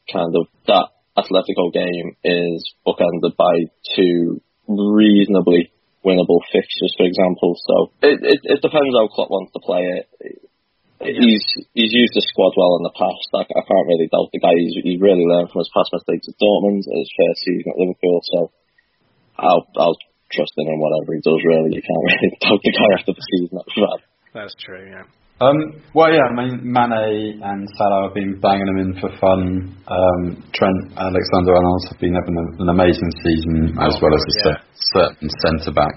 kind 0.09 0.33
of 0.33 0.49
that 0.67 0.89
Atletico 1.17 1.69
game 1.73 2.17
is 2.25 2.65
bookended 2.87 3.37
by 3.37 3.69
two 3.97 4.41
reasonably 4.69 5.69
winnable 6.05 6.41
fixtures 6.49 6.95
for 6.97 7.05
example. 7.05 7.57
So 7.61 7.75
it 8.01 8.19
it, 8.23 8.41
it 8.45 8.61
depends 8.65 8.97
how 8.97 9.09
Klopp 9.13 9.31
wants 9.31 9.53
to 9.53 9.61
play 9.61 10.01
it. 10.01 10.07
He's 11.03 11.45
he's 11.75 11.93
used 11.93 12.15
the 12.15 12.23
squad 12.23 12.55
well 12.57 12.79
in 12.79 12.87
the 12.87 12.95
past. 12.95 13.27
I, 13.35 13.43
I 13.43 13.63
can't 13.67 13.91
really 13.91 14.07
doubt 14.07 14.31
the 14.31 14.39
guy. 14.39 14.55
He's, 14.55 14.79
he's 14.87 15.03
really 15.03 15.27
learned 15.27 15.51
from 15.51 15.67
his 15.67 15.73
past 15.75 15.91
mistakes 15.91 16.31
at 16.31 16.39
Dortmund. 16.39 16.87
His 16.87 17.11
first 17.11 17.43
season 17.43 17.75
at 17.75 17.81
Liverpool 17.81 18.23
so 18.23 18.39
I'll 19.37 19.67
I'll 19.77 19.99
trust 20.33 20.57
in 20.57 20.71
him 20.71 20.81
whatever 20.81 21.13
he 21.13 21.21
does 21.21 21.43
really. 21.45 21.77
You 21.77 21.85
can't 21.85 22.07
really 22.09 22.33
doubt 22.41 22.63
the 22.63 22.73
guy 22.73 22.91
after 22.97 23.13
the 23.13 23.27
season 23.37 23.61
That's 24.35 24.55
true, 24.65 24.89
yeah. 24.91 25.05
Um, 25.41 25.83
well, 25.95 26.13
yeah, 26.13 26.31
I 26.31 26.35
mean, 26.39 26.61
Mane 26.63 27.43
and 27.43 27.67
Salah 27.77 28.07
have 28.07 28.15
been 28.15 28.39
banging 28.39 28.67
them 28.67 28.79
in 28.79 28.91
for 29.01 29.11
fun. 29.19 29.75
Um, 29.91 30.21
Trent 30.55 30.81
Alexander-Arnold 30.95 31.83
have 31.91 31.99
been 31.99 32.15
having 32.15 32.37
a- 32.39 32.63
an 32.63 32.69
amazing 32.69 33.11
season, 33.25 33.75
as 33.83 33.97
Oh, 33.97 33.99
well 34.07 34.15
as 34.15 34.23
God, 34.23 34.31
a 34.31 34.55
yeah. 34.55 34.63
certain 34.95 35.29
centre 35.43 35.73
back. 35.75 35.97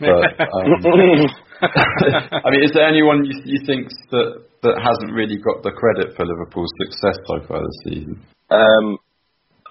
But 0.00 0.40
um, 0.42 0.74
I 2.44 2.50
mean, 2.50 2.64
is 2.64 2.72
there 2.74 2.88
anyone 2.88 3.24
you, 3.24 3.36
you 3.44 3.60
think 3.66 3.88
that 4.10 4.42
that 4.62 4.76
hasn't 4.82 5.12
really 5.12 5.36
got 5.38 5.62
the 5.62 5.70
credit 5.72 6.16
for 6.16 6.24
Liverpool's 6.26 6.72
success 6.82 7.16
so 7.28 7.40
far 7.46 7.60
this 7.62 7.78
season? 7.84 8.16
Um, 8.50 8.98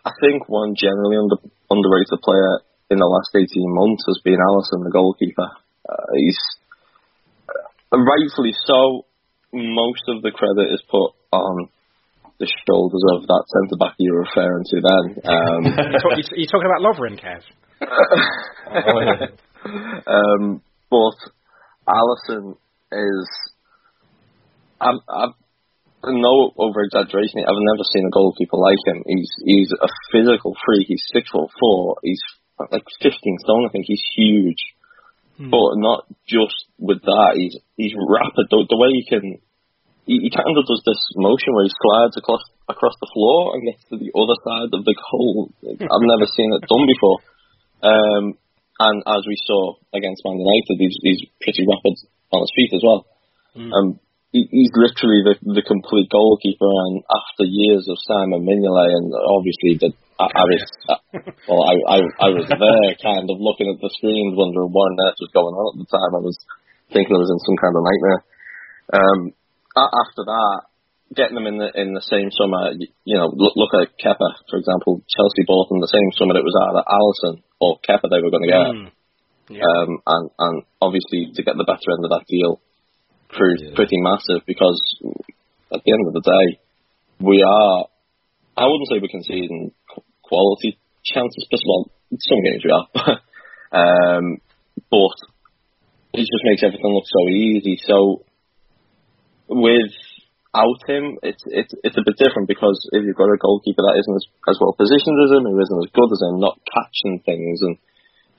I 0.06 0.12
think 0.22 0.48
one 0.48 0.76
generally 0.80 1.18
under, 1.18 1.38
underrated 1.70 2.22
player 2.24 2.62
in 2.90 2.98
the 2.98 3.06
last 3.10 3.30
18 3.36 3.46
months 3.76 4.04
has 4.08 4.22
been 4.24 4.38
Alisson, 4.40 4.86
the 4.86 4.94
goalkeeper. 4.94 5.50
Uh, 5.90 6.08
he's 6.16 6.40
rightfully 7.92 8.54
so. 8.66 9.06
Most 9.52 10.04
of 10.08 10.22
the 10.22 10.32
credit 10.32 10.72
is 10.74 10.82
put 10.90 11.12
on 11.32 11.68
the 12.40 12.48
shoulders 12.68 13.04
of 13.16 13.28
that 13.28 13.44
centre 13.50 13.78
back 13.80 13.96
you 13.98 14.14
were 14.14 14.22
referring 14.22 14.64
to 14.64 14.80
then. 14.80 15.16
Um, 15.26 15.66
you, 15.92 16.00
talk, 16.00 16.18
you, 16.18 16.24
you 16.38 16.48
talking 16.48 16.70
about 16.70 16.82
Lovren, 16.86 17.20
Kev? 17.20 17.44
um, 20.08 20.62
but 20.90 21.18
Alisson 21.88 22.58
is. 22.92 23.30
I'm, 24.80 25.00
I'm 25.10 25.34
no 26.08 26.56
over 26.56 26.80
exaggeration. 26.82 27.44
I've 27.44 27.68
never 27.76 27.84
seen 27.92 28.08
a 28.08 28.14
goalkeeper 28.14 28.56
like 28.56 28.80
him. 28.86 29.04
He's 29.06 29.32
he's 29.44 29.72
a 29.76 29.90
physical 30.12 30.56
freak. 30.66 30.88
He's 30.88 31.04
six 31.12 31.30
foot 31.30 31.52
four. 31.60 31.98
He's 32.04 32.22
like 32.72 32.86
fifteen 33.02 33.38
stone. 33.44 33.66
I 33.68 33.72
think 33.72 33.86
he's 33.88 34.04
huge. 34.16 34.60
But 35.48 35.80
not 35.80 36.04
just 36.28 36.68
with 36.76 37.00
that. 37.08 37.40
He's 37.40 37.56
he's 37.80 37.96
rapid. 37.96 38.52
The, 38.52 38.68
the 38.68 38.76
way 38.76 38.92
he 38.92 39.08
can, 39.08 39.40
he, 40.04 40.28
he 40.28 40.30
kind 40.36 40.52
of 40.52 40.68
does 40.68 40.84
this 40.84 41.00
motion 41.16 41.56
where 41.56 41.64
he 41.64 41.72
slides 41.72 42.20
across 42.20 42.44
across 42.68 42.96
the 43.00 43.08
floor 43.16 43.56
and 43.56 43.64
gets 43.64 43.88
to 43.88 43.96
the 43.96 44.12
other 44.12 44.36
side 44.44 44.72
of 44.76 44.84
the 44.84 44.96
goal. 45.00 45.56
I've 45.64 46.10
never 46.12 46.28
seen 46.28 46.52
it 46.52 46.68
done 46.68 46.86
before. 46.92 47.18
Um, 47.80 48.26
and 48.80 49.00
as 49.08 49.24
we 49.24 49.40
saw 49.48 49.80
against 49.96 50.28
Man 50.28 50.44
United, 50.44 50.76
he's 50.76 50.98
he's 51.00 51.24
pretty 51.40 51.64
rapid 51.64 51.96
on 52.36 52.44
his 52.44 52.54
feet 52.56 52.76
as 52.76 52.84
well. 52.84 53.08
Um, 53.56 54.00
he, 54.32 54.48
he's 54.52 54.72
literally 54.76 55.24
the 55.24 55.36
the 55.56 55.64
complete 55.64 56.12
goalkeeper. 56.12 56.68
And 56.68 57.04
after 57.08 57.48
years 57.48 57.88
of 57.88 57.96
Simon 58.04 58.44
Mignolet, 58.44 58.92
and 58.92 59.12
obviously 59.16 59.80
the 59.80 59.92
I, 60.20 60.26
I 60.28 60.44
was 60.44 60.64
uh, 60.92 61.02
well, 61.48 61.64
I, 61.64 61.76
I 61.96 61.98
I 62.04 62.30
was 62.36 62.46
there, 62.46 62.90
kind 63.00 63.28
of 63.32 63.40
looking 63.40 63.72
at 63.72 63.80
the 63.80 63.92
screens, 63.96 64.36
wondering 64.36 64.70
what 64.70 64.92
on 64.92 65.04
earth 65.08 65.20
was 65.24 65.32
going 65.32 65.56
on 65.56 65.68
at 65.74 65.80
the 65.80 65.90
time. 65.90 66.12
I 66.12 66.24
was 66.24 66.38
thinking 66.92 67.16
I 67.16 67.24
was 67.24 67.32
in 67.32 67.42
some 67.48 67.58
kind 67.58 67.76
of 67.76 67.88
nightmare. 67.88 68.22
Um, 68.90 69.20
after 69.80 70.28
that, 70.28 70.60
getting 71.16 71.40
them 71.40 71.48
in 71.48 71.58
the 71.58 71.70
in 71.74 71.96
the 71.96 72.04
same 72.04 72.30
summer, 72.36 72.76
you 72.76 73.18
know, 73.18 73.32
look, 73.32 73.56
look 73.56 73.74
at 73.80 73.96
Kepa, 73.96 74.30
for 74.50 74.60
example. 74.60 75.02
Chelsea 75.08 75.48
bought 75.48 75.72
him 75.72 75.80
the 75.80 75.90
same 75.90 76.12
summer 76.20 76.38
it 76.38 76.46
was 76.46 76.58
either 76.68 76.84
Alisson 76.84 77.42
or 77.64 77.80
Kepa 77.82 78.12
they 78.12 78.22
were 78.22 78.34
going 78.34 78.46
to 78.46 78.54
get. 78.54 78.68
Mm. 78.70 78.92
Yeah. 79.50 79.66
Um, 79.66 79.98
and, 80.06 80.26
and 80.38 80.56
obviously 80.82 81.34
to 81.34 81.42
get 81.42 81.58
the 81.58 81.66
better 81.66 81.90
end 81.98 82.06
of 82.06 82.14
that 82.14 82.30
deal 82.30 82.62
proved 83.30 83.74
pretty 83.74 83.98
massive 83.98 84.46
because 84.46 84.78
at 85.74 85.82
the 85.86 85.92
end 85.92 86.06
of 86.06 86.14
the 86.14 86.26
day, 86.26 86.60
we 87.20 87.42
are, 87.42 87.86
I 88.58 88.66
wouldn't 88.66 88.90
say 88.90 89.02
we're 89.02 89.10
conceding 89.10 89.72
quality 90.30 90.78
chances, 91.04 91.50
but 91.50 91.60
well, 91.66 91.90
some 92.22 92.42
games 92.46 92.64
we 92.64 92.72
are. 92.72 92.88
um, 93.74 94.38
but 94.90 95.18
it 96.14 96.26
just 96.30 96.46
makes 96.46 96.64
everything 96.64 96.94
look 96.94 97.10
so 97.10 97.28
easy. 97.30 97.82
So 97.82 98.24
without 99.50 100.82
him, 100.86 101.18
it's, 101.26 101.44
it's, 101.50 101.74
it's 101.84 101.98
a 101.98 102.06
bit 102.06 102.18
different 102.22 102.48
because 102.48 102.78
if 102.94 103.02
you've 103.02 103.18
got 103.18 103.34
a 103.34 103.42
goalkeeper 103.42 103.82
that 103.82 104.00
isn't 104.00 104.18
as, 104.22 104.26
as 104.50 104.58
well 104.62 104.78
positioned 104.78 105.18
as 105.26 105.34
him, 105.34 105.50
who 105.50 105.58
isn't 105.58 105.84
as 105.86 105.94
good 105.98 106.10
as 106.14 106.22
him, 106.22 106.40
not 106.40 106.62
catching 106.70 107.22
things 107.26 107.60
and 107.66 107.78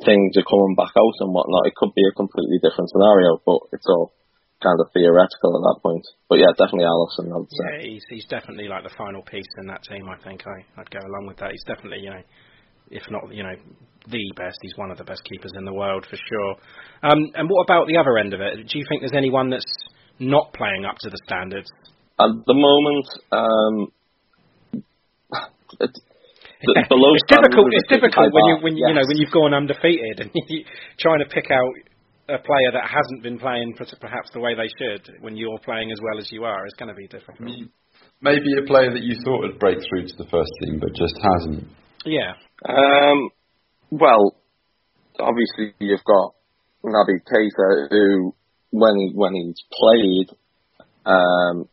things 0.07 0.39
are 0.39 0.47
coming 0.47 0.79
back 0.79 0.95
out 0.97 1.17
and 1.21 1.35
whatnot, 1.35 1.67
it 1.67 1.77
could 1.77 1.93
be 1.95 2.07
a 2.07 2.17
completely 2.17 2.59
different 2.63 2.91
scenario, 2.91 3.43
but 3.45 3.61
it's 3.75 3.87
all 3.91 4.15
kind 4.63 4.79
of 4.81 4.87
theoretical 4.93 5.57
at 5.57 5.65
that 5.65 5.79
point. 5.83 6.05
But 6.29 6.39
yeah, 6.39 6.53
definitely 6.57 6.87
Alisson, 6.87 7.33
I 7.33 7.39
would 7.41 7.51
say. 7.51 7.65
Yeah, 7.65 7.83
he's 7.89 8.05
he's 8.09 8.27
definitely 8.29 8.69
like 8.69 8.85
the 8.85 8.95
final 8.97 9.23
piece 9.23 9.49
in 9.59 9.67
that 9.67 9.83
team. 9.85 10.09
I 10.09 10.17
think 10.23 10.45
I 10.47 10.81
I'd 10.81 10.91
go 10.91 11.01
along 11.01 11.27
with 11.27 11.39
that. 11.39 11.51
He's 11.53 11.65
definitely 11.65 12.05
you 12.05 12.11
know, 12.11 12.23
if 12.91 13.03
not 13.11 13.33
you 13.33 13.43
know, 13.43 13.57
the 14.09 14.25
best. 14.37 14.59
He's 14.63 14.77
one 14.77 14.91
of 14.91 14.99
the 14.99 15.05
best 15.05 15.25
keepers 15.25 15.53
in 15.57 15.65
the 15.65 15.75
world 15.75 16.07
for 16.09 16.17
sure. 16.17 16.53
Um, 17.03 17.21
and 17.35 17.49
what 17.49 17.65
about 17.65 17.89
the 17.89 17.97
other 17.97 18.19
end 18.19 18.35
of 18.35 18.41
it? 18.41 18.57
Do 18.69 18.79
you 18.79 18.85
think 18.89 19.03
there's 19.03 19.17
anyone 19.17 19.51
that's 19.51 19.73
not 20.19 20.53
playing 20.53 20.85
up 20.85 20.97
to 21.01 21.11
the 21.11 21.19
standards? 21.25 21.71
At 22.21 22.31
the 22.47 22.55
moment, 22.55 23.07
um, 23.33 23.75
it, 25.81 25.91
it's 26.61 27.25
difficult. 27.29 27.73
It's 27.73 27.89
difficult 27.89 28.29
when 28.33 28.45
you 28.45 28.57
when 28.61 28.77
yeah. 28.77 28.89
you 28.89 28.95
know 28.95 29.07
when 29.09 29.17
you've 29.17 29.33
gone 29.33 29.55
undefeated 29.55 30.21
and 30.21 30.31
you 30.49 30.65
trying 30.99 31.21
to 31.21 31.29
pick 31.33 31.51
out 31.51 31.73
a 32.31 32.39
player 32.39 32.71
that 32.73 32.87
hasn't 32.89 33.23
been 33.23 33.39
playing 33.39 33.75
perhaps 34.01 34.31
the 34.33 34.41
way 34.41 34.55
they 34.55 34.71
should 34.79 35.23
when 35.23 35.37
you're 35.37 35.59
playing 35.65 35.91
as 35.91 35.99
well 36.03 36.19
as 36.19 36.31
you 36.31 36.45
are. 36.45 36.65
It's 36.67 36.75
going 36.75 36.89
to 36.89 36.95
be 36.95 37.09
difficult. 37.09 37.51
Maybe 38.23 38.53
a 38.59 38.67
player 38.67 38.93
that 38.93 39.03
you 39.03 39.17
thought 39.25 39.41
would 39.41 39.59
break 39.59 39.79
through 39.89 40.07
to 40.07 40.17
the 40.17 40.29
first 40.31 40.51
team, 40.63 40.79
but 40.79 40.95
just 40.95 41.17
hasn't. 41.19 41.65
Yeah. 42.05 42.33
Um, 42.69 43.31
well, 43.91 44.37
obviously 45.19 45.75
you've 45.79 46.05
got 46.05 46.35
Naby 46.85 47.21
Keita, 47.27 47.89
who 47.91 48.35
when 48.71 49.13
when 49.15 49.35
he's 49.35 49.61
played, 49.73 50.29
um, 51.05 51.69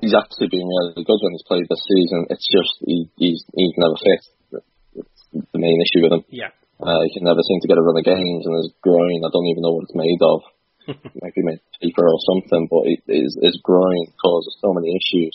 he's 0.00 0.14
actually 0.14 0.48
been 0.50 0.66
really 0.66 1.04
good 1.04 1.20
when 1.22 1.32
he's 1.32 1.46
played 1.46 1.66
this 1.68 1.82
season. 1.88 2.26
It's 2.30 2.48
just 2.50 2.72
he, 2.84 3.08
he's 3.16 3.44
he's 3.54 3.74
never 3.76 3.96
fit. 3.96 4.62
It's 4.94 5.46
the 5.52 5.58
main 5.58 5.80
issue 5.80 6.02
with 6.04 6.12
him. 6.12 6.24
Yeah. 6.28 6.50
Uh, 6.82 6.98
he 7.06 7.14
can 7.14 7.22
never 7.22 7.46
seem 7.46 7.62
to 7.62 7.70
get 7.70 7.78
a 7.78 7.82
run 7.82 7.94
of 7.94 8.02
games, 8.02 8.42
and 8.42 8.58
his 8.58 8.74
groin, 8.82 9.22
I 9.22 9.30
don't 9.30 9.46
even 9.46 9.62
know 9.62 9.78
what 9.78 9.86
it's 9.86 9.94
made 9.94 10.18
of. 10.18 10.40
Maybe 11.22 11.46
made 11.46 11.62
of 11.62 11.78
paper 11.78 12.02
or 12.02 12.18
something, 12.26 12.66
but 12.66 12.82
it, 12.90 13.00
his, 13.06 13.38
his 13.38 13.56
groin 13.62 14.10
causes 14.18 14.58
so 14.58 14.74
many 14.74 14.90
issues. 14.98 15.34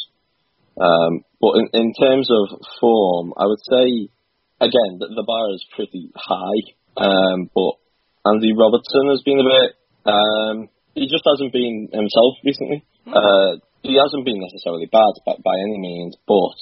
Um, 0.76 1.24
but 1.40 1.56
in, 1.64 1.68
in 1.72 1.88
terms 1.96 2.28
of 2.28 2.60
form, 2.84 3.32
I 3.40 3.48
would 3.48 3.64
say, 3.64 4.12
again, 4.60 5.00
the, 5.00 5.08
the 5.08 5.24
bar 5.24 5.56
is 5.56 5.64
pretty 5.72 6.12
high. 6.20 6.62
Um, 7.00 7.50
but 7.56 7.80
Andy 8.28 8.52
Robertson 8.52 9.08
has 9.08 9.24
been 9.24 9.40
a 9.40 9.48
bit, 9.48 9.70
um, 10.04 10.70
he 10.96 11.08
just 11.08 11.24
hasn't 11.24 11.54
been 11.54 11.88
himself 11.94 12.34
recently. 12.44 12.84
Uh, 13.08 13.64
he 13.84 13.96
hasn't 13.96 14.26
been 14.26 14.42
necessarily 14.44 14.90
bad 14.92 15.16
by, 15.26 15.40
by 15.40 15.56
any 15.56 15.80
means, 15.80 16.18
but 16.28 16.58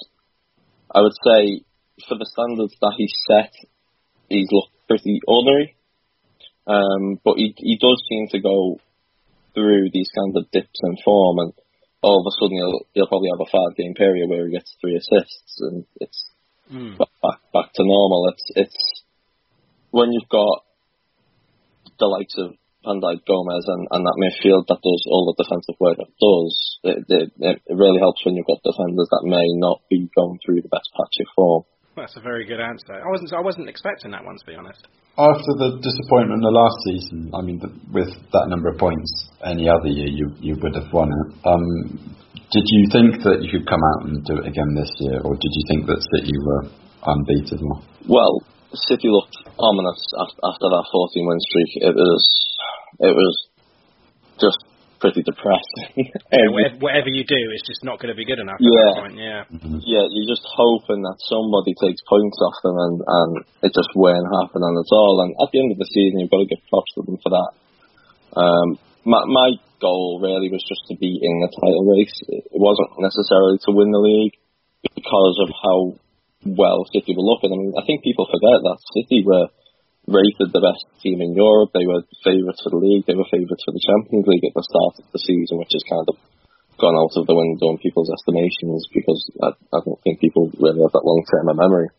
I 0.94 1.02
would 1.02 1.16
say 1.26 1.66
for 2.08 2.18
the 2.20 2.30
standards 2.30 2.76
that 2.82 2.94
he 2.98 3.08
set, 3.28 3.52
he's 4.30 4.48
looked 4.52 4.75
pretty 4.88 5.20
ordinary. 5.28 5.76
Um, 6.68 7.20
but 7.24 7.38
he 7.38 7.54
he 7.58 7.78
does 7.78 8.02
seem 8.10 8.28
to 8.30 8.40
go 8.40 8.80
through 9.54 9.90
these 9.94 10.10
kind 10.16 10.36
of 10.36 10.50
dips 10.52 10.80
in 10.84 10.98
form, 11.04 11.40
and 11.40 11.54
all 12.02 12.20
of 12.22 12.28
a 12.28 12.36
sudden 12.40 12.58
he'll 12.58 12.82
he'll 12.94 13.08
probably 13.08 13.30
have 13.30 13.46
a 13.46 13.52
five 13.52 13.78
game 13.78 13.94
period 13.94 14.30
where 14.30 14.48
he 14.48 14.54
gets 14.54 14.76
three 14.82 14.98
assists, 14.98 15.60
and 15.60 15.86
it's 16.02 16.32
Mm. 16.72 16.98
back 16.98 17.14
back, 17.22 17.40
back 17.54 17.74
to 17.74 17.84
normal. 17.86 18.34
It's 18.34 18.46
it's 18.56 19.04
when 19.92 20.12
you've 20.12 20.30
got 20.30 20.66
the 22.00 22.08
likes 22.08 22.34
of 22.38 22.58
Dijk, 22.86 23.26
Gomez, 23.26 23.66
and, 23.68 23.88
and 23.92 24.06
that 24.06 24.18
midfield 24.22 24.66
that 24.68 24.82
does 24.82 25.04
all 25.10 25.26
the 25.30 25.44
defensive 25.44 25.76
work 25.80 25.98
it 25.98 26.14
does. 26.22 26.80
It, 26.84 27.06
it, 27.10 27.32
it 27.40 27.62
really 27.74 28.00
helps 28.00 28.26
when 28.26 28.36
you've 28.36 28.46
got 28.46 28.62
defenders 28.62 29.10
that 29.10 29.26
may 29.26 29.46
not 29.58 29.82
be 29.90 30.10
going 30.16 30.40
through 30.46 30.62
the 30.62 30.70
best 30.70 30.90
patch 30.94 31.18
of 31.22 31.28
form. 31.36 31.64
That's 31.96 32.16
a 32.18 32.22
very 32.22 32.46
good 32.46 32.60
answer. 32.60 32.94
I 33.00 33.08
wasn't 33.08 33.32
I 33.34 33.40
wasn't 33.40 33.70
expecting 33.70 34.12
that 34.12 34.24
one 34.24 34.36
to 34.36 34.46
be 34.46 34.56
honest. 34.56 34.84
After 35.16 35.52
the 35.56 35.80
disappointment 35.80 36.44
of 36.44 36.52
the 36.52 36.56
last 36.60 36.78
season, 36.92 37.32
I 37.32 37.40
mean, 37.40 37.56
the, 37.64 37.72
with 37.96 38.12
that 38.36 38.52
number 38.52 38.68
of 38.68 38.76
points, 38.76 39.08
any 39.48 39.72
other 39.72 39.88
year 39.88 40.12
you 40.12 40.28
you 40.44 40.60
would 40.60 40.76
have 40.76 40.92
won 40.92 41.08
it. 41.08 41.28
Um, 41.48 41.66
did 42.52 42.66
you 42.68 42.84
think 42.92 43.24
that 43.24 43.40
you 43.40 43.50
could 43.50 43.64
come 43.64 43.80
out 43.96 44.12
and 44.12 44.20
do 44.28 44.44
it 44.44 44.46
again 44.46 44.76
this 44.76 44.92
year, 45.08 45.24
or 45.24 45.40
did 45.40 45.54
you 45.56 45.64
think 45.72 45.88
that 45.88 46.04
City 46.20 46.36
were 46.44 46.64
unbeatable? 47.08 47.80
Well, 48.12 48.44
City 48.92 49.08
looked 49.08 49.40
ominous 49.56 50.02
af- 50.20 50.40
after 50.44 50.68
that 50.68 50.84
14 50.92 51.28
win 51.32 51.40
streak. 51.40 51.72
It 51.90 51.96
was 51.96 52.24
it 53.08 53.14
was 53.16 53.36
just 54.36 54.60
pretty 55.06 55.22
depressing. 55.22 56.10
Yeah, 56.36 56.50
whatever, 56.52 56.78
whatever 56.82 57.10
you 57.14 57.24
do, 57.24 57.38
it's 57.54 57.64
just 57.70 57.86
not 57.86 58.02
going 58.02 58.10
to 58.12 58.18
be 58.18 58.26
good 58.26 58.42
enough. 58.42 58.58
At 58.58 58.66
Yeah. 58.66 58.90
that 58.90 59.02
point. 59.06 59.16
Yeah. 59.22 59.42
yeah, 59.86 60.06
you're 60.10 60.32
just 60.34 60.44
hoping 60.50 61.06
that 61.06 61.16
somebody 61.30 61.78
takes 61.78 62.02
points 62.10 62.36
off 62.42 62.58
them, 62.66 62.76
and, 62.76 62.96
and 63.06 63.32
it 63.64 63.72
just 63.72 63.92
won't 63.96 64.26
happen, 64.42 64.66
and 64.66 64.74
it's 64.82 64.92
all. 64.92 65.22
And 65.24 65.32
at 65.38 65.48
the 65.54 65.60
end 65.62 65.72
of 65.72 65.80
the 65.80 65.88
season, 65.94 66.20
you've 66.20 66.34
got 66.34 66.42
to 66.44 66.50
give 66.50 66.60
props 66.68 66.92
to 66.98 67.06
them 67.06 67.22
for 67.24 67.32
that. 67.32 67.52
Um, 68.36 68.68
my, 69.06 69.22
my 69.30 69.50
goal 69.80 70.20
really 70.20 70.50
was 70.50 70.66
just 70.68 70.82
to 70.90 70.96
be 70.98 71.14
in 71.22 71.34
the 71.46 71.52
title 71.56 71.86
race. 71.94 72.16
It 72.28 72.58
wasn't 72.58 72.90
necessarily 73.00 73.62
to 73.64 73.72
win 73.72 73.94
the 73.94 74.02
league 74.02 74.36
because 74.98 75.38
of 75.46 75.50
how 75.56 75.78
well 76.46 76.84
City 76.92 77.14
were 77.16 77.24
looking. 77.26 77.54
I 77.54 77.58
mean, 77.58 77.74
I 77.78 77.86
think 77.86 78.04
people 78.04 78.26
forget 78.28 78.60
that 78.66 78.78
City 78.98 79.24
were 79.24 79.48
rated 80.06 80.54
the 80.54 80.62
best 80.62 80.86
team 81.02 81.22
in 81.22 81.34
Europe. 81.34 81.74
They 81.74 81.86
were 81.86 82.06
favourites 82.22 82.62
for 82.62 82.72
the 82.74 82.82
league. 82.82 83.06
They 83.06 83.18
were 83.18 83.28
favourites 83.30 83.66
for 83.66 83.74
the 83.74 83.82
Champions 83.82 84.26
League 84.30 84.46
at 84.46 84.56
the 84.56 84.66
start 84.66 85.02
of 85.02 85.06
the 85.10 85.22
season, 85.22 85.58
which 85.58 85.74
has 85.74 85.86
kind 85.90 86.06
of 86.06 86.16
gone 86.78 86.98
out 86.98 87.16
of 87.16 87.26
the 87.26 87.36
window 87.38 87.72
in 87.74 87.82
people's 87.82 88.12
estimations 88.12 88.86
because 88.92 89.22
I, 89.42 89.50
I 89.74 89.80
don't 89.82 90.02
think 90.04 90.20
people 90.20 90.52
really 90.60 90.84
have 90.84 90.94
that 90.94 91.08
long 91.08 91.24
term 91.26 91.50
of 91.50 91.58
memory. 91.58 91.90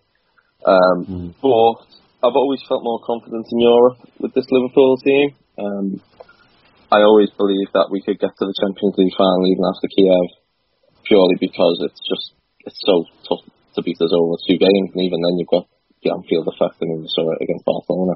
Um, 0.62 1.35
But 1.41 1.87
I've 2.23 2.39
always 2.39 2.62
felt 2.69 2.85
more 2.87 3.01
confident 3.03 3.47
in 3.51 3.59
Europe 3.61 3.99
with 4.20 4.35
this 4.35 4.47
Liverpool 4.51 4.97
team. 5.03 5.35
Um, 5.59 5.87
I 6.93 7.03
always 7.03 7.31
believed 7.35 7.74
that 7.74 7.91
we 7.91 8.03
could 8.03 8.23
get 8.23 8.31
to 8.39 8.45
the 8.47 8.59
Champions 8.62 8.95
League 8.97 9.16
final 9.19 9.47
even 9.51 9.66
after 9.66 9.91
Kiev, 9.91 10.28
purely 11.03 11.35
because 11.41 11.83
it's 11.83 12.03
just 12.07 12.37
it's 12.62 12.78
so 12.83 13.03
tough 13.27 13.43
to 13.74 13.83
beat 13.83 14.01
us 14.01 14.15
over 14.15 14.39
two 14.47 14.59
games, 14.59 14.91
and 14.95 15.03
even 15.03 15.19
then 15.23 15.39
you've 15.39 15.51
got 15.51 15.66
the 16.07 16.15
Anfield 16.15 16.47
effect 16.47 16.78
and 16.81 17.03
you 17.03 17.09
saw 17.11 17.33
it 17.35 17.43
against 17.43 17.66
Barcelona. 17.66 18.15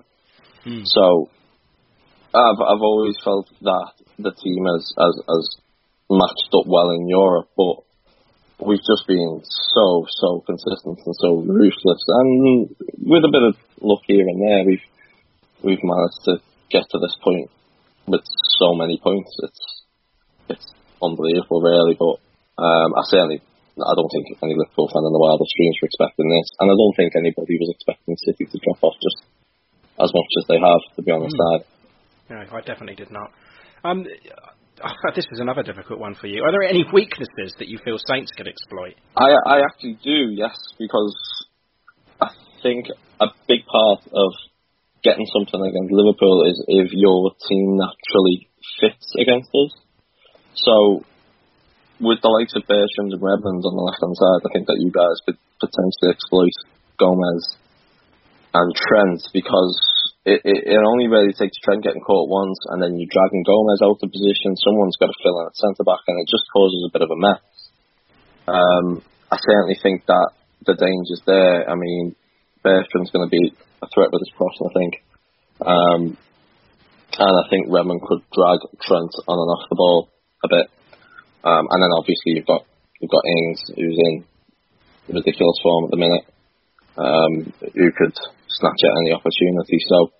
So 0.86 1.30
I've 2.34 2.60
I've 2.62 2.84
always 2.84 3.16
felt 3.24 3.50
that 3.62 3.92
the 4.18 4.30
team 4.30 4.62
has 4.70 4.94
has, 4.94 5.14
has 5.26 5.44
matched 6.10 6.54
up 6.54 6.66
well 6.66 6.90
in 6.90 7.08
Europe, 7.08 7.50
but 7.56 7.82
we've 8.62 8.86
just 8.86 9.06
been 9.08 9.42
so 9.42 10.06
so 10.06 10.44
consistent 10.46 10.98
and 11.04 11.16
so 11.18 11.42
ruthless, 11.42 12.02
and 12.06 12.70
with 13.02 13.24
a 13.24 13.32
bit 13.32 13.42
of 13.42 13.54
luck 13.80 14.02
here 14.06 14.26
and 14.26 14.40
there, 14.40 14.64
we've 14.64 14.86
we've 15.62 15.82
managed 15.82 16.22
to 16.24 16.38
get 16.70 16.86
to 16.90 16.98
this 16.98 17.16
point 17.24 17.50
with 18.06 18.22
so 18.58 18.74
many 18.74 19.00
points. 19.02 19.34
It's 19.42 19.82
it's 20.50 20.66
unbelievable, 21.02 21.62
really. 21.62 21.96
But 21.98 22.20
um, 22.62 22.94
I 22.94 23.02
certainly 23.08 23.42
I 23.78 23.94
don't 23.94 24.10
think 24.10 24.34
any 24.42 24.58
Liverpool 24.58 24.90
fan 24.90 25.06
in 25.06 25.14
the 25.14 25.22
wildest 25.22 25.54
dreams 25.54 25.76
were 25.78 25.90
expecting 25.90 26.26
this, 26.26 26.48
and 26.58 26.68
I 26.70 26.74
don't 26.74 26.96
think 26.98 27.14
anybody 27.14 27.54
was 27.60 27.70
expecting 27.70 28.16
City 28.18 28.44
to 28.50 28.58
drop 28.58 28.80
off 28.82 28.96
just 28.98 29.20
as 30.00 30.10
much 30.10 30.30
as 30.40 30.44
they 30.50 30.58
have. 30.58 30.82
To 30.96 31.00
be 31.02 31.12
honest, 31.12 31.36
I 31.38 31.54
No, 32.30 32.38
I 32.42 32.60
definitely 32.62 32.98
did 32.98 33.12
not. 33.12 33.30
Um, 33.84 34.04
this 35.14 35.26
is 35.30 35.40
another 35.40 35.62
difficult 35.62 36.00
one 36.00 36.14
for 36.14 36.26
you. 36.26 36.42
Are 36.42 36.52
there 36.52 36.66
any 36.66 36.84
weaknesses 36.92 37.54
that 37.58 37.68
you 37.68 37.78
feel 37.84 37.98
Saints 37.98 38.32
could 38.36 38.48
exploit? 38.48 38.96
I, 39.16 39.32
I 39.46 39.56
actually 39.62 39.98
do, 40.02 40.32
yes, 40.32 40.56
because 40.78 41.16
I 42.20 42.28
think 42.62 42.86
a 43.20 43.26
big 43.48 43.64
part 43.66 44.00
of 44.12 44.30
getting 45.02 45.26
something 45.32 45.60
against 45.60 45.92
Liverpool 45.92 46.44
is 46.48 46.62
if 46.68 46.92
your 46.92 47.32
team 47.48 47.78
naturally 47.78 48.48
fits 48.80 49.12
against 49.20 49.50
us. 49.54 49.72
So, 50.54 51.04
with 52.00 52.24
the 52.24 52.32
likes 52.32 52.56
of 52.56 52.64
Bertrand 52.64 53.12
and 53.12 53.22
Redmond 53.22 53.62
on 53.62 53.76
the 53.76 53.86
left 53.86 54.00
hand 54.00 54.16
side, 54.16 54.42
I 54.44 54.50
think 54.52 54.66
that 54.66 54.80
you 54.80 54.88
guys 54.88 55.20
could 55.28 55.38
potentially 55.60 56.10
exploit 56.10 56.56
Gomez 56.96 57.44
and 58.56 58.68
Trent 58.74 59.22
because 59.36 59.76
it, 60.24 60.40
it, 60.44 60.76
it 60.76 60.80
only 60.80 61.08
really 61.08 61.32
takes 61.32 61.60
Trent 61.60 61.84
getting 61.84 62.04
caught 62.04 62.28
once, 62.28 62.58
and 62.72 62.82
then 62.82 62.96
you 62.96 63.08
dragging 63.08 63.44
Gomez 63.44 63.80
out 63.84 64.00
of 64.00 64.12
position. 64.12 64.56
Someone's 64.56 65.00
got 65.00 65.12
to 65.12 65.20
fill 65.22 65.40
in 65.40 65.48
at 65.48 65.56
centre 65.56 65.86
back, 65.86 66.04
and 66.08 66.20
it 66.20 66.28
just 66.28 66.44
causes 66.52 66.82
a 66.84 66.92
bit 66.92 67.04
of 67.04 67.12
a 67.12 67.20
mess. 67.20 67.44
Um, 68.48 68.86
I 69.30 69.36
certainly 69.40 69.78
think 69.80 70.04
that 70.08 70.36
the 70.66 70.76
danger's 70.76 71.22
there. 71.24 71.68
I 71.68 71.76
mean, 71.76 72.16
Bertrand's 72.64 73.12
going 73.12 73.28
to 73.28 73.32
be 73.32 73.52
a 73.80 73.88
threat 73.92 74.12
with 74.12 74.20
his 74.20 74.34
crossing, 74.36 74.68
I 74.68 74.74
think. 74.76 74.92
Um, 75.60 76.02
and 77.16 77.34
I 77.36 77.44
think 77.48 77.68
Redmond 77.68 78.02
could 78.02 78.24
drag 78.32 78.60
Trent 78.80 79.12
on 79.28 79.36
and 79.36 79.50
off 79.52 79.68
the 79.68 79.76
ball 79.76 80.08
a 80.44 80.48
bit. 80.48 80.66
Um, 81.44 81.64
and 81.70 81.82
then 81.82 81.92
obviously 81.96 82.36
you've 82.36 82.46
got 82.46 82.64
you've 83.00 83.10
got 83.10 83.24
Ings 83.24 83.60
who's 83.76 83.98
in 83.98 84.24
ridiculous 85.08 85.58
form 85.62 85.84
at 85.86 85.90
the 85.90 85.96
minute, 85.96 86.24
um, 86.96 87.32
who 87.74 87.88
could 87.96 88.14
snatch 88.48 88.80
at 88.84 88.98
any 89.02 89.12
opportunity. 89.12 89.78
So 89.88 90.12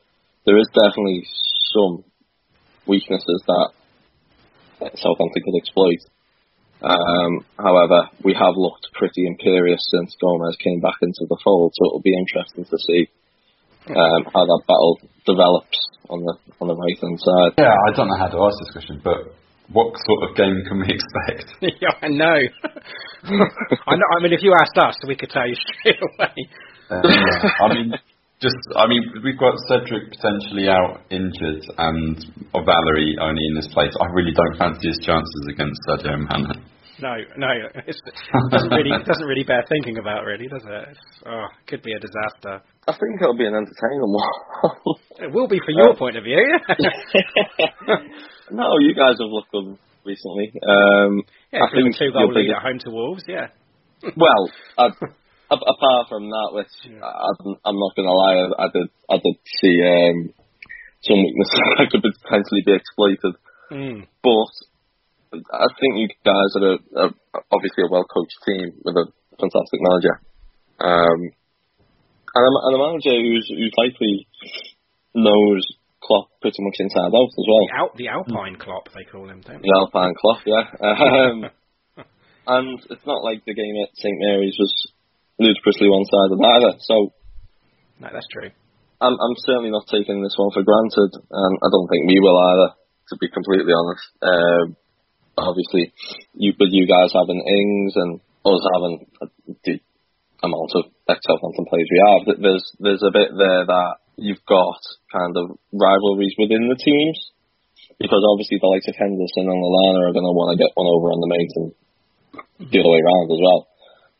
there 0.46 0.58
is 0.58 0.66
definitely 0.72 1.26
some 1.76 2.04
weaknesses 2.86 3.42
that 3.46 3.70
Southampton 4.96 5.42
could 5.44 5.60
exploit. 5.60 6.00
Um, 6.80 7.44
however, 7.60 8.08
we 8.24 8.32
have 8.32 8.56
looked 8.56 8.88
pretty 8.94 9.26
imperious 9.26 9.84
since 9.92 10.16
Gomez 10.20 10.56
came 10.64 10.80
back 10.80 10.96
into 11.02 11.28
the 11.28 11.36
fold, 11.44 11.72
so 11.76 11.86
it'll 11.86 12.00
be 12.00 12.16
interesting 12.16 12.64
to 12.64 12.78
see 12.88 13.06
um, 13.92 14.24
how 14.32 14.48
that 14.48 14.62
battle 14.66 14.98
develops 15.26 15.76
on 16.08 16.24
the 16.24 16.34
on 16.60 16.68
the 16.68 16.76
right 16.76 16.98
hand 17.00 17.20
side. 17.20 17.52
Yeah, 17.60 17.76
I 17.76 17.92
don't 17.92 18.08
know 18.08 18.16
how 18.16 18.28
to 18.28 18.40
ask 18.48 18.56
this 18.64 18.72
question, 18.72 19.00
but 19.04 19.36
what 19.72 19.94
sort 19.94 20.30
of 20.30 20.36
game 20.36 20.62
can 20.66 20.80
we 20.80 20.88
expect? 20.98 21.54
yeah, 21.80 21.94
I 22.02 22.08
know. 22.08 22.38
I 23.24 23.94
know. 23.96 24.08
I 24.16 24.22
mean, 24.22 24.32
if 24.32 24.42
you 24.42 24.54
asked 24.54 24.78
us, 24.78 24.96
we 25.06 25.16
could 25.16 25.30
tell 25.30 25.46
you 25.46 25.54
straight 25.54 26.00
away. 26.00 26.34
Uh, 26.90 27.02
I 27.62 27.68
mean, 27.74 27.94
just 28.40 28.56
I 28.74 28.86
mean, 28.86 29.04
we've 29.22 29.38
got 29.38 29.54
Cedric 29.68 30.10
potentially 30.10 30.68
out 30.68 31.02
injured, 31.10 31.62
and 31.78 32.16
Valery 32.52 33.16
only 33.20 33.44
in 33.46 33.54
this 33.54 33.68
place. 33.72 33.94
I 34.00 34.06
really 34.12 34.32
don't 34.32 34.56
fancy 34.58 34.88
his 34.88 34.98
chances 35.04 35.42
against 35.48 35.78
Sadio 35.86 36.18
Mane. 36.18 36.64
No, 37.00 37.16
no, 37.36 37.48
it's, 37.86 38.00
it 38.04 38.50
doesn't 38.50 38.68
really 38.70 38.90
it 38.90 39.06
doesn't 39.06 39.24
really 39.26 39.44
bear 39.44 39.64
thinking 39.68 39.96
about, 39.98 40.24
really, 40.24 40.48
does 40.48 40.64
it? 40.66 40.88
It's, 40.90 41.00
oh, 41.24 41.46
it 41.48 41.66
could 41.66 41.82
be 41.82 41.92
a 41.92 41.98
disaster. 41.98 42.60
I 42.88 42.92
think 42.92 43.22
it'll 43.22 43.36
be 43.36 43.46
an 43.46 43.54
entertaining 43.54 44.04
one. 44.04 44.96
It 45.20 45.32
will 45.32 45.48
be 45.48 45.60
from 45.64 45.76
your 45.76 45.96
point 45.96 46.16
of 46.16 46.24
view. 46.24 46.44
No, 48.50 48.78
you 48.78 48.94
guys 48.94 49.16
have 49.20 49.30
looked 49.30 49.52
good 49.52 49.78
recently. 50.04 50.52
Um, 50.62 51.22
yeah, 51.52 51.60
I 51.64 51.70
think 51.72 51.96
two 51.96 52.12
goal 52.12 52.32
lead 52.32 52.50
at 52.50 52.62
home 52.62 52.78
to 52.84 52.90
Wolves. 52.90 53.24
Yeah. 53.28 53.48
Well, 54.16 54.48
I, 54.78 54.86
a- 55.52 55.68
apart 55.76 56.08
from 56.08 56.30
that, 56.30 56.50
which 56.56 56.72
I, 56.88 57.28
I'm 57.68 57.76
not 57.76 57.92
going 57.94 58.08
to 58.08 58.16
lie, 58.16 58.36
I, 58.40 58.64
I 58.64 58.68
did 58.72 58.88
I 59.12 59.16
did 59.20 59.36
see 59.60 59.76
um, 59.84 60.32
some 61.04 61.20
weaknesses 61.20 61.60
that 61.76 61.90
could 61.92 62.00
potentially 62.00 62.64
be 62.64 62.72
exploited. 62.72 63.34
Mm. 63.70 64.06
But 64.24 64.52
I 65.52 65.66
think 65.76 66.00
you 66.00 66.08
guys 66.24 66.50
are, 66.56 66.64
a, 66.64 66.76
are 66.96 67.12
obviously 67.52 67.84
a 67.84 67.92
well 67.92 68.08
coached 68.08 68.40
team 68.48 68.72
with 68.84 68.96
a 68.96 69.06
fantastic 69.36 69.80
manager, 69.84 70.16
um, 70.80 71.20
and, 72.32 72.44
a, 72.48 72.50
and 72.64 72.74
a 72.74 72.80
manager 72.80 73.20
who's 73.20 73.46
who's 73.52 73.74
likely 73.76 74.26
knows 75.14 75.66
Klopp 76.02 76.28
pretty 76.40 76.60
much 76.64 76.76
inside 76.80 77.12
out 77.12 77.30
as 77.30 77.46
well. 77.46 77.64
The, 77.68 77.76
Al- 77.78 77.96
the 77.96 78.08
Alpine 78.08 78.56
Klopp, 78.56 78.88
they 78.94 79.04
call 79.04 79.28
him, 79.28 79.40
don't 79.44 79.60
they? 79.60 79.68
The 79.68 79.76
Alpine 79.76 80.14
Klopp, 80.16 80.40
yeah. 80.46 80.64
Um, 80.80 81.36
and 82.46 82.80
it's 82.90 83.06
not 83.06 83.22
like 83.22 83.44
the 83.44 83.54
game 83.54 83.76
at 83.84 83.94
St 83.94 84.16
Mary's 84.18 84.56
was 84.58 84.72
ludicrously 85.38 85.88
one-sided 85.88 86.40
either. 86.40 86.72
So 86.80 87.12
No, 88.00 88.08
that's 88.12 88.28
true. 88.32 88.50
I'm, 89.00 89.16
I'm 89.16 89.36
certainly 89.48 89.70
not 89.72 89.88
taking 89.88 90.20
this 90.20 90.36
one 90.36 90.52
for 90.52 90.64
granted, 90.64 91.12
and 91.16 91.54
I 91.60 91.68
don't 91.72 91.88
think 91.88 92.04
we 92.08 92.20
will 92.20 92.36
either. 92.36 92.76
To 93.10 93.16
be 93.18 93.28
completely 93.32 93.72
honest, 93.74 94.06
um, 94.22 94.76
obviously, 95.36 95.90
you 96.34 96.52
with 96.60 96.70
you 96.70 96.86
guys 96.86 97.10
having 97.10 97.42
Ings 97.42 97.92
and 97.96 98.20
us 98.46 98.62
having 98.76 98.94
the 99.66 99.80
amount 100.44 100.70
of 100.76 100.84
ex-Southampton 101.08 101.66
players 101.66 101.90
we 101.90 102.00
have, 102.06 102.22
there's 102.38 102.64
there's 102.78 103.02
a 103.02 103.10
bit 103.10 103.34
there 103.36 103.66
that 103.66 103.94
you've 104.20 104.44
got 104.44 104.80
kind 105.10 105.34
of 105.36 105.56
rivalries 105.72 106.36
within 106.36 106.68
the 106.68 106.76
teams, 106.76 107.18
because 107.98 108.22
obviously 108.28 108.60
the 108.60 108.68
likes 108.68 108.88
of 108.88 108.96
Henderson 108.96 109.48
and 109.48 109.60
Lallana 109.60 110.08
are 110.08 110.16
going 110.16 110.28
to 110.28 110.36
want 110.36 110.52
to 110.52 110.60
get 110.60 110.76
one 110.76 110.88
over 110.88 111.08
on 111.12 111.20
the 111.20 111.32
mates 111.32 111.56
and 111.56 111.68
the 112.68 112.78
other 112.80 112.92
way 112.92 113.00
around 113.00 113.28
as 113.32 113.40
well. 113.40 113.60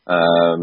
Um, 0.05 0.61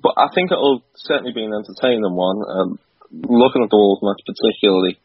but 0.00 0.16
I 0.16 0.28
think 0.34 0.52
it'll 0.52 0.84
certainly 0.96 1.32
be 1.32 1.44
an 1.44 1.56
entertaining 1.56 2.16
one. 2.16 2.40
Um, 2.44 2.70
looking 3.12 3.64
at 3.64 3.70
the 3.70 3.80
Wolves 3.80 4.04
match 4.04 4.20
particularly, 4.24 5.00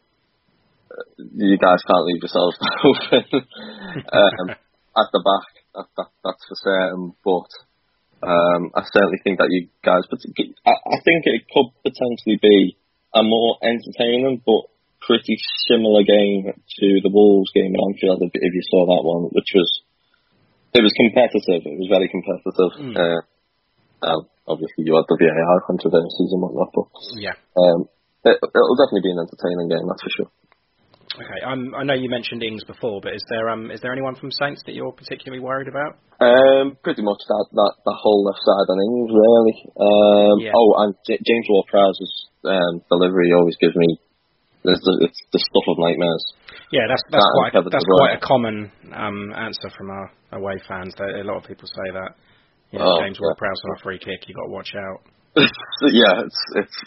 uh, 0.92 1.06
you 1.36 1.56
guys 1.56 1.80
can't 1.88 2.06
leave 2.08 2.20
yourselves 2.20 2.56
open 2.84 3.24
um, 4.12 4.46
at 4.96 5.08
the 5.12 5.22
back. 5.24 5.50
That, 5.72 5.88
that, 5.96 6.10
that's 6.20 6.44
for 6.44 6.58
certain. 6.60 7.16
But 7.24 7.48
um, 8.28 8.70
I 8.76 8.84
certainly 8.92 9.20
think 9.24 9.38
that 9.38 9.48
you 9.48 9.68
guys, 9.80 10.04
I, 10.12 10.72
I 10.76 10.98
think 11.04 11.24
it 11.24 11.48
could 11.48 11.72
potentially 11.80 12.36
be 12.40 12.76
a 13.14 13.22
more 13.22 13.58
entertaining 13.62 14.40
but 14.44 14.68
pretty 15.02 15.36
similar 15.68 16.02
game 16.06 16.46
to 16.54 16.86
the 17.02 17.10
Wolves 17.10 17.50
game 17.52 17.74
at 17.74 17.82
Anfield. 17.82 18.22
If, 18.22 18.30
if 18.34 18.52
you 18.54 18.64
saw 18.70 18.86
that 18.86 19.02
one, 19.02 19.28
which 19.34 19.50
was 19.54 19.68
it 20.72 20.80
was 20.80 20.94
competitive. 20.96 21.68
It 21.68 21.76
was 21.78 21.90
very 21.92 22.08
competitive. 22.08 22.72
Mm. 22.80 22.96
Uh, 22.96 23.20
um, 24.08 24.20
obviously, 24.48 24.88
you 24.88 24.96
had 24.96 25.04
the 25.04 25.20
VAR 25.20 25.60
controversies 25.68 26.32
and 26.32 26.40
whatnot, 26.40 26.72
but 26.72 26.88
Yeah. 27.20 27.36
um, 27.60 27.86
it, 28.24 28.40
it'll 28.40 28.78
definitely 28.80 29.04
be 29.04 29.12
an 29.12 29.20
entertaining 29.20 29.68
game, 29.68 29.84
that's 29.84 30.00
for 30.02 30.12
sure. 30.16 30.30
Okay. 31.12 31.40
Um, 31.44 31.76
I 31.76 31.84
know 31.84 31.92
you 31.92 32.08
mentioned 32.08 32.40
Ings 32.40 32.64
before, 32.64 33.04
but 33.04 33.12
is 33.12 33.20
there 33.28 33.50
um 33.52 33.68
is 33.70 33.82
there 33.84 33.92
anyone 33.92 34.16
from 34.16 34.32
Saints 34.32 34.62
that 34.64 34.72
you're 34.72 34.96
particularly 34.96 35.44
worried 35.44 35.68
about? 35.68 36.00
Um, 36.24 36.78
pretty 36.80 37.02
much 37.04 37.20
that, 37.28 37.46
that 37.52 37.72
the 37.84 37.92
whole 37.92 38.24
left 38.24 38.40
side 38.40 38.68
on 38.72 38.80
Ings, 38.80 39.12
really. 39.12 39.56
Um, 39.76 40.36
Yeah. 40.40 40.56
Oh, 40.56 40.72
and 40.80 40.94
J- 41.04 41.20
James 41.20 41.44
Ward-Prowse's 41.52 42.31
um, 42.44 42.82
delivery 42.90 43.30
always 43.32 43.56
gives 43.60 43.76
me 43.76 43.98
it's 44.64 44.78
the, 44.86 44.94
it's 45.10 45.20
the 45.34 45.42
stuff 45.42 45.66
of 45.74 45.76
nightmares. 45.82 46.24
Yeah, 46.70 46.86
that's 46.86 47.02
that's 47.10 47.26
That 47.26 47.34
quite 47.34 47.52
Kevin 47.52 47.70
that's 47.74 47.84
quite 47.98 48.14
a 48.14 48.22
common 48.22 48.70
um, 48.94 49.34
answer 49.34 49.70
from 49.74 49.90
our 49.90 50.06
away 50.38 50.54
fans. 50.68 50.94
That 50.98 51.18
a 51.18 51.26
lot 51.26 51.42
of 51.42 51.44
people 51.50 51.66
say 51.66 51.90
that. 51.98 52.14
You 52.70 52.78
know, 52.78 52.86
Oh, 52.88 53.02
James 53.04 53.18
yeah. 53.20 53.26
Ward-Prowse 53.26 53.60
on 53.68 53.76
a 53.76 53.80
free 53.82 53.98
kick, 53.98 54.24
you 54.30 54.34
got 54.34 54.48
to 54.48 54.54
watch 54.54 54.72
out. 54.78 55.04
yeah, 55.92 56.24
it's 56.24 56.40
it's 56.56 56.78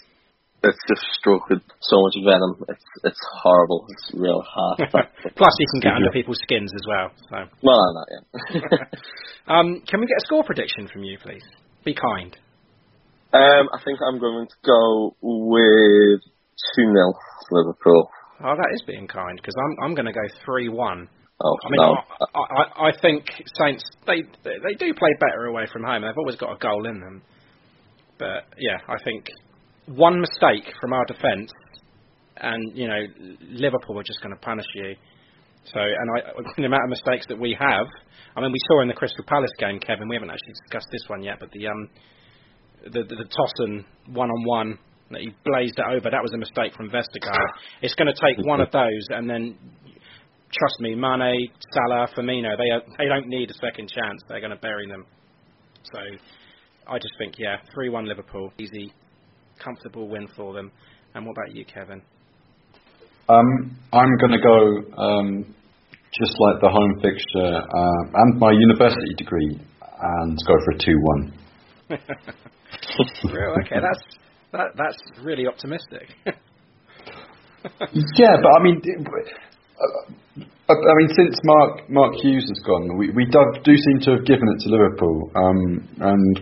it's 0.63 0.81
just 0.87 1.03
struck 1.19 1.49
with 1.49 1.61
so 1.81 2.01
much 2.01 2.15
venom. 2.23 2.63
It's 2.69 2.85
it's 3.03 3.21
horrible. 3.43 3.85
It's 3.91 4.07
real 4.15 4.41
hard. 4.41 4.79
Plus, 5.35 5.53
you 5.59 5.67
can 5.75 5.79
get 5.81 5.93
under 5.93 6.11
people's 6.11 6.39
skins 6.41 6.71
as 6.73 6.85
well. 6.87 7.11
So, 7.29 7.37
well, 7.61 7.79
I'm 7.79 7.93
not, 7.93 8.07
yeah. 8.09 8.87
um, 9.53 9.81
can 9.85 9.99
we 9.99 10.07
get 10.07 10.17
a 10.23 10.25
score 10.25 10.43
prediction 10.43 10.87
from 10.91 11.03
you, 11.03 11.17
please? 11.21 11.43
Be 11.83 11.93
kind. 11.93 12.35
Um, 13.35 13.67
I 13.73 13.83
think 13.83 13.99
I'm 14.07 14.19
going 14.19 14.47
to 14.47 14.55
go 14.65 15.15
with 15.21 16.21
2 16.75 16.81
0 16.81 17.13
Liverpool. 17.51 18.09
Oh, 18.43 18.55
that 18.55 18.71
is 18.73 18.83
being 18.87 19.07
kind 19.07 19.37
because 19.37 19.55
I'm 19.55 19.85
I'm 19.85 19.95
going 19.95 20.07
to 20.07 20.13
go 20.13 20.27
three 20.43 20.67
one. 20.67 21.07
Oh, 21.41 21.55
I 21.65 21.69
mean, 21.69 21.81
no. 21.81 21.95
I, 22.35 22.39
I, 22.39 22.87
I 22.89 22.91
think 23.01 23.25
Saints 23.59 23.83
they 24.07 24.23
they 24.43 24.73
do 24.77 24.93
play 24.93 25.09
better 25.19 25.45
away 25.45 25.67
from 25.71 25.83
home. 25.83 26.01
They've 26.01 26.17
always 26.17 26.35
got 26.35 26.53
a 26.53 26.57
goal 26.57 26.85
in 26.85 26.99
them. 26.99 27.21
But 28.17 28.47
yeah, 28.57 28.77
I 28.87 29.01
think 29.03 29.27
one 29.87 30.19
mistake 30.19 30.73
from 30.81 30.93
our 30.93 31.05
defence, 31.05 31.51
and 32.37 32.77
you 32.77 32.87
know 32.87 33.03
Liverpool 33.41 33.99
are 33.99 34.03
just 34.03 34.21
going 34.21 34.35
to 34.35 34.41
punish 34.41 34.67
you. 34.75 34.95
So, 35.73 35.79
and 35.79 36.07
I, 36.17 36.41
the 36.57 36.65
amount 36.65 36.83
of 36.83 36.89
mistakes 36.89 37.25
that 37.29 37.39
we 37.39 37.55
have, 37.59 37.87
I 38.35 38.41
mean, 38.41 38.51
we 38.51 38.59
saw 38.67 38.81
in 38.81 38.87
the 38.87 38.93
Crystal 38.93 39.23
Palace 39.27 39.51
game, 39.59 39.79
Kevin. 39.79 40.09
We 40.09 40.15
haven't 40.15 40.29
actually 40.29 40.53
discussed 40.67 40.87
this 40.91 41.03
one 41.07 41.23
yet, 41.23 41.37
but 41.39 41.51
the 41.51 41.67
um, 41.67 41.89
the 42.85 43.03
the, 43.03 43.15
the 43.15 43.25
Tosun 43.25 43.85
one 44.07 44.29
on 44.29 44.45
one 44.45 44.79
that 45.11 45.21
he 45.21 45.29
blazed 45.45 45.77
it 45.77 45.85
over, 45.85 46.09
that 46.09 46.21
was 46.21 46.33
a 46.33 46.37
mistake 46.37 46.73
from 46.75 46.89
Vestergaard. 46.89 47.47
It's 47.81 47.93
going 47.93 48.11
to 48.11 48.19
take 48.19 48.43
one 48.45 48.59
of 48.59 48.71
those, 48.71 49.05
and 49.09 49.29
then 49.29 49.55
trust 50.51 50.79
me, 50.79 50.95
Mane, 50.95 51.47
Salah, 51.73 52.07
Firmino, 52.17 52.57
they 52.57 52.69
are, 52.71 52.81
they 52.97 53.05
don't 53.05 53.27
need 53.27 53.51
a 53.51 53.53
second 53.53 53.89
chance. 53.89 54.21
They're 54.27 54.39
going 54.39 54.51
to 54.51 54.57
bury 54.57 54.87
them. 54.87 55.05
So, 55.93 55.99
I 56.87 56.97
just 56.97 57.13
think, 57.19 57.35
yeah, 57.37 57.57
three 57.73 57.89
one 57.89 58.07
Liverpool, 58.07 58.51
easy, 58.57 58.91
comfortable 59.63 60.07
win 60.07 60.27
for 60.35 60.53
them. 60.53 60.71
And 61.13 61.25
what 61.25 61.33
about 61.33 61.55
you, 61.55 61.65
Kevin? 61.65 62.01
Um, 63.29 63.77
I'm 63.93 64.17
going 64.17 64.31
to 64.31 64.41
go 64.41 65.01
um, 65.01 65.55
just 66.19 66.35
like 66.39 66.61
the 66.61 66.69
home 66.69 66.99
fixture 67.01 67.57
uh, 67.57 68.21
and 68.21 68.39
my 68.39 68.51
university 68.51 69.13
degree, 69.17 69.59
and 70.01 70.37
go 70.47 70.53
for 70.65 70.71
a 70.71 70.77
two-one. 70.77 71.33
Real, 73.33 73.55
okay, 73.65 73.79
that's 73.81 74.03
that, 74.51 74.67
that's 74.77 74.97
really 75.23 75.47
optimistic. 75.47 76.07
Yeah, 78.15 78.35
but 78.41 78.51
I 78.55 78.63
mean, 78.63 78.77
uh, 78.85 80.41
I 80.69 80.73
I 80.73 80.93
mean, 81.01 81.09
since 81.17 81.35
Mark 81.43 81.89
Mark 81.89 82.13
Hughes 82.21 82.45
has 82.47 82.61
gone, 82.65 82.97
we 82.97 83.09
we 83.11 83.25
do, 83.25 83.41
do 83.63 83.73
seem 83.75 83.99
to 84.05 84.11
have 84.17 84.25
given 84.25 84.45
it 84.53 84.59
to 84.63 84.69
Liverpool, 84.69 85.31
um, 85.35 85.59
and 85.99 86.33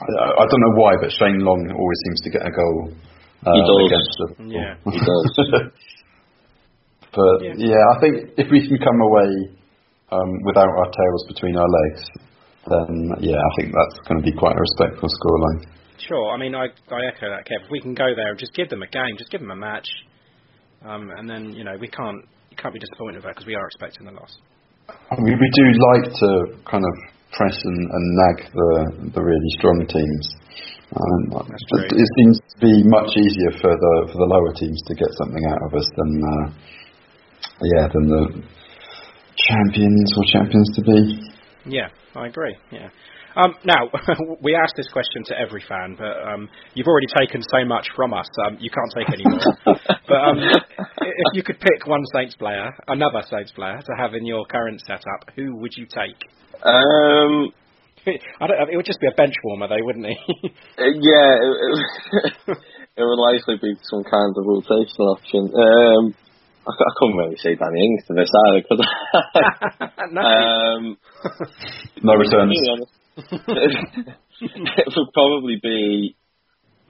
I, 0.00 0.42
I 0.42 0.44
don't 0.46 0.62
know 0.62 0.74
why, 0.78 0.94
but 1.00 1.10
Shane 1.10 1.40
Long 1.40 1.58
always 1.70 1.98
seems 2.06 2.20
to 2.22 2.30
get 2.30 2.42
a 2.46 2.50
goal 2.54 2.90
He 2.90 3.50
uh, 3.50 3.66
does. 3.66 3.82
against 3.90 4.12
Liverpool. 4.20 4.46
Yeah. 4.50 4.74
He 4.90 4.98
does. 4.98 5.26
but 7.14 7.34
Yeah. 7.42 7.54
yeah. 7.58 7.82
I 7.94 8.00
think 8.00 8.14
if 8.38 8.46
we 8.50 8.66
can 8.66 8.78
come 8.78 8.98
away 9.02 9.30
um, 10.12 10.30
without 10.46 10.70
our 10.70 10.90
tails 10.90 11.22
between 11.28 11.56
our 11.56 11.66
legs, 11.68 12.02
then 12.66 13.10
yeah, 13.20 13.36
I 13.36 13.50
think 13.56 13.72
that's 13.72 13.98
going 14.08 14.20
to 14.20 14.26
be 14.26 14.32
quite 14.32 14.56
a 14.56 14.60
respectful 14.60 15.08
scoreline. 15.08 15.66
Sure. 15.98 16.32
I 16.32 16.36
mean, 16.36 16.54
I 16.54 16.66
I 16.90 17.00
echo 17.08 17.28
that, 17.30 17.46
Kev. 17.46 17.64
If 17.64 17.70
we 17.70 17.80
can 17.80 17.94
go 17.94 18.14
there 18.16 18.30
and 18.30 18.38
just 18.38 18.54
give 18.54 18.68
them 18.68 18.82
a 18.82 18.88
game, 18.88 19.16
just 19.16 19.30
give 19.30 19.40
them 19.40 19.50
a 19.50 19.56
match, 19.56 19.88
um, 20.84 21.10
and 21.16 21.28
then 21.28 21.52
you 21.52 21.64
know 21.64 21.76
we 21.80 21.88
can't 21.88 22.24
you 22.50 22.56
can't 22.56 22.74
be 22.74 22.80
disappointed 22.80 23.22
that 23.22 23.34
because 23.34 23.46
we 23.46 23.54
are 23.54 23.66
expecting 23.66 24.06
a 24.08 24.12
loss. 24.12 24.38
We, 25.16 25.32
we 25.32 25.48
do 25.54 25.66
like 25.92 26.06
to 26.12 26.30
kind 26.68 26.84
of 26.84 26.94
press 27.32 27.56
and, 27.64 27.80
and 27.90 28.04
nag 28.14 28.36
the 28.52 28.70
the 29.14 29.22
really 29.22 29.50
strong 29.58 29.86
teams. 29.88 30.26
Um, 30.94 31.50
it, 31.50 31.90
it 31.90 32.08
seems 32.20 32.38
to 32.38 32.56
be 32.60 32.74
much 32.86 33.10
easier 33.16 33.50
for 33.58 33.72
the 33.74 33.94
for 34.12 34.18
the 34.18 34.28
lower 34.30 34.52
teams 34.54 34.78
to 34.86 34.94
get 34.94 35.10
something 35.18 35.44
out 35.50 35.62
of 35.66 35.74
us 35.74 35.88
than 35.96 36.10
uh, 36.22 36.46
yeah 37.74 37.88
than 37.88 38.06
the 38.06 38.24
champions 39.36 40.08
or 40.16 40.22
champions 40.30 40.68
to 40.76 40.82
be. 40.82 41.33
Yeah, 41.66 41.88
I 42.14 42.26
agree. 42.26 42.56
Yeah. 42.70 42.88
Um, 43.36 43.54
now, 43.64 43.90
we 44.42 44.54
asked 44.54 44.74
this 44.76 44.88
question 44.92 45.24
to 45.26 45.38
every 45.38 45.62
fan, 45.68 45.96
but 45.98 46.22
um, 46.22 46.48
you've 46.74 46.86
already 46.86 47.08
taken 47.18 47.42
so 47.42 47.64
much 47.64 47.88
from 47.96 48.14
us, 48.14 48.28
um, 48.46 48.56
you 48.60 48.70
can't 48.70 48.92
take 48.94 49.12
any 49.12 49.24
more. 49.24 49.76
but 50.08 50.14
um, 50.14 50.38
if 51.00 51.28
you 51.32 51.42
could 51.42 51.58
pick 51.58 51.86
one 51.86 52.02
Saints 52.14 52.36
player, 52.36 52.70
another 52.86 53.22
Saints 53.28 53.50
player, 53.52 53.80
to 53.80 53.92
have 53.98 54.14
in 54.14 54.24
your 54.24 54.44
current 54.46 54.80
setup, 54.86 55.30
who 55.34 55.56
would 55.56 55.72
you 55.76 55.86
take? 55.86 56.16
Um, 56.62 57.50
I 58.40 58.46
don't, 58.46 58.70
it 58.70 58.76
would 58.76 58.86
just 58.86 59.00
be 59.00 59.08
a 59.08 59.16
bench 59.16 59.34
warmer, 59.42 59.66
though, 59.66 59.84
wouldn't 59.84 60.06
he? 60.06 60.16
uh, 60.78 60.84
yeah, 60.84 61.34
it, 61.34 62.32
it, 62.46 62.58
it 62.96 63.02
would 63.02 63.18
likely 63.18 63.56
be 63.60 63.74
some 63.82 64.04
kind 64.04 64.30
of 64.36 64.44
rotational 64.44 65.16
option. 65.16 66.14
I, 66.64 66.72
cou- 66.72 66.88
I 66.88 66.94
couldn't 66.96 67.16
really 67.20 67.36
say 67.36 67.54
Danny 67.54 67.80
Ings 67.84 68.04
to 68.08 68.14
this 68.16 68.32
either 68.32 68.60
because 68.64 68.80
no. 70.16 70.20
um, 70.24 70.96
No 72.02 72.12
returns. 72.16 72.48
to 72.48 72.56
be 72.56 72.70
honest, 72.72 72.92
it 74.76 74.88
would 74.96 75.12
probably 75.14 75.56
be 75.62 76.16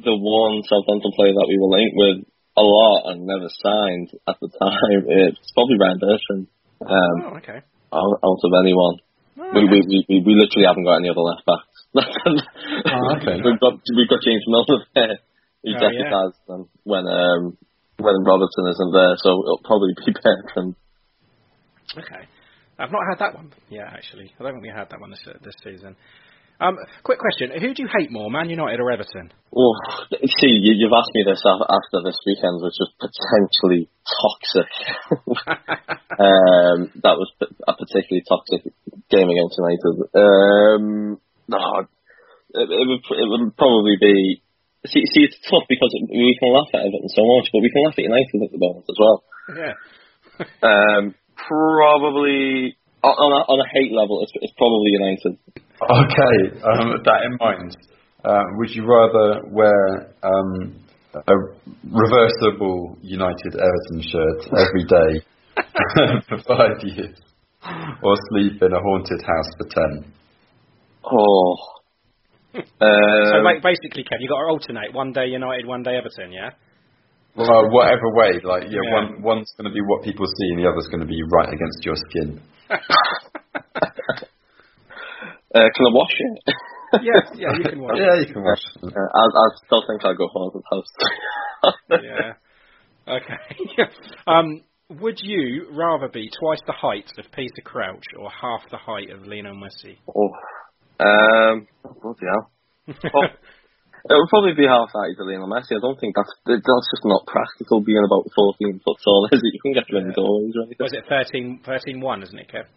the 0.05 0.15
one 0.17 0.63
Southampton 0.67 1.13
player 1.17 1.35
that 1.35 1.49
we 1.51 1.59
were 1.59 1.73
linked 1.75 1.97
with 1.97 2.19
a 2.57 2.63
lot 2.63 3.11
and 3.13 3.27
never 3.27 3.49
signed 3.51 4.11
at 4.29 4.37
the 4.41 4.49
time. 4.59 5.05
It's 5.11 5.53
probably 5.55 5.77
Ryan 5.79 5.99
Bertrand. 5.99 6.47
Um, 6.85 7.17
oh, 7.33 7.37
okay. 7.39 7.61
out, 7.93 8.19
out 8.23 8.43
of 8.47 8.53
anyone. 8.63 8.97
We, 9.35 9.67
we, 9.67 9.79
we, 9.83 9.99
we, 10.09 10.17
we 10.23 10.33
literally 10.39 10.67
haven't 10.67 10.85
got 10.85 11.03
any 11.03 11.11
other 11.11 11.23
left 11.27 11.43
backs. 11.47 11.71
Oh, 12.87 13.17
okay. 13.17 13.39
we've 13.43 13.59
got 13.61 13.75
we've 13.97 14.09
got 14.11 14.19
James 14.23 14.43
Milner 14.49 14.83
there, 14.95 15.19
who 15.63 15.75
Oh, 15.75 15.79
deputised 15.79 16.39
them 16.49 16.69
when 16.83 17.07
um 17.07 17.57
when 17.99 18.25
Robertson 18.25 18.67
isn't 18.71 18.93
there, 18.93 19.15
so 19.19 19.31
it'll 19.31 19.65
probably 19.65 19.95
be 20.05 20.13
Bertrand. 20.23 20.75
Okay. 21.97 22.25
I've 22.79 22.91
not 22.91 23.07
had 23.09 23.19
that 23.21 23.35
one 23.35 23.53
yet, 23.71 23.87
actually. 23.87 24.33
I 24.39 24.43
don't 24.43 24.55
think 24.55 24.65
we 24.65 24.73
had 24.75 24.91
that 24.91 25.01
one 25.01 25.11
this, 25.11 25.23
this 25.43 25.55
season. 25.63 25.97
Um, 26.61 26.79
quick 27.03 27.19
question. 27.19 27.51
Who 27.51 27.75
do 27.75 27.83
you 27.83 27.89
hate 27.91 28.11
more, 28.11 28.31
Man 28.31 28.49
United 28.49 28.79
or 28.79 28.91
Everton? 28.91 29.33
Oh, 29.55 29.75
see, 30.11 30.55
you, 30.55 30.75
you've 30.79 30.95
asked 30.95 31.11
me 31.15 31.25
this 31.27 31.43
after 31.45 31.99
this 32.05 32.19
weekend, 32.27 32.63
which 32.63 32.79
was 32.79 32.91
potentially 33.03 33.91
toxic. 34.07 34.71
um, 36.19 36.95
that 37.03 37.19
was 37.19 37.31
a 37.43 37.75
particularly 37.75 38.23
toxic 38.29 38.63
game 39.11 39.29
against 39.29 39.59
United. 39.59 39.95
Um, 40.15 41.19
no, 41.49 41.59
it, 42.55 42.71
it 42.71 42.87
would 42.87 43.03
it 43.03 43.29
would 43.29 43.57
probably 43.57 43.97
be. 44.01 44.43
See, 44.87 45.01
see, 45.01 45.25
it's 45.25 45.41
tough 45.49 45.65
because 45.69 45.89
we 46.13 46.37
can 46.37 46.53
laugh 46.53 46.69
at 46.77 46.85
Everton 46.85 47.09
so 47.09 47.25
much, 47.25 47.49
but 47.53 47.65
we 47.65 47.73
can 47.73 47.89
laugh 47.89 47.97
at 47.97 48.05
United 48.05 48.37
at 48.45 48.53
the 48.53 48.61
moment 48.61 48.85
as 48.89 48.99
well. 48.99 49.25
Yeah. 49.51 49.75
Um, 50.67 51.15
probably 51.47 52.75
on 53.05 53.15
on 53.15 53.31
a, 53.39 53.41
on 53.47 53.59
a 53.63 53.69
hate 53.71 53.93
level, 53.95 54.19
it's, 54.23 54.33
it's 54.43 54.53
probably 54.59 54.91
United. 54.99 55.39
Okay, 55.79 56.59
um, 56.59 56.91
with 56.91 57.05
that 57.05 57.23
in 57.23 57.39
mind, 57.39 57.77
uh, 58.25 58.43
would 58.59 58.71
you 58.71 58.83
rather 58.83 59.47
wear 59.47 60.11
um, 60.27 60.75
a 61.15 61.35
reversible 61.87 62.99
United 63.01 63.55
Everton 63.55 64.03
shirt 64.03 64.41
every 64.59 64.85
day 64.91 65.13
for 66.29 66.39
five 66.49 66.83
years, 66.83 67.15
or 68.03 68.17
sleep 68.31 68.61
in 68.61 68.73
a 68.73 68.81
haunted 68.81 69.23
house 69.23 69.51
for 69.57 69.69
ten? 69.71 70.13
Oh. 71.05 71.74
So 72.55 72.87
Um, 72.87 73.45
ba- 73.45 73.61
basically, 73.63 74.05
Kev, 74.05 74.21
you 74.21 74.29
got 74.29 74.39
to 74.41 74.49
alternate. 74.51 74.93
One 74.93 75.13
day 75.13 75.27
United, 75.27 75.67
one 75.67 75.83
day 75.83 75.97
Everton, 75.97 76.33
yeah? 76.33 76.51
Well, 77.37 77.69
whatever 77.71 78.15
way, 78.15 78.39
like 78.45 78.65
yeah, 78.71 78.79
Yeah. 78.85 78.95
one 78.95 79.23
one's 79.23 79.53
going 79.59 79.69
to 79.69 79.75
be 79.75 79.81
what 79.83 80.05
people 80.05 80.27
see, 80.27 80.49
and 80.55 80.59
the 80.63 80.69
other's 80.71 80.87
going 80.87 81.01
to 81.01 81.07
be 81.07 81.21
right 81.33 81.49
against 81.49 81.85
your 81.85 81.97
skin. 81.97 82.41
uh, 82.71 82.79
can 85.53 85.87
I 85.87 85.91
wash 85.93 86.15
it? 86.19 86.55
yeah, 87.03 87.21
yeah, 87.35 87.59
you 87.59 87.65
can 87.65 87.81
watch. 87.81 87.97
Yeah, 87.99 88.15
you 88.21 88.33
can 88.33 88.43
watch. 88.45 88.61
Uh, 88.83 88.87
I, 88.89 89.23
I 89.27 89.47
still 89.67 89.83
think 89.89 90.05
I'll 90.05 90.15
go 90.15 90.29
haunted 90.29 90.63
house. 90.71 90.93
yeah. 91.91 92.33
Okay. 93.09 93.85
um, 94.29 94.63
would 95.01 95.19
you 95.21 95.67
rather 95.73 96.09
be 96.09 96.31
twice 96.41 96.61
the 96.67 96.73
height 96.73 97.11
of 97.19 97.25
Peter 97.33 97.63
Crouch 97.65 98.05
or 98.19 98.31
half 98.31 98.63
the 98.71 98.77
height 98.77 99.11
of 99.11 99.27
Lionel 99.27 99.57
Messi? 99.57 99.97
Oh. 100.09 100.31
Um, 101.01 101.67
bloody 102.03 102.27
hell. 102.29 102.51
Oh, 104.05 104.13
it 104.13 104.21
would 104.21 104.29
probably 104.29 104.53
be 104.53 104.69
half 104.69 104.93
height 104.93 105.17
to 105.17 105.25
Lionel 105.25 105.49
Messi. 105.49 105.73
I 105.73 105.81
don't 105.81 105.97
think 105.97 106.13
that's 106.13 106.29
that's 106.45 106.61
just 106.93 107.09
not 107.09 107.25
practical 107.25 107.81
being 107.81 108.05
about 108.05 108.29
14 108.37 108.77
foot 108.85 109.01
tall, 109.01 109.25
is 109.33 109.41
it? 109.41 109.55
You 109.57 109.61
can 109.65 109.73
get 109.73 109.89
through 109.89 110.05
any 110.05 110.13
doorways 110.13 110.53
or 110.61 110.69
anything. 110.69 110.85
Was 110.85 110.93
it 110.93 111.09
13, 111.09 111.65
13 111.65 112.01
1, 112.05 112.23
isn't 112.23 112.39
it, 112.39 112.53
Kev? 112.53 112.69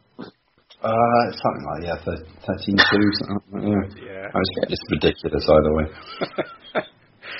Uh, 0.80 1.24
something 1.36 1.66
like 1.68 1.84
yeah, 1.84 2.00
thir- 2.00 2.24
thirteen 2.48 2.78
two, 2.80 3.06
something. 3.28 3.76
Like 3.76 3.92
that, 3.92 4.00
yeah, 4.00 4.32
Yeah. 4.32 4.40
It's, 4.40 4.72
it's 4.72 4.86
ridiculous 4.88 5.44
either 5.52 5.74
way. 5.76 5.86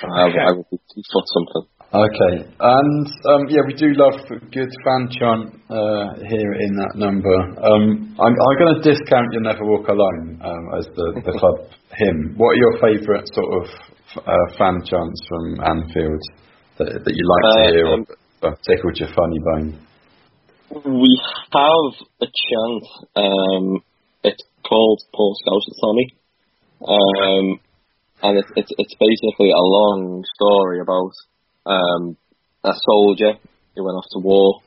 I, 0.04 0.36
I 0.36 0.52
would 0.52 0.68
be 0.68 0.78
two 0.84 1.04
foot 1.08 1.28
something. 1.32 1.64
Okay, 1.88 2.44
and 2.60 3.08
um, 3.32 3.48
yeah, 3.48 3.64
we 3.66 3.74
do 3.74 3.88
love 3.96 4.20
a 4.28 4.40
good 4.52 4.68
fan 4.84 5.08
chant 5.08 5.56
uh, 5.72 6.20
here 6.28 6.52
in 6.60 6.76
that 6.76 7.00
number. 7.00 7.32
Um, 7.64 8.12
I'm, 8.20 8.36
I'm 8.36 8.58
going 8.60 8.76
to 8.76 8.84
discount 8.84 9.32
"You'll 9.32 9.48
Never 9.48 9.64
Walk 9.64 9.88
Alone" 9.88 10.36
um, 10.44 10.64
as 10.78 10.86
the, 11.00 11.22
the 11.24 11.32
club 11.40 11.72
hymn. 11.96 12.36
What 12.36 12.50
are 12.52 12.60
your 12.60 12.76
favourite 12.84 13.24
sort 13.32 13.64
of 13.64 13.66
uh, 14.20 14.46
fan 14.60 14.84
chants 14.84 15.20
from 15.32 15.64
Anfield 15.64 16.22
that, 16.76 16.92
that 17.08 17.14
you 17.16 17.24
like 17.24 17.44
to 17.48 17.56
Uh, 17.56 17.72
hear 17.72 17.88
or, 17.88 18.00
or 18.44 18.58
tickled 18.68 19.00
your 19.00 19.10
funny 19.16 19.40
bone? 19.48 19.80
We 20.92 21.12
have 21.56 21.94
a 22.20 22.28
chant. 22.28 22.84
Um, 23.16 23.80
it's 24.28 24.44
called 24.68 25.00
Paul 25.16 25.40
and 25.40 25.76
Tommy. 25.80 26.08
Um, 26.84 27.60
and 28.24 28.38
it's, 28.40 28.52
it's 28.60 28.72
it's 28.78 28.96
basically 29.00 29.52
a 29.56 29.64
long 29.64 30.26
story 30.36 30.82
about 30.82 31.16
um, 31.68 32.18
a 32.64 32.74
soldier 32.74 33.34
who 33.76 33.84
went 33.84 33.98
off 33.98 34.10
to 34.14 34.20
war 34.20 34.62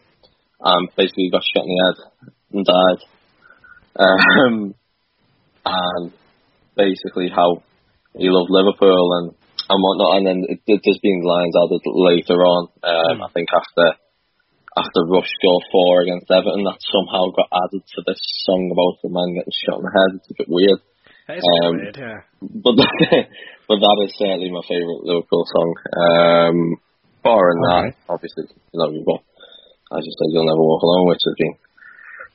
and 0.61 0.89
basically 0.97 1.31
got 1.31 1.43
shot 1.43 1.65
in 1.65 1.73
the 1.73 1.85
head 1.89 2.33
and 2.53 2.67
died. 2.67 3.01
Um, 3.97 4.75
and 5.65 6.13
basically 6.77 7.29
how 7.29 7.63
he 8.17 8.29
loved 8.29 8.51
Liverpool 8.51 9.09
and, 9.19 9.35
and 9.69 9.79
whatnot. 9.83 10.17
And 10.19 10.27
then 10.27 10.39
it, 10.49 10.61
it, 10.67 10.81
there's 10.85 11.03
been 11.03 11.23
lines 11.25 11.55
added 11.57 11.83
later 11.85 12.39
on. 12.45 12.69
Um, 12.83 13.23
I 13.23 13.29
think 13.33 13.49
after 13.53 13.97
after 14.79 15.03
Rush 15.11 15.27
scored 15.27 15.67
four 15.73 16.03
against 16.03 16.31
Everton, 16.31 16.63
that 16.63 16.79
somehow 16.79 17.35
got 17.35 17.51
added 17.51 17.83
to 17.83 18.01
this 18.07 18.23
song 18.47 18.71
about 18.71 19.03
the 19.03 19.11
man 19.11 19.35
getting 19.35 19.61
shot 19.67 19.83
in 19.83 19.87
the 19.87 19.95
head. 19.95 20.13
It's 20.23 20.31
a 20.31 20.39
bit 20.39 20.47
weird. 20.47 20.81
Um, 21.27 21.75
weird, 21.75 21.99
yeah. 21.99 22.23
But 22.39 22.79
but 23.69 23.79
that 23.83 23.99
is 24.07 24.15
certainly 24.15 24.51
my 24.51 24.63
favourite 24.67 25.03
Liverpool 25.03 25.45
song. 25.47 25.71
Um, 25.91 26.59
barring 27.23 27.61
that, 27.71 27.95
obviously, 28.09 28.45
you 28.73 28.79
know, 28.79 28.91
you've 28.91 29.07
got, 29.07 29.23
as 29.97 30.05
you 30.07 30.13
said, 30.17 30.31
You'll 30.33 30.47
Never 30.47 30.63
Walk 30.63 30.83
Alone, 30.83 31.09
which 31.09 31.23
has 31.25 31.35
been 31.39 31.55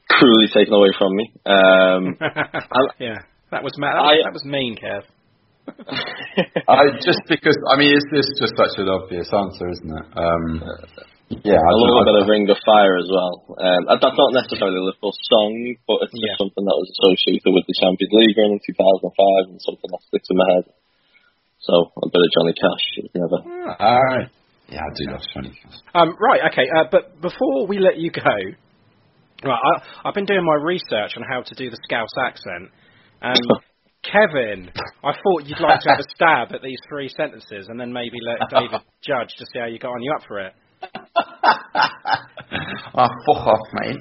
cruelly 0.09 0.47
taken 0.53 0.73
away 0.73 0.91
from 0.97 1.15
me. 1.15 1.25
Um, 1.45 2.01
yeah, 2.99 3.23
that 3.51 3.63
was 3.63 3.73
ma- 3.77 3.93
that, 3.93 4.03
was, 4.03 4.17
I- 4.19 4.23
that 4.27 4.33
was 4.35 4.45
mean, 4.45 4.75
Kev. 4.77 5.03
I 6.69 6.93
just 7.01 7.25
because 7.25 7.57
I 7.65 7.73
mean, 7.81 7.89
is 7.97 8.05
this 8.13 8.29
just 8.37 8.53
such 8.53 8.77
an 8.77 8.85
obvious 8.85 9.25
answer, 9.33 9.65
isn't 9.65 9.89
it? 9.97 10.07
Um, 10.13 10.61
yeah, 11.41 11.57
I 11.57 11.69
a 11.73 11.77
little 11.81 12.05
don't- 12.05 12.09
bit 12.13 12.21
of 12.21 12.29
Ring 12.29 12.45
of 12.53 12.59
Fire 12.61 13.01
as 13.01 13.09
well. 13.09 13.49
Um, 13.57 13.81
that's 13.89 14.13
not 14.13 14.29
necessarily 14.37 14.77
a 14.77 14.85
Liverpool 14.85 15.09
song, 15.25 15.57
but 15.89 16.05
it's 16.05 16.13
just 16.13 16.21
Yeah. 16.21 16.37
something 16.37 16.61
that 16.69 16.77
was 16.77 16.85
associated 17.01 17.49
with 17.49 17.65
the 17.65 17.73
Champions 17.81 18.13
League 18.13 18.37
in 18.37 18.61
2005 18.61 19.49
and 19.49 19.57
something 19.57 19.89
that 19.89 20.05
sticks 20.05 20.29
in 20.29 20.37
my 20.37 20.47
head. 20.53 20.65
So 21.65 21.73
a 21.97 22.07
bit 22.13 22.21
of 22.21 22.29
Johnny 22.37 22.53
Cash 22.53 22.85
is 23.01 23.09
never. 23.17 23.41
All 23.81 24.05
right. 24.05 24.29
Yeah, 24.69 24.79
I 24.79 24.89
do 24.95 25.11
love 25.11 25.21
Johnny 25.33 25.59
Um, 25.93 26.15
right, 26.19 26.41
okay, 26.51 26.67
uh, 26.75 26.85
but 26.91 27.21
before 27.21 27.67
we 27.67 27.79
let 27.79 27.97
you 27.97 28.11
go, 28.11 28.21
right, 29.43 29.59
I, 29.63 30.07
I've 30.07 30.13
been 30.15 30.25
doing 30.25 30.43
my 30.43 30.55
research 30.55 31.11
on 31.17 31.23
how 31.29 31.41
to 31.41 31.55
do 31.55 31.69
the 31.69 31.77
Scouse 31.83 32.09
accent, 32.25 32.71
and 33.21 33.39
Kevin, 34.11 34.71
I 35.03 35.13
thought 35.13 35.45
you'd 35.45 35.59
like 35.59 35.81
to 35.81 35.89
have 35.89 35.99
a 35.99 36.09
stab 36.15 36.53
at 36.53 36.61
these 36.61 36.79
three 36.87 37.09
sentences 37.09 37.67
and 37.69 37.79
then 37.79 37.91
maybe 37.91 38.17
let 38.21 38.49
David 38.49 38.81
judge 39.03 39.29
to 39.37 39.45
see 39.51 39.59
how 39.59 39.65
you 39.65 39.79
got 39.79 39.89
on. 39.89 40.03
You 40.03 40.13
up 40.15 40.21
for 40.27 40.39
it? 40.39 40.53
oh, 42.93 43.07
fuck 43.25 43.47
off, 43.47 43.67
mate. 43.73 43.97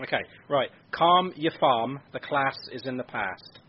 Okay, 0.00 0.22
right. 0.48 0.70
Calm 0.90 1.32
your 1.36 1.52
farm. 1.60 2.00
The 2.12 2.18
class 2.18 2.56
is 2.72 2.82
in 2.86 2.96
the 2.96 3.04
past. 3.04 3.60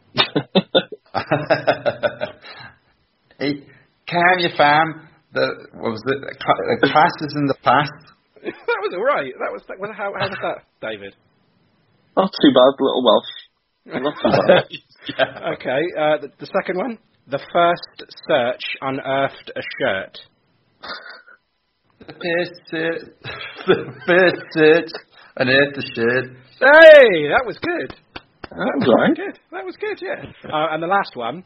hey, 3.40 3.68
calm 4.10 4.40
your 4.40 4.56
fam. 4.58 5.10
The 5.34 5.68
what 5.74 5.92
was 5.92 6.04
it? 6.06 6.22
The 6.22 6.36
cla- 6.38 6.78
the 6.82 6.90
class 6.94 7.14
is 7.22 7.34
in 7.36 7.48
the 7.48 7.58
past. 7.64 7.92
that 8.44 8.80
was 8.82 8.94
all 8.94 9.04
right. 9.04 9.34
That 9.40 9.52
was, 9.52 9.62
that 9.68 9.80
was 9.80 9.90
how, 9.98 10.14
how 10.14 10.30
was 10.30 10.38
that, 10.42 10.66
David? 10.82 11.16
Not 12.16 12.30
too 12.30 12.52
bad, 12.54 12.78
little 12.80 13.04
Welsh. 13.04 13.34
Not 13.86 14.16
too 14.22 14.30
bad. 14.48 14.68
Okay, 15.60 15.84
uh, 16.00 16.16
the, 16.22 16.32
the 16.40 16.46
second 16.46 16.78
one. 16.78 16.98
The 17.28 17.40
first 17.52 18.10
search 18.26 18.64
unearthed 18.80 19.52
a 19.54 19.62
shirt. 19.78 20.18
The 22.00 22.14
first 22.14 22.62
search, 22.72 23.02
the 23.68 23.94
first 24.08 24.42
search, 24.54 24.92
and 25.36 25.50
earth 25.50 25.76
the 25.76 25.84
shirt. 25.94 26.38
Hey, 26.60 27.28
that 27.28 27.44
was 27.46 27.58
good. 27.62 27.96
That 28.50 28.74
was 28.78 28.88
right. 28.98 29.16
Good. 29.16 29.40
That 29.52 29.66
was 29.66 29.76
good. 29.76 30.00
Yeah. 30.02 30.24
Uh, 30.50 30.74
and 30.74 30.82
the 30.82 30.88
last 30.88 31.16
one. 31.16 31.44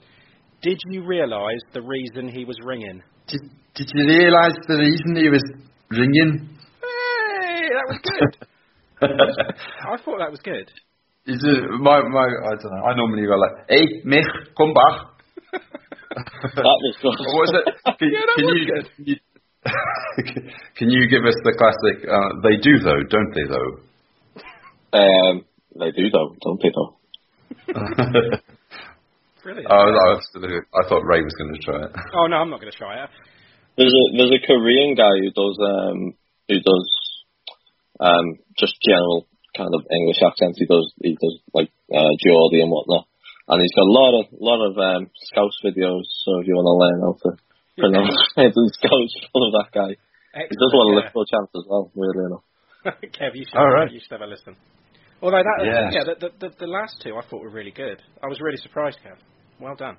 Did 0.62 0.80
you 0.90 1.04
realise 1.06 1.62
the 1.74 1.82
reason 1.82 2.28
he 2.30 2.46
was 2.46 2.58
ringing? 2.64 3.02
Did, 3.28 3.42
did 3.76 3.88
you 3.94 4.06
realise 4.08 4.56
the 4.68 4.78
reason 4.78 5.16
he 5.16 5.30
was 5.30 5.44
ringing? 5.92 6.50
Hey, 6.82 7.68
that 7.76 7.86
was 7.88 8.00
good. 8.04 8.48
I 9.02 9.98
thought 10.04 10.20
that 10.20 10.32
was 10.32 10.40
good. 10.44 10.72
Is 11.28 11.44
it 11.44 11.62
my 11.82 12.02
my? 12.08 12.24
I 12.24 12.56
don't 12.56 12.72
know. 12.72 12.84
I 12.88 12.96
normally 12.96 13.28
go 13.28 13.36
like, 13.36 13.68
"Hey, 13.70 13.86
Mick, 14.06 14.24
come 14.58 14.74
back." 14.74 14.96
That 16.56 16.64
was 16.64 16.96
good. 17.02 17.20
What 17.20 17.36
was 17.36 17.52
it? 17.60 17.66
Can, 18.00 18.10
Yeah, 18.10 18.24
that 18.26 18.36
can 18.38 18.46
was 18.46 18.56
you, 18.56 18.66
good. 18.74 18.86
Can 18.96 19.06
you, 19.06 19.16
can 20.78 20.90
you 20.90 21.08
give 21.10 21.26
us 21.26 21.36
the 21.44 21.54
classic? 21.60 22.08
Uh, 22.08 22.40
they 22.42 22.56
do 22.64 22.80
though, 22.80 23.04
don't 23.12 23.34
they? 23.36 23.46
Though. 23.52 23.72
Um, 24.98 25.46
they 25.78 25.92
do 25.92 26.10
though, 26.10 26.36
don't 26.42 26.62
they 26.64 26.72
though? 26.74 26.96
Brilliant. 29.48 29.72
I, 29.72 29.80
I, 29.80 30.08
was, 30.12 30.28
I 30.36 30.84
thought 30.92 31.08
Ray 31.08 31.24
was 31.24 31.32
going 31.40 31.56
to 31.56 31.64
try 31.64 31.80
it. 31.88 31.96
Oh 32.12 32.28
no, 32.28 32.36
I'm 32.44 32.52
not 32.52 32.60
going 32.60 32.68
to 32.68 32.76
try 32.76 33.00
it. 33.00 33.08
There's 33.80 33.96
a 33.96 34.04
there's 34.20 34.36
a 34.36 34.44
Korean 34.44 34.92
guy 34.92 35.24
who 35.24 35.32
does 35.32 35.56
um 35.64 36.20
who 36.52 36.60
does 36.60 36.88
um 38.04 38.44
just 38.60 38.76
general 38.84 39.24
kind 39.56 39.72
of 39.72 39.88
English 39.88 40.20
accents. 40.20 40.60
He 40.60 40.68
does 40.68 40.92
he 41.00 41.16
does 41.16 41.40
like 41.56 41.72
uh, 41.88 42.12
Geordie 42.20 42.60
and 42.60 42.68
whatnot, 42.68 43.08
and 43.48 43.64
he's 43.64 43.72
got 43.72 43.88
a 43.88 43.96
lot 43.96 44.14
of 44.20 44.26
lot 44.36 44.60
of 44.68 44.76
um 44.76 45.08
Scouse 45.32 45.56
videos. 45.64 46.04
So 46.28 46.44
if 46.44 46.52
you 46.52 46.60
want 46.60 46.68
to 46.68 46.76
learn 46.84 47.00
how 47.08 47.14
to 47.16 47.30
pronounce 47.80 48.20
it 48.44 48.52
in 48.52 48.68
Scouse, 48.76 49.16
follow 49.32 49.56
that 49.64 49.72
guy. 49.72 49.96
He 50.44 50.60
does 50.60 50.74
a 50.74 50.76
lot 50.76 50.92
of 50.92 50.92
yeah. 50.92 51.00
Liverpool 51.08 51.24
chants 51.24 51.56
as 51.56 51.64
well. 51.72 51.88
Weirdly 51.96 52.28
enough. 52.28 52.44
Kev, 53.16 53.32
you 53.32 53.48
should, 53.48 53.56
All 53.56 53.72
right. 53.72 53.88
you 53.88 54.04
should 54.04 54.12
have 54.12 54.28
a 54.28 54.30
listen. 54.30 54.60
Although 55.22 55.40
that, 55.42 55.66
Yeah. 55.66 55.90
yeah, 55.90 56.04
the, 56.04 56.16
the, 56.20 56.30
the, 56.38 56.56
the 56.60 56.68
last 56.68 57.02
two 57.02 57.16
I 57.16 57.26
thought 57.26 57.42
were 57.42 57.50
really 57.50 57.72
good. 57.72 58.04
I 58.22 58.28
was 58.28 58.40
really 58.40 58.60
surprised, 58.62 59.00
Kev. 59.02 59.18
Well 59.60 59.76
done. 59.76 59.98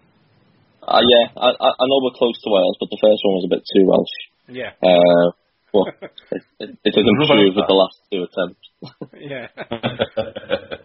Uh, 0.82 1.01
yeah, 1.02 1.28
I, 1.36 1.48
I 1.48 1.68
I 1.74 1.85
know 1.86 2.01
we're 2.02 2.16
close 2.16 2.40
to 2.43 2.51
Wales, 2.51 2.76
but 2.78 2.89
the 2.90 2.98
first 3.02 3.20
one 3.24 3.35
was 3.35 3.44
a 3.47 3.55
bit 3.55 3.62
too 3.66 3.85
Welsh. 3.86 4.16
Yeah. 4.48 4.72
Uh, 4.82 5.32
well, 5.74 5.86
it, 6.30 6.43
it, 6.60 6.70
it 6.85 6.94
didn't 6.94 7.18
What 7.18 7.26
about 7.26 7.39
improve 7.39 7.56
with 7.56 7.64
that? 7.64 7.68
the 7.68 7.74
last 7.74 7.98
two 8.10 8.22
attempts. 8.24 8.64
Yeah. 9.18 9.48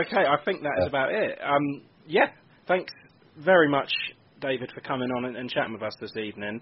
okay, 0.00 0.24
I 0.24 0.36
think 0.44 0.62
that 0.62 0.80
is 0.80 0.86
about 0.88 1.12
it. 1.12 1.38
Um, 1.44 1.82
yeah, 2.06 2.30
thanks 2.66 2.92
very 3.38 3.68
much, 3.68 3.92
David, 4.40 4.70
for 4.74 4.80
coming 4.80 5.10
on 5.10 5.26
and, 5.26 5.36
and 5.36 5.50
chatting 5.50 5.74
with 5.74 5.82
us 5.82 5.92
this 6.00 6.16
evening, 6.16 6.60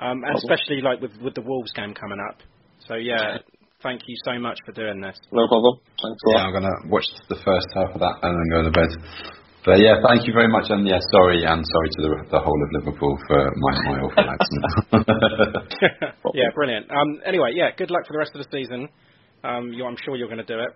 um, 0.00 0.22
and 0.24 0.36
especially 0.36 0.80
like 0.80 1.00
with 1.02 1.12
with 1.22 1.34
the 1.34 1.42
Wolves 1.42 1.72
game 1.72 1.92
coming 1.94 2.18
up. 2.30 2.40
So 2.88 2.94
yeah, 2.94 3.38
thank 3.82 4.00
you 4.06 4.16
so 4.24 4.38
much 4.38 4.56
for 4.64 4.72
doing 4.72 5.00
this. 5.02 5.16
No 5.30 5.46
problem. 5.48 5.78
Thanks 6.02 6.18
a 6.26 6.30
Yeah. 6.32 6.44
I'm 6.46 6.52
gonna 6.52 6.88
watch 6.88 7.04
the 7.28 7.36
first 7.44 7.68
half 7.74 7.90
of 7.94 8.00
that 8.00 8.16
and 8.22 8.32
then 8.32 8.48
go 8.50 8.62
to 8.64 8.70
bed. 8.70 8.88
But 9.66 9.82
yeah, 9.82 9.98
thank 10.06 10.28
you 10.28 10.32
very 10.32 10.46
much, 10.46 10.70
and 10.70 10.86
yeah, 10.86 11.02
sorry, 11.10 11.42
and 11.42 11.58
sorry 11.58 11.88
to 11.98 12.00
the, 12.06 12.10
the 12.30 12.38
whole 12.38 12.54
of 12.54 12.70
Liverpool 12.78 13.18
for 13.26 13.50
my 13.58 13.74
my 13.82 13.98
awful 14.06 14.30
accent. 14.38 14.62
yeah, 16.38 16.54
brilliant. 16.54 16.86
Um, 16.86 17.18
anyway, 17.26 17.50
yeah, 17.52 17.74
good 17.74 17.90
luck 17.90 18.06
for 18.06 18.12
the 18.12 18.22
rest 18.22 18.30
of 18.38 18.46
the 18.46 18.48
season. 18.54 18.88
Um, 19.42 19.72
you, 19.74 19.84
I'm 19.84 19.96
sure 20.06 20.14
you're 20.14 20.30
going 20.30 20.38
to 20.38 20.46
do 20.46 20.60
it. 20.62 20.70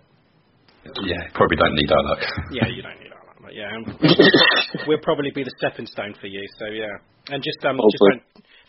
yeah, 1.06 1.22
probably 1.34 1.56
don't 1.56 1.74
need 1.78 1.86
our 1.92 2.02
luck. 2.02 2.18
Yeah, 2.50 2.66
you 2.66 2.82
don't 2.82 2.98
need 2.98 3.14
that, 3.14 3.22
but 3.40 3.54
yeah, 3.54 3.70
we'll, 3.78 4.86
we'll 4.88 5.04
probably 5.06 5.30
be 5.30 5.44
the 5.44 5.54
stepping 5.62 5.86
stone 5.86 6.14
for 6.20 6.26
you. 6.26 6.42
So 6.58 6.66
yeah, 6.66 6.90
and 7.30 7.44
just 7.46 7.64
um, 7.64 7.78
just 7.78 8.02
don't 8.10 8.22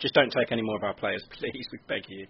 just 0.05 0.13
don't 0.13 0.29
take 0.29 0.51
any 0.51 0.61
more 0.61 0.77
of 0.77 0.83
our 0.83 0.93
players, 0.93 1.25
please. 1.33 1.65
We 1.73 1.79
beg 1.89 2.05
you. 2.09 2.27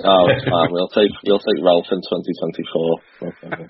Oh, 0.00 0.26
it's 0.32 0.48
fine. 0.48 0.72
We'll 0.72 0.88
take 0.88 1.12
you'll 1.24 1.44
take 1.44 1.60
Ralph 1.60 1.92
in 1.92 2.00
2024. 2.00 3.04
No 3.20 3.30
problem. 3.36 3.68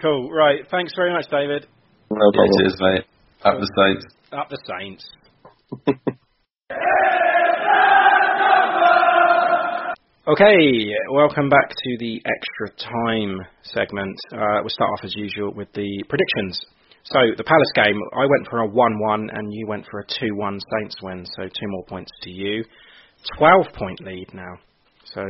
Cool. 0.00 0.30
Right. 0.30 0.60
Thanks 0.70 0.92
very 0.96 1.12
much, 1.12 1.26
David. 1.30 1.66
No 2.10 2.16
Yeah, 2.16 2.38
problem. 2.38 2.58
cheers, 2.58 2.76
mate. 2.80 3.04
Up 3.44 3.58
the 3.60 3.68
Saints. 3.76 4.06
Up 4.32 4.48
the 4.48 4.58
Saints. 4.66 5.04
Okay, 10.28 10.86
welcome 11.10 11.48
back 11.48 11.70
to 11.70 11.96
the 11.98 12.20
extra 12.24 12.70
time 12.88 13.40
segment. 13.62 14.16
Uh, 14.32 14.60
we'll 14.60 14.68
start 14.68 14.90
off 14.92 15.04
as 15.04 15.14
usual 15.16 15.52
with 15.54 15.66
the 15.72 16.04
predictions. 16.08 16.60
So 17.04 17.18
the 17.36 17.42
Palace 17.42 17.72
game, 17.74 17.96
I 18.14 18.26
went 18.26 18.46
for 18.48 18.60
a 18.62 18.68
1-1 18.68 19.28
and 19.36 19.52
you 19.52 19.66
went 19.66 19.86
for 19.90 20.00
a 20.00 20.04
2-1 20.06 20.60
Saints 20.78 20.94
win, 21.02 21.26
so 21.34 21.44
two 21.44 21.66
more 21.68 21.84
points 21.86 22.12
to 22.22 22.30
you. 22.30 22.62
12 23.38 23.66
point 23.74 24.00
lead 24.04 24.26
now, 24.34 24.54
so 25.14 25.22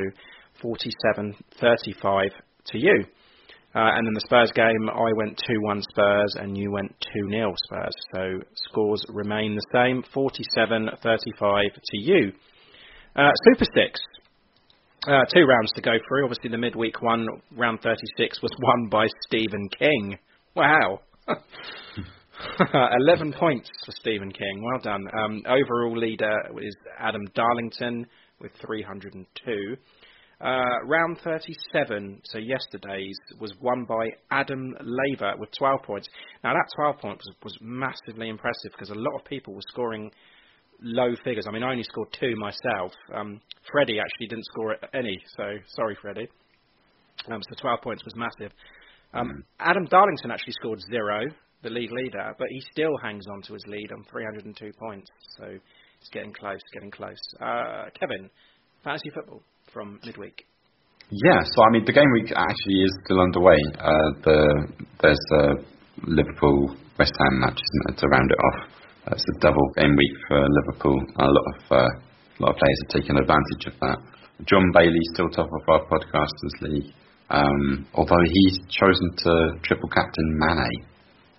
47-35 0.63 2.31
to 2.67 2.79
you. 2.79 3.05
Uh, 3.73 3.91
and 3.95 4.07
then 4.07 4.15
the 4.15 4.21
Spurs 4.21 4.51
game, 4.53 4.91
I 4.91 5.13
went 5.15 5.41
2-1 5.49 5.83
Spurs 5.91 6.35
and 6.41 6.59
you 6.59 6.73
went 6.73 6.93
2-0 7.17 7.55
Spurs. 7.65 7.95
So 8.15 8.41
scores 8.55 9.05
remain 9.09 9.55
the 9.55 9.63
same, 9.73 10.03
47-35 10.15 11.63
to 11.75 11.99
you. 11.99 12.33
Uh, 13.15 13.31
Super 13.45 13.67
Six, 13.75 14.01
uh, 15.07 15.25
two 15.33 15.45
rounds 15.45 15.73
to 15.75 15.83
go 15.83 15.93
through. 16.09 16.25
Obviously, 16.25 16.51
the 16.51 16.59
midweek 16.59 17.01
one, 17.01 17.27
round 17.57 17.81
36, 17.83 18.43
was 18.43 18.51
won 18.63 18.89
by 18.89 19.07
Stephen 19.27 19.69
King. 19.79 20.19
Wow. 20.55 21.01
11 23.01 23.33
points 23.35 23.71
for 23.85 23.93
Stephen 23.93 24.33
King. 24.33 24.63
Well 24.63 24.81
done. 24.83 25.07
Um, 25.17 25.43
overall 25.47 25.97
leader 25.97 26.35
is 26.61 26.75
Adam 26.99 27.23
Darlington 27.35 28.07
with 28.41 28.53
302. 28.65 29.77
Uh, 30.41 30.81
round 30.87 31.19
37, 31.23 32.23
so 32.25 32.39
yesterday's, 32.39 33.19
was 33.39 33.53
won 33.61 33.85
by 33.85 34.09
Adam 34.31 34.75
Laver 34.81 35.35
with 35.37 35.51
12 35.59 35.83
points. 35.83 36.09
Now, 36.43 36.55
that 36.55 36.67
12 36.77 36.99
points 36.99 37.25
was, 37.27 37.37
was 37.45 37.59
massively 37.61 38.31
impressive 38.31 38.73
because 38.73 38.89
a 38.89 38.95
lot 38.95 39.19
of 39.19 39.25
people 39.27 39.53
were 39.53 39.61
scoring 39.69 40.11
low 40.81 41.15
figures. 41.25 41.45
I 41.47 41.53
mean, 41.53 41.63
I 41.63 41.71
only 41.71 41.83
scored 41.83 42.09
two 42.19 42.35
myself. 42.37 42.93
Um, 43.15 43.39
Freddie 43.71 44.01
actually 44.01 44.29
didn't 44.29 44.47
score 44.47 44.77
any, 44.95 45.19
so 45.37 45.45
sorry, 45.77 45.95
Freddie. 46.01 46.29
Um, 47.31 47.43
so 47.43 47.61
12 47.61 47.83
points 47.83 48.05
was 48.07 48.15
massive. 48.17 48.53
Um, 49.13 49.45
Adam 49.59 49.85
Darlington 49.91 50.31
actually 50.31 50.55
scored 50.55 50.81
zero, 50.91 51.21
the 51.63 51.69
league 51.69 51.93
leader, 51.93 52.35
but 52.39 52.49
he 52.49 52.63
still 52.73 52.97
hangs 53.03 53.27
on 53.31 53.43
to 53.43 53.53
his 53.53 53.65
lead 53.67 53.93
on 53.93 54.05
302 54.11 54.73
points. 54.79 55.11
So 55.37 55.45
it's 56.01 56.09
getting 56.11 56.33
close, 56.33 56.61
getting 56.73 56.91
close. 56.91 57.21
Uh, 57.39 57.91
Kevin, 57.99 58.31
fantasy 58.83 59.11
football 59.11 59.43
from 59.73 60.01
midweek. 60.05 60.45
Yeah, 61.11 61.43
so 61.43 61.63
I 61.67 61.71
mean 61.75 61.85
the 61.85 61.93
game 61.93 62.11
week 62.15 62.31
actually 62.31 62.79
is 62.87 62.95
still 63.05 63.21
underway. 63.21 63.59
Uh, 63.79 64.11
the 64.23 64.39
there's 65.03 65.27
a 65.43 65.59
Liverpool 66.07 66.77
West 66.99 67.15
Ham 67.19 67.41
match 67.41 67.59
to 67.99 68.07
round 68.07 68.31
it 68.31 68.39
off. 68.39 68.69
It's 69.11 69.27
a 69.37 69.41
double 69.41 69.67
game 69.77 69.97
week 69.97 70.17
for 70.29 70.39
Liverpool. 70.39 70.99
A 71.19 71.27
lot 71.27 71.47
of 71.51 71.61
uh, 71.71 71.77
a 71.83 72.39
lot 72.39 72.51
of 72.55 72.57
players 72.63 72.79
are 72.87 73.01
taking 73.01 73.19
advantage 73.19 73.65
of 73.67 73.75
that. 73.81 73.99
John 74.47 74.71
Bailey 74.73 75.03
still 75.13 75.29
top 75.31 75.51
of 75.51 75.69
our 75.69 75.83
podcasters 75.91 76.57
league, 76.63 76.95
um, 77.29 77.87
although 77.95 78.25
he's 78.25 78.59
chosen 78.71 79.11
to 79.27 79.59
triple 79.65 79.89
captain 79.91 80.39
Mane, 80.39 80.87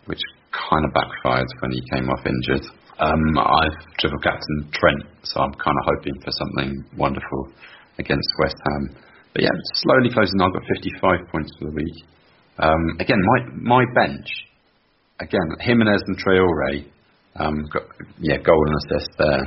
which 0.06 0.22
kind 0.52 0.84
of 0.86 0.94
backfired 0.94 1.48
when 1.62 1.72
he 1.72 1.82
came 1.96 2.10
off 2.10 2.26
injured. 2.26 2.68
Um, 3.00 3.40
I've 3.40 3.80
triple 3.98 4.20
captain 4.20 4.70
Trent, 4.74 5.04
so 5.24 5.40
I'm 5.40 5.54
kind 5.54 5.78
of 5.80 5.84
hoping 5.96 6.22
for 6.22 6.32
something 6.32 6.86
wonderful 6.98 7.50
against 8.02 8.28
West 8.42 8.58
Ham. 8.66 8.96
But 9.34 9.44
yeah, 9.44 9.56
slowly 9.76 10.10
closing. 10.12 10.42
I've 10.42 10.54
got 10.54 10.64
55 10.68 11.32
points 11.32 11.52
for 11.58 11.66
the 11.70 11.76
week. 11.76 11.98
Um, 12.58 12.98
again, 13.00 13.22
my 13.22 13.40
my 13.80 13.84
bench. 13.96 14.28
Again, 15.20 15.48
Jimenez 15.60 16.02
and 16.08 16.18
Traore. 16.18 16.86
Um, 17.36 17.64
got, 17.72 17.84
yeah, 18.20 18.38
goal 18.38 18.60
and 18.68 18.76
assist 18.82 19.12
there. 19.18 19.44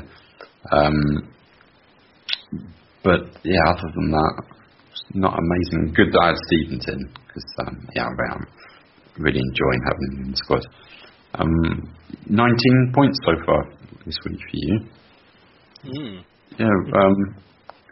Um, 0.72 1.34
but 3.02 3.20
yeah, 3.44 3.60
other 3.68 3.90
than 3.94 4.10
that, 4.10 4.42
not 5.12 5.38
amazing. 5.38 5.92
Good 5.94 6.12
that 6.12 6.20
I 6.22 6.26
had 6.28 6.36
Stevenson 6.48 7.12
because 7.26 7.44
um, 7.66 7.88
yeah, 7.94 8.06
I'm 8.06 8.46
really 9.18 9.40
enjoying 9.40 9.82
having 9.84 10.16
him 10.16 10.24
in 10.24 10.30
the 10.30 10.36
squad. 10.36 10.66
Um, 11.34 11.94
19 12.26 12.92
points 12.94 13.18
so 13.26 13.32
far 13.44 13.64
this 14.06 14.16
week 14.24 14.38
for 14.38 14.56
you. 14.56 14.80
Mm. 15.84 16.24
Yeah, 16.58 16.66
um, 16.66 17.36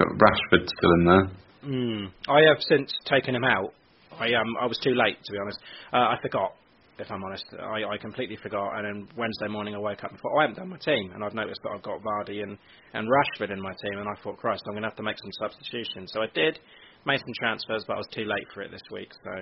got 0.02 0.18
Rashford 0.18 0.66
still 0.66 0.92
in 0.98 1.04
there. 1.04 1.30
Mm. 1.64 2.10
I 2.28 2.40
have 2.48 2.58
since 2.68 2.92
taken 3.06 3.34
him 3.34 3.44
out. 3.44 3.72
I 4.18 4.34
um 4.34 4.56
I 4.60 4.66
was 4.66 4.78
too 4.82 4.94
late 4.94 5.16
to 5.24 5.32
be 5.32 5.38
honest. 5.38 5.58
Uh, 5.92 6.10
I 6.12 6.16
forgot, 6.20 6.52
if 6.98 7.10
I'm 7.10 7.22
honest. 7.24 7.44
I, 7.58 7.84
I 7.84 7.96
completely 7.98 8.36
forgot. 8.42 8.76
And 8.76 8.84
then 8.84 9.08
Wednesday 9.16 9.48
morning 9.48 9.74
I 9.74 9.78
woke 9.78 10.02
up 10.04 10.10
and 10.10 10.20
thought, 10.20 10.32
oh, 10.34 10.38
I 10.38 10.42
haven't 10.42 10.58
done 10.58 10.68
my 10.68 10.78
team, 10.78 11.12
and 11.14 11.24
I've 11.24 11.34
noticed 11.34 11.60
that 11.62 11.70
I've 11.70 11.82
got 11.82 12.00
Vardy 12.02 12.42
and 12.42 12.58
and 12.94 13.08
Rashford 13.08 13.52
in 13.52 13.60
my 13.60 13.72
team, 13.82 13.98
and 13.98 14.08
I 14.08 14.14
thought, 14.22 14.38
Christ, 14.38 14.64
I'm 14.66 14.74
going 14.74 14.82
to 14.82 14.88
have 14.88 14.96
to 14.98 15.02
make 15.02 15.16
some 15.18 15.32
substitutions. 15.40 16.10
So 16.12 16.20
I 16.20 16.26
did, 16.34 16.58
made 17.06 17.20
some 17.20 17.34
transfers, 17.38 17.84
but 17.86 17.94
I 17.94 17.98
was 17.98 18.08
too 18.12 18.24
late 18.24 18.46
for 18.52 18.62
it 18.62 18.70
this 18.70 18.84
week. 18.90 19.10
So 19.24 19.32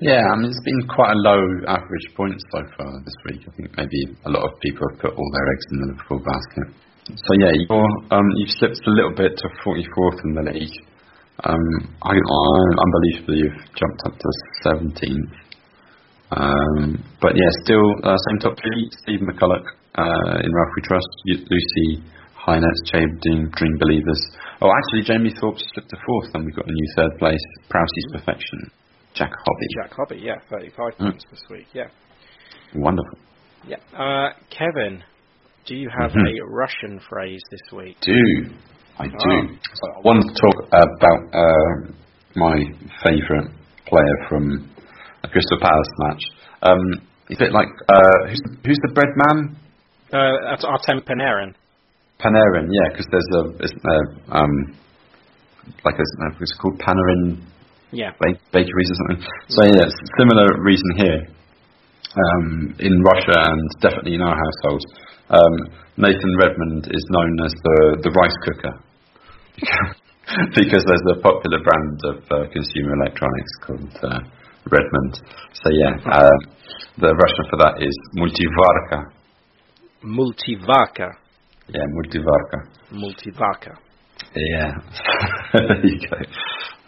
Yeah, 0.00 0.22
I 0.28 0.36
mean 0.36 0.50
it's 0.50 0.60
been 0.64 0.86
quite 0.88 1.12
a 1.12 1.20
low 1.24 1.40
average 1.68 2.08
points 2.14 2.44
so 2.52 2.60
far 2.76 3.00
this 3.04 3.16
week. 3.30 3.40
I 3.48 3.52
think 3.56 3.76
maybe 3.76 4.16
a 4.24 4.30
lot 4.30 4.44
of 4.44 4.60
people 4.60 4.86
have 4.90 5.00
put 5.00 5.12
all 5.16 5.30
their 5.32 5.46
eggs 5.52 5.66
in 5.72 5.80
the 5.80 5.86
Liverpool 5.92 6.20
basket. 6.20 6.68
So 7.06 7.30
yeah, 7.38 7.52
you're, 7.54 7.90
um, 8.10 8.26
you've 8.36 8.50
slipped 8.58 8.80
a 8.86 8.90
little 8.90 9.14
bit 9.14 9.36
to 9.38 9.46
44th 9.64 10.18
in 10.24 10.34
the 10.34 10.42
league. 10.52 10.76
Um, 11.44 11.94
I, 12.02 12.10
I 12.16 12.58
unbelievably 12.82 13.38
you've 13.46 13.62
jumped 13.78 14.02
up 14.06 14.14
to 14.18 14.28
17th. 14.64 15.34
Um, 16.32 17.04
but 17.22 17.36
yeah, 17.36 17.50
still 17.62 17.86
uh, 18.02 18.16
same 18.30 18.38
top 18.40 18.58
three: 18.58 18.90
Stephen 19.02 19.28
McCulloch 19.28 19.62
uh, 19.94 20.42
in 20.42 20.50
Ralph 20.50 20.72
We 20.74 20.82
Trust, 20.82 21.06
Lucy 21.26 22.02
Hynett, 22.34 22.74
Dream, 22.90 23.50
Dream 23.54 23.76
Believers. 23.78 24.20
Oh, 24.60 24.72
actually, 24.74 25.02
Jamie 25.06 25.32
Thorpe 25.40 25.58
slipped 25.58 25.90
to 25.90 25.96
fourth, 26.04 26.34
and 26.34 26.44
we've 26.44 26.56
got 26.56 26.66
a 26.66 26.72
new 26.72 26.88
third 26.96 27.12
place: 27.20 27.44
Prowsey's 27.70 28.10
Perfection. 28.12 28.70
Jack 29.14 29.30
Hobby. 29.30 29.66
Jack 29.80 29.92
Hobby, 29.96 30.20
yeah, 30.22 30.36
35 30.50 30.92
Mm. 30.98 31.12
this 31.30 31.40
week. 31.48 31.66
Yeah, 31.72 31.88
Wonderful. 32.74 33.18
yeah. 33.68 33.76
Uh, 33.96 34.30
Kevin, 34.50 35.02
do 35.66 35.74
you 35.74 35.88
have 35.90 36.12
Mhm. 36.12 36.26
a 36.40 36.46
Russian 36.46 36.98
phrase 37.08 37.42
this 37.50 37.72
week? 37.72 37.96
do. 38.00 38.50
I 38.98 39.08
do. 39.08 39.14
Ah. 39.18 39.46
So 39.74 39.84
I 39.96 40.00
want 40.04 40.22
to 40.24 40.32
talk 40.40 40.56
about 40.72 41.20
uh, 41.34 41.92
my 42.34 42.56
favourite 43.02 43.50
player 43.86 44.16
from 44.28 44.68
a 45.22 45.28
Crystal 45.28 45.58
Palace 45.60 45.92
match. 45.98 46.22
Um, 46.62 46.80
is 47.28 47.40
it 47.40 47.52
like 47.52 47.68
uh, 47.88 48.26
who's 48.28 48.40
who's 48.64 48.78
the 48.86 48.92
bread 48.94 49.12
man? 49.16 49.56
Uh, 50.12 50.36
that's 50.48 50.64
Artem 50.64 51.02
Panarin. 51.02 51.54
Panarin, 52.20 52.68
yeah, 52.72 52.88
because 52.90 53.06
there's 53.10 53.30
a 53.34 53.42
it's, 53.64 53.72
uh, 53.84 54.38
um 54.38 54.76
like 55.84 55.96
a, 55.98 56.04
it's 56.40 56.54
called 56.54 56.78
Panarin 56.78 57.42
Yeah. 57.90 58.12
ba- 58.20 58.38
bakeries 58.52 58.90
or 58.90 58.96
something. 59.08 59.26
So 59.48 59.64
yeah, 59.64 59.86
it's 59.86 60.00
similar 60.18 60.46
reason 60.62 60.90
here. 60.96 61.20
Um, 62.16 62.74
in 62.78 63.02
Russia 63.02 63.36
and 63.50 63.60
definitely 63.82 64.14
in 64.14 64.22
our 64.22 64.34
household, 64.34 64.80
um, 65.30 65.54
Nathan 65.96 66.34
Redmond 66.38 66.86
is 66.90 67.04
known 67.10 67.32
as 67.44 67.52
the 67.52 67.78
the 68.02 68.10
rice 68.10 68.38
cooker 68.44 68.74
because 70.54 70.84
there's 70.86 71.06
a 71.16 71.20
popular 71.20 71.58
brand 71.62 72.00
of 72.04 72.16
uh, 72.30 72.50
consumer 72.52 72.94
electronics 73.00 73.52
called 73.64 73.94
uh, 74.02 74.20
Redmond. 74.70 75.14
So 75.62 75.70
yeah, 75.70 75.94
uh, 76.10 76.36
the 76.98 77.14
Russian 77.14 77.44
for 77.50 77.58
that 77.58 77.82
is 77.82 77.94
multivarka. 78.16 79.10
Multivarka. 80.04 81.10
Yeah, 81.68 81.86
multivarka. 81.90 82.58
Multivarka. 82.92 83.78
Yeah, 84.34 84.72
there 85.52 85.86
you 85.86 85.98
go. 86.08 86.16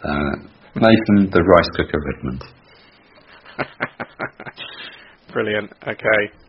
Uh, 0.03 0.35
Nathan, 0.75 1.29
the 1.31 1.43
rice 1.43 1.69
cooker 1.75 1.99
Redmond. 1.99 2.43
Brilliant. 5.33 5.71
Okay. 5.83 6.48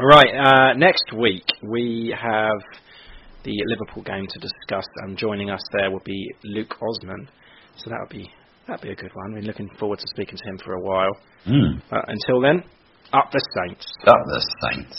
Right. 0.00 0.34
Uh, 0.34 0.72
next 0.74 1.12
week 1.16 1.44
we 1.62 2.14
have 2.18 2.58
the 3.44 3.56
Liverpool 3.66 4.02
game 4.02 4.26
to 4.26 4.38
discuss, 4.38 4.86
and 5.02 5.16
joining 5.16 5.50
us 5.50 5.60
there 5.72 5.90
will 5.90 6.02
be 6.04 6.30
Luke 6.44 6.74
Osman. 6.80 7.28
So 7.76 7.90
that'll 7.90 8.08
be 8.08 8.30
that'll 8.66 8.82
be 8.82 8.92
a 8.92 8.96
good 8.96 9.14
one. 9.14 9.34
We're 9.34 9.42
looking 9.42 9.68
forward 9.78 9.98
to 9.98 10.06
speaking 10.08 10.38
to 10.38 10.44
him 10.44 10.58
for 10.64 10.74
a 10.74 10.80
while. 10.80 11.16
Mm. 11.46 11.82
Uh, 11.90 12.02
until 12.06 12.40
then, 12.40 12.64
up 13.12 13.30
the 13.32 13.44
Saints. 13.54 13.86
Up 14.06 14.16
the 14.26 14.46
Saints. 14.62 14.98